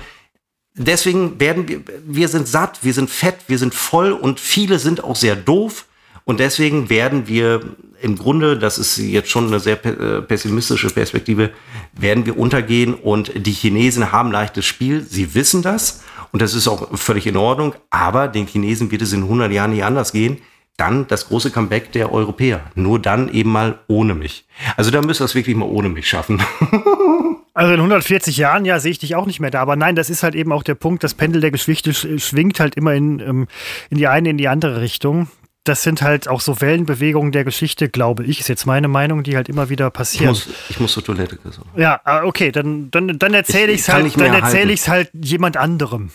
deswegen 0.74 1.40
werden 1.40 1.68
wir, 1.68 1.80
wir 2.06 2.28
sind 2.28 2.48
satt, 2.48 2.80
wir 2.82 2.94
sind 2.94 3.10
fett, 3.10 3.36
wir 3.46 3.58
sind 3.58 3.74
voll 3.74 4.12
und 4.12 4.40
viele 4.40 4.78
sind 4.78 5.04
auch 5.04 5.16
sehr 5.16 5.36
doof. 5.36 5.86
Und 6.24 6.38
deswegen 6.38 6.88
werden 6.88 7.26
wir 7.26 7.60
im 8.00 8.16
Grunde, 8.16 8.58
das 8.58 8.78
ist 8.78 8.96
jetzt 8.96 9.28
schon 9.28 9.48
eine 9.48 9.58
sehr 9.58 9.84
äh, 9.84 10.22
pessimistische 10.22 10.88
Perspektive, 10.88 11.50
werden 11.94 12.26
wir 12.26 12.38
untergehen 12.38 12.94
und 12.94 13.32
die 13.34 13.52
Chinesen 13.52 14.12
haben 14.12 14.30
leichtes 14.30 14.64
Spiel. 14.64 15.04
Sie 15.08 15.34
wissen 15.34 15.62
das 15.62 16.02
und 16.33 16.43
das 16.43 16.55
ist 16.55 16.66
auch 16.66 16.99
völlig 16.99 17.26
in 17.26 17.37
Ordnung. 17.37 17.74
Aber 17.91 18.28
den 18.28 18.47
Chinesen 18.47 18.91
wird 18.91 19.03
es 19.03 19.12
in 19.12 19.22
100 19.22 19.53
Jahren 19.53 19.70
nicht 19.70 19.85
anders 19.85 20.12
gehen. 20.12 20.39
Dann 20.78 21.07
das 21.07 21.28
große 21.28 21.51
Comeback 21.51 21.93
der 21.93 22.12
Europäer. 22.12 22.62
Nur 22.74 22.99
dann 22.99 23.28
eben 23.28 23.53
mal 23.53 23.78
ohne 23.89 24.14
mich. 24.14 24.47
Also 24.76 24.91
da 24.91 25.03
müssen 25.03 25.20
wir 25.20 25.26
es 25.26 25.35
wirklich 25.35 25.55
mal 25.55 25.68
ohne 25.68 25.89
mich 25.89 26.09
schaffen. 26.09 26.43
Also 27.55 27.74
in 27.74 27.80
140 27.80 28.39
Jahren, 28.39 28.64
ja, 28.64 28.80
sehe 28.80 28.93
ich 28.93 28.99
dich 28.99 29.14
auch 29.14 29.26
nicht 29.26 29.39
mehr 29.39 29.51
da. 29.51 29.61
Aber 29.61 29.76
nein, 29.76 29.95
das 29.95 30.09
ist 30.09 30.22
halt 30.22 30.35
eben 30.35 30.53
auch 30.53 30.62
der 30.62 30.74
Punkt, 30.74 31.05
das 31.05 31.12
Pendel 31.12 31.43
der 31.43 31.51
Geschichte 31.51 31.93
schwingt 31.93 32.59
halt 32.59 32.76
immer 32.76 32.95
in, 32.95 33.20
ähm, 33.20 33.47
in 33.91 33.99
die 33.99 34.09
eine, 34.09 34.30
in 34.30 34.39
die 34.39 34.49
andere 34.49 34.80
Richtung 34.80 35.28
das 35.64 35.82
sind 35.82 36.02
halt 36.02 36.28
auch 36.28 36.40
so 36.40 36.60
Wellenbewegungen 36.60 37.30
der 37.30 37.44
Geschichte, 37.44 37.88
glaube 37.88 38.24
ich, 38.24 38.40
ist 38.40 38.48
jetzt 38.48 38.66
meine 38.66 38.88
Meinung, 38.88 39.22
die 39.22 39.36
halt 39.36 39.48
immer 39.48 39.68
wieder 39.68 39.90
passieren. 39.90 40.34
Ich 40.34 40.46
muss, 40.46 40.54
ich 40.70 40.80
muss 40.80 40.92
zur 40.92 41.04
Toilette. 41.04 41.38
So. 41.50 41.62
Ja, 41.76 42.00
ah, 42.04 42.24
okay, 42.24 42.50
dann, 42.50 42.90
dann, 42.90 43.18
dann 43.18 43.34
erzähle 43.34 43.72
ich 43.72 43.82
es 43.82 43.88
halt, 43.88 44.18
dann 44.18 44.34
erzähle 44.34 44.72
ich 44.72 44.80
es 44.80 44.88
halt 44.88 45.10
jemand 45.12 45.56
anderem. 45.56 46.10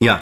Ja. 0.00 0.18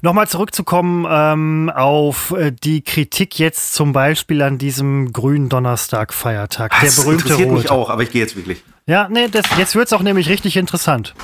Nochmal 0.00 0.28
zurückzukommen 0.28 1.06
ähm, 1.10 1.72
auf 1.74 2.30
äh, 2.30 2.52
die 2.52 2.82
Kritik 2.82 3.38
jetzt 3.38 3.74
zum 3.74 3.92
Beispiel 3.92 4.42
an 4.42 4.58
diesem 4.58 5.12
grünen 5.12 5.48
Donnerstag-Feiertag. 5.48 6.78
Der 6.80 6.90
berühmte 6.90 7.24
Das 7.24 7.32
interessiert 7.32 7.48
Rote. 7.48 7.62
mich 7.62 7.70
auch, 7.70 7.90
aber 7.90 8.02
ich 8.02 8.10
gehe 8.10 8.22
jetzt 8.22 8.36
wirklich. 8.36 8.62
Ja, 8.86 9.08
nee, 9.08 9.28
das, 9.28 9.44
jetzt 9.58 9.74
wird 9.74 9.86
es 9.86 9.92
auch 9.92 10.02
nämlich 10.02 10.28
richtig 10.28 10.56
interessant. 10.56 11.14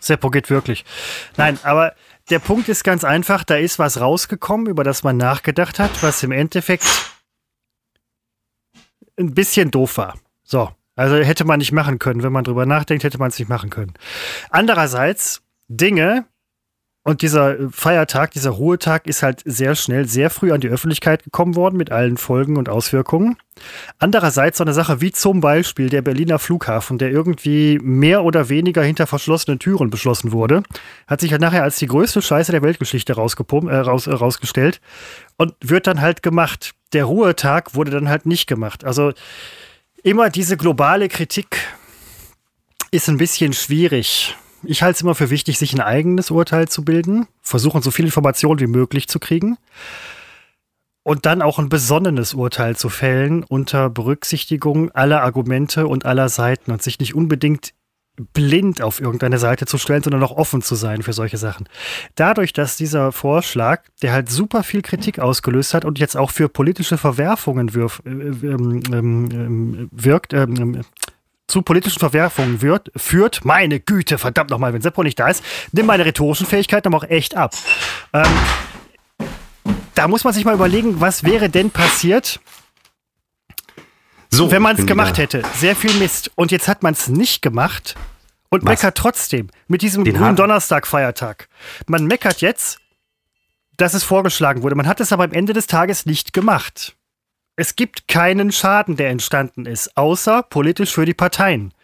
Seppo 0.00 0.30
geht 0.30 0.50
wirklich. 0.50 0.84
Nein, 1.36 1.58
aber 1.62 1.94
der 2.32 2.38
Punkt 2.38 2.70
ist 2.70 2.82
ganz 2.82 3.04
einfach, 3.04 3.44
da 3.44 3.56
ist 3.56 3.78
was 3.78 4.00
rausgekommen, 4.00 4.66
über 4.66 4.84
das 4.84 5.02
man 5.02 5.18
nachgedacht 5.18 5.78
hat, 5.78 6.02
was 6.02 6.22
im 6.22 6.32
Endeffekt 6.32 7.12
ein 9.18 9.34
bisschen 9.34 9.70
doof 9.70 9.98
war. 9.98 10.18
So, 10.42 10.70
also 10.96 11.16
hätte 11.16 11.44
man 11.44 11.58
nicht 11.58 11.72
machen 11.72 11.98
können. 11.98 12.22
Wenn 12.22 12.32
man 12.32 12.44
drüber 12.44 12.64
nachdenkt, 12.64 13.04
hätte 13.04 13.18
man 13.18 13.28
es 13.28 13.38
nicht 13.38 13.50
machen 13.50 13.68
können. 13.68 13.92
Andererseits 14.48 15.42
Dinge, 15.68 16.24
und 17.04 17.22
dieser 17.22 17.56
Feiertag, 17.72 18.30
dieser 18.30 18.50
Ruhetag 18.50 19.08
ist 19.08 19.24
halt 19.24 19.42
sehr 19.44 19.74
schnell, 19.74 20.06
sehr 20.06 20.30
früh 20.30 20.52
an 20.52 20.60
die 20.60 20.68
Öffentlichkeit 20.68 21.24
gekommen 21.24 21.56
worden 21.56 21.76
mit 21.76 21.90
allen 21.90 22.16
Folgen 22.16 22.56
und 22.56 22.68
Auswirkungen. 22.68 23.36
Andererseits 23.98 24.58
so 24.58 24.64
eine 24.64 24.72
Sache 24.72 25.00
wie 25.00 25.10
zum 25.10 25.40
Beispiel 25.40 25.88
der 25.88 26.02
Berliner 26.02 26.38
Flughafen, 26.38 26.98
der 26.98 27.10
irgendwie 27.10 27.80
mehr 27.82 28.22
oder 28.22 28.48
weniger 28.48 28.84
hinter 28.84 29.08
verschlossenen 29.08 29.58
Türen 29.58 29.90
beschlossen 29.90 30.30
wurde, 30.30 30.62
hat 31.08 31.20
sich 31.20 31.32
halt 31.32 31.42
nachher 31.42 31.64
als 31.64 31.76
die 31.76 31.88
größte 31.88 32.22
Scheiße 32.22 32.52
der 32.52 32.62
Weltgeschichte 32.62 33.14
äh, 33.14 33.16
raus, 33.16 34.06
äh, 34.06 34.12
rausgestellt 34.12 34.80
und 35.36 35.54
wird 35.60 35.88
dann 35.88 36.00
halt 36.00 36.22
gemacht. 36.22 36.70
Der 36.92 37.06
Ruhetag 37.06 37.74
wurde 37.74 37.90
dann 37.90 38.08
halt 38.08 38.26
nicht 38.26 38.46
gemacht. 38.46 38.84
Also 38.84 39.12
immer 40.04 40.30
diese 40.30 40.56
globale 40.56 41.08
Kritik 41.08 41.58
ist 42.92 43.08
ein 43.08 43.16
bisschen 43.16 43.54
schwierig 43.54 44.36
ich 44.64 44.82
halte 44.82 44.96
es 44.96 45.02
immer 45.02 45.14
für 45.14 45.30
wichtig, 45.30 45.58
sich 45.58 45.72
ein 45.72 45.80
eigenes 45.80 46.30
Urteil 46.30 46.68
zu 46.68 46.84
bilden, 46.84 47.26
versuchen 47.40 47.82
so 47.82 47.90
viel 47.90 48.04
Informationen 48.04 48.60
wie 48.60 48.66
möglich 48.66 49.08
zu 49.08 49.18
kriegen 49.18 49.56
und 51.02 51.26
dann 51.26 51.42
auch 51.42 51.58
ein 51.58 51.68
besonnenes 51.68 52.34
Urteil 52.34 52.76
zu 52.76 52.88
fällen 52.88 53.42
unter 53.42 53.90
Berücksichtigung 53.90 54.90
aller 54.92 55.22
Argumente 55.22 55.86
und 55.86 56.06
aller 56.06 56.28
Seiten 56.28 56.70
und 56.70 56.82
sich 56.82 56.98
nicht 56.98 57.14
unbedingt 57.14 57.74
blind 58.34 58.82
auf 58.82 59.00
irgendeine 59.00 59.38
Seite 59.38 59.64
zu 59.64 59.78
stellen, 59.78 60.02
sondern 60.02 60.22
auch 60.22 60.36
offen 60.36 60.60
zu 60.60 60.74
sein 60.74 61.02
für 61.02 61.14
solche 61.14 61.38
Sachen. 61.38 61.66
Dadurch, 62.14 62.52
dass 62.52 62.76
dieser 62.76 63.10
Vorschlag, 63.10 63.84
der 64.02 64.12
halt 64.12 64.28
super 64.28 64.62
viel 64.62 64.82
Kritik 64.82 65.18
ausgelöst 65.18 65.72
hat 65.72 65.86
und 65.86 65.98
jetzt 65.98 66.16
auch 66.16 66.30
für 66.30 66.50
politische 66.50 66.98
Verwerfungen 66.98 67.74
wirf, 67.74 68.02
äh, 68.04 68.10
ähm, 68.10 68.82
ähm, 68.92 69.88
wirkt, 69.90 70.34
ähm, 70.34 70.82
zu 71.48 71.62
politischen 71.62 71.98
Verwerfungen 71.98 72.62
wird, 72.62 72.90
führt, 72.96 73.44
meine 73.44 73.80
Güte, 73.80 74.18
verdammt 74.18 74.50
nochmal, 74.50 74.72
wenn 74.72 74.80
Seppo 74.80 75.02
nicht 75.02 75.18
da 75.18 75.28
ist, 75.28 75.44
nimm 75.72 75.86
meine 75.86 76.04
rhetorischen 76.04 76.46
Fähigkeiten 76.46 76.88
aber 76.88 76.98
auch 76.98 77.08
echt 77.08 77.36
ab. 77.36 77.54
Ähm, 78.12 78.24
da 79.94 80.08
muss 80.08 80.24
man 80.24 80.32
sich 80.32 80.44
mal 80.44 80.54
überlegen, 80.54 81.00
was 81.00 81.24
wäre 81.24 81.48
denn 81.50 81.70
passiert, 81.70 82.40
so, 84.32 84.50
wenn 84.50 84.62
man 84.62 84.76
es 84.76 84.86
gemacht 84.86 85.18
wieder. 85.18 85.22
hätte. 85.24 85.42
Sehr 85.54 85.76
viel 85.76 85.92
Mist. 85.94 86.30
Und 86.36 86.50
jetzt 86.52 86.66
hat 86.66 86.82
man 86.82 86.94
es 86.94 87.06
nicht 87.08 87.42
gemacht 87.42 87.96
und 88.48 88.64
was? 88.64 88.70
meckert 88.70 88.96
trotzdem 88.96 89.50
mit 89.68 89.82
diesem 89.82 90.04
Den 90.04 90.16
grünen 90.16 90.36
Donnerstag-Feiertag. 90.36 91.48
Man 91.86 92.06
meckert 92.06 92.40
jetzt, 92.40 92.78
dass 93.76 93.92
es 93.92 94.04
vorgeschlagen 94.04 94.62
wurde. 94.62 94.74
Man 94.74 94.86
hat 94.86 95.00
es 95.00 95.12
aber 95.12 95.24
am 95.24 95.32
Ende 95.32 95.52
des 95.52 95.66
Tages 95.66 96.06
nicht 96.06 96.32
gemacht. 96.32 96.96
Es 97.54 97.76
gibt 97.76 98.08
keinen 98.08 98.50
Schaden, 98.50 98.96
der 98.96 99.10
entstanden 99.10 99.66
ist, 99.66 99.94
außer 99.96 100.42
politisch 100.42 100.94
für 100.94 101.04
die 101.04 101.12
Parteien. 101.12 101.74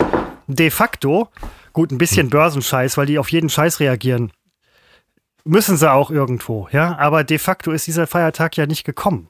De 0.46 0.70
facto, 0.70 1.28
gut, 1.74 1.92
ein 1.92 1.98
bisschen 1.98 2.24
hm. 2.24 2.30
Börsenscheiß, 2.30 2.96
weil 2.96 3.04
die 3.04 3.18
auf 3.18 3.30
jeden 3.30 3.50
Scheiß 3.50 3.80
reagieren. 3.80 4.32
Müssen 5.44 5.76
sie 5.76 5.90
auch 5.92 6.10
irgendwo, 6.10 6.68
ja. 6.72 6.96
Aber 6.96 7.22
de 7.22 7.36
facto 7.38 7.70
ist 7.72 7.86
dieser 7.86 8.06
Feiertag 8.06 8.56
ja 8.56 8.66
nicht 8.66 8.84
gekommen. 8.84 9.28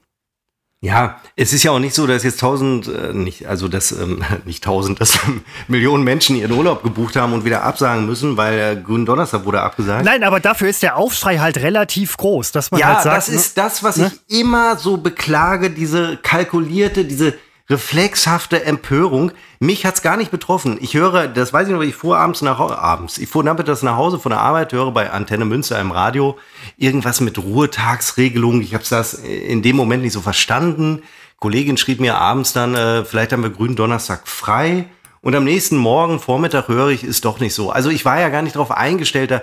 Ja, 0.81 1.19
es 1.35 1.51
ist 1.51 1.63
ja 1.63 1.71
auch 1.71 1.79
nicht 1.79 1.93
so, 1.93 2.07
dass 2.07 2.23
jetzt 2.23 2.39
tausend, 2.39 2.87
äh, 2.87 3.13
nicht, 3.13 3.47
also 3.47 3.67
dass 3.67 3.91
ähm, 3.91 4.23
nicht 4.45 4.63
tausend, 4.63 5.01
dass 5.01 5.19
Millionen 5.67 6.05
Menschen 6.05 6.37
ihren 6.37 6.53
Urlaub 6.53 6.83
gebucht 6.83 7.17
haben 7.17 7.33
und 7.33 7.43
wieder 7.43 7.63
absagen 7.63 8.05
müssen, 8.05 8.37
weil 8.37 8.55
der 8.55 8.75
Grünen 8.77 9.05
Donnerstag 9.05 9.43
wurde 9.43 9.61
abgesagt. 9.61 10.05
Nein, 10.05 10.23
aber 10.23 10.39
dafür 10.39 10.69
ist 10.69 10.81
der 10.81 10.95
Aufschrei 10.95 11.39
halt 11.39 11.57
relativ 11.57 12.15
groß, 12.15 12.53
dass 12.53 12.71
man 12.71 12.79
ja, 12.79 12.87
halt 12.87 13.03
sagt. 13.03 13.05
Ja, 13.07 13.15
das 13.15 13.29
ist 13.29 13.57
das, 13.57 13.83
was 13.83 13.97
ne? 13.97 14.11
ich 14.29 14.39
immer 14.39 14.77
so 14.77 14.95
beklage, 14.95 15.69
diese 15.69 16.15
kalkulierte, 16.15 17.03
diese 17.03 17.33
reflexhafte 17.69 18.63
Empörung. 18.65 19.31
Mich 19.59 19.85
hat's 19.85 20.01
gar 20.01 20.17
nicht 20.17 20.31
betroffen. 20.31 20.77
Ich 20.81 20.95
höre, 20.95 21.27
das 21.27 21.53
weiß 21.53 21.67
ich 21.67 21.73
noch, 21.73 21.81
ich 21.81 21.95
fuhr 21.95 22.17
abends 22.17 22.41
nach 22.41 22.59
abends. 22.59 23.17
Ich 23.17 23.29
fuhr 23.29 23.43
nachmittags 23.43 23.83
nach 23.83 23.95
Hause 23.95 24.19
von 24.19 24.31
der 24.31 24.39
Arbeit, 24.39 24.73
höre 24.73 24.91
bei 24.91 25.11
Antenne 25.11 25.45
Münster 25.45 25.79
im 25.79 25.91
Radio 25.91 26.37
irgendwas 26.77 27.21
mit 27.21 27.37
Ruhetagsregelung. 27.37 28.61
Ich 28.61 28.73
habe 28.73 28.83
das 28.89 29.13
in 29.13 29.61
dem 29.61 29.75
Moment 29.75 30.03
nicht 30.03 30.13
so 30.13 30.21
verstanden. 30.21 31.03
Kollegin 31.37 31.77
schrieb 31.77 31.99
mir 31.99 32.17
abends 32.17 32.53
dann, 32.53 32.75
äh, 32.75 33.05
vielleicht 33.05 33.31
haben 33.31 33.43
wir 33.43 33.49
grünen 33.49 33.75
Donnerstag 33.75 34.27
frei. 34.27 34.85
Und 35.21 35.35
am 35.35 35.43
nächsten 35.43 35.77
Morgen, 35.77 36.19
Vormittag 36.19 36.67
höre 36.69 36.89
ich, 36.89 37.03
ist 37.03 37.25
doch 37.25 37.39
nicht 37.39 37.53
so. 37.53 37.71
Also 37.71 37.89
ich 37.89 38.05
war 38.05 38.19
ja 38.19 38.29
gar 38.29 38.41
nicht 38.41 38.55
darauf 38.55 38.71
eingestellt. 38.71 39.31
Da 39.31 39.41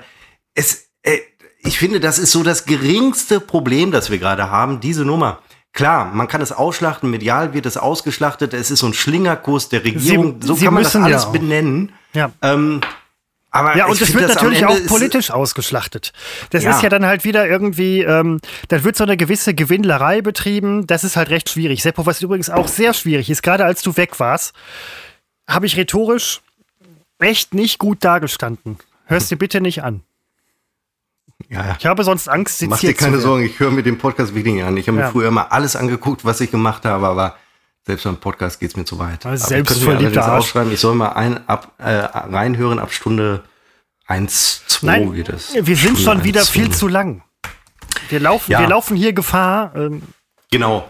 es, 0.55 0.89
äh, 1.03 1.19
ich 1.61 1.79
finde, 1.79 2.01
das 2.01 2.19
ist 2.19 2.33
so 2.33 2.43
das 2.43 2.65
geringste 2.65 3.41
Problem, 3.41 3.93
das 3.93 4.11
wir 4.11 4.19
gerade 4.19 4.51
haben, 4.51 4.81
diese 4.81 5.05
Nummer. 5.05 5.41
Klar, 5.77 6.07
man 6.07 6.27
kann 6.27 6.41
es 6.41 6.53
ausschlachten, 6.53 7.11
medial 7.11 7.53
wird 7.53 7.67
es 7.67 7.77
ausgeschlachtet, 7.77 8.55
es 8.55 8.71
ist 8.71 8.79
so 8.79 8.87
ein 8.87 8.95
Schlingerkurs 8.95 9.69
der 9.69 9.85
Regierung, 9.85 10.41
Sie, 10.41 10.47
so 10.47 10.55
Sie 10.55 10.65
kann 10.65 10.73
man 10.73 10.83
das 10.83 10.97
alles 10.97 11.25
ja 11.25 11.29
benennen. 11.29 11.93
Ja. 12.15 12.33
Ähm, 12.41 12.81
aber 13.51 13.77
ja, 13.77 13.85
und 13.85 14.01
es 14.01 14.15
wird 14.15 14.27
natürlich 14.27 14.65
auch 14.65 14.75
politisch 14.87 15.31
ausgeschlachtet. 15.31 16.15
Das 16.49 16.65
ja. 16.65 16.71
ist 16.71 16.83
ja 16.83 16.89
dann 16.89 17.05
halt 17.05 17.25
wieder 17.25 17.47
irgendwie, 17.47 18.01
ähm, 18.01 18.41
dann 18.69 18.85
wird 18.85 18.97
so 18.97 19.05
eine 19.05 19.19
gewisse 19.19 19.53
Gewinnlerei 19.53 20.23
betrieben. 20.23 20.87
Das 20.87 21.05
ist 21.05 21.15
halt 21.15 21.29
recht 21.29 21.51
schwierig. 21.51 21.83
Seppo, 21.83 22.07
was 22.07 22.23
übrigens 22.23 22.49
auch 22.49 22.69
sehr 22.69 22.95
schwierig 22.95 23.29
ist, 23.29 23.43
gerade 23.43 23.67
als 23.67 23.83
du 23.83 23.99
weg 23.99 24.19
warst, 24.19 24.55
habe 25.47 25.67
ich 25.67 25.77
rhetorisch 25.77 26.41
echt 27.19 27.53
nicht 27.53 27.79
gut 27.79 28.03
dargestanden. 28.03 28.79
Hörst 29.05 29.31
dir 29.31 29.37
bitte 29.37 29.61
nicht 29.61 29.83
an. 29.83 30.03
Ja, 31.49 31.77
Ich 31.79 31.87
habe 31.87 32.03
sonst 32.03 32.29
Angst, 32.29 32.63
Mach 32.67 32.79
dir 32.79 32.95
keine 32.95 33.19
Sorgen, 33.19 33.45
ich 33.45 33.61
höre 33.61 33.71
mir 33.71 33.83
den 33.83 33.99
Podcast 33.99 34.35
wirklich 34.35 34.65
an. 34.65 34.77
Ich 34.77 34.89
habe 34.89 34.99
mir 34.99 35.11
früher 35.11 35.29
immer 35.29 35.53
alles 35.53 35.77
angeguckt, 35.77 36.25
was 36.25 36.41
ich 36.41 36.51
gemacht 36.51 36.85
habe, 36.85 37.07
aber 37.07 37.37
selbst 37.85 38.05
beim 38.05 38.17
Podcast 38.17 38.59
geht 38.59 38.71
es 38.71 38.77
mir 38.77 38.85
zu 38.85 38.99
weit. 38.99 39.25
Also 39.27 39.47
selbst 39.47 39.83
verliebter 39.83 40.37
aufschreiben, 40.37 40.73
ich 40.73 40.81
soll 40.81 40.97
mal 40.97 41.11
ein, 41.11 41.47
ab, 41.49 41.73
äh, 41.79 41.91
reinhören 41.91 42.79
ab 42.79 42.93
Stunde 42.93 43.45
1, 44.07 44.63
2 44.67 44.87
Nein, 44.87 45.13
geht 45.13 45.29
es. 45.29 45.55
Wir 45.55 45.65
sind 45.65 45.99
Stunde 45.99 46.03
schon 46.03 46.25
wieder 46.25 46.41
1, 46.41 46.51
viel 46.51 46.71
zu 46.71 46.89
lang. 46.89 47.23
Wir 48.09 48.21
laufen, 48.21 48.51
ja. 48.51 48.61
wir 48.61 48.69
laufen 48.69 48.97
hier 48.97 49.13
Gefahr. 49.13 49.73
Ähm, 49.77 50.03
genau. 50.51 50.89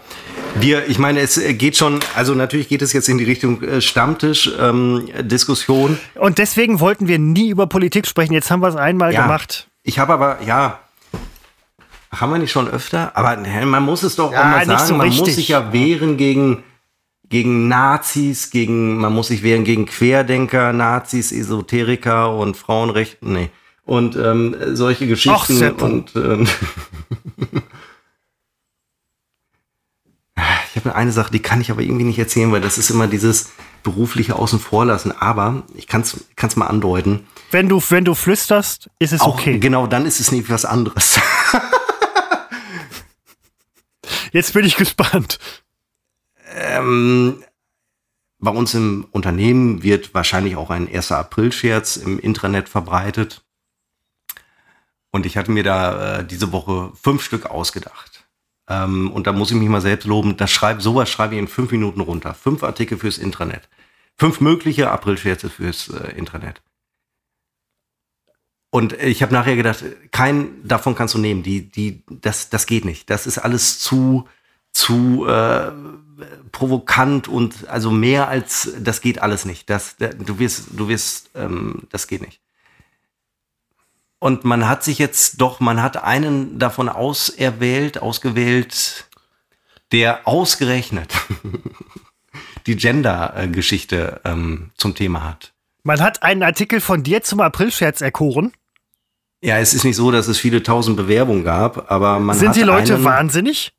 Wir, 0.59 0.89
ich 0.89 0.99
meine, 0.99 1.21
es 1.21 1.39
geht 1.59 1.77
schon, 1.77 2.01
also 2.15 2.35
natürlich 2.35 2.69
geht 2.69 2.81
es 2.81 2.95
jetzt 2.95 3.11
in 3.11 3.19
die 3.19 3.25
Richtung 3.25 3.63
äh, 3.63 3.83
Stammtisch-Diskussion. 3.83 5.91
Ähm, 5.91 6.23
Und 6.23 6.39
deswegen 6.39 6.81
wollten 6.81 7.09
wir 7.09 7.19
nie 7.19 7.51
über 7.51 7.67
Politik 7.67 8.07
sprechen. 8.07 8.33
Jetzt 8.33 8.51
haben 8.51 8.61
wir 8.61 8.69
es 8.69 8.77
einmal 8.77 9.13
ja. 9.13 9.21
gemacht. 9.23 9.69
Ich 9.87 9.99
habe 10.01 10.13
aber, 10.15 10.43
ja, 10.43 10.81
haben 12.11 12.33
wir 12.33 12.39
nicht 12.39 12.51
schon 12.51 12.67
öfter? 12.69 13.17
Aber 13.17 13.37
man 13.37 13.85
muss 13.85 14.03
es 14.03 14.17
doch 14.17 14.33
ja, 14.33 14.41
auch 14.41 14.45
mal 14.45 14.67
sagen, 14.67 14.85
so 14.85 14.95
man 14.95 15.07
richtig. 15.07 15.27
muss 15.27 15.35
sich 15.37 15.47
ja 15.49 15.73
wehren 15.73 16.17
gegen, 16.17 16.65
gegen 17.29 17.69
Nazis, 17.69 18.51
gegen, 18.51 18.97
man 18.97 19.13
muss 19.13 19.29
sich 19.29 19.45
wehren 19.45 19.63
gegen 19.63 19.87
Querdenker, 19.87 20.73
Nazis, 20.73 21.31
Esoteriker 21.31 22.35
und 22.37 22.57
Frauenrechte, 22.57 23.19
nee. 23.29 23.51
Und 23.85 24.17
ähm, 24.17 24.57
solche 24.73 25.07
Geschichten 25.07 25.77
Ach, 25.79 25.83
und 25.83 26.17
ähm, 26.17 26.49
ich 30.75 30.85
habe 30.85 30.97
eine 30.97 31.13
Sache, 31.13 31.31
die 31.31 31.39
kann 31.39 31.61
ich 31.61 31.71
aber 31.71 31.83
irgendwie 31.83 32.07
nicht 32.07 32.19
erzählen, 32.19 32.51
weil 32.51 32.61
das 32.61 32.77
ist 32.77 32.91
immer 32.91 33.07
dieses 33.07 33.53
berufliche 33.87 34.35
Außen 34.35 34.59
vor 34.59 34.85
lassen. 34.85 35.13
Aber 35.13 35.63
ich 35.75 35.87
kann 35.87 36.03
es 36.03 36.57
mal 36.57 36.67
andeuten. 36.67 37.25
Wenn 37.53 37.69
du, 37.69 37.81
wenn 37.89 38.05
du 38.05 38.17
flüsterst, 38.17 38.91
ist 38.99 39.13
es 39.13 39.21
Auch, 39.21 39.39
okay. 39.39 39.61
Genau, 39.61 39.87
dann 39.87 40.07
ist 40.07 40.19
es 40.19 40.33
nicht 40.33 40.51
was 40.51 40.65
anderes. 40.65 41.21
Jetzt 44.33 44.55
bin 44.55 44.65
ich 44.65 44.77
gespannt. 44.77 45.39
Ähm, 46.57 47.45
bei 48.41 48.51
uns 48.51 48.75
im 48.75 49.07
Unternehmen 49.13 49.85
wird 49.85 50.15
wahrscheinlich 50.15 50.57
auch 50.57 50.71
ein 50.71 50.93
1. 50.93 51.13
April-Scherz 51.13 51.97
im 51.97 52.19
Intranet 52.19 52.69
verbreitet. 52.69 53.45
Und 55.13 55.27
ich 55.27 55.37
hatte 55.37 55.53
mir 55.53 55.63
da 55.63 56.19
äh, 56.19 56.27
diese 56.27 56.51
Woche 56.51 56.91
fünf 57.01 57.23
Stück 57.23 57.47
ausgedacht. 57.47 58.16
Ähm, 58.69 59.11
und 59.11 59.27
da 59.27 59.33
muss 59.33 59.51
ich 59.51 59.57
mich 59.57 59.69
mal 59.69 59.81
selbst 59.81 60.07
loben. 60.07 60.37
Das 60.37 60.51
schreib, 60.51 60.83
sowas 60.83 61.09
schreibe 61.09 61.35
ich 61.35 61.41
in 61.41 61.49
fünf 61.49 61.71
Minuten 61.71 62.01
runter. 62.01 62.35
Fünf 62.35 62.63
Artikel 62.63 62.99
fürs 62.99 63.19
Intranet. 63.19 63.69
Fünf 64.17 64.41
mögliche 64.41 64.91
April-Scherze 64.91 65.51
fürs 65.51 65.89
äh, 65.89 66.13
Intranet. 66.17 66.63
Und 68.71 68.93
ich 68.95 69.23
habe 69.23 69.33
nachher 69.33 69.57
gedacht, 69.57 69.85
keinen 70.11 70.67
davon 70.67 70.95
kannst 70.95 71.15
du 71.15 71.19
nehmen. 71.19 71.43
Die, 71.43 71.71
die, 71.71 72.05
das, 72.11 72.51
das 72.51 72.67
geht 72.67 72.85
nicht. 72.85 73.09
Das 73.09 73.27
ist 73.27 73.39
alles 73.39 73.79
zu, 73.79 74.29
zu 74.73 75.27
äh, 75.27 75.73
provokant 76.53 77.29
und 77.29 77.69
also 77.69 77.91
mehr 77.91 78.29
als 78.29 78.73
das 78.79 79.01
geht 79.01 79.23
alles 79.23 79.45
nicht. 79.45 79.71
Das, 79.71 79.97
du 79.97 80.39
wirst, 80.39 80.69
du 80.73 80.89
wirst, 80.89 81.31
ähm, 81.35 81.85
das 81.91 82.07
geht 82.07 82.23
nicht. 82.23 82.41
Und 84.27 84.45
man 84.45 84.69
hat 84.69 84.83
sich 84.83 84.99
jetzt 84.99 85.41
doch, 85.41 85.61
man 85.61 85.81
hat 85.81 86.03
einen 86.03 86.59
davon 86.59 86.89
auserwählt, 86.89 88.03
ausgewählt, 88.03 89.09
der 89.93 90.27
ausgerechnet 90.27 91.15
die 92.67 92.75
Gender-Geschichte 92.75 94.21
ähm, 94.25 94.73
zum 94.77 94.97
Thema 94.97 95.23
hat. 95.23 95.53
Man 95.85 96.01
hat 96.01 96.25
einen 96.25 96.43
Artikel 96.43 96.81
von 96.81 97.05
dir 97.05 97.23
zum 97.23 97.41
Aprilscherz 97.41 98.01
erkoren. 98.01 98.51
Ja, 99.43 99.59
es 99.59 99.75
ist 99.75 99.85
nicht 99.85 99.95
so, 99.95 100.11
dass 100.11 100.27
es 100.27 100.41
viele 100.41 100.61
tausend 100.65 100.97
Bewerbungen 100.97 101.45
gab, 101.45 101.89
aber 101.89 102.19
man 102.19 102.37
Sind 102.37 102.49
hat 102.49 102.57
die 102.57 102.63
Leute 102.63 103.05
wahnsinnig? 103.05 103.71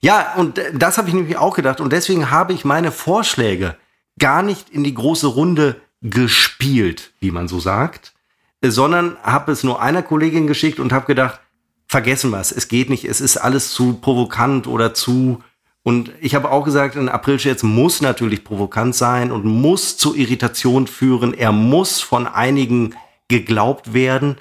Ja, 0.00 0.34
und 0.34 0.60
das 0.74 0.98
habe 0.98 1.06
ich 1.06 1.14
nämlich 1.14 1.36
auch 1.36 1.54
gedacht. 1.54 1.80
Und 1.80 1.92
deswegen 1.92 2.32
habe 2.32 2.54
ich 2.54 2.64
meine 2.64 2.90
Vorschläge 2.90 3.76
gar 4.18 4.42
nicht 4.42 4.68
in 4.70 4.82
die 4.82 4.94
große 4.94 5.28
Runde 5.28 5.80
gespielt, 6.00 7.12
wie 7.20 7.30
man 7.30 7.46
so 7.46 7.60
sagt, 7.60 8.14
sondern 8.62 9.16
habe 9.22 9.52
es 9.52 9.64
nur 9.64 9.80
einer 9.80 10.02
Kollegin 10.02 10.46
geschickt 10.46 10.80
und 10.80 10.92
habe 10.92 11.06
gedacht, 11.06 11.40
vergessen 11.86 12.30
wir 12.30 12.40
es, 12.40 12.52
es 12.52 12.68
geht 12.68 12.90
nicht, 12.90 13.04
es 13.04 13.20
ist 13.20 13.36
alles 13.36 13.72
zu 13.72 13.94
provokant 13.94 14.66
oder 14.66 14.94
zu 14.94 15.42
und 15.82 16.12
ich 16.20 16.34
habe 16.34 16.50
auch 16.50 16.64
gesagt, 16.64 16.96
ein 16.96 17.08
Aprilscherz 17.08 17.62
muss 17.62 18.02
natürlich 18.02 18.44
provokant 18.44 18.94
sein 18.94 19.32
und 19.32 19.44
muss 19.44 19.96
zu 19.96 20.14
Irritation 20.14 20.86
führen. 20.86 21.32
Er 21.32 21.52
muss 21.52 22.00
von 22.00 22.26
einigen 22.26 22.94
geglaubt 23.28 23.94
werden. 23.94 24.36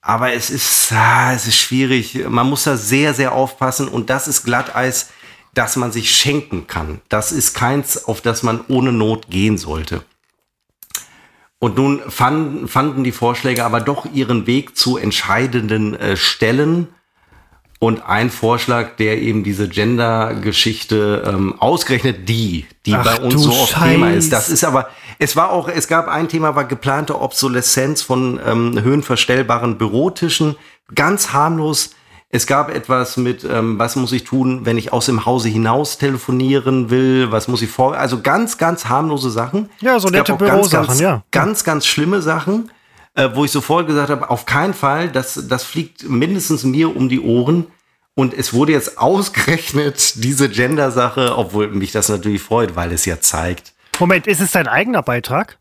Aber 0.00 0.32
es 0.32 0.50
ist, 0.50 0.92
ah, 0.92 1.32
es 1.34 1.48
ist 1.48 1.56
schwierig. 1.56 2.28
Man 2.28 2.48
muss 2.48 2.64
da 2.64 2.76
sehr, 2.76 3.14
sehr 3.14 3.32
aufpassen. 3.32 3.88
Und 3.88 4.10
das 4.10 4.28
ist 4.28 4.44
Glatteis, 4.44 5.10
das 5.54 5.74
man 5.74 5.90
sich 5.90 6.14
schenken 6.14 6.68
kann. 6.68 7.00
Das 7.08 7.32
ist 7.32 7.54
keins, 7.54 8.04
auf 8.04 8.20
das 8.20 8.44
man 8.44 8.60
ohne 8.68 8.92
Not 8.92 9.28
gehen 9.28 9.58
sollte. 9.58 10.04
Und 11.58 11.76
nun 11.76 12.00
fanden, 12.08 12.68
fanden 12.68 13.02
die 13.02 13.12
Vorschläge 13.12 13.64
aber 13.64 13.80
doch 13.80 14.06
ihren 14.12 14.46
Weg 14.46 14.76
zu 14.76 14.98
entscheidenden 14.98 15.94
äh, 15.94 16.16
Stellen. 16.16 16.88
Und 17.78 18.06
ein 18.06 18.30
Vorschlag, 18.30 18.96
der 18.96 19.20
eben 19.20 19.44
diese 19.44 19.68
Gender-Geschichte 19.68 21.24
ähm, 21.26 21.54
ausgerechnet 21.58 22.28
die, 22.28 22.66
die 22.86 22.94
Ach, 22.94 23.04
bei 23.04 23.20
uns 23.20 23.42
so 23.42 23.50
oft 23.50 23.72
Scheiß. 23.72 23.90
Thema 23.90 24.10
ist. 24.12 24.32
Das 24.32 24.48
ist 24.48 24.64
aber, 24.64 24.88
Es 25.18 25.36
war 25.36 25.50
auch, 25.50 25.68
es 25.68 25.88
gab 25.88 26.08
ein 26.08 26.28
Thema, 26.28 26.54
war 26.54 26.64
geplante 26.64 27.20
Obsoleszenz 27.20 28.02
von 28.02 28.40
ähm, 28.44 28.80
höhenverstellbaren 28.82 29.78
Bürotischen. 29.78 30.56
Ganz 30.94 31.32
harmlos. 31.32 31.90
Es 32.36 32.46
gab 32.46 32.68
etwas 32.68 33.16
mit, 33.16 33.44
ähm, 33.44 33.78
was 33.78 33.96
muss 33.96 34.12
ich 34.12 34.24
tun, 34.24 34.66
wenn 34.66 34.76
ich 34.76 34.92
aus 34.92 35.06
dem 35.06 35.24
Hause 35.24 35.48
hinaus 35.48 35.96
telefonieren 35.96 36.90
will? 36.90 37.32
Was 37.32 37.48
muss 37.48 37.62
ich 37.62 37.70
vor? 37.70 37.96
Also 37.96 38.20
ganz, 38.20 38.58
ganz 38.58 38.84
harmlose 38.90 39.30
Sachen. 39.30 39.70
Ja, 39.80 39.98
so 39.98 40.08
Es 40.08 40.12
nette 40.12 40.34
Bürosachen, 40.34 40.86
ganz, 40.88 41.00
ja. 41.00 41.24
Ganz, 41.30 41.64
ganz 41.64 41.86
schlimme 41.86 42.20
Sachen, 42.20 42.70
äh, 43.14 43.30
wo 43.32 43.46
ich 43.46 43.50
sofort 43.52 43.86
gesagt 43.86 44.10
habe, 44.10 44.28
auf 44.28 44.44
keinen 44.44 44.74
Fall, 44.74 45.08
das, 45.10 45.46
das 45.48 45.64
fliegt 45.64 46.06
mindestens 46.10 46.62
mir 46.64 46.94
um 46.94 47.08
die 47.08 47.20
Ohren. 47.22 47.68
Und 48.14 48.34
es 48.34 48.52
wurde 48.52 48.72
jetzt 48.72 48.98
ausgerechnet, 48.98 50.22
diese 50.22 50.50
Gender-Sache, 50.50 51.38
obwohl 51.38 51.68
mich 51.68 51.92
das 51.92 52.10
natürlich 52.10 52.42
freut, 52.42 52.76
weil 52.76 52.92
es 52.92 53.06
ja 53.06 53.18
zeigt, 53.18 53.72
Moment, 53.98 54.26
ist 54.26 54.42
es 54.42 54.50
dein 54.52 54.68
eigener 54.68 55.02
Beitrag? 55.02 55.56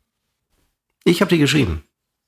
ich 1.06 1.22
habe 1.22 1.30
die 1.30 1.38
geschrieben. 1.38 1.84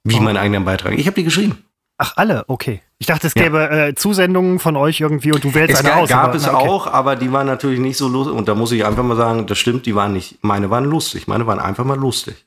Wie 0.05 0.15
Oh. 0.15 0.21
meinen 0.21 0.37
eigenen 0.37 0.63
Beitrag. 0.63 0.93
Ich 0.97 1.05
habe 1.05 1.15
die 1.15 1.25
geschrieben. 1.25 1.65
Ach, 1.99 2.13
alle, 2.15 2.45
okay. 2.47 2.81
Ich 2.99 3.07
dachte, 3.07 3.27
es 3.27 3.33
Ja. 3.33 3.43
gäbe 3.43 3.69
äh, 3.69 3.95
Zusendungen 3.95 4.59
von 4.59 4.75
euch 4.75 4.99
irgendwie 5.01 5.31
und 5.31 5.43
du 5.43 5.53
wählst 5.53 5.73
Es 5.73 5.79
eine 5.79 5.89
gab, 5.89 5.99
aus. 6.01 6.09
gab 6.09 6.23
aber- 6.25 6.35
es 6.35 6.47
okay. 6.47 6.55
auch, 6.55 6.87
aber 6.87 7.15
die 7.15 7.31
waren 7.31 7.47
natürlich 7.47 7.79
nicht 7.79 7.97
so 7.97 8.07
lustig. 8.07 8.35
Und 8.35 8.47
da 8.47 8.55
muss 8.55 8.71
ich 8.71 8.85
einfach 8.85 9.03
mal 9.03 9.15
sagen, 9.17 9.47
das 9.47 9.57
stimmt, 9.57 9.85
die 9.85 9.95
waren 9.95 10.13
nicht, 10.13 10.43
meine 10.43 10.69
waren 10.69 10.85
lustig. 10.85 11.27
Meine 11.27 11.47
waren 11.47 11.59
einfach 11.59 11.85
mal 11.85 11.97
lustig. 11.97 12.45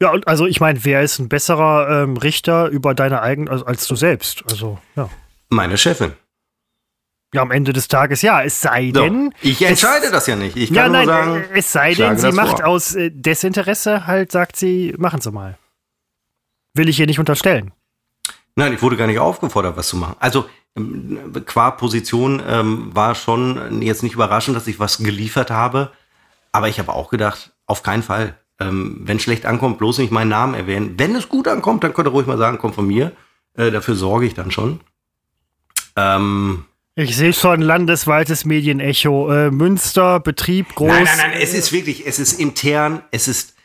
Ja, 0.00 0.10
und 0.10 0.26
also 0.28 0.46
ich 0.46 0.60
meine, 0.60 0.84
wer 0.84 1.00
ist 1.02 1.18
ein 1.18 1.28
besserer 1.28 2.02
ähm, 2.02 2.16
Richter 2.16 2.68
über 2.68 2.94
deine 2.94 3.22
eigenen 3.22 3.48
als, 3.48 3.62
als 3.62 3.86
du 3.86 3.94
selbst? 3.96 4.42
Also, 4.50 4.78
ja. 4.94 5.08
Meine 5.48 5.78
Chefin. 5.78 6.12
Ja, 7.32 7.42
am 7.42 7.50
Ende 7.50 7.72
des 7.72 7.88
Tages 7.88 8.22
ja, 8.22 8.42
es 8.42 8.60
sei 8.60 8.92
So, 8.94 9.00
denn. 9.02 9.32
ich 9.42 9.62
entscheide 9.62 10.10
das 10.10 10.26
ja 10.26 10.36
nicht. 10.36 10.56
Ich 10.56 10.68
kann 10.68 10.76
Ja, 10.76 10.88
nur 10.88 10.96
nein, 10.98 11.06
sagen, 11.06 11.44
äh, 11.52 11.58
es 11.58 11.72
sei 11.72 11.94
denn, 11.94 12.18
sie 12.18 12.32
macht 12.32 12.58
vor. 12.60 12.66
aus 12.66 12.94
äh, 12.94 13.10
Desinteresse 13.10 14.06
halt, 14.06 14.32
sagt 14.32 14.56
sie, 14.56 14.94
machen 14.98 15.20
Sie 15.20 15.30
mal. 15.32 15.56
Will 16.74 16.88
ich 16.88 17.00
ihr 17.00 17.06
nicht 17.06 17.18
unterstellen. 17.18 17.72
Nein, 18.56 18.72
ich 18.72 18.82
wurde 18.82 18.96
gar 18.96 19.06
nicht 19.06 19.18
aufgefordert, 19.18 19.76
was 19.76 19.88
zu 19.88 19.96
machen. 19.96 20.16
Also 20.18 20.46
ähm, 20.76 21.32
qua 21.44 21.70
Position 21.70 22.42
ähm, 22.46 22.90
war 22.94 23.14
schon 23.14 23.82
jetzt 23.82 24.02
nicht 24.02 24.14
überraschend, 24.14 24.56
dass 24.56 24.66
ich 24.66 24.80
was 24.80 24.98
geliefert 24.98 25.50
habe. 25.50 25.92
Aber 26.52 26.68
ich 26.68 26.78
habe 26.78 26.92
auch 26.94 27.10
gedacht, 27.10 27.52
auf 27.66 27.82
keinen 27.82 28.02
Fall. 28.02 28.38
Ähm, 28.58 29.02
wenn 29.04 29.20
schlecht 29.20 29.44
ankommt, 29.44 29.76
bloß 29.76 29.98
nicht 29.98 30.10
meinen 30.10 30.30
Namen 30.30 30.54
erwähnen. 30.54 30.94
Wenn 30.96 31.14
es 31.14 31.28
gut 31.28 31.46
ankommt, 31.46 31.84
dann 31.84 31.92
könnt 31.92 32.08
ihr 32.08 32.12
ruhig 32.12 32.26
mal 32.26 32.38
sagen, 32.38 32.56
kommt 32.56 32.74
von 32.74 32.86
mir. 32.86 33.12
Äh, 33.54 33.70
dafür 33.70 33.94
sorge 33.94 34.24
ich 34.24 34.32
dann 34.32 34.50
schon. 34.50 34.80
Ähm, 35.94 36.64
Ich 36.94 37.14
sehe 37.14 37.34
schon 37.34 37.60
landesweites 37.60 38.46
Medienecho. 38.46 39.30
Äh, 39.30 39.50
Münster, 39.50 40.20
Betrieb, 40.20 40.74
groß. 40.74 40.88
Nein, 40.88 41.04
nein, 41.04 41.16
nein, 41.18 41.38
es 41.42 41.52
ist 41.52 41.72
wirklich, 41.72 42.06
es 42.06 42.18
ist 42.18 42.40
intern, 42.40 43.02
es 43.10 43.28
ist 43.28 43.55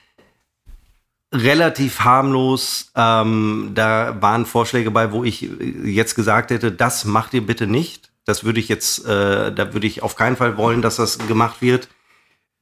relativ 1.32 2.02
harmlos. 2.02 2.92
Ähm, 2.96 3.72
da 3.74 4.22
waren 4.22 4.46
Vorschläge 4.46 4.92
bei, 4.92 5.12
wo 5.12 5.24
ich 5.24 5.50
jetzt 5.84 6.16
gesagt 6.16 6.52
hätte, 6.52 6.72
das 6.72 7.06
macht 7.06 7.34
ihr 7.34 7.46
bitte 7.46 7.68
nicht. 7.68 8.12
Das 8.26 8.44
würde 8.44 8.60
ich 8.60 8.68
jetzt, 8.68 9.06
äh, 9.06 9.54
da 9.54 9.74
würde 9.74 9.88
ich 9.88 10.04
auf 10.04 10.16
keinen 10.16 10.36
Fall 10.36 10.58
wollen, 10.58 10.82
dass 10.82 10.98
das 10.98 11.18
gemacht 11.18 11.62
wird. 11.62 11.88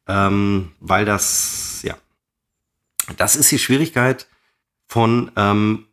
Ähm, 0.08 0.72
weil 0.80 1.06
das, 1.06 1.82
ja, 1.84 1.96
das 3.18 3.36
ist 3.36 3.52
die 3.52 3.60
Schwierigkeit 3.60 4.28
von 4.88 5.32
ähm, 5.36 5.86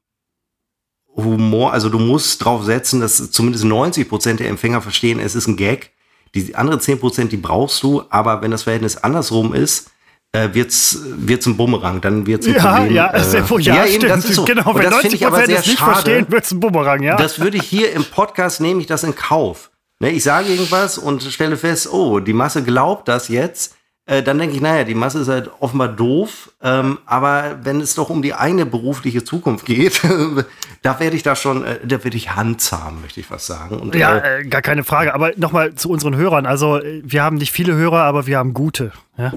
Humor. 1.14 1.72
Also 1.72 1.88
du 1.88 1.98
musst 1.98 2.44
drauf 2.44 2.64
setzen, 2.64 3.00
dass 3.00 3.30
zumindest 3.30 3.64
90 3.64 4.08
Prozent 4.08 4.40
der 4.40 4.48
Empfänger 4.48 4.82
verstehen, 4.82 5.18
es 5.18 5.34
ist 5.34 5.46
ein 5.46 5.56
Gag. 5.56 5.92
Die 6.34 6.54
anderen 6.54 6.80
10 6.80 7.00
Prozent, 7.00 7.32
die 7.32 7.36
brauchst 7.36 7.82
du, 7.82 8.04
aber 8.10 8.42
wenn 8.42 8.50
das 8.50 8.64
Verhältnis 8.64 8.96
andersrum 8.96 9.54
ist, 9.54 9.90
äh, 10.32 10.48
wird's 10.52 10.98
wird's 11.04 11.46
ein 11.46 11.56
Bumerang, 11.56 12.00
dann 12.00 12.26
wird's 12.26 12.46
ein 12.46 12.54
Ja, 12.54 12.76
Problem. 12.76 12.94
ja, 12.94 13.06
ist 13.08 13.32
ja, 13.34 13.40
äh, 13.40 13.60
ja, 13.60 13.84
eben, 13.84 13.92
stimmt. 13.94 14.10
das 14.10 14.24
ist 14.24 14.34
so. 14.34 14.44
Genau, 14.44 14.70
Und 14.70 14.76
wenn 14.78 14.84
das 14.84 14.92
90 14.92 15.02
finde 15.02 15.16
ich 15.16 15.26
aber 15.26 15.36
Prozent 15.38 15.58
es 15.60 15.66
nicht 15.66 15.78
schade. 15.78 15.92
verstehen, 15.92 16.26
wird 16.28 16.44
es 16.44 16.50
ein 16.52 16.60
Bumerang, 16.60 17.02
ja. 17.02 17.16
Das 17.16 17.40
würde 17.40 17.56
ich 17.56 17.64
hier 17.64 17.92
im 17.92 18.04
Podcast 18.04 18.60
nehme 18.60 18.80
ich 18.80 18.86
das 18.86 19.02
in 19.04 19.14
Kauf. 19.14 19.70
Ne, 19.98 20.10
ich 20.10 20.22
sage 20.24 20.48
irgendwas 20.48 20.98
und 20.98 21.22
stelle 21.22 21.56
fest, 21.56 21.90
oh, 21.90 22.20
die 22.20 22.34
Masse 22.34 22.62
glaubt 22.62 23.08
das 23.08 23.28
jetzt. 23.28 23.74
Äh, 24.08 24.22
dann 24.22 24.38
denke 24.38 24.54
ich, 24.54 24.60
naja, 24.60 24.84
die 24.84 24.94
Masse 24.94 25.18
ist 25.20 25.28
halt 25.28 25.50
offenbar 25.58 25.88
doof. 25.88 26.50
Ähm, 26.62 26.98
aber 27.06 27.58
wenn 27.64 27.80
es 27.80 27.94
doch 27.94 28.08
um 28.10 28.20
die 28.22 28.34
eigene 28.34 28.66
berufliche 28.66 29.24
Zukunft 29.24 29.64
geht, 29.64 30.02
da 30.82 31.00
werde 31.00 31.16
ich 31.16 31.22
da 31.22 31.34
schon, 31.34 31.64
äh, 31.64 31.78
da 31.84 32.04
werde 32.04 32.16
ich 32.16 32.36
handzahm, 32.36 33.00
möchte 33.00 33.18
ich 33.20 33.26
fast 33.26 33.46
sagen. 33.46 33.78
Und, 33.80 33.94
Ja, 33.94 34.18
äh, 34.18 34.42
äh, 34.42 34.44
gar 34.46 34.62
keine 34.62 34.84
Frage. 34.84 35.14
Aber 35.14 35.32
nochmal 35.36 35.74
zu 35.74 35.88
unseren 35.90 36.14
Hörern. 36.14 36.44
Also, 36.46 36.76
äh, 36.78 37.00
wir 37.04 37.22
haben 37.24 37.36
nicht 37.36 37.50
viele 37.50 37.74
Hörer, 37.74 38.02
aber 38.02 38.26
wir 38.26 38.36
haben 38.38 38.52
gute. 38.54 38.92
Ja? 39.18 39.32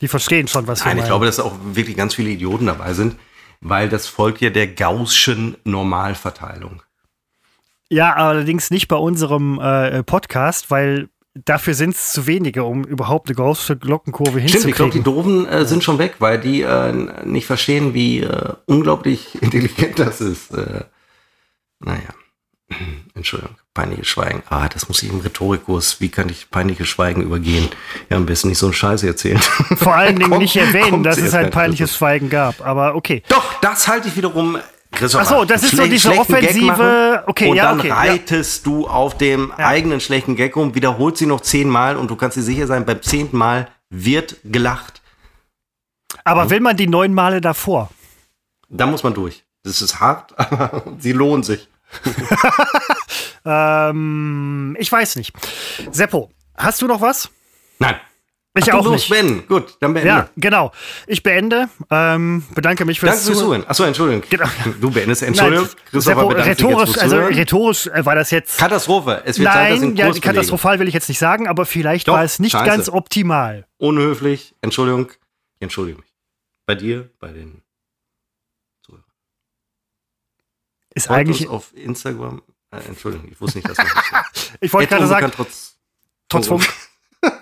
Die 0.00 0.08
verstehen 0.08 0.48
schon, 0.48 0.66
was 0.66 0.84
wir 0.84 0.88
Nein, 0.88 0.98
ich 0.98 1.04
glaube, 1.04 1.26
dass 1.26 1.40
auch 1.40 1.54
wirklich 1.72 1.96
ganz 1.96 2.14
viele 2.14 2.30
Idioten 2.30 2.66
dabei 2.66 2.94
sind, 2.94 3.16
weil 3.60 3.88
das 3.88 4.06
folgt 4.06 4.40
ja 4.40 4.50
der 4.50 4.66
Gaußschen 4.68 5.56
Normalverteilung. 5.64 6.82
Ja, 7.90 8.14
allerdings 8.14 8.70
nicht 8.70 8.88
bei 8.88 8.96
unserem 8.96 9.58
äh, 9.60 10.02
Podcast, 10.02 10.70
weil 10.70 11.08
dafür 11.34 11.74
sind 11.74 11.90
es 11.90 12.12
zu 12.12 12.26
wenige, 12.26 12.64
um 12.64 12.84
überhaupt 12.84 13.28
eine 13.28 13.36
große 13.36 13.76
Glockenkurve 13.76 14.40
Stimmt, 14.48 14.66
ich 14.66 14.74
glaube, 14.74 14.92
die 14.92 14.98
hinzukriegen. 14.98 15.04
Doofen 15.04 15.46
äh, 15.46 15.64
sind 15.66 15.84
schon 15.84 15.98
weg, 15.98 16.16
weil 16.18 16.40
die 16.40 16.62
äh, 16.62 16.92
nicht 17.24 17.46
verstehen, 17.46 17.94
wie 17.94 18.20
äh, 18.20 18.54
unglaublich 18.66 19.34
intelligent 19.42 19.98
das 19.98 20.20
ist. 20.20 20.52
Äh, 20.52 20.84
naja, 21.80 22.14
Entschuldigung, 23.14 23.56
peinliches 23.74 24.06
Schweigen. 24.08 24.42
Ah, 24.48 24.68
das 24.68 24.88
muss 24.88 25.02
ich 25.02 25.10
im 25.10 25.20
Rhetorikkurs. 25.20 26.00
Wie 26.00 26.08
kann 26.08 26.28
ich 26.28 26.50
peinliches 26.50 26.88
Schweigen 26.88 27.22
übergehen? 27.22 27.68
Ja, 28.08 28.16
am 28.16 28.26
besten 28.26 28.48
nicht 28.48 28.58
so 28.58 28.66
einen 28.66 28.72
Scheiß 28.74 29.02
erzählen. 29.02 29.38
Vor 29.76 29.94
allen 29.94 30.16
Dingen 30.16 30.30
Kommt- 30.30 30.42
nicht 30.42 30.56
erwähnen, 30.56 31.02
dass 31.02 31.18
es 31.18 31.32
rein. 31.34 31.50
peinliches 31.50 31.96
Schweigen 31.96 32.30
gab. 32.30 32.64
Aber 32.64 32.94
okay. 32.94 33.22
Doch, 33.28 33.60
das 33.60 33.88
halte 33.88 34.08
ich 34.08 34.16
wiederum. 34.16 34.58
Christopher, 34.92 35.24
Ach 35.24 35.30
so, 35.30 35.44
das 35.44 35.62
ist 35.62 35.76
so 35.76 35.86
diese 35.86 36.10
offensive- 36.10 37.22
okay, 37.26 37.48
und 37.50 37.56
ja, 37.56 37.66
dann 37.70 37.78
okay, 37.78 37.88
ja. 37.88 37.94
reitest 37.94 38.66
du 38.66 38.88
auf 38.88 39.16
dem 39.16 39.52
eigenen 39.52 40.00
schlechten 40.00 40.34
Gag 40.34 40.56
rum, 40.56 40.74
wiederholt 40.74 41.16
sie 41.16 41.26
noch 41.26 41.42
zehnmal 41.42 41.96
und 41.96 42.10
du 42.10 42.16
kannst 42.16 42.36
dir 42.36 42.42
sicher 42.42 42.66
sein, 42.66 42.84
beim 42.84 43.00
zehnten 43.00 43.36
Mal 43.38 43.68
wird 43.88 44.38
gelacht. 44.42 45.00
Aber 46.24 46.50
will 46.50 46.58
man 46.58 46.76
die 46.76 46.88
neun 46.88 47.14
Male 47.14 47.40
davor? 47.40 47.88
Da 48.68 48.86
muss 48.86 49.04
man 49.04 49.14
durch. 49.14 49.44
Das 49.62 49.80
ist 49.80 50.00
hart, 50.00 50.36
aber 50.38 50.82
sie 50.98 51.12
lohnen 51.12 51.44
sich. 51.44 51.68
Ähm, 53.44 54.76
ich 54.78 54.90
weiß 54.92 55.16
nicht. 55.16 55.32
Seppo, 55.90 56.30
hast 56.56 56.82
du 56.82 56.86
noch 56.86 57.00
was? 57.00 57.30
Nein. 57.78 57.96
Ich 58.58 58.72
Ach, 58.72 58.78
auch 58.78 58.90
nicht. 58.90 59.08
Ben. 59.08 59.46
Gut, 59.46 59.76
dann 59.80 59.94
beende. 59.94 60.08
Ja, 60.08 60.28
genau. 60.36 60.72
Ich 61.06 61.22
beende. 61.22 61.68
Ähm, 61.88 62.44
bedanke 62.52 62.84
mich 62.84 62.98
fürs 62.98 63.24
Danke 63.24 63.38
Zuhören. 63.38 63.64
Achso, 63.66 63.84
Entschuldigung. 63.84 64.24
Genau. 64.28 64.46
Du 64.80 64.90
beendest. 64.90 65.22
Entschuldigung. 65.22 65.66
Nein, 65.66 65.76
Christopher 65.90 66.20
Seppo, 66.20 66.28
rhetorisch, 66.32 66.98
also 66.98 67.16
rhetorisch 67.18 67.86
äh, 67.86 68.04
war 68.04 68.16
das 68.16 68.32
jetzt. 68.32 68.58
Katastrophe. 68.58 69.22
Es 69.24 69.38
wird 69.38 69.52
Zeit, 69.52 69.70
Nein, 69.78 69.82
in 69.90 69.96
ja, 69.96 70.12
katastrophal 70.12 70.80
will 70.80 70.88
ich 70.88 70.94
jetzt 70.94 71.08
nicht 71.08 71.20
sagen, 71.20 71.46
aber 71.46 71.64
vielleicht 71.64 72.08
Doch, 72.08 72.14
war 72.14 72.24
es 72.24 72.40
nicht 72.40 72.52
scheiße. 72.52 72.66
ganz 72.66 72.88
optimal. 72.88 73.66
Unhöflich. 73.78 74.54
Entschuldigung. 74.62 75.10
Ich 75.10 75.62
entschuldige 75.62 75.98
mich. 76.00 76.10
Bei 76.66 76.74
dir, 76.74 77.08
bei 77.20 77.28
den 77.28 77.62
Ist 81.00 81.06
Folgt 81.06 81.20
eigentlich, 81.20 81.48
uns 81.48 81.50
auf 81.50 81.74
Instagram. 81.74 82.42
Äh, 82.70 82.80
Entschuldigung, 82.88 83.26
ich 83.32 83.40
wusste 83.40 83.58
nicht, 83.58 83.70
dass 83.70 83.78
wir 83.78 83.84
das 83.84 84.52
ich 84.60 84.70
wollte 84.70 84.88
gerade 84.88 85.06
sagen, 85.06 85.32
trotz, 85.34 85.78
trotz 86.28 86.46
Funk 86.46 86.62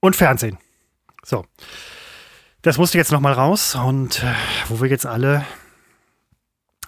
und 0.00 0.14
Fernsehen. 0.14 0.58
So. 1.24 1.46
Das 2.60 2.76
musste 2.76 2.98
jetzt 2.98 3.10
nochmal 3.10 3.32
raus 3.32 3.74
und 3.74 4.22
äh, 4.22 4.34
wo 4.68 4.82
wir 4.82 4.90
jetzt 4.90 5.06
alle 5.06 5.46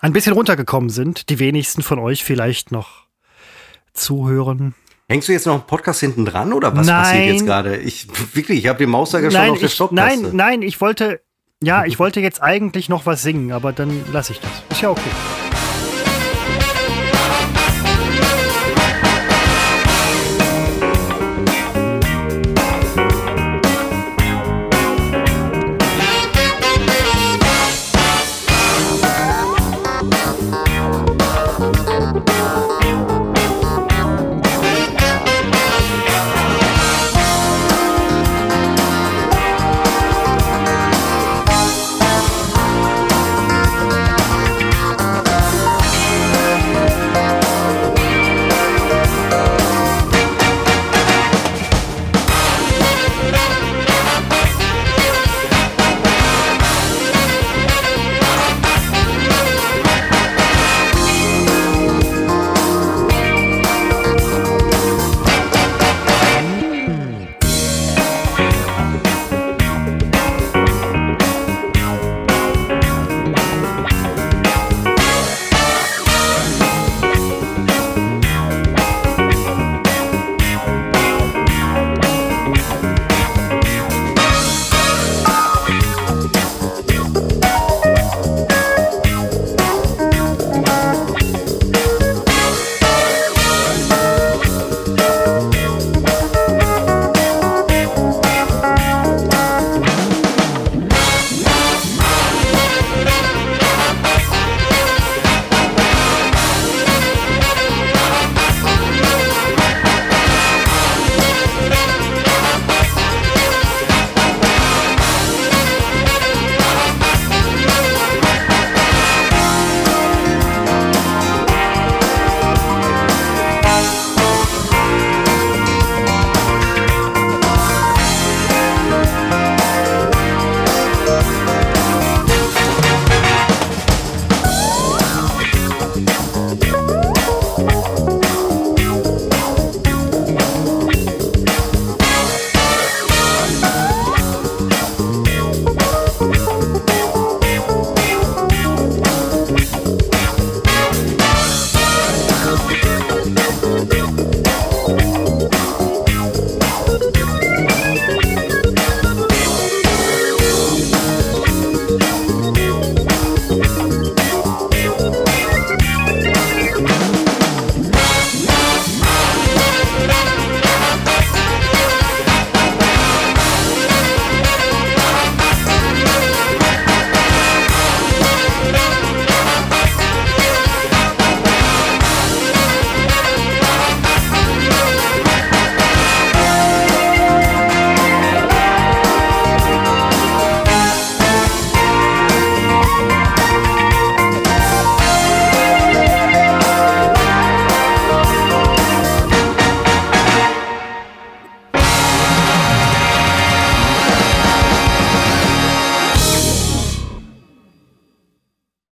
ein 0.03 0.13
bisschen 0.13 0.35
runtergekommen 0.35 0.91
sind, 0.91 1.31
die 1.31 1.39
wenigsten 1.39 1.81
von 1.81 1.99
euch 1.99 2.25
vielleicht 2.25 2.73
noch 2.73 3.07
zuhören. 3.95 4.75
Hängst 5.09 5.29
du 5.29 5.33
jetzt 5.33 5.47
noch 5.47 5.55
einen 5.55 5.67
Podcast 5.67 6.01
hinten 6.01 6.27
dran 6.27 6.53
oder 6.53 6.77
was 6.77 6.87
Nein. 6.87 7.03
passiert 7.03 7.27
jetzt 7.33 7.47
gerade? 7.47 7.79
Ich 7.79 8.07
wirklich, 8.37 8.59
ich 8.59 8.67
habe 8.67 8.79
den 8.81 8.91
Mauszeiger 8.91 9.31
schon 9.31 9.49
auf 9.49 9.59
der 9.61 9.69
Stopptaste. 9.69 10.23
nein, 10.25 10.37
nein, 10.37 10.63
ich 10.63 10.79
wollte, 10.83 11.23
ja, 11.65 11.85
ich 11.85 11.99
wollte 11.99 12.21
jetzt 12.21 12.43
eigentlich 12.43 12.89
noch 12.89 13.07
was 13.07 13.23
singen, 13.23 13.53
aber 13.53 13.73
dann 13.73 14.05
lasse 14.13 14.33
ich 14.33 14.41
das. 14.41 14.51
Ist 14.71 14.83
ja 14.83 14.91
okay. 14.91 15.44